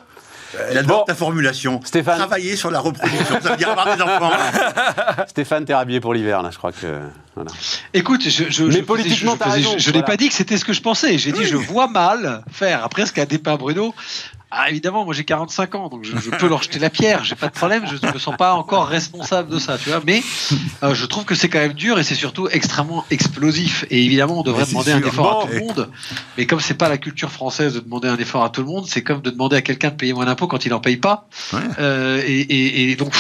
J'adore 0.71 0.99
Bon. 0.99 1.05
ta 1.05 1.15
formulation. 1.15 1.79
Stéphane. 1.83 2.17
Travailler 2.17 2.55
sur 2.55 2.71
la 2.71 2.79
reproduction. 2.79 3.39
Ça 3.41 3.51
veut 3.51 3.57
dire 3.57 3.69
avoir 3.69 3.95
des 3.95 4.01
enfants. 4.01 4.31
Stéphane, 5.27 5.65
t'es 5.65 5.73
rhabillé 5.73 5.99
pour 5.99 6.13
l'hiver, 6.13 6.41
là, 6.41 6.49
je 6.51 6.57
crois 6.57 6.71
que. 6.71 6.99
Voilà. 7.35 7.51
Écoute, 7.93 8.21
je, 8.27 8.45
je, 8.49 8.63
Mais 8.63 8.71
je, 8.71 8.79
politiquement, 8.81 9.33
je, 9.33 9.39
t'as 9.39 9.49
je, 9.49 9.55
raison, 9.55 9.73
je, 9.77 9.83
je 9.83 9.91
n'ai 9.91 10.03
pas 10.03 10.17
dit 10.17 10.27
que 10.27 10.33
c'était 10.33 10.57
ce 10.57 10.65
que 10.65 10.73
je 10.73 10.81
pensais. 10.81 11.17
J'ai 11.17 11.31
dit 11.31 11.45
je 11.45 11.55
vois 11.55 11.87
mal 11.87 12.43
faire. 12.51 12.83
Après 12.83 13.05
ce 13.05 13.13
qu'a 13.13 13.25
dépeint 13.25 13.55
Bruno, 13.55 13.93
ah, 14.51 14.69
évidemment, 14.69 15.05
moi 15.05 15.13
j'ai 15.13 15.25
45 15.25 15.75
ans, 15.75 15.89
donc 15.89 16.03
je, 16.03 16.17
je 16.17 16.31
peux 16.31 16.47
leur 16.47 16.63
jeter 16.63 16.79
la 16.79 16.89
pierre. 16.89 17.23
J'ai 17.23 17.35
pas 17.35 17.47
de 17.47 17.53
problème. 17.53 17.85
Je 17.85 18.03
ne 18.03 18.11
me 18.11 18.17
sens 18.17 18.35
pas 18.35 18.53
encore 18.53 18.87
responsable 18.87 19.49
de 19.49 19.59
ça, 19.59 19.77
tu 19.77 19.89
vois. 19.89 20.01
Mais 20.05 20.23
euh, 20.81 20.95
je 20.95 21.05
trouve 21.05 21.23
que 21.23 21.35
c'est 21.35 21.49
quand 21.49 21.59
même 21.59 21.73
dur 21.73 21.99
et 21.99 22.03
c'est 22.03 22.15
surtout 22.15 22.47
extrêmement 22.49 23.05
explosif. 23.11 23.85
Et 23.91 24.03
évidemment, 24.03 24.39
on 24.39 24.43
devrait 24.43 24.65
demander 24.65 24.91
un 24.91 25.03
effort 25.03 25.43
à 25.43 25.45
tout 25.45 25.53
le 25.53 25.59
monde. 25.59 25.89
Mais 26.37 26.47
comme 26.47 26.59
c'est 26.59 26.73
pas 26.73 26.89
la 26.89 26.97
culture 26.97 27.31
française 27.31 27.75
de 27.75 27.79
demander 27.79 28.07
un 28.07 28.17
effort 28.17 28.43
à 28.43 28.49
tout 28.49 28.61
le 28.61 28.67
monde, 28.67 28.87
c'est 28.87 29.03
comme 29.03 29.21
de 29.21 29.29
demander 29.29 29.55
à 29.55 29.61
quelqu'un 29.61 29.89
de 29.89 29.95
payer 29.95 30.13
moins 30.13 30.25
d'impôts 30.25 30.47
quand 30.47 30.65
il 30.65 30.73
en 30.73 30.79
paye 30.79 30.97
pas. 30.97 31.27
Ouais. 31.53 31.59
Euh, 31.77 32.23
et, 32.25 32.39
et, 32.39 32.91
et 32.91 32.95
donc, 32.95 33.13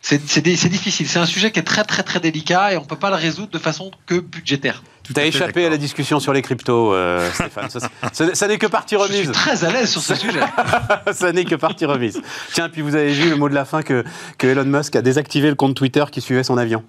c'est 0.00 0.18
difficile. 0.42 1.06
C'est 1.08 1.18
un 1.18 1.26
sujet 1.26 1.50
qui 1.50 1.58
est 1.58 1.64
très, 1.64 1.84
très, 1.84 2.02
très 2.02 2.20
délicat 2.20 2.72
et 2.72 2.78
on 2.78 2.84
peut 2.84 2.96
pas 2.96 3.10
le 3.10 3.16
résoudre 3.16 3.50
de 3.50 3.58
façon 3.58 3.90
que 4.06 4.18
budgétaire. 4.18 4.82
T'as 5.12 5.24
échappé 5.24 5.66
à 5.66 5.70
la 5.70 5.76
discussion 5.76 6.20
sur 6.20 6.32
les 6.32 6.42
cryptos, 6.42 6.94
euh, 6.94 7.28
Stéphane. 7.32 7.68
Ça, 7.70 7.80
ça- 8.12 8.34
ça 8.34 8.46
n'est 8.48 8.58
que 8.58 8.66
partie 8.66 8.96
Je 8.96 9.04
suis 9.04 9.16
remise. 9.22 9.32
très 9.32 9.64
à 9.64 9.72
l'aise 9.72 9.90
sur 9.90 10.00
ce 10.00 10.14
sujet. 10.14 10.40
ça 11.12 11.32
n'est 11.32 11.44
que 11.44 11.56
partie 11.56 11.84
remise. 11.86 12.20
Tiens, 12.52 12.68
puis 12.68 12.82
vous 12.82 12.94
avez 12.94 13.12
vu 13.12 13.28
le 13.30 13.36
mot 13.36 13.48
de 13.48 13.54
la 13.54 13.64
fin 13.64 13.82
que, 13.82 14.04
que 14.38 14.46
Elon 14.46 14.64
Musk 14.64 14.94
a 14.96 15.02
désactivé 15.02 15.48
le 15.48 15.54
compte 15.56 15.74
Twitter 15.74 16.04
qui 16.12 16.20
suivait 16.20 16.44
son 16.44 16.56
avion. 16.58 16.84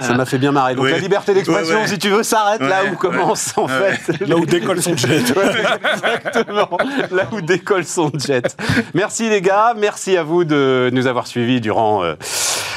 Ça 0.00 0.14
m'a 0.14 0.24
fait 0.24 0.38
bien 0.38 0.52
marrer. 0.52 0.74
Donc 0.74 0.84
Ouais. 0.84 0.92
la 0.92 0.98
liberté 0.98 1.34
d'expression, 1.34 1.74
Ouais, 1.76 1.80
ouais. 1.82 1.86
si 1.88 1.98
tu 1.98 2.08
veux, 2.08 2.22
s'arrête 2.22 2.60
là 2.60 2.80
où 2.92 2.96
commence 2.96 3.52
en 3.56 3.68
fait. 3.68 4.00
Là 4.26 4.36
où 4.36 4.46
décolle 4.46 4.82
son 4.82 4.96
jet. 4.96 5.18
Exactement, 5.94 6.68
là 7.10 7.24
où 7.32 7.40
décolle 7.40 7.84
son 7.84 8.10
jet. 8.14 8.56
Merci 8.94 9.28
les 9.28 9.40
gars, 9.40 9.74
merci 9.76 10.16
à 10.16 10.22
vous 10.22 10.44
de 10.44 10.90
nous 10.92 11.06
avoir 11.06 11.26
suivis 11.26 11.60
durant, 11.60 12.02
euh, 12.04 12.14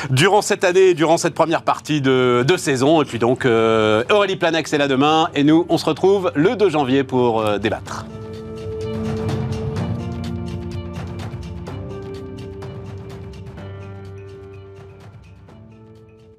durant 0.10 0.42
cette 0.42 0.64
année, 0.64 0.94
durant 0.94 1.18
cette 1.18 1.34
première 1.36 1.62
partie 1.64 2.02
de, 2.02 2.44
de 2.48 2.58
saison. 2.58 3.02
Et 3.02 3.06
puis 3.06 3.20
donc, 3.20 3.46
euh, 3.46 4.04
Aurélie 4.12 4.36
Planex 4.36 4.72
est 4.74 4.78
là 4.78 4.88
demain 4.88 5.30
et 5.36 5.44
nous, 5.44 5.66
on 5.70 5.78
se 5.78 5.86
retrouve 5.86 6.32
le 6.36 6.56
2 6.56 6.70
janvier 6.70 7.04
pour 7.04 7.42
euh, 7.42 7.58
débattre. 7.58 8.06